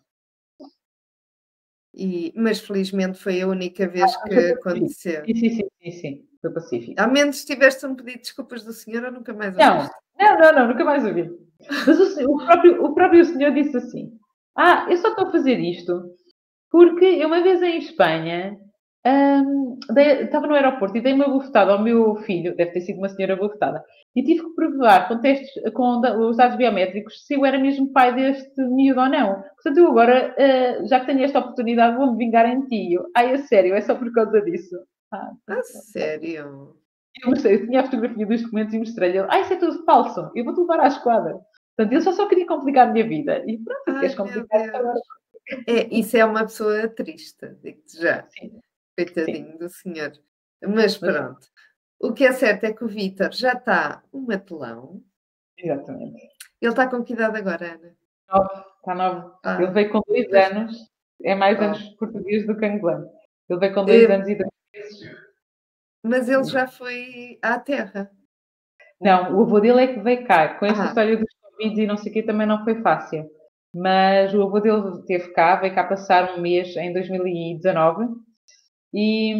E, 1.93 2.33
mas 2.35 2.59
felizmente 2.59 3.17
foi 3.17 3.41
a 3.41 3.47
única 3.47 3.87
vez 3.87 4.13
ah, 4.13 4.23
que 4.23 4.35
aconteceu. 4.35 5.23
Sim, 5.25 5.35
sim, 5.35 5.67
sim, 5.81 5.91
sim, 5.91 6.27
foi 6.45 6.53
pacífico. 6.53 7.01
Ao 7.01 7.11
menos 7.11 7.43
tiveste 7.43 7.85
um 7.85 7.95
pedido 7.95 8.17
de 8.17 8.21
desculpas 8.21 8.63
do 8.63 8.73
senhor 8.73 9.03
ou 9.05 9.11
nunca 9.11 9.33
mais 9.33 9.55
Não, 9.55 9.89
não, 10.19 10.39
não, 10.39 10.53
não, 10.53 10.67
nunca 10.67 10.83
mais 10.83 11.03
ouvi. 11.05 11.29
Mas 11.87 11.99
o, 11.99 12.31
o, 12.31 12.45
próprio, 12.45 12.85
o 12.85 12.93
próprio 12.93 13.25
senhor 13.25 13.51
disse 13.51 13.77
assim: 13.77 14.11
Ah, 14.55 14.85
eu 14.89 14.97
só 14.97 15.09
estou 15.09 15.27
a 15.27 15.31
fazer 15.31 15.59
isto 15.59 16.03
porque 16.71 17.05
eu 17.05 17.27
uma 17.27 17.41
vez 17.41 17.61
em 17.61 17.77
Espanha 17.77 18.57
um, 19.05 19.77
dei, 19.93 20.23
estava 20.23 20.47
no 20.47 20.55
aeroporto 20.55 20.97
e 20.97 21.01
dei 21.01 21.13
uma 21.13 21.27
bufetada 21.27 21.71
ao 21.71 21.81
meu 21.81 22.15
filho, 22.17 22.55
deve 22.55 22.71
ter 22.71 22.81
sido 22.81 22.97
uma 22.97 23.09
senhora 23.09 23.35
bufetada, 23.35 23.83
e 24.15 24.23
tive 24.23 24.43
que 24.43 24.55
provar 24.55 25.07
com 25.07 25.19
testes, 25.19 25.51
com 25.73 26.01
os 26.27 26.37
dados 26.37 26.57
biométricos, 26.57 27.25
se 27.25 27.35
eu 27.35 27.45
era 27.45 27.59
mesmo 27.59 27.91
pai 27.93 28.15
deste 28.15 28.61
miúdo 28.61 29.01
ou 29.01 29.09
não. 29.09 29.43
Portanto, 29.53 29.77
eu 29.77 29.87
agora, 29.87 30.35
uh, 30.37 30.87
já 30.87 30.99
que 30.99 31.05
tenho 31.05 31.23
esta 31.23 31.39
oportunidade, 31.39 31.97
vou-me 31.97 32.17
vingar 32.17 32.49
em 32.49 32.61
ti. 32.65 32.93
Eu, 32.93 33.05
Ai, 33.15 33.33
a 33.33 33.37
sério, 33.37 33.75
é 33.75 33.81
só 33.81 33.93
por 33.93 34.11
causa 34.11 34.41
disso. 34.41 34.75
Ah, 35.11 35.33
a 35.47 35.63
sério? 35.63 36.77
Eu 37.21 37.29
mostrei, 37.29 37.55
eu 37.55 37.65
tinha 37.65 37.81
a 37.81 37.85
fotografia 37.85 38.25
dos 38.25 38.41
documentos 38.41 38.73
e 38.73 38.79
mostrei-lhe. 38.79 39.19
Ah, 39.19 39.39
isso 39.39 39.53
é 39.53 39.57
tudo 39.57 39.83
falso. 39.85 40.31
Eu 40.35 40.43
vou-te 40.43 40.59
levar 40.59 40.79
à 40.81 40.87
esquadra. 40.87 41.39
Portanto, 41.75 41.93
ele 41.93 42.01
só, 42.01 42.11
só 42.13 42.27
queria 42.27 42.47
complicar 42.47 42.87
a 42.87 42.91
minha 42.91 43.07
vida. 43.07 43.43
E 43.47 43.57
pronto, 43.57 43.83
Ai, 43.87 43.99
queres 43.99 44.15
complicar 44.15 44.61
agora. 44.61 44.93
É, 45.67 45.95
isso 45.95 46.17
é 46.17 46.25
uma 46.25 46.43
pessoa 46.43 46.87
triste, 46.89 47.47
digo-te 47.61 48.01
já. 48.01 48.25
Sim. 48.29 48.59
Coitadinho 48.97 49.51
Sim. 49.51 49.57
do 49.57 49.69
senhor. 49.69 50.11
Mas 50.67 50.97
pronto. 50.97 51.47
O 51.99 52.13
que 52.13 52.25
é 52.25 52.31
certo 52.31 52.65
é 52.65 52.73
que 52.73 52.83
o 52.83 52.87
Vítor 52.87 53.31
já 53.33 53.53
está 53.53 54.03
um 54.11 54.21
matelão. 54.21 55.01
Exatamente. 55.57 56.21
Ele 56.61 56.71
está 56.71 56.87
com 56.87 57.03
que 57.03 57.13
idade 57.13 57.37
agora, 57.37 57.73
Ana? 57.73 57.95
Nove, 58.29 58.65
está 58.77 58.95
nove. 58.95 59.31
Ah. 59.43 59.61
Ele 59.61 59.71
veio 59.71 59.91
com 59.91 60.01
dois 60.07 60.33
anos, 60.33 60.91
é 61.23 61.35
mais 61.35 61.59
oh. 61.59 61.63
anos 61.63 61.83
português 61.95 62.45
do 62.45 62.57
que 62.57 62.65
angolano. 62.65 63.09
Ele 63.49 63.59
veio 63.59 63.73
com 63.73 63.85
dois 63.85 64.01
eu... 64.01 64.13
anos 64.13 64.27
e 64.27 64.35
dois. 64.35 64.49
Mas 66.05 66.29
ele 66.29 66.43
já 66.43 66.67
foi 66.67 67.39
à 67.41 67.59
Terra. 67.59 68.11
Não, 69.01 69.37
o 69.37 69.41
avô 69.41 69.59
dele 69.59 69.81
é 69.81 69.87
que 69.87 69.99
veio 69.99 70.25
cá. 70.25 70.59
Com 70.59 70.65
esta 70.67 70.83
ah. 70.83 70.85
história 70.87 71.17
dos 71.17 71.25
Covid 71.41 71.81
e 71.81 71.87
não 71.87 71.97
sei 71.97 72.11
o 72.11 72.13
quê 72.13 72.21
também 72.21 72.45
não 72.45 72.63
foi 72.63 72.81
fácil. 72.81 73.25
Mas 73.73 74.33
o 74.33 74.43
avô 74.43 74.59
dele 74.59 74.99
esteve 74.99 75.33
cá, 75.33 75.55
veio 75.55 75.73
cá 75.73 75.83
passar 75.83 76.37
um 76.37 76.41
mês 76.41 76.75
em 76.77 76.93
2019. 76.93 78.05
E, 78.93 79.33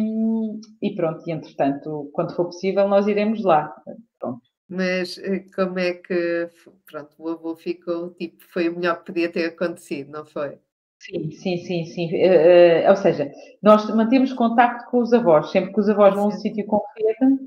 e 0.82 0.94
pronto, 0.94 1.22
e 1.26 1.32
entretanto, 1.32 2.10
quando 2.12 2.34
for 2.34 2.46
possível, 2.46 2.86
nós 2.88 3.06
iremos 3.06 3.42
lá. 3.44 3.72
Pronto. 4.18 4.42
Mas 4.68 5.16
eh, 5.18 5.44
como 5.54 5.78
é 5.78 5.94
que, 5.94 6.50
pronto, 6.84 7.14
o 7.16 7.28
avô 7.28 7.54
ficou, 7.54 8.10
tipo, 8.14 8.44
foi 8.48 8.68
o 8.68 8.76
melhor 8.76 8.98
que 8.98 9.06
podia 9.06 9.30
ter 9.30 9.46
acontecido, 9.46 10.10
não 10.10 10.26
foi? 10.26 10.58
Sim, 10.98 11.30
sim, 11.30 11.56
sim, 11.58 11.84
sim. 11.84 12.06
Uh, 12.14 12.86
uh, 12.86 12.90
ou 12.90 12.96
seja, 12.96 13.30
nós 13.62 13.88
mantemos 13.94 14.32
contacto 14.32 14.90
com 14.90 14.98
os 14.98 15.12
avós. 15.12 15.50
Sempre 15.50 15.72
que 15.72 15.80
os 15.80 15.88
avós 15.88 16.14
vão 16.14 16.24
a 16.24 16.28
um 16.28 16.30
sítio 16.30 16.66
com 16.66 16.82
rede, 16.96 17.38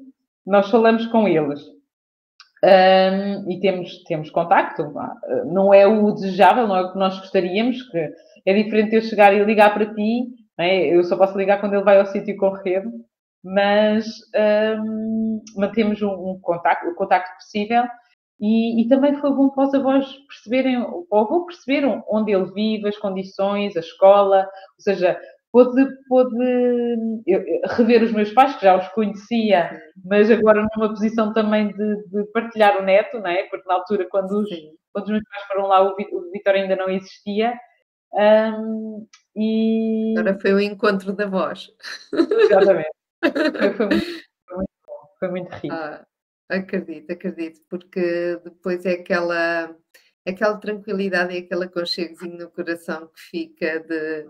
nós 0.45 0.69
falamos 0.69 1.05
com 1.07 1.27
eles. 1.27 1.61
Um, 2.63 3.49
e 3.49 3.59
temos, 3.59 4.03
temos 4.03 4.29
contacto. 4.29 4.93
Não 5.45 5.73
é 5.73 5.87
o 5.87 6.11
desejável, 6.11 6.67
não 6.67 6.75
é 6.75 6.81
o 6.81 6.91
que 6.91 6.99
nós 6.99 7.17
gostaríamos, 7.19 7.81
que 7.83 8.11
é 8.45 8.53
diferente 8.53 8.95
eu 8.95 9.01
chegar 9.01 9.33
e 9.33 9.43
ligar 9.43 9.73
para 9.73 9.93
ti. 9.93 10.27
É? 10.57 10.87
Eu 10.95 11.03
só 11.03 11.17
posso 11.17 11.37
ligar 11.37 11.59
quando 11.59 11.73
ele 11.73 11.83
vai 11.83 11.97
ao 11.99 12.05
sítio 12.05 12.35
com 12.37 12.49
rede, 12.49 12.87
mas 13.43 14.05
um, 14.77 15.41
mantemos 15.55 16.01
um, 16.01 16.09
um 16.09 16.39
contacto, 16.41 16.89
o 16.89 16.95
contacto 16.95 17.33
possível 17.35 17.83
e, 18.39 18.81
e, 18.81 18.87
também 18.87 19.15
foi 19.15 19.31
bom 19.31 19.49
para 19.49 19.67
os 19.67 19.73
avós 19.73 20.05
perceberem, 20.27 20.81
para 20.81 21.19
o 21.19 21.21
avô 21.21 21.45
perceber 21.45 21.85
onde 22.07 22.31
ele 22.31 22.51
vive, 22.53 22.87
as 22.87 22.97
condições, 22.97 23.75
a 23.75 23.81
escola, 23.81 24.43
ou 24.43 24.81
seja, 24.81 25.19
pôde, 25.51 25.85
pôde 26.07 26.35
rever 27.75 28.03
os 28.03 28.13
meus 28.13 28.31
pais, 28.31 28.55
que 28.55 28.63
já 28.63 28.77
os 28.77 28.87
conhecia, 28.89 29.81
mas 30.05 30.31
agora 30.31 30.65
numa 30.75 30.89
posição 30.89 31.33
também 31.33 31.67
de, 31.69 31.95
de 32.07 32.23
partilhar 32.31 32.77
o 32.77 32.83
neto, 32.83 33.19
não 33.19 33.27
é? 33.27 33.43
Porque 33.43 33.67
na 33.67 33.75
altura, 33.75 34.07
quando 34.09 34.31
os, 34.39 34.49
quando 34.93 35.05
os 35.05 35.11
meus 35.11 35.23
pais 35.29 35.43
foram 35.47 35.67
lá, 35.67 35.81
o, 35.81 35.95
Vitor 36.31 36.53
ainda 36.55 36.75
não 36.75 36.89
existia. 36.89 37.53
Um, 38.13 39.05
e... 39.35 40.15
Agora 40.17 40.39
foi 40.39 40.53
o 40.53 40.59
encontro 40.61 41.13
da 41.13 41.27
voz. 41.27 41.67
Exatamente. 42.13 42.89
Foi, 43.21 43.73
foi, 43.73 43.85
muito, 43.87 44.05
foi, 44.47 44.55
muito, 44.55 44.71
foi 45.19 45.27
muito 45.27 45.49
rico. 45.55 45.75
Ah. 45.75 46.05
Acredito, 46.49 47.11
acredito, 47.11 47.61
porque 47.69 48.39
depois 48.43 48.83
é 48.83 48.93
aquela, 48.93 49.75
aquela 50.27 50.57
tranquilidade 50.57 51.35
e 51.35 51.37
aquele 51.39 51.65
aconchegozinho 51.65 52.39
no 52.39 52.49
coração 52.49 53.07
que 53.07 53.21
fica 53.21 53.79
de 53.81 54.27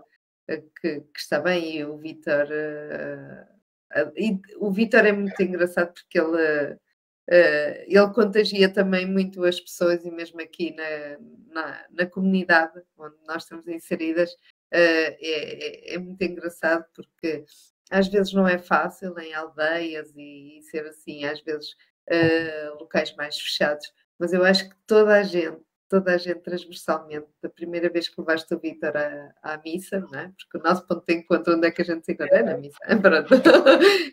eh, 0.50 0.62
que, 0.80 1.00
que 1.00 1.18
está 1.18 1.40
bem 1.40 1.78
e 1.78 1.84
o 1.84 1.96
Vitor 1.96 2.46
uh, 2.46 4.12
e 4.16 4.38
o 4.58 4.70
Vitor 4.72 5.06
é 5.06 5.12
muito 5.12 5.40
engraçado 5.40 5.94
porque 5.94 6.18
ele 6.18 6.74
uh, 6.74 7.84
ele 7.86 8.14
contagia 8.14 8.68
também 8.72 9.06
muito 9.06 9.44
as 9.44 9.60
pessoas 9.60 10.04
e 10.04 10.10
mesmo 10.10 10.40
aqui 10.42 10.74
na, 10.74 11.18
na, 11.54 11.86
na 11.90 12.06
comunidade 12.06 12.82
onde 12.98 13.16
nós 13.26 13.44
estamos 13.44 13.66
inseridas 13.68 14.32
uh, 14.32 14.36
é, 14.74 15.92
é, 15.92 15.94
é, 15.94 15.98
muito 15.98 16.20
engraçado 16.22 16.84
porque 16.94 17.44
às 17.90 18.08
vezes 18.08 18.32
não 18.32 18.46
é 18.46 18.58
fácil 18.58 19.18
em 19.18 19.32
aldeias 19.32 20.12
e, 20.16 20.58
e 20.58 20.62
ser 20.62 20.86
assim, 20.86 21.24
às 21.24 21.40
vezes 21.42 21.76
uh, 22.10 22.78
locais 22.78 23.14
mais 23.16 23.38
fechados, 23.38 23.92
mas 24.18 24.32
eu 24.32 24.44
acho 24.44 24.68
que 24.68 24.76
toda 24.86 25.14
a 25.14 25.22
gente, 25.22 25.58
toda 25.88 26.14
a 26.14 26.18
gente 26.18 26.40
transversalmente, 26.40 27.26
da 27.42 27.48
primeira 27.48 27.88
vez 27.88 28.08
que 28.08 28.20
levaste 28.20 28.54
o 28.54 28.58
Vítor 28.58 28.96
à, 28.96 29.32
à, 29.42 29.58
missa, 29.58 30.00
não 30.00 30.18
é? 30.18 30.32
porque 30.38 30.58
o 30.58 30.62
nosso 30.62 30.86
ponto 30.86 31.04
de 31.06 31.14
encontro, 31.14 31.54
onde 31.54 31.66
é 31.66 31.70
que 31.70 31.82
a 31.82 31.84
gente 31.84 32.04
se 32.04 32.12
encontra? 32.12 32.38
É 32.38 32.42
na 32.42 32.56
missa, 32.56 32.78
pronto, 33.00 33.34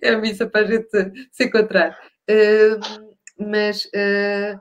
é 0.01 0.09
a 0.09 0.17
missa 0.17 0.47
para 0.47 0.61
a 0.65 0.69
gente 0.69 0.89
se 1.31 1.45
encontrar. 1.45 1.99
Uh, 2.29 3.07
mas 3.39 3.85
uh, 3.85 4.59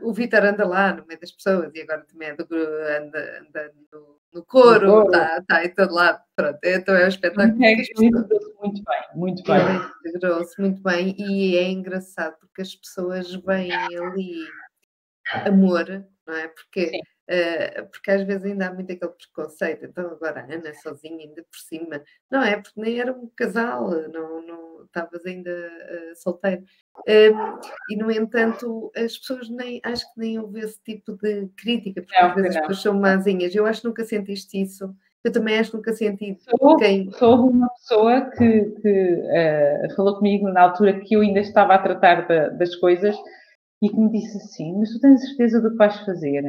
o 0.00 0.12
Vítor 0.12 0.44
anda 0.44 0.66
lá 0.66 0.92
no 0.92 1.06
meio 1.06 1.20
das 1.20 1.32
pessoas 1.32 1.72
e 1.74 1.80
agora 1.82 2.04
também 2.10 2.28
é 2.28 2.34
do, 2.36 2.44
anda, 2.44 3.40
anda 3.40 3.72
no, 3.92 4.20
no 4.32 4.44
coro, 4.44 5.04
está 5.04 5.42
tá 5.42 5.64
em 5.64 5.74
todo 5.74 5.94
lado. 5.94 6.20
Pronto, 6.36 6.58
então 6.64 6.94
é 6.94 7.04
um 7.04 7.08
espetáculo. 7.08 7.64
É, 7.64 7.72
integrou-se 7.72 8.54
muito 8.60 8.82
bem, 8.84 9.02
muito 9.14 9.42
bem. 9.42 9.60
Integrou-se 10.06 10.60
muito 10.60 10.82
bem 10.82 11.16
e 11.18 11.56
é 11.56 11.70
engraçado 11.70 12.36
porque 12.40 12.62
as 12.62 12.74
pessoas 12.74 13.34
veem 13.34 13.72
ali 13.74 14.46
amor, 15.46 15.86
não 16.26 16.34
é? 16.34 16.48
Porque 16.48 16.90
Uh, 16.94 17.11
porque 17.90 18.10
às 18.10 18.22
vezes 18.22 18.44
ainda 18.44 18.68
há 18.68 18.74
muito 18.74 18.92
aquele 18.92 19.12
preconceito, 19.12 19.84
então 19.84 20.06
agora 20.10 20.40
a 20.40 20.54
Ana 20.54 20.74
sozinha, 20.74 21.26
ainda 21.26 21.42
por 21.42 21.58
cima, 21.58 22.02
não 22.30 22.42
é? 22.42 22.60
Porque 22.60 22.80
nem 22.80 23.00
era 23.00 23.12
um 23.12 23.30
casal, 23.34 23.90
não, 24.08 24.42
não 24.46 24.72
estavas 24.84 25.24
ainda 25.24 25.50
uh, 25.50 26.16
solteiro. 26.16 26.62
Uh, 27.00 27.60
e 27.90 27.96
no 27.96 28.10
entanto, 28.10 28.92
as 28.94 29.16
pessoas 29.18 29.48
nem 29.48 29.80
acho 29.82 30.04
que 30.12 30.20
nem 30.20 30.38
houve 30.38 30.60
esse 30.60 30.80
tipo 30.82 31.16
de 31.16 31.48
crítica, 31.56 32.02
porque 32.02 32.20
não, 32.20 32.28
às 32.28 32.34
vezes 32.34 32.54
não. 32.54 32.60
as 32.60 32.66
pessoas 32.68 32.82
são 32.82 33.00
mazinhas. 33.00 33.54
Eu 33.54 33.66
acho 33.66 33.80
que 33.80 33.88
nunca 33.88 34.04
sentiste 34.04 34.60
isso. 34.60 34.94
Eu 35.24 35.32
também 35.32 35.58
acho 35.58 35.70
que 35.70 35.76
nunca 35.76 35.92
senti 35.92 36.36
sou, 36.58 36.76
quem. 36.76 37.10
Sou 37.12 37.48
uma 37.48 37.68
pessoa 37.70 38.30
que, 38.32 38.70
que 38.82 39.14
uh, 39.14 39.94
falou 39.94 40.16
comigo 40.16 40.48
na 40.48 40.62
altura 40.62 41.00
que 41.00 41.14
eu 41.14 41.20
ainda 41.20 41.40
estava 41.40 41.74
a 41.74 41.78
tratar 41.78 42.26
das 42.50 42.74
coisas 42.76 43.16
e 43.80 43.88
que 43.88 43.96
me 43.96 44.10
disse 44.10 44.36
assim: 44.36 44.76
Mas 44.78 44.90
tu 44.90 45.00
tens 45.00 45.24
certeza 45.28 45.60
do 45.60 45.70
que 45.70 45.76
vais 45.76 45.96
fazer? 46.00 46.44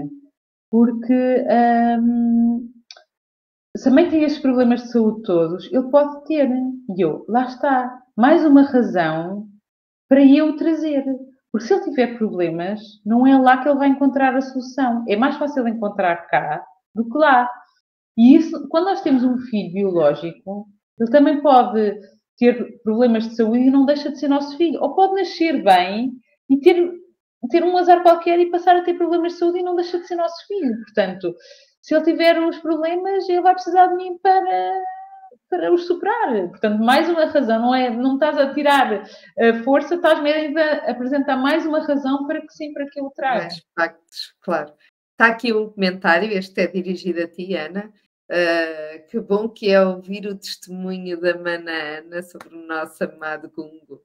Porque 0.74 1.46
hum, 2.02 2.68
se 3.78 3.90
a 3.90 3.92
mãe 3.92 4.10
tem 4.10 4.24
estes 4.24 4.42
problemas 4.42 4.82
de 4.82 4.92
saúde 4.92 5.22
todos, 5.22 5.72
ele 5.72 5.88
pode 5.92 6.26
ter. 6.26 6.50
E 6.50 7.00
eu, 7.00 7.24
lá 7.30 7.44
está, 7.44 8.02
mais 8.18 8.44
uma 8.44 8.64
razão 8.64 9.46
para 10.10 10.26
eu 10.26 10.56
trazer. 10.56 11.06
Porque 11.52 11.68
se 11.68 11.76
ele 11.76 11.84
tiver 11.84 12.18
problemas, 12.18 12.80
não 13.06 13.28
é 13.28 13.38
lá 13.38 13.62
que 13.62 13.70
ele 13.70 13.78
vai 13.78 13.90
encontrar 13.90 14.36
a 14.36 14.42
solução. 14.42 15.06
É 15.08 15.16
mais 15.16 15.38
fácil 15.38 15.68
encontrar 15.68 16.26
cá 16.26 16.66
do 16.96 17.08
que 17.08 17.20
lá. 17.20 17.48
E 18.18 18.36
isso, 18.36 18.68
quando 18.70 18.86
nós 18.86 19.02
temos 19.02 19.24
um 19.24 19.38
filho 19.38 19.74
biológico, 19.74 20.66
ele 21.00 21.12
também 21.12 21.40
pode 21.40 22.00
ter 22.36 22.82
problemas 22.82 23.30
de 23.30 23.36
saúde 23.36 23.60
e 23.60 23.70
não 23.70 23.86
deixa 23.86 24.10
de 24.10 24.18
ser 24.18 24.28
nosso 24.28 24.58
filho. 24.58 24.82
Ou 24.82 24.96
pode 24.96 25.14
nascer 25.14 25.64
bem 25.64 26.14
e 26.50 26.60
ter 26.60 27.03
ter 27.50 27.64
um 27.64 27.78
azar 27.78 28.02
qualquer 28.02 28.40
e 28.40 28.50
passar 28.50 28.76
a 28.76 28.84
ter 28.84 28.94
problemas 28.96 29.34
de 29.34 29.40
saúde 29.40 29.60
e 29.60 29.64
não 29.64 29.76
deixa 29.76 30.00
de 30.00 30.08
ser 30.08 30.16
nosso 30.16 30.48
filho. 30.48 30.76
Portanto, 30.84 31.36
se 31.82 31.94
ele 31.94 32.04
tiver 32.06 32.40
uns 32.40 32.58
problemas, 32.60 33.28
ele 33.28 33.42
vai 33.42 33.54
precisar 33.54 33.88
de 33.88 33.96
mim 33.96 34.18
para, 34.20 34.72
para 35.50 35.74
os 35.74 35.86
superar. 35.86 36.50
Portanto, 36.50 36.82
mais 36.82 37.10
uma 37.10 37.26
razão, 37.26 37.62
não 37.62 37.76
é? 37.76 37.90
Não 37.90 38.14
estás 38.16 38.38
a 38.38 38.54
tirar 38.54 39.04
a 39.38 39.64
força, 39.64 39.96
estás 39.96 40.22
mesmo 40.22 40.58
a 40.60 40.92
apresentar 40.92 41.36
mais 41.36 41.66
uma 41.66 41.86
razão 41.86 42.26
para 42.26 42.42
que 42.42 42.54
sim, 42.54 42.72
para 42.74 42.90
que 42.90 43.00
eu 43.00 43.06
o 43.06 43.12
traga. 43.12 43.42
Mais 43.42 43.62
factos, 43.78 44.34
claro. 44.42 44.74
Está 45.12 45.28
aqui 45.28 45.54
um 45.54 45.70
comentário, 45.70 46.32
este 46.32 46.62
é 46.62 46.68
dirigido 46.68 47.22
a 47.22 47.28
ti, 47.28 47.56
Ana. 47.56 47.92
Uh, 48.32 49.06
que 49.10 49.20
bom 49.20 49.50
que 49.50 49.70
é 49.70 49.86
ouvir 49.86 50.26
o 50.26 50.36
testemunho 50.36 51.20
da 51.20 51.38
Mana 51.38 51.72
Ana 51.72 52.24
sobre 52.24 52.56
o 52.56 52.66
nosso 52.66 53.04
amado 53.04 53.52
Gungo. 53.54 54.02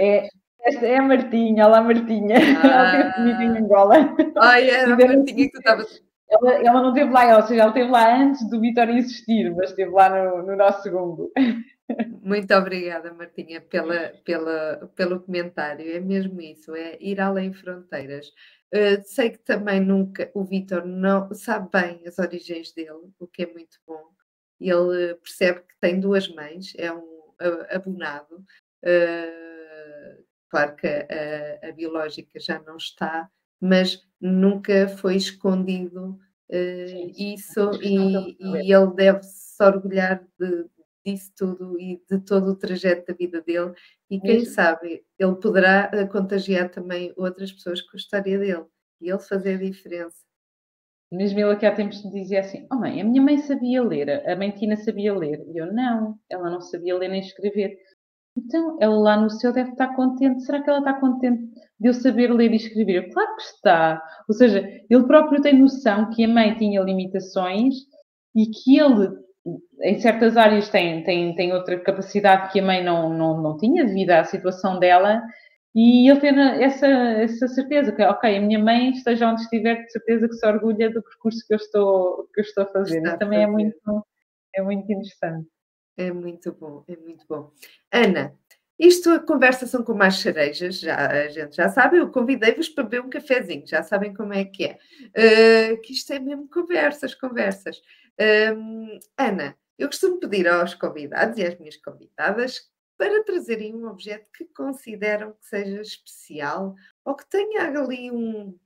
É, 0.00 0.28
esta 0.66 0.86
é 0.86 0.96
a 0.96 1.02
Martinha, 1.02 1.66
olá 1.66 1.80
Martinha. 1.80 2.36
Ah. 2.62 2.66
Ela 2.66 2.90
teve 2.90 3.14
comigo 3.14 3.42
em 3.42 3.62
Angola. 3.62 3.94
Ai, 4.38 4.68
era 4.68 4.92
a 4.92 4.96
Martinha 4.96 5.24
que 5.24 5.50
tu 5.50 5.58
estavas. 5.58 6.02
Ela, 6.28 6.54
ela 6.54 6.82
não 6.82 6.88
esteve 6.88 7.12
lá, 7.12 7.36
ou 7.36 7.46
seja, 7.46 7.62
ela 7.62 7.70
esteve 7.70 7.90
lá 7.90 8.16
antes 8.16 8.50
do 8.50 8.60
Vitor 8.60 8.90
insistir, 8.90 9.54
mas 9.54 9.70
esteve 9.70 9.92
lá 9.92 10.08
no, 10.08 10.42
no 10.42 10.56
nosso 10.56 10.82
segundo. 10.82 11.32
Muito 12.20 12.52
obrigada, 12.52 13.14
Martinha, 13.14 13.60
pela, 13.60 14.12
pela, 14.24 14.90
pelo 14.96 15.20
comentário. 15.20 15.88
É 15.88 16.00
mesmo 16.00 16.40
isso, 16.40 16.74
é 16.74 16.98
ir 17.00 17.20
além 17.20 17.52
fronteiras. 17.52 18.26
Uh, 18.74 19.00
sei 19.04 19.30
que 19.30 19.38
também 19.38 19.78
nunca 19.78 20.28
o 20.34 20.44
Vitor 20.44 20.84
não 20.84 21.32
sabe 21.32 21.68
bem 21.72 22.02
as 22.04 22.18
origens 22.18 22.72
dele, 22.72 23.12
o 23.20 23.28
que 23.28 23.44
é 23.44 23.46
muito 23.46 23.78
bom. 23.86 24.10
Ele 24.60 25.14
percebe 25.14 25.60
que 25.60 25.78
tem 25.80 26.00
duas 26.00 26.28
mães, 26.34 26.72
é 26.76 26.92
um 26.92 27.06
abonado. 27.70 28.44
Uh, 28.82 30.25
Claro 30.48 30.76
que 30.76 30.86
a, 30.86 31.68
a 31.68 31.72
biológica 31.72 32.38
já 32.38 32.60
não 32.60 32.76
está, 32.76 33.28
mas 33.60 34.00
nunca 34.20 34.88
foi 34.88 35.16
escondido 35.16 36.18
uh, 36.50 36.88
sim, 36.88 37.12
sim. 37.12 37.34
isso 37.34 37.70
e, 37.82 38.36
e, 38.40 38.72
ele 38.72 38.94
deve 38.94 39.22
se 39.22 39.62
orgulhar 39.62 40.24
de, 40.38 40.66
disso 41.04 41.32
tudo 41.36 41.78
e 41.80 42.02
de 42.08 42.18
todo 42.20 42.50
o 42.50 42.56
trajeto 42.56 43.06
da 43.06 43.14
vida 43.14 43.40
dele 43.42 43.72
e 44.10 44.20
quem 44.20 44.38
Mesmo. 44.38 44.54
sabe 44.54 45.04
ele 45.18 45.34
poderá 45.36 45.90
eh, 45.92 46.06
contagiar 46.06 46.70
também 46.70 47.12
outras 47.16 47.52
pessoas 47.52 47.80
com 47.82 47.96
a 47.96 47.96
história 47.96 48.38
dele 48.38 48.64
e 49.00 49.10
ele 49.10 49.18
fazer 49.18 49.54
a 49.54 49.62
diferença. 49.62 50.26
Mesmo 51.12 51.38
ele 51.38 51.52
aqui 51.52 51.64
há 51.64 51.74
tempos 51.74 52.04
me 52.04 52.10
dizia 52.10 52.40
assim, 52.40 52.66
oh 52.70 52.76
mãe, 52.76 53.00
a 53.00 53.04
minha 53.04 53.22
mãe 53.22 53.38
sabia 53.38 53.82
ler, 53.82 54.28
a 54.28 54.34
mãe 54.34 54.50
Tina 54.50 54.76
sabia 54.76 55.14
ler. 55.14 55.40
E 55.48 55.56
eu, 55.56 55.72
não, 55.72 56.18
ela 56.28 56.50
não 56.50 56.60
sabia 56.60 56.96
ler 56.96 57.08
nem 57.08 57.20
escrever. 57.20 57.78
Então, 58.36 58.76
ela 58.80 58.96
lá 58.96 59.16
no 59.16 59.30
céu 59.30 59.52
deve 59.52 59.70
estar 59.70 59.94
contente. 59.96 60.42
Será 60.44 60.62
que 60.62 60.68
ela 60.68 60.80
está 60.80 60.92
contente 60.94 61.42
de 61.80 61.88
eu 61.88 61.94
saber 61.94 62.32
ler 62.32 62.52
e 62.52 62.56
escrever? 62.56 63.10
Claro 63.10 63.36
que 63.36 63.42
está. 63.42 64.02
Ou 64.28 64.34
seja, 64.34 64.58
ele 64.90 65.06
próprio 65.06 65.40
tem 65.40 65.58
noção 65.58 66.10
que 66.10 66.24
a 66.24 66.28
mãe 66.28 66.54
tinha 66.56 66.82
limitações 66.82 67.74
e 68.34 68.46
que 68.46 68.78
ele, 68.78 69.08
em 69.82 69.98
certas 69.98 70.36
áreas, 70.36 70.68
tem, 70.68 71.02
tem, 71.02 71.34
tem 71.34 71.52
outra 71.54 71.80
capacidade 71.80 72.52
que 72.52 72.60
a 72.60 72.64
mãe 72.64 72.84
não, 72.84 73.08
não, 73.12 73.40
não 73.40 73.56
tinha 73.56 73.84
devido 73.86 74.10
à 74.10 74.24
situação 74.24 74.78
dela. 74.78 75.22
E 75.74 76.10
ele 76.10 76.20
tem 76.20 76.38
essa, 76.62 76.86
essa 76.86 77.48
certeza 77.48 77.92
que, 77.92 78.02
ok, 78.02 78.36
a 78.36 78.40
minha 78.40 78.58
mãe, 78.58 78.90
esteja 78.90 79.30
onde 79.30 79.42
estiver, 79.42 79.82
de 79.82 79.92
certeza 79.92 80.28
que 80.28 80.34
se 80.34 80.46
orgulha 80.46 80.90
do 80.90 81.02
percurso 81.02 81.44
que 81.46 81.54
eu 81.54 81.56
estou, 81.56 82.28
que 82.34 82.40
eu 82.40 82.44
estou 82.44 82.64
a 82.64 82.66
fazer. 82.66 83.02
Isso 83.02 83.18
também 83.18 83.42
é 83.42 83.46
muito, 83.46 83.76
é 84.54 84.62
muito 84.62 84.90
interessante. 84.90 85.46
É 85.96 86.12
muito 86.12 86.52
bom, 86.52 86.84
é 86.86 86.96
muito 86.96 87.26
bom. 87.26 87.52
Ana, 87.90 88.36
Isto, 88.78 89.10
a 89.10 89.18
conversa 89.18 89.66
são 89.66 89.82
como 89.82 90.02
as 90.02 90.18
cerejas, 90.18 90.80
já, 90.80 90.96
a 91.08 91.28
gente 91.28 91.56
já 91.56 91.68
sabe, 91.68 91.96
eu 91.96 92.10
convidei-vos 92.10 92.68
para 92.68 92.84
beber 92.84 93.00
um 93.00 93.08
cafezinho, 93.08 93.66
já 93.66 93.82
sabem 93.82 94.12
como 94.12 94.34
é 94.34 94.44
que 94.44 94.64
é. 94.64 94.78
Uh, 95.72 95.80
que 95.80 95.94
isto 95.94 96.12
é 96.12 96.18
mesmo 96.18 96.46
conversas, 96.48 97.14
conversas. 97.14 97.80
Um, 98.54 98.98
Ana, 99.16 99.56
eu 99.78 99.88
costumo 99.88 100.20
pedir 100.20 100.46
aos 100.46 100.74
convidados 100.74 101.38
e 101.38 101.44
às 101.46 101.58
minhas 101.58 101.76
convidadas 101.76 102.70
para 102.98 103.24
trazerem 103.24 103.74
um 103.74 103.88
objeto 103.88 104.30
que 104.32 104.44
consideram 104.46 105.32
que 105.32 105.46
seja 105.46 105.80
especial 105.80 106.74
ou 107.04 107.14
que 107.14 107.28
tenha 107.28 107.62
ali 107.62 108.10
um, 108.10 108.58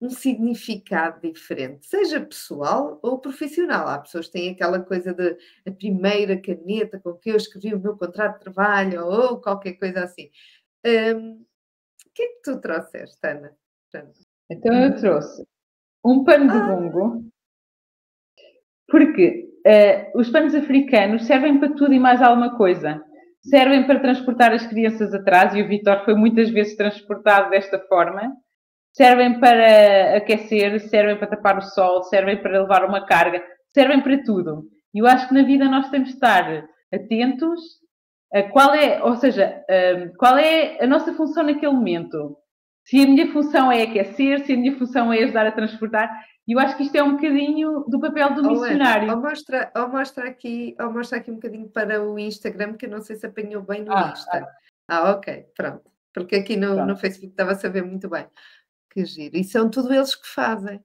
um 0.00 0.08
significado 0.08 1.20
diferente, 1.20 1.86
seja 1.86 2.20
pessoal 2.20 2.98
ou 3.02 3.18
profissional. 3.18 3.86
Há 3.86 3.98
pessoas 3.98 4.26
que 4.26 4.32
têm 4.32 4.50
aquela 4.50 4.80
coisa 4.80 5.12
de 5.12 5.36
a 5.66 5.70
primeira 5.70 6.40
caneta 6.40 6.98
com 6.98 7.14
que 7.14 7.30
eu 7.30 7.36
escrevi 7.36 7.74
o 7.74 7.80
meu 7.80 7.96
contrato 7.96 8.38
de 8.38 8.44
trabalho 8.44 9.04
ou 9.04 9.40
qualquer 9.40 9.74
coisa 9.74 10.04
assim. 10.04 10.30
Um, 10.86 11.42
o 12.06 12.12
que 12.14 12.22
é 12.22 12.26
que 12.28 12.42
tu 12.42 12.60
trouxeste, 12.60 13.18
Ana? 13.22 13.54
Então 14.50 14.74
eu 14.74 14.96
trouxe 14.96 15.46
um 16.04 16.24
pano 16.24 16.50
de 16.50 16.56
ah. 16.56 16.66
bungo, 16.66 17.24
porque 18.88 19.50
uh, 19.66 20.18
os 20.18 20.30
panos 20.30 20.54
africanos 20.54 21.26
servem 21.26 21.58
para 21.58 21.74
tudo 21.74 21.92
e 21.92 22.00
mais 22.00 22.22
alguma 22.22 22.56
coisa. 22.56 23.04
Servem 23.42 23.86
para 23.86 24.00
transportar 24.00 24.52
as 24.52 24.66
crianças 24.66 25.14
atrás, 25.14 25.54
e 25.54 25.62
o 25.62 25.68
Vitor 25.68 26.04
foi 26.04 26.14
muitas 26.14 26.50
vezes 26.50 26.76
transportado 26.76 27.50
desta 27.50 27.78
forma 27.86 28.34
servem 28.92 29.38
para 29.38 30.16
aquecer, 30.16 30.80
servem 30.88 31.16
para 31.16 31.28
tapar 31.28 31.58
o 31.58 31.62
sol, 31.62 32.02
servem 32.04 32.40
para 32.40 32.60
levar 32.60 32.84
uma 32.84 33.06
carga, 33.06 33.42
servem 33.72 34.00
para 34.00 34.22
tudo. 34.24 34.64
E 34.94 34.98
eu 34.98 35.06
acho 35.06 35.28
que 35.28 35.34
na 35.34 35.42
vida 35.42 35.66
nós 35.66 35.88
temos 35.90 36.08
de 36.08 36.14
estar 36.14 36.64
atentos 36.92 37.60
a 38.32 38.42
qual 38.44 38.74
é, 38.74 39.02
ou 39.02 39.16
seja, 39.16 39.64
qual 40.16 40.38
é 40.38 40.82
a 40.82 40.86
nossa 40.86 41.12
função 41.14 41.42
naquele 41.42 41.72
momento. 41.72 42.36
Se 42.84 43.02
a 43.02 43.06
minha 43.06 43.32
função 43.32 43.70
é 43.70 43.82
aquecer, 43.82 44.44
se 44.44 44.52
a 44.52 44.56
minha 44.56 44.76
função 44.76 45.12
é 45.12 45.22
ajudar 45.22 45.46
a 45.46 45.52
transportar, 45.52 46.10
e 46.46 46.52
eu 46.52 46.58
acho 46.58 46.76
que 46.76 46.82
isto 46.82 46.96
é 46.96 47.02
um 47.02 47.12
bocadinho 47.12 47.84
do 47.86 48.00
papel 48.00 48.34
do 48.34 48.42
missionário. 48.42 49.10
Ou 49.10 49.20
mostra, 49.20 49.70
ou 49.76 49.88
mostra, 49.88 50.28
aqui, 50.28 50.74
ou 50.80 50.92
mostra 50.92 51.18
aqui 51.18 51.30
um 51.30 51.34
bocadinho 51.34 51.68
para 51.68 52.02
o 52.02 52.18
Instagram, 52.18 52.74
que 52.74 52.86
eu 52.86 52.90
não 52.90 53.00
sei 53.00 53.16
se 53.16 53.26
apanhou 53.26 53.62
bem 53.62 53.84
no 53.84 53.92
ah, 53.92 54.10
Insta. 54.12 54.48
Ah. 54.88 54.96
ah, 54.96 55.10
ok, 55.12 55.46
pronto. 55.56 55.88
Porque 56.12 56.34
aqui 56.34 56.56
no, 56.56 56.84
no 56.84 56.96
Facebook 56.96 57.30
estava 57.30 57.52
a 57.52 57.54
saber 57.54 57.84
muito 57.84 58.08
bem. 58.08 58.26
Que 58.90 59.04
giro. 59.04 59.36
E 59.36 59.44
são 59.44 59.70
tudo 59.70 59.92
eles 59.92 60.14
que 60.14 60.28
fazem. 60.28 60.80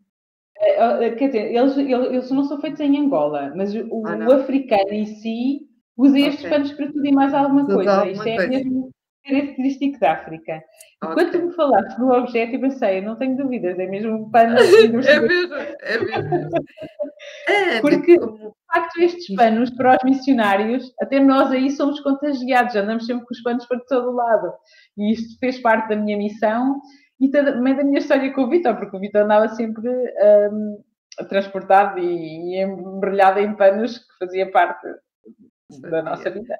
É, 0.57 1.09
quer 1.11 1.27
dizer, 1.27 1.53
eles, 1.53 1.77
eles 1.77 2.31
não 2.31 2.43
são 2.45 2.61
feitos 2.61 2.79
em 2.79 2.97
Angola, 2.97 3.53
mas 3.55 3.75
o, 3.75 4.03
ah, 4.07 4.17
o 4.29 4.33
africano 4.33 4.91
em 4.91 5.05
si 5.05 5.67
usa 5.97 6.17
estes 6.19 6.45
okay. 6.45 6.49
panos 6.49 6.71
para 6.73 6.87
tudo 6.87 7.05
e 7.05 7.11
mais 7.11 7.33
alguma 7.33 7.61
tudo 7.61 7.75
coisa. 7.75 7.91
Alguma 7.91 8.11
Isto 8.11 8.27
é 8.27 8.35
coisa. 8.35 8.49
mesmo 8.49 8.91
característico 9.25 9.99
da 9.99 10.13
África. 10.13 10.63
Okay. 11.03 11.15
Quando 11.15 11.47
me 11.47 11.53
falaste 11.53 11.97
do 11.97 12.09
objeto, 12.09 12.53
eu 12.53 12.61
pensei, 12.61 13.01
não 13.01 13.15
tenho 13.15 13.35
dúvidas, 13.35 13.77
é 13.77 13.87
mesmo 13.87 14.15
um 14.15 14.29
pano. 14.31 14.57
é 14.57 15.19
mesmo, 15.19 15.55
é 15.55 15.99
mesmo. 15.99 16.49
É, 17.47 17.81
Porque, 17.81 18.17
de 18.17 18.51
facto, 18.71 19.01
estes 19.01 19.35
panos 19.35 19.69
para 19.71 19.95
os 19.95 20.03
missionários, 20.03 20.93
até 21.01 21.19
nós 21.19 21.49
aí 21.51 21.71
somos 21.71 21.99
contagiados, 22.01 22.75
andamos 22.75 23.05
sempre 23.05 23.25
com 23.25 23.33
os 23.33 23.41
panos 23.41 23.65
para 23.65 23.79
todo 23.87 24.11
lado. 24.11 24.53
E 24.97 25.13
isto 25.13 25.39
fez 25.39 25.59
parte 25.59 25.89
da 25.89 25.95
minha 25.95 26.17
missão 26.17 26.79
e 27.19 27.29
também 27.29 27.75
da 27.75 27.83
minha 27.83 27.99
história 27.99 28.31
com 28.33 28.43
o 28.43 28.49
Vitor, 28.49 28.75
porque 28.75 28.95
o 28.95 28.99
Vitor 28.99 29.21
andava 29.21 29.47
sempre 29.49 29.89
um, 29.89 30.83
transportado 31.29 31.99
e, 31.99 32.55
e 32.55 32.61
embrulhado 32.61 33.39
em 33.39 33.55
panos 33.55 33.99
que 33.99 34.17
fazia 34.19 34.51
parte 34.51 34.85
da 35.81 36.03
nossa 36.03 36.29
vida. 36.29 36.59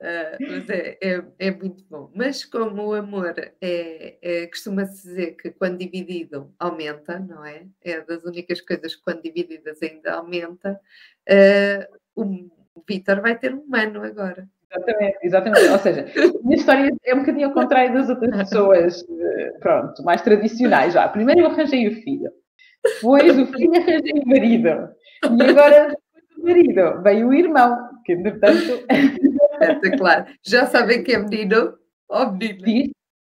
Uh, 0.00 0.36
mas 0.50 0.70
é, 0.70 0.98
é, 1.00 1.24
é, 1.38 1.50
muito 1.50 1.84
bom. 1.88 2.10
Mas 2.14 2.44
como 2.44 2.88
o 2.88 2.94
amor 2.94 3.34
é, 3.60 4.18
é 4.20 4.46
costuma-se 4.48 5.06
dizer 5.06 5.36
que 5.36 5.50
quando 5.50 5.78
dividido 5.78 6.52
aumenta, 6.58 7.18
não 7.18 7.44
é? 7.44 7.66
É 7.82 8.00
das 8.00 8.24
únicas 8.24 8.60
coisas 8.60 8.96
que 8.96 9.02
quando 9.02 9.22
divididas 9.22 9.80
ainda 9.82 10.14
aumenta. 10.14 10.80
Uh, 11.28 12.00
o 12.74 12.82
Vitor 12.88 13.20
vai 13.20 13.38
ter 13.38 13.54
um 13.54 13.66
mano 13.66 14.02
agora. 14.02 14.48
Exatamente, 14.72 15.18
exatamente. 15.22 15.68
Ou 15.68 15.78
seja, 15.78 16.06
a 16.16 16.42
minha 16.44 16.56
história 16.56 16.90
é 17.04 17.14
um 17.14 17.20
bocadinho 17.20 17.48
ao 17.48 17.54
contrário 17.54 17.92
das 17.92 18.08
outras 18.08 18.36
pessoas, 18.36 19.04
eh, 19.08 19.52
pronto, 19.60 20.02
mais 20.04 20.22
tradicionais. 20.22 20.94
Já. 20.94 21.08
Primeiro 21.08 21.40
eu 21.40 21.46
arranjei 21.46 21.88
o 21.88 22.02
filho, 22.02 22.30
depois 22.84 23.38
o 23.38 23.46
filho 23.46 23.74
arranjei 23.74 24.22
o 24.24 24.28
marido, 24.28 24.68
e 24.68 25.42
agora 25.42 25.88
depois 25.88 26.36
do 26.36 26.44
marido 26.44 27.02
veio 27.02 27.28
o 27.28 27.34
irmão, 27.34 27.76
que 28.04 28.12
entretanto. 28.12 28.84
Espetacular. 29.60 30.26
Já 30.42 30.66
sabem 30.66 31.02
que 31.02 31.12
é 31.12 31.18
menino 31.18 31.74
ou 32.08 32.32
menina? 32.32 32.92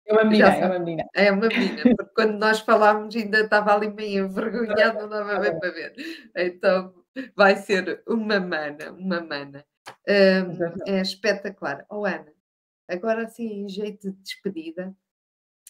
É 0.07 0.13
uma 0.13 0.25
menina, 0.25 0.49
é 0.49 0.67
uma 0.67 0.79
menina. 0.79 1.05
É 1.15 1.33
uma 1.33 1.49
menina, 1.49 1.83
porque 1.97 2.15
quando 2.15 2.39
nós 2.39 2.61
falámos 2.61 3.15
ainda 3.15 3.41
estava 3.41 3.75
ali 3.75 3.91
meio 3.93 4.27
envergonhado, 4.27 5.01
não 5.01 5.09
dava 5.09 5.39
bem 5.39 5.59
para 5.59 5.71
ver. 5.71 5.93
Então 6.37 6.95
vai 7.37 7.57
ser 7.57 8.03
uma 8.07 8.41
mana, 8.41 8.93
uma 8.93 9.21
mana 9.21 9.65
é 10.07 11.01
espetacular. 11.01 11.85
Oh, 11.91 12.05
Ana, 12.05 12.33
agora 12.89 13.29
sim, 13.29 13.65
em 13.65 13.69
jeito 13.69 14.11
de 14.11 14.17
despedida, 14.23 14.95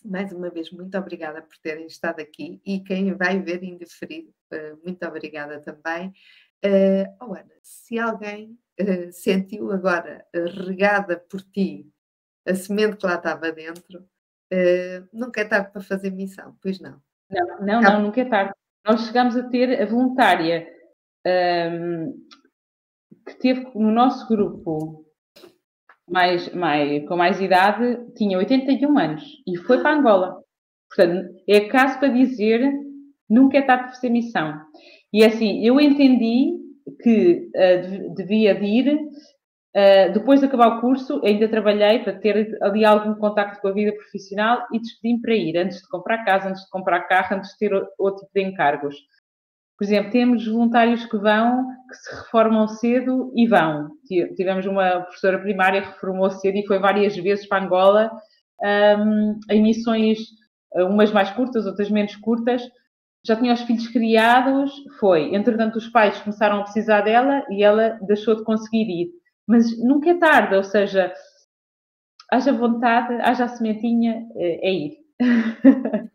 mais 0.05 0.32
uma 0.32 0.51
vez, 0.51 0.70
muito 0.70 0.97
obrigada 0.98 1.40
por 1.40 1.56
terem 1.59 1.86
estado 1.86 2.20
aqui 2.20 2.61
e 2.65 2.81
quem 2.81 3.15
vai 3.15 3.40
ver 3.40 3.62
indeferido, 3.62 4.32
uh, 4.52 4.78
muito 4.85 5.05
obrigada 5.06 5.61
também. 5.61 6.12
Uh, 6.65 7.06
oh, 7.20 7.35
Ana, 7.35 7.55
se 7.62 7.98
alguém 7.98 8.59
uh, 8.81 9.12
sentiu 9.12 9.73
agora 9.73 10.27
regada 10.66 11.16
por 11.19 11.40
ti 11.40 11.90
a 12.47 12.55
semente 12.55 12.97
que 12.97 13.06
lá 13.06 13.15
estava 13.15 13.51
dentro, 13.51 14.01
uh, 14.01 15.09
nunca 15.12 15.40
é 15.40 15.44
tarde 15.44 15.73
para 15.73 15.81
fazer 15.81 16.11
missão, 16.11 16.56
pois 16.61 16.78
não? 16.81 17.01
Não, 17.31 17.61
não, 17.61 17.81
não, 17.81 18.02
nunca 18.02 18.20
é 18.20 18.24
tarde. 18.24 18.52
Nós 18.86 19.06
chegamos 19.06 19.36
a 19.36 19.48
ter 19.48 19.81
a 19.81 19.86
voluntária. 19.86 20.69
Um, 21.27 22.28
que 23.27 23.35
teve 23.39 23.67
no 23.75 23.91
nosso 23.91 24.29
grupo 24.29 25.05
mais, 26.09 26.53
mais, 26.55 27.07
com 27.09 27.17
mais 27.17 27.41
idade 27.41 27.99
tinha 28.15 28.39
81 28.39 28.99
anos 28.99 29.23
e 29.47 29.57
foi 29.57 29.81
para 29.81 29.97
Angola. 29.97 30.37
Portanto, 30.89 31.35
é 31.49 31.61
caso 31.61 31.99
para 31.99 32.09
dizer 32.09 32.73
nunca 33.29 33.59
é 33.59 33.63
tarde 33.63 33.85
para 33.85 33.95
fazer 33.95 34.11
missão. 34.11 34.61
E 35.13 35.25
assim, 35.25 35.65
eu 35.65 35.81
entendi 35.81 36.53
que 37.03 37.51
uh, 37.55 38.15
devia 38.15 38.55
de 38.55 38.65
ir, 38.65 38.95
uh, 38.95 40.13
depois 40.13 40.41
de 40.41 40.47
acabar 40.47 40.77
o 40.77 40.81
curso, 40.81 41.21
ainda 41.25 41.49
trabalhei 41.49 42.01
para 42.01 42.13
ter 42.13 42.59
ali 42.63 42.85
algum 42.85 43.15
contacto 43.15 43.61
com 43.61 43.69
a 43.69 43.73
vida 43.73 43.93
profissional 43.93 44.67
e 44.73 44.79
despedi-me 44.79 45.21
para 45.21 45.35
ir, 45.35 45.57
antes 45.57 45.81
de 45.81 45.89
comprar 45.89 46.25
casa, 46.25 46.49
antes 46.49 46.63
de 46.63 46.71
comprar 46.71 47.01
carro, 47.03 47.37
antes 47.37 47.53
de 47.53 47.59
ter 47.59 47.73
outro 47.99 48.27
tipo 48.27 48.33
de 48.35 48.43
encargos. 48.43 48.97
Por 49.77 49.85
exemplo, 49.85 50.13
temos 50.13 50.47
voluntários 50.47 51.05
que 51.05 51.17
vão, 51.17 51.67
que 51.89 51.97
se 51.97 52.17
reformam 52.17 52.69
cedo 52.69 53.33
e 53.35 53.47
vão. 53.47 53.91
Tivemos 54.37 54.67
uma 54.67 55.01
professora 55.01 55.39
primária 55.39 55.83
que 55.83 55.89
reformou 55.89 56.31
cedo 56.31 56.57
e 56.57 56.67
foi 56.67 56.79
várias 56.79 57.17
vezes 57.17 57.47
para 57.47 57.65
Angola 57.65 58.11
um, 58.63 59.39
em 59.51 59.63
missões, 59.63 60.19
umas 60.75 61.13
mais 61.13 61.31
curtas, 61.31 61.67
outras 61.67 61.91
menos 61.91 62.15
curtas. 62.17 62.63
Já 63.27 63.37
tinha 63.37 63.55
os 63.55 63.63
filhos 63.63 63.89
criados, 63.89 64.73
foi. 65.01 65.35
Entretanto, 65.35 65.77
os 65.77 65.89
pais 65.89 66.21
começaram 66.21 66.61
a 66.61 66.63
precisar 66.65 67.01
dela 67.01 67.45
e 67.51 67.65
ela 67.65 67.99
deixou 68.07 68.37
de 68.37 68.45
conseguir 68.45 68.89
ir. 68.89 69.11
Mas 69.47 69.77
nunca 69.79 70.11
é 70.11 70.15
tarde, 70.15 70.55
ou 70.55 70.63
seja, 70.65 71.13
haja 72.31 72.53
vontade, 72.53 73.15
haja 73.23 73.45
a 73.45 73.49
sementinha, 73.49 74.27
é, 74.37 74.69
é 74.69 74.73
ir. 74.73 74.93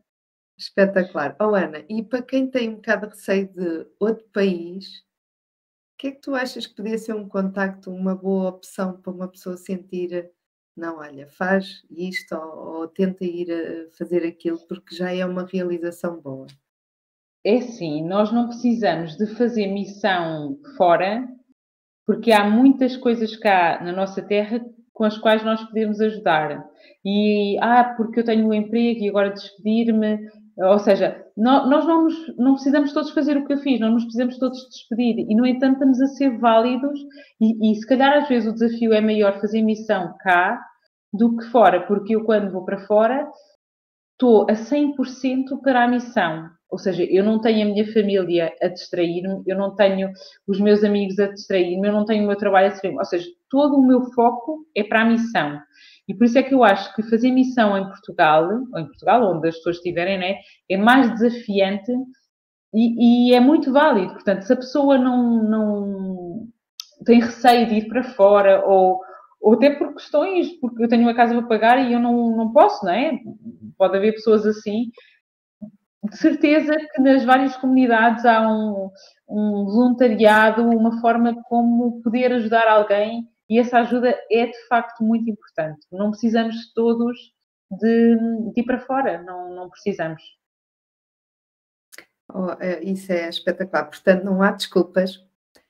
Espetacular. 0.60 1.38
Oh, 1.40 1.56
Ana, 1.56 1.86
e 1.88 2.03
para 2.03 2.22
quem 2.22 2.45
tem 2.45 2.69
um 2.69 2.76
bocado 2.76 3.07
de 3.07 3.15
receio 3.15 3.48
de 3.48 3.88
outro 3.98 4.26
país, 4.34 4.99
o 4.99 5.98
que 5.98 6.07
é 6.07 6.11
que 6.11 6.22
tu 6.22 6.36
achas 6.36 6.68
que 6.68 6.76
podia 6.76 6.98
ser 6.98 7.14
um 7.14 7.30
contacto, 7.30 7.90
uma 7.90 8.14
boa 8.14 8.49
opção 8.49 8.99
para 8.99 9.11
uma 9.11 9.30
pessoa 9.30 9.56
sentir, 9.56 10.30
não, 10.76 10.98
olha, 10.98 11.27
faz 11.30 11.81
isto 11.90 12.36
ou, 12.36 12.81
ou 12.81 12.88
tenta 12.88 13.23
ir 13.23 13.49
a 13.52 13.98
fazer 13.98 14.26
aquilo, 14.26 14.60
porque 14.68 14.94
já 14.94 15.14
é 15.14 15.26
uma 15.26 15.45
realização 15.45 16.19
boa? 16.19 16.48
É 17.45 17.61
sim, 17.61 18.03
nós 18.03 18.31
não 18.34 18.48
precisamos 18.48 19.15
de 19.15 19.27
fazer 19.27 19.68
missão 19.68 20.60
fora, 20.76 21.26
porque 22.06 22.34
há 22.34 22.44
muitas 22.49 22.98
coisas 22.98 23.36
cá 23.38 23.81
na 23.81 23.94
nossa 23.94 24.22
terra 24.22 24.60
com 24.91 25.06
as 25.06 25.18
quais 25.18 25.41
nós 25.45 25.64
podemos 25.64 26.02
ajudar. 26.02 26.69
E, 27.06 27.57
ah, 27.61 27.94
porque 27.95 28.19
eu 28.19 28.26
tenho 28.26 28.45
um 28.45 28.53
emprego 28.53 28.99
e 28.99 29.07
agora 29.07 29.31
despedir-me, 29.31 30.30
ou 30.61 30.80
seja, 30.80 31.26
nós 31.38 31.86
não, 31.86 32.07
não, 32.38 32.53
precisamos 32.53 32.91
todos 32.91 33.11
fazer 33.11 33.38
o 33.38 33.45
que 33.45 33.53
eu 33.53 33.60
fiz, 33.60 33.80
não 33.80 33.91
nos 33.91 34.03
precisamos 34.03 34.38
todos 34.38 34.68
despedir. 34.69 35.26
E, 35.30 35.36
no 35.36 35.45
entanto, 35.45 35.73
estamos 35.73 36.02
a 36.02 36.07
ser 36.07 36.38
válidos 36.38 36.99
e, 37.40 37.72
e, 37.72 37.76
se 37.76 37.88
calhar, 37.88 38.18
às 38.18 38.27
vezes, 38.27 38.49
o 38.49 38.53
desafio 38.53 38.94
é 38.94 38.99
maior 38.99 39.40
fazer 39.40 39.61
missão 39.61 40.15
cá 40.19 40.60
do 41.14 41.38
que 41.38 41.45
fora, 41.45 41.81
porque 41.88 42.15
eu, 42.15 42.23
quando 42.26 42.52
vou 42.52 42.65
para 42.65 42.86
fora, 42.86 43.27
estou 44.14 44.44
a 44.49 44.53
100% 44.53 45.61
para 45.64 45.86
a 45.86 45.88
missão. 45.88 46.49
Ou 46.69 46.77
seja, 46.77 47.03
eu 47.03 47.23
não 47.23 47.40
tenho 47.41 47.68
a 47.68 47.72
minha 47.73 47.94
família 47.94 48.53
a 48.61 48.68
distrair-me, 48.68 49.41
eu 49.48 49.57
não 49.57 49.76
tenho 49.76 50.11
os 50.48 50.60
meus 50.60 50.84
amigos 50.84 51.18
a 51.19 51.27
distrair-me, 51.27 51.88
eu 51.88 51.94
não 51.94 52.06
tenho 52.06 52.23
o 52.23 52.27
meu 52.27 52.38
trabalho 52.38 52.68
a 52.68 52.69
distrair-me. 52.69 52.99
Ou 52.99 53.06
seja, 53.06 53.27
todo 53.49 53.76
o 53.76 53.88
meu 53.88 54.03
foco 54.11 54.65
é 54.76 54.84
para 54.84 55.02
a 55.02 55.06
missão. 55.06 55.60
E 56.10 56.14
por 56.15 56.26
isso 56.26 56.40
é 56.40 56.44
que 56.44 56.56
eu 56.56 56.64
acho 56.64 56.94
que 56.95 57.03
fazer 57.03 57.30
missão 57.30 57.77
em 57.77 57.86
Portugal, 57.86 58.49
ou 58.73 58.80
em 58.80 58.88
Portugal, 58.88 59.31
onde 59.31 59.48
as 59.48 59.56
pessoas 59.57 59.76
estiverem, 59.76 60.18
né, 60.18 60.40
é 60.68 60.76
mais 60.76 61.11
desafiante 61.14 61.91
e, 62.73 63.30
e, 63.30 63.36
é 63.36 63.40
muito 63.40 63.72
válido. 63.72 64.14
Portanto, 64.14 64.41
se 64.41 64.52
a 64.52 64.56
pessoa 64.56 64.98
não, 64.98 65.44
não 65.44 66.48
tem 67.06 67.19
receio 67.22 67.68
de 67.68 67.76
ir 67.76 67.88
para 67.88 68.03
fora 68.03 68.65
ou, 68.65 68.99
ou 69.40 69.53
até 69.53 69.69
por 69.69 69.94
questões, 69.94 70.49
porque 70.60 70.84
eu 70.84 70.88
tenho 70.88 71.03
uma 71.03 71.14
casa 71.14 71.36
para 71.36 71.48
pagar 71.48 71.77
e 71.77 71.94
eu 71.94 71.99
não, 71.99 72.36
não 72.36 72.52
posso, 72.52 72.84
não 72.84 72.91
é? 72.91 73.19
Pode 73.77 73.95
haver 73.95 74.14
pessoas 74.14 74.48
assim. 74.48 74.90
De 76.03 76.18
certeza 76.18 76.76
que 76.76 77.02
nas 77.02 77.23
várias 77.23 77.56
comunidades 77.57 78.26
há 78.26 78.49
um, 78.52 78.90
um 79.30 79.65
voluntariado, 79.65 80.68
uma 80.68 80.99
forma 81.02 81.36
como 81.44 82.02
poder 82.02 82.34
ajudar 82.34 82.68
alguém 82.68 83.27
e 83.49 83.59
essa 83.59 83.80
ajuda 83.80 84.15
é 84.31 84.45
de 84.45 84.67
facto 84.67 85.03
muito 85.03 85.30
importante. 85.30 85.85
Não 85.91 86.11
precisamos 86.11 86.71
todos 86.73 87.17
de, 87.71 88.15
de 88.53 88.61
ir 88.61 88.65
para 88.65 88.80
fora, 88.80 89.21
não, 89.23 89.53
não 89.53 89.69
precisamos. 89.69 90.21
Oh, 92.31 92.51
é, 92.59 92.84
isso 92.84 93.11
é 93.11 93.27
espetacular. 93.27 93.85
Portanto, 93.85 94.23
não 94.23 94.41
há 94.41 94.51
desculpas. 94.51 95.26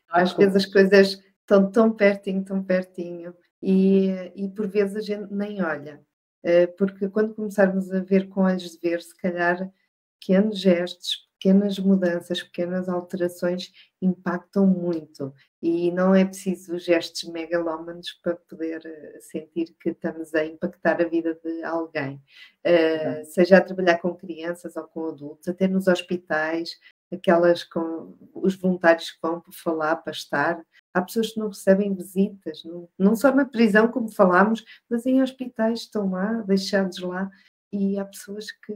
Às 0.10 0.34
vezes 0.34 0.56
as 0.56 0.65
coisas 0.65 1.23
estão 1.39 1.72
tão 1.72 1.91
pertinho, 1.91 2.43
tão 2.43 2.64
pertinho, 2.64 3.34
e, 3.61 4.10
e 4.35 4.49
por 4.49 4.68
vezes 4.68 4.95
a 4.97 5.01
gente 5.01 5.34
nem 5.34 5.64
olha. 5.64 6.03
Eh, 6.43 6.68
porque 6.68 7.10
quando 7.10 7.35
começarmos 7.35 7.91
a 7.91 7.99
ver 7.99 8.30
com 8.30 8.41
olhos 8.41 8.72
de 8.72 8.80
ver, 8.80 9.01
se 9.01 9.15
calhar 9.15 9.72
pequenos 10.19 10.60
gestos, 10.60 11.28
pequenas 11.40 11.80
mudanças, 11.80 12.44
pequenas 12.44 12.90
alterações 12.90 13.72
impactam 14.02 14.68
muito 14.68 15.34
e 15.61 15.90
não 15.91 16.14
é 16.14 16.26
preciso 16.26 16.78
gestos 16.78 17.24
megalómanos 17.24 18.11
para 18.22 18.36
poder 18.36 18.82
eh, 18.86 19.20
sentir 19.22 19.74
que 19.80 19.90
estamos 19.90 20.36
a 20.36 20.45
impactar 20.45 21.02
a 21.02 21.07
vida 21.07 21.40
de 21.44 21.64
alguém, 21.64 22.22
uh, 22.66 23.26
seja 23.26 23.57
a 23.57 23.61
trabalhar 23.61 23.99
com 23.99 24.16
crianças 24.16 24.76
ou 24.76 24.84
com 24.84 25.07
adultos, 25.07 25.48
até 25.48 25.68
nos 25.68 25.88
hospitais, 25.88 26.78
aquelas 27.11 27.64
com 27.64 28.18
os 28.34 28.56
voluntários 28.56 29.11
que 29.11 29.20
vão 29.22 29.41
para 29.41 29.53
falar, 29.53 29.95
para 29.98 30.11
estar. 30.11 30.64
Há 30.94 31.02
pessoas 31.02 31.32
que 31.32 31.40
não 31.40 31.48
recebem 31.48 31.94
visitas, 31.94 32.64
não, 32.64 32.90
não 32.98 33.16
só 33.16 33.34
na 33.34 33.45
prisão, 33.45 33.88
como 33.90 34.11
falámos, 34.11 34.64
mas 34.90 35.06
em 35.06 35.22
hospitais 35.22 35.82
estão 35.82 36.11
lá, 36.11 36.41
deixados 36.41 36.99
lá, 36.99 37.30
e 37.72 37.99
há 37.99 38.06
pessoas 38.06 38.52
que 38.52 38.74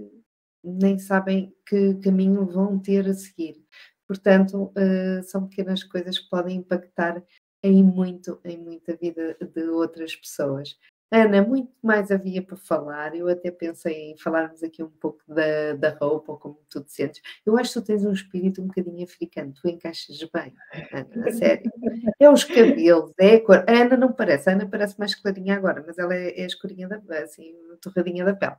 nem 0.64 0.98
sabem 0.98 1.54
que 1.66 1.96
caminho 1.96 2.46
vão 2.46 2.80
ter 2.80 3.08
a 3.08 3.14
seguir. 3.14 3.64
Portanto, 4.08 4.72
uh, 4.78 5.24
são 5.24 5.48
pequenas 5.48 5.84
coisas 5.84 6.20
que 6.20 6.30
podem 6.30 6.58
impactar 6.58 7.24
em 7.64 7.84
muito, 7.84 8.40
em 8.44 8.58
muita 8.58 8.96
vida 8.96 9.38
de 9.40 9.64
outras 9.70 10.16
pessoas. 10.16 10.78
Ana, 11.12 11.44
muito 11.44 11.72
mais 11.82 12.12
havia 12.12 12.42
para 12.42 12.58
falar. 12.58 13.16
Eu 13.16 13.28
até 13.28 13.52
pensei 13.52 14.12
em 14.12 14.18
falarmos 14.18 14.64
aqui 14.64 14.82
um 14.82 14.90
pouco 14.90 15.22
da, 15.28 15.74
da 15.74 15.90
roupa, 15.92 16.32
ou 16.32 16.38
como 16.40 16.60
tu 16.70 16.82
te 16.82 16.92
sentes. 16.92 17.22
Eu 17.46 17.58
acho 17.58 17.74
que 17.74 17.80
tu 17.80 17.86
tens 17.86 18.04
um 18.04 18.12
espírito 18.12 18.62
um 18.62 18.68
bocadinho 18.68 19.04
africano, 19.04 19.54
tu 19.54 19.68
encaixas 19.68 20.18
bem, 20.34 20.54
Ana, 20.92 21.28
a 21.28 21.32
sério. 21.32 21.72
É 22.20 22.30
os 22.30 22.44
cabelos, 22.44 23.12
é 23.20 23.36
a 23.36 23.42
cor. 23.42 23.64
A 23.68 23.72
Ana 23.72 23.96
não 23.96 24.12
parece, 24.12 24.50
a 24.50 24.54
Ana 24.54 24.68
parece 24.68 24.98
mais 24.98 25.14
clarinha 25.14 25.56
agora, 25.56 25.84
mas 25.86 25.98
ela 25.98 26.16
é, 26.16 26.30
é 26.30 26.46
escurinha 26.46 26.88
da 26.88 27.00
assim, 27.20 27.54
torradinha 27.80 28.26
da 28.26 28.34
pele. 28.34 28.56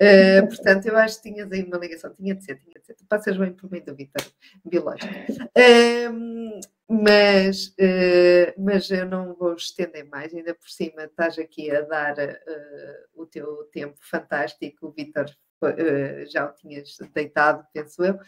Uh, 0.00 0.46
portanto, 0.46 0.86
eu 0.86 0.96
acho 0.96 1.20
que 1.20 1.30
tinhas 1.30 1.50
aí 1.52 1.62
uma 1.62 1.76
ligação, 1.76 2.14
tinha 2.14 2.34
de 2.34 2.44
ser, 2.44 2.58
tinha 2.58 2.80
de 2.80 2.86
ser. 2.86 2.94
Tu 2.94 3.04
passas 3.06 3.36
bem 3.36 3.52
por 3.52 3.70
mim 3.70 3.80
do 3.80 3.94
Vitor, 3.94 4.24
biológico. 4.64 5.12
Uh, 5.56 6.60
mas, 6.88 7.68
uh, 7.68 8.54
mas 8.56 8.90
eu 8.90 9.04
não 9.04 9.34
vou 9.34 9.54
estender 9.54 10.04
mais, 10.08 10.32
ainda 10.32 10.54
por 10.54 10.68
cima 10.68 11.04
estás 11.04 11.38
aqui 11.38 11.70
a 11.70 11.82
dar 11.82 12.18
uh, 12.18 13.22
o 13.22 13.26
teu 13.26 13.64
tempo 13.72 13.98
fantástico, 14.00 14.86
o 14.86 14.92
Vitor 14.92 15.26
uh, 15.62 16.26
já 16.30 16.46
o 16.46 16.54
tinhas 16.54 16.96
deitado, 17.12 17.66
penso 17.72 18.02
eu, 18.02 18.18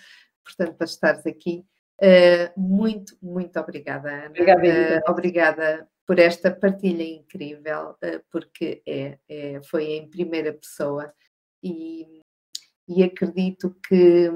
portanto, 0.44 0.76
para 0.76 0.84
estares 0.84 1.26
aqui. 1.26 1.64
muito, 2.56 3.16
muito 3.22 3.58
obrigada, 3.58 4.10
Ana. 4.10 4.26
Obrigada, 4.28 5.02
obrigada 5.08 5.88
por 6.06 6.18
esta 6.18 6.50
partilha 6.50 7.04
incrível, 7.04 7.96
porque 8.30 8.82
é, 8.86 9.18
é, 9.28 9.62
foi 9.62 9.92
em 9.92 10.10
primeira 10.10 10.52
pessoa 10.52 11.14
e, 11.62 12.20
e 12.88 13.04
acredito 13.04 13.76
que 13.86 14.26
eh, 14.26 14.32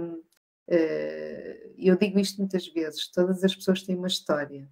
eu 0.69 1.97
digo 1.97 2.19
isto 2.19 2.39
muitas 2.39 2.67
vezes, 2.67 3.11
todas 3.11 3.45
as 3.45 3.55
pessoas 3.55 3.83
têm 3.83 3.97
uma 3.97 4.07
história. 4.07 4.69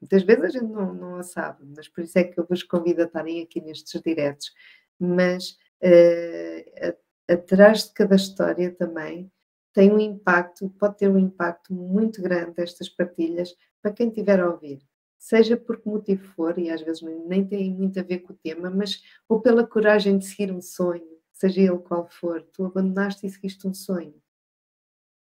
Muitas 0.00 0.22
vezes 0.22 0.44
a 0.44 0.48
gente 0.48 0.72
não, 0.72 0.94
não 0.94 1.16
a 1.16 1.22
sabe, 1.22 1.64
mas 1.76 1.88
por 1.88 2.04
isso 2.04 2.18
é 2.18 2.24
que 2.24 2.38
eu 2.38 2.46
vos 2.46 2.62
convido 2.62 3.02
a 3.02 3.04
estarem 3.04 3.42
aqui 3.42 3.60
nestes 3.60 4.00
diretos. 4.00 4.52
Mas 4.98 5.56
uh, 5.82 6.96
atrás 7.28 7.88
de 7.88 7.92
cada 7.94 8.16
história 8.16 8.70
também 8.72 9.30
tem 9.72 9.92
um 9.92 9.98
impacto, 9.98 10.68
pode 10.70 10.98
ter 10.98 11.08
um 11.08 11.18
impacto 11.18 11.72
muito 11.72 12.22
grande 12.22 12.54
estas 12.60 12.88
partilhas 12.88 13.54
para 13.82 13.92
quem 13.92 14.08
estiver 14.08 14.40
a 14.40 14.50
ouvir. 14.50 14.80
Seja 15.18 15.56
por 15.56 15.80
que 15.80 15.88
motivo 15.88 16.24
for, 16.34 16.58
e 16.58 16.70
às 16.70 16.80
vezes 16.80 17.02
nem 17.02 17.44
tem 17.44 17.72
muito 17.72 17.98
a 17.98 18.02
ver 18.02 18.20
com 18.20 18.32
o 18.32 18.36
tema, 18.36 18.70
mas 18.70 19.02
ou 19.28 19.40
pela 19.40 19.66
coragem 19.66 20.16
de 20.16 20.26
seguir 20.26 20.52
um 20.52 20.60
sonho, 20.60 21.18
seja 21.32 21.60
ele 21.60 21.78
qual 21.78 22.08
for, 22.08 22.42
tu 22.52 22.64
abandonaste 22.64 23.26
e 23.26 23.30
seguiste 23.30 23.66
um 23.66 23.74
sonho 23.74 24.14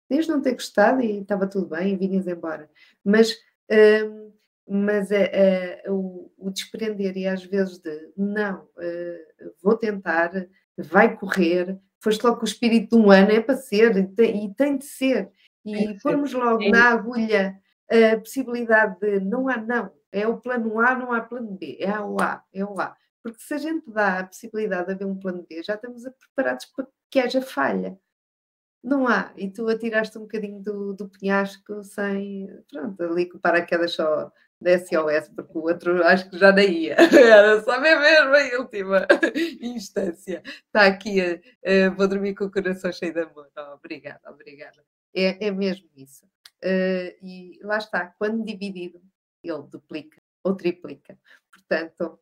Podias 0.09 0.26
não 0.26 0.40
ter 0.40 0.52
gostado 0.52 1.02
e 1.02 1.20
estava 1.20 1.47
tudo 1.47 1.66
bem 1.66 1.93
e 1.93 1.97
vinhas 1.97 2.26
embora. 2.26 2.70
Mas, 3.05 3.36
hum, 3.70 4.32
mas 4.66 5.10
é, 5.10 5.82
o, 5.89 6.30
o, 6.39 6.51
desprender 6.51 7.16
e 7.16 7.26
às 7.26 7.44
vezes 7.44 7.78
de 7.78 8.12
não, 8.16 8.62
uh, 8.62 9.52
vou 9.62 9.76
tentar, 9.76 10.30
vai 10.76 11.16
correr, 11.16 11.78
foste 12.01 12.22
logo 12.24 12.39
com 12.39 12.44
o 12.44 12.48
espírito 12.48 12.97
de 12.97 13.02
um 13.02 13.10
ano, 13.10 13.32
é 13.32 13.40
para 13.40 13.56
ser 13.56 13.97
e 13.97 14.06
tem, 14.06 14.47
e 14.47 14.55
tem 14.55 14.78
de 14.78 14.85
ser. 14.85 15.30
E 15.64 15.98
pormos 16.01 16.32
logo 16.32 16.62
é. 16.62 16.70
na 16.70 16.90
agulha 16.90 17.59
a 17.90 18.18
possibilidade 18.18 18.98
de 19.01 19.20
não 19.20 19.48
há 19.48 19.56
não, 19.56 19.90
é 20.12 20.26
o 20.26 20.39
plano 20.39 20.78
A, 20.80 20.94
não 20.94 21.12
há 21.12 21.20
plano 21.20 21.52
B, 21.52 21.78
é 21.80 21.98
o 22.01 22.20
A, 22.20 22.43
é 22.52 22.64
o 22.64 22.78
A. 22.80 22.97
Porque 23.22 23.40
se 23.40 23.55
a 23.55 23.59
gente 23.59 23.90
dá 23.90 24.20
a 24.20 24.26
possibilidade 24.26 24.86
de 24.86 24.93
haver 24.93 25.06
um 25.06 25.18
plano 25.18 25.44
B, 25.48 25.62
já 25.62 25.74
estamos 25.74 26.02
preparados 26.02 26.66
para 26.66 26.86
que 27.10 27.18
haja 27.18 27.43
falha. 27.43 27.98
Não 28.82 29.09
há. 29.09 29.32
E 29.36 29.50
tu 29.50 29.68
atiraste 29.68 30.16
um 30.18 30.22
bocadinho 30.22 30.60
do, 30.62 30.94
do 30.94 31.09
penhasco 31.09 31.82
sem. 31.82 32.48
Pronto, 32.70 33.02
ali 33.02 33.26
com 33.26 33.38
o 33.38 33.40
paraquedas 33.40 33.92
só 33.92 34.32
da 34.60 34.76
SOS, 34.76 35.28
porque 35.34 35.56
o 35.56 35.62
outro 35.62 36.02
acho 36.05 36.28
que 36.30 36.38
já 36.38 36.52
nem 36.52 36.86
ia. 36.86 36.96
Era 37.12 37.62
só 37.62 37.80
mesmo 37.80 38.02
a 38.05 38.59
última 38.59 39.06
instância. 39.62 40.42
Está 40.44 40.86
aqui, 40.86 41.20
uh, 41.22 41.94
vou 41.96 42.09
dormir 42.09 42.34
com 42.34 42.44
o 42.44 42.50
coração 42.50 42.92
cheio 42.92 43.12
de 43.12 43.20
amor. 43.20 43.48
Oh, 43.56 43.74
obrigada, 43.74 44.20
obrigada. 44.28 44.84
É, 45.14 45.46
é 45.46 45.50
mesmo 45.50 45.88
isso. 45.96 46.26
Uh, 46.64 47.14
e 47.22 47.59
lá 47.62 47.78
está, 47.78 48.12
quando 48.18 48.44
dividido, 48.44 49.00
ele 49.44 49.62
duplica 49.70 50.20
ou 50.42 50.56
triplica. 50.56 51.16
Portanto, 51.52 52.18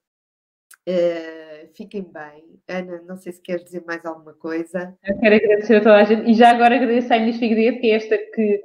Uh, 0.89 1.69
fiquem 1.75 2.03
bem. 2.03 2.45
Ana, 2.69 3.03
não 3.07 3.17
sei 3.17 3.33
se 3.33 3.41
queres 3.41 3.65
dizer 3.65 3.83
mais 3.87 4.05
alguma 4.05 4.35
coisa. 4.35 4.97
Eu 5.05 5.19
quero 5.19 5.35
agradecer 5.35 5.77
a 5.77 5.81
toda 5.81 5.97
a 5.97 6.05
gente 6.05 6.31
e 6.31 6.35
já 6.35 6.51
agora 6.51 6.77
agradeço 6.77 7.13
à 7.13 7.17
Inês 7.17 7.39
Figueiredo, 7.39 7.81
que 7.81 7.91
é 7.91 7.97
esta 7.97 8.17
que 8.17 8.63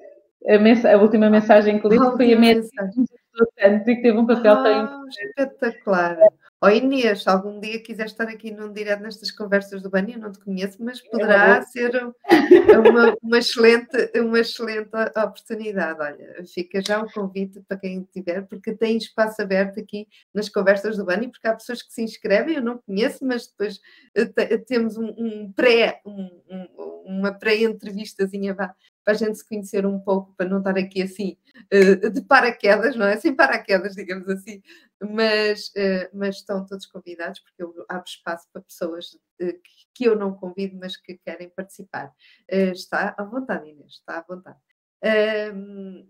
a, 0.48 0.94
a 0.94 1.02
última 1.02 1.30
mensagem 1.30 1.80
que 1.80 1.88
li 1.88 1.98
foi 1.98 2.34
a 2.34 2.40
mensagem 2.40 3.06
tanto 3.56 3.90
e 3.90 3.95
que 3.95 4.02
teve 4.02 4.18
um 4.18 4.26
papel 4.26 4.53
ah, 4.53 4.64
tão 4.64 4.84
importante. 4.84 5.30
Espetacular. 5.38 6.18
Ó 6.63 6.67
oh 6.67 6.69
Inês, 6.69 7.23
se 7.23 7.29
algum 7.29 7.59
dia 7.59 7.81
quiser 7.81 8.05
estar 8.05 8.27
aqui 8.27 8.51
num 8.51 8.71
direto 8.71 9.01
nestas 9.01 9.31
conversas 9.31 9.81
do 9.81 9.89
Bani, 9.89 10.13
eu 10.13 10.19
não 10.19 10.31
te 10.31 10.38
conheço, 10.38 10.77
mas 10.79 11.01
poderá 11.01 11.57
é 11.57 11.61
ser 11.63 11.91
uma, 12.77 13.17
uma, 13.19 13.39
excelente, 13.39 14.11
uma 14.19 14.39
excelente 14.39 14.91
oportunidade. 15.17 15.99
Olha, 15.99 16.45
fica 16.45 16.79
já 16.79 17.01
o 17.01 17.11
convite 17.11 17.59
para 17.67 17.77
quem 17.77 18.03
tiver, 18.13 18.43
porque 18.43 18.75
tem 18.75 18.95
espaço 18.95 19.41
aberto 19.41 19.79
aqui 19.79 20.07
nas 20.31 20.49
conversas 20.49 20.97
do 20.97 21.05
Bani, 21.05 21.29
porque 21.29 21.47
há 21.47 21.55
pessoas 21.55 21.81
que 21.81 21.91
se 21.91 22.03
inscrevem, 22.03 22.57
eu 22.57 22.61
não 22.61 22.77
conheço, 22.77 23.25
mas 23.25 23.47
depois 23.47 23.79
eh, 24.13 24.57
temos 24.59 24.97
um, 24.97 25.07
um 25.17 25.51
pré, 25.51 25.99
um, 26.05 26.29
um, 26.47 27.03
uma 27.07 27.33
pré-entrevistazinha 27.33 28.53
para 29.11 29.15
a 29.15 29.17
gente 29.17 29.38
se 29.38 29.47
conhecer 29.47 29.85
um 29.85 29.99
pouco, 29.99 30.33
para 30.38 30.47
não 30.47 30.59
estar 30.59 30.77
aqui 30.77 31.01
assim 31.01 31.38
eh, 31.69 31.95
de 32.09 32.21
paraquedas, 32.21 32.95
não 32.95 33.05
é? 33.05 33.17
Sem 33.17 33.35
paraquedas, 33.35 33.93
digamos 33.93 34.27
assim, 34.29 34.61
mas, 35.01 35.69
eh, 35.75 36.09
mas 36.13 36.38
estão 36.38 36.65
todos 36.65 36.85
convidados, 36.85 37.39
porque 37.41 37.61
eu 37.61 37.85
abro 37.89 38.07
espaço 38.07 38.47
para 38.53 38.61
pessoas 38.61 39.17
eh, 39.39 39.57
que 39.93 40.05
eu 40.05 40.15
não 40.15 40.33
convido, 40.33 40.77
mas 40.79 40.95
que 40.95 41.17
querem 41.17 41.49
participar. 41.49 42.13
Está 42.47 43.13
à 43.17 43.23
vontade, 43.23 43.69
Inês, 43.69 43.93
está 43.93 44.19
à 44.19 44.21
vontade. 44.21 44.57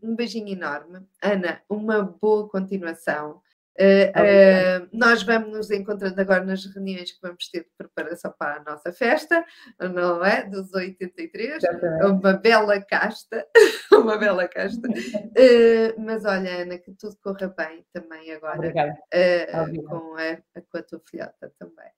Um 0.03 0.15
beijinho 0.15 0.49
enorme. 0.49 1.07
Ana, 1.23 1.61
uma 1.67 2.03
boa 2.03 2.47
continuação. 2.49 3.41
Uh, 3.79 4.83
uh, 4.83 4.89
nós 4.91 5.23
vamos 5.23 5.49
nos 5.49 5.71
encontrando 5.71 6.19
agora 6.19 6.43
nas 6.43 6.65
reuniões 6.65 7.11
que 7.11 7.21
vamos 7.21 7.47
ter 7.49 7.61
de 7.61 7.71
preparação 7.77 8.33
para 8.37 8.57
a 8.57 8.63
nossa 8.63 8.91
festa, 8.91 9.45
não 9.79 10.23
é? 10.23 10.43
Dos 10.43 10.73
83, 10.73 11.63
uma 12.03 12.33
bela 12.33 12.81
casta, 12.81 13.47
uma 13.91 14.17
bela 14.17 14.47
casta. 14.47 14.87
Uh, 14.87 15.95
mas 16.03 16.25
olha, 16.25 16.63
Ana, 16.63 16.77
que 16.77 16.91
tudo 16.93 17.17
corra 17.23 17.47
bem 17.57 17.85
também 17.93 18.31
agora 18.31 18.71
com, 19.87 20.15
a, 20.17 20.61
com 20.69 20.77
a 20.77 20.83
tua 20.83 21.01
filhota 21.09 21.51
também. 21.57 21.91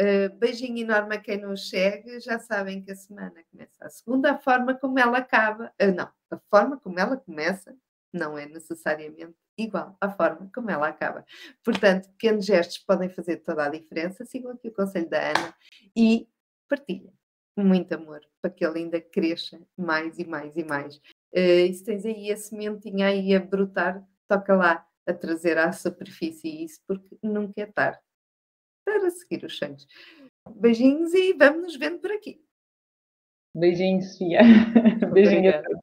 Uh, 0.00 0.34
beijinho 0.38 0.78
enorme 0.78 1.16
a 1.16 1.20
quem 1.20 1.36
nos 1.36 1.68
segue. 1.68 2.20
Já 2.20 2.38
sabem 2.38 2.82
que 2.82 2.90
a 2.90 2.96
semana 2.96 3.34
começa 3.50 3.84
a 3.84 3.90
segunda. 3.90 4.32
A 4.32 4.38
forma 4.38 4.74
como 4.74 4.98
ela 4.98 5.18
acaba, 5.18 5.70
uh, 5.80 5.94
não, 5.94 6.10
a 6.30 6.38
forma 6.48 6.78
como 6.78 6.98
ela 6.98 7.18
começa 7.18 7.76
não 8.12 8.36
é 8.36 8.46
necessariamente 8.46 9.34
igual 9.58 9.96
à 10.00 10.10
forma 10.10 10.50
como 10.54 10.70
ela 10.70 10.88
acaba. 10.88 11.24
Portanto, 11.64 12.08
pequenos 12.10 12.46
gestos 12.46 12.78
podem 12.78 13.08
fazer 13.08 13.38
toda 13.38 13.64
a 13.64 13.68
diferença. 13.68 14.24
Sigam 14.24 14.52
aqui 14.52 14.68
o 14.68 14.74
conselho 14.74 15.08
da 15.08 15.30
Ana 15.30 15.54
e 15.96 16.28
partilhem 16.68 17.12
muito 17.56 17.92
amor 17.92 18.20
para 18.40 18.50
que 18.50 18.64
ele 18.64 18.80
ainda 18.80 19.00
cresça 19.00 19.60
mais 19.76 20.18
e 20.18 20.24
mais 20.24 20.56
e 20.56 20.64
mais. 20.64 20.96
Uh, 21.32 21.66
e 21.68 21.74
se 21.74 21.84
tens 21.84 22.04
aí 22.04 22.32
a 22.32 22.36
sementinha 22.36 23.06
aí 23.06 23.34
a 23.34 23.40
brotar, 23.40 24.04
toca 24.28 24.54
lá 24.54 24.86
a 25.06 25.12
trazer 25.12 25.58
à 25.58 25.72
superfície 25.72 26.64
isso, 26.64 26.80
porque 26.86 27.16
nunca 27.22 27.60
é 27.60 27.66
tarde 27.66 28.00
para 28.84 29.10
seguir 29.10 29.44
os 29.44 29.56
sonhos. 29.56 29.86
Beijinhos 30.56 31.12
e 31.14 31.32
vamos 31.34 31.62
nos 31.62 31.76
vendo 31.76 31.98
por 32.00 32.10
aqui. 32.10 32.42
Beijinhos, 33.54 34.12
Sofia. 34.12 34.40
Beijinhos 35.12 35.54
a 35.54 35.62
todos. 35.62 35.80